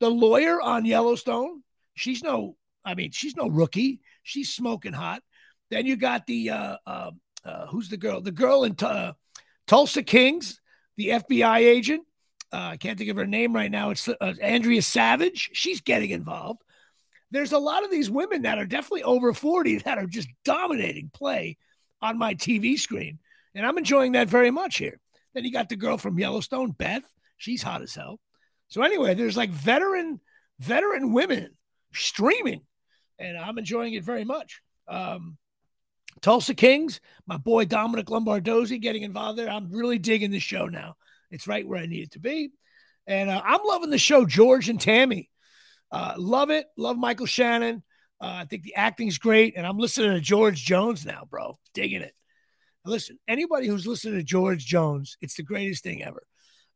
The 0.00 0.10
lawyer 0.10 0.60
on 0.60 0.84
Yellowstone, 0.84 1.62
she's 1.94 2.22
no, 2.22 2.56
I 2.86 2.94
mean, 2.94 3.10
she's 3.10 3.36
no 3.36 3.48
rookie. 3.48 4.00
She's 4.22 4.54
smoking 4.54 4.92
hot. 4.92 5.22
Then 5.70 5.84
you 5.84 5.96
got 5.96 6.26
the 6.26 6.50
uh, 6.50 6.76
uh, 6.86 7.10
uh, 7.44 7.66
who's 7.66 7.88
the 7.88 7.96
girl? 7.96 8.20
The 8.20 8.32
girl 8.32 8.64
in 8.64 8.76
uh, 8.80 9.12
Tulsa 9.66 10.02
Kings, 10.02 10.60
the 10.96 11.08
FBI 11.08 11.58
agent. 11.58 12.04
Uh, 12.52 12.70
I 12.72 12.76
can't 12.76 12.96
think 12.96 13.10
of 13.10 13.16
her 13.16 13.26
name 13.26 13.52
right 13.52 13.70
now. 13.70 13.90
It's 13.90 14.08
uh, 14.08 14.14
Andrea 14.40 14.80
Savage. 14.80 15.50
She's 15.52 15.80
getting 15.80 16.10
involved. 16.10 16.62
There's 17.32 17.52
a 17.52 17.58
lot 17.58 17.84
of 17.84 17.90
these 17.90 18.08
women 18.08 18.42
that 18.42 18.58
are 18.58 18.66
definitely 18.66 19.02
over 19.02 19.34
40 19.34 19.78
that 19.78 19.98
are 19.98 20.06
just 20.06 20.28
dominating 20.44 21.10
play 21.12 21.56
on 22.00 22.18
my 22.18 22.34
TV 22.34 22.78
screen. 22.78 23.18
And 23.54 23.66
I'm 23.66 23.78
enjoying 23.78 24.12
that 24.12 24.28
very 24.28 24.52
much 24.52 24.78
here. 24.78 25.00
Then 25.34 25.44
you 25.44 25.52
got 25.52 25.68
the 25.68 25.76
girl 25.76 25.98
from 25.98 26.18
Yellowstone, 26.18 26.70
Beth. 26.70 27.04
She's 27.36 27.62
hot 27.62 27.82
as 27.82 27.94
hell. 27.94 28.20
So 28.68 28.82
anyway, 28.82 29.14
there's 29.14 29.36
like 29.36 29.50
veteran, 29.50 30.20
veteran 30.60 31.12
women 31.12 31.50
streaming, 31.92 32.62
and 33.18 33.36
I'm 33.36 33.58
enjoying 33.58 33.94
it 33.94 34.04
very 34.04 34.24
much. 34.24 34.62
Um, 34.88 35.36
Tulsa 36.22 36.54
Kings, 36.54 37.00
my 37.26 37.36
boy 37.36 37.64
Dominic 37.64 38.06
Lombardozzi 38.06 38.80
getting 38.80 39.02
involved 39.02 39.38
there. 39.38 39.50
I'm 39.50 39.70
really 39.70 39.98
digging 39.98 40.30
the 40.30 40.38
show 40.38 40.66
now. 40.66 40.96
It's 41.30 41.46
right 41.46 41.66
where 41.66 41.80
I 41.80 41.86
need 41.86 42.04
it 42.04 42.12
to 42.12 42.20
be. 42.20 42.50
And 43.06 43.30
uh, 43.30 43.40
I'm 43.44 43.60
loving 43.64 43.90
the 43.90 43.98
show, 43.98 44.24
George 44.24 44.68
and 44.68 44.80
Tammy. 44.80 45.30
Uh, 45.92 46.14
love 46.16 46.50
it. 46.50 46.66
Love 46.76 46.96
Michael 46.96 47.26
Shannon. 47.26 47.82
Uh, 48.20 48.38
I 48.40 48.44
think 48.46 48.62
the 48.62 48.74
acting's 48.74 49.18
great. 49.18 49.54
And 49.56 49.66
I'm 49.66 49.78
listening 49.78 50.12
to 50.12 50.20
George 50.20 50.64
Jones 50.64 51.04
now, 51.04 51.26
bro. 51.28 51.58
Digging 51.74 52.02
it. 52.02 52.14
Listen, 52.84 53.18
anybody 53.28 53.66
who's 53.66 53.86
listening 53.86 54.14
to 54.14 54.22
George 54.24 54.64
Jones, 54.64 55.16
it's 55.20 55.34
the 55.34 55.42
greatest 55.42 55.82
thing 55.82 56.02
ever. 56.02 56.22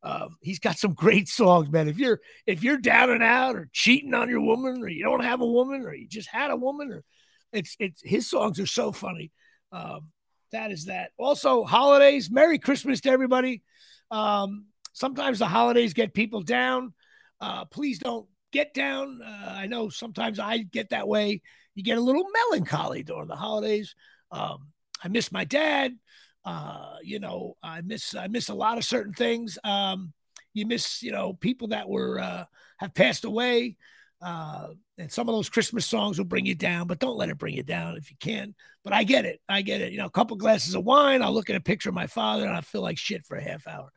Um, 0.02 0.36
he's 0.40 0.58
got 0.58 0.78
some 0.78 0.94
great 0.94 1.28
songs, 1.28 1.70
man. 1.70 1.88
If 1.88 1.98
you're 1.98 2.20
if 2.46 2.62
you're 2.62 2.78
down 2.78 3.10
and 3.10 3.22
out 3.22 3.56
or 3.56 3.68
cheating 3.72 4.14
on 4.14 4.30
your 4.30 4.40
woman, 4.40 4.82
or 4.82 4.88
you 4.88 5.04
don't 5.04 5.24
have 5.24 5.40
a 5.40 5.46
woman, 5.46 5.82
or 5.82 5.94
you 5.94 6.08
just 6.08 6.28
had 6.28 6.50
a 6.50 6.56
woman, 6.56 6.90
or 6.90 7.04
it's 7.52 7.76
it's 7.78 8.00
his 8.02 8.28
songs 8.28 8.58
are 8.58 8.66
so 8.66 8.92
funny. 8.92 9.30
Um, 9.72 10.08
that 10.52 10.70
is 10.70 10.86
that. 10.86 11.10
Also, 11.18 11.64
holidays. 11.64 12.30
Merry 12.30 12.58
Christmas 12.58 13.00
to 13.02 13.10
everybody. 13.10 13.62
Um, 14.10 14.66
sometimes 14.92 15.38
the 15.38 15.46
holidays 15.46 15.94
get 15.94 16.14
people 16.14 16.42
down. 16.42 16.94
Uh, 17.40 17.64
please 17.66 17.98
don't 17.98 18.26
get 18.52 18.74
down. 18.74 19.20
Uh, 19.22 19.54
I 19.56 19.66
know 19.66 19.88
sometimes 19.88 20.38
I 20.38 20.58
get 20.58 20.90
that 20.90 21.08
way. 21.08 21.42
You 21.74 21.84
get 21.84 21.98
a 21.98 22.02
little 22.02 22.26
melancholy 22.48 23.02
during 23.02 23.28
the 23.28 23.36
holidays. 23.36 23.94
Um, 24.30 24.68
I 25.02 25.08
miss 25.08 25.30
my 25.30 25.44
dad. 25.44 25.96
Uh, 26.44 26.96
you 27.02 27.20
know, 27.20 27.56
I 27.62 27.80
miss 27.82 28.14
I 28.14 28.28
miss 28.28 28.48
a 28.48 28.54
lot 28.54 28.78
of 28.78 28.84
certain 28.84 29.12
things. 29.12 29.58
Um, 29.64 30.12
you 30.54 30.66
miss, 30.66 31.02
you 31.02 31.12
know, 31.12 31.34
people 31.34 31.68
that 31.68 31.88
were 31.88 32.18
uh, 32.18 32.44
have 32.78 32.94
passed 32.94 33.24
away. 33.24 33.76
Uh, 34.22 34.68
and 34.98 35.10
some 35.10 35.28
of 35.28 35.34
those 35.34 35.48
Christmas 35.48 35.86
songs 35.86 36.18
will 36.18 36.26
bring 36.26 36.44
you 36.44 36.54
down, 36.54 36.86
but 36.86 36.98
don't 36.98 37.16
let 37.16 37.30
it 37.30 37.38
bring 37.38 37.54
you 37.54 37.62
down 37.62 37.96
if 37.96 38.10
you 38.10 38.16
can. 38.20 38.54
But 38.84 38.92
I 38.92 39.02
get 39.04 39.24
it. 39.24 39.40
I 39.48 39.62
get 39.62 39.80
it. 39.80 39.92
You 39.92 39.98
know, 39.98 40.06
a 40.06 40.10
couple 40.10 40.36
glasses 40.36 40.74
of 40.74 40.84
wine. 40.84 41.22
I'll 41.22 41.32
look 41.32 41.48
at 41.48 41.56
a 41.56 41.60
picture 41.60 41.88
of 41.88 41.94
my 41.94 42.06
father 42.06 42.46
and 42.46 42.54
I 42.54 42.60
feel 42.60 42.82
like 42.82 42.98
shit 42.98 43.24
for 43.24 43.36
a 43.36 43.42
half 43.42 43.66
hour. 43.66 43.90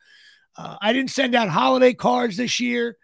Uh, 0.55 0.77
I 0.81 0.93
didn't 0.93 1.11
send 1.11 1.35
out 1.35 1.49
holiday 1.49 1.93
cards 1.93 2.37
this 2.37 2.59
year. 2.59 2.95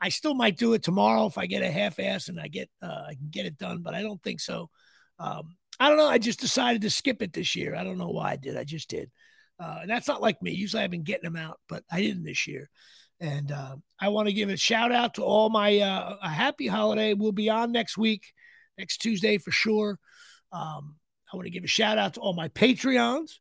I 0.00 0.10
still 0.10 0.34
might 0.34 0.58
do 0.58 0.74
it 0.74 0.82
tomorrow 0.82 1.26
if 1.26 1.38
I 1.38 1.46
get 1.46 1.62
a 1.62 1.70
half 1.70 1.98
ass 1.98 2.28
and 2.28 2.38
I 2.38 2.48
get 2.48 2.68
uh, 2.82 3.04
I 3.08 3.14
can 3.14 3.28
get 3.30 3.46
it 3.46 3.56
done, 3.56 3.80
but 3.82 3.94
I 3.94 4.02
don't 4.02 4.22
think 4.22 4.40
so. 4.40 4.68
Um, 5.18 5.56
I 5.78 5.88
don't 5.88 5.98
know. 5.98 6.08
I 6.08 6.18
just 6.18 6.40
decided 6.40 6.82
to 6.82 6.90
skip 6.90 7.22
it 7.22 7.32
this 7.32 7.54
year. 7.56 7.74
I 7.74 7.84
don't 7.84 7.98
know 7.98 8.08
why 8.08 8.32
I 8.32 8.36
did. 8.36 8.56
I 8.56 8.64
just 8.64 8.88
did. 8.88 9.10
Uh, 9.58 9.78
and 9.82 9.90
that's 9.90 10.08
not 10.08 10.22
like 10.22 10.42
me. 10.42 10.52
Usually 10.52 10.82
I've 10.82 10.90
been 10.90 11.02
getting 11.02 11.24
them 11.30 11.36
out, 11.36 11.58
but 11.68 11.82
I 11.90 12.00
didn't 12.02 12.24
this 12.24 12.46
year. 12.46 12.68
And 13.20 13.50
uh, 13.52 13.76
I 14.00 14.08
want 14.08 14.28
to 14.28 14.34
give 14.34 14.50
a 14.50 14.56
shout 14.56 14.92
out 14.92 15.14
to 15.14 15.22
all 15.22 15.48
my 15.48 15.78
uh, 15.78 16.16
a 16.22 16.28
happy 16.28 16.66
holiday. 16.66 17.14
We'll 17.14 17.32
be 17.32 17.48
on 17.50 17.72
next 17.72 17.96
week, 17.96 18.32
next 18.78 18.98
Tuesday 18.98 19.38
for 19.38 19.50
sure. 19.50 19.98
Um, 20.52 20.96
I 21.32 21.36
want 21.36 21.46
to 21.46 21.50
give 21.52 21.64
a 21.64 21.68
shout 21.68 21.98
out 21.98 22.14
to 22.14 22.20
all 22.20 22.34
my 22.34 22.48
Patreons. 22.48 23.38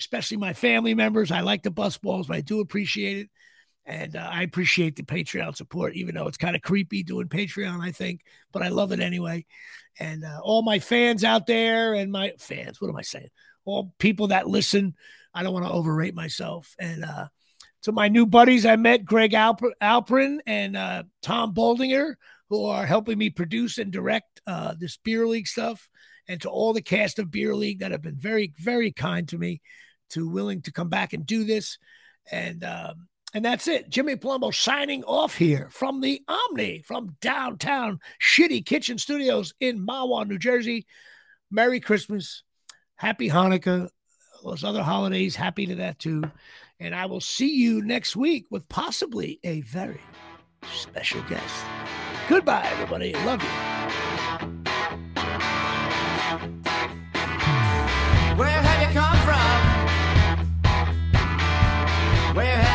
especially 0.00 0.36
my 0.36 0.52
family 0.52 0.94
members. 0.94 1.30
I 1.30 1.40
like 1.40 1.62
the 1.62 1.70
bus 1.70 1.98
balls, 1.98 2.26
but 2.28 2.36
I 2.36 2.40
do 2.40 2.60
appreciate 2.60 3.18
it. 3.18 3.30
And 3.84 4.16
uh, 4.16 4.28
I 4.30 4.42
appreciate 4.42 4.96
the 4.96 5.02
Patreon 5.02 5.56
support, 5.56 5.94
even 5.94 6.14
though 6.14 6.28
it's 6.28 6.36
kind 6.36 6.54
of 6.54 6.62
creepy 6.62 7.02
doing 7.02 7.28
Patreon, 7.28 7.80
I 7.80 7.90
think, 7.90 8.20
but 8.52 8.62
I 8.62 8.68
love 8.68 8.92
it 8.92 9.00
anyway. 9.00 9.46
And 9.98 10.24
uh, 10.24 10.40
all 10.42 10.62
my 10.62 10.78
fans 10.78 11.24
out 11.24 11.46
there 11.46 11.94
and 11.94 12.12
my 12.12 12.32
fans, 12.38 12.80
what 12.80 12.88
am 12.88 12.96
I 12.96 13.02
saying? 13.02 13.28
All 13.64 13.92
people 13.98 14.28
that 14.28 14.48
listen, 14.48 14.94
I 15.34 15.42
don't 15.42 15.52
want 15.52 15.66
to 15.66 15.72
overrate 15.72 16.14
myself. 16.14 16.74
And 16.78 17.04
uh, 17.04 17.28
to 17.82 17.92
my 17.92 18.08
new 18.08 18.26
buddies 18.26 18.64
I 18.64 18.76
met, 18.76 19.04
Greg 19.04 19.34
Alp- 19.34 19.60
Alprin 19.82 20.38
and 20.46 20.76
uh, 20.76 21.02
Tom 21.22 21.52
Boldinger, 21.52 22.14
who 22.48 22.64
are 22.66 22.86
helping 22.86 23.18
me 23.18 23.30
produce 23.30 23.78
and 23.78 23.92
direct 23.92 24.40
uh, 24.46 24.74
this 24.78 24.96
beer 24.96 25.26
league 25.26 25.46
stuff, 25.48 25.88
and 26.28 26.40
to 26.42 26.48
all 26.48 26.72
the 26.72 26.82
cast 26.82 27.18
of 27.18 27.30
beer 27.30 27.54
league 27.54 27.80
that 27.80 27.90
have 27.90 28.02
been 28.02 28.18
very, 28.18 28.52
very 28.58 28.92
kind 28.92 29.28
to 29.28 29.38
me, 29.38 29.60
to 30.10 30.28
willing 30.28 30.62
to 30.62 30.72
come 30.72 30.88
back 30.88 31.12
and 31.12 31.26
do 31.26 31.44
this. 31.44 31.78
And 32.30 32.62
um, 32.64 33.07
and 33.34 33.44
that's 33.44 33.68
it. 33.68 33.90
Jimmy 33.90 34.16
Palumbo 34.16 34.54
signing 34.54 35.04
off 35.04 35.36
here 35.36 35.68
from 35.70 36.00
the 36.00 36.22
Omni 36.28 36.82
from 36.82 37.16
downtown 37.20 38.00
Shitty 38.22 38.64
Kitchen 38.64 38.98
Studios 38.98 39.52
in 39.60 39.86
Mahwah, 39.86 40.26
New 40.26 40.38
Jersey. 40.38 40.86
Merry 41.50 41.80
Christmas. 41.80 42.42
Happy 42.96 43.28
Hanukkah. 43.28 43.88
Those 44.44 44.64
other 44.64 44.82
holidays, 44.82 45.34
happy 45.34 45.66
to 45.66 45.74
that 45.76 45.98
too. 45.98 46.22
And 46.80 46.94
I 46.94 47.06
will 47.06 47.20
see 47.20 47.56
you 47.56 47.82
next 47.82 48.14
week 48.16 48.46
with 48.50 48.68
possibly 48.68 49.40
a 49.44 49.62
very 49.62 50.00
special 50.72 51.22
guest. 51.22 51.64
Goodbye, 52.28 52.68
everybody. 52.72 53.12
Love 53.24 53.42
you. 53.42 53.48
Where 58.36 58.48
have 58.48 58.88
you 58.88 59.00
come 59.00 59.18
from? 59.26 59.58
Where 62.36 62.67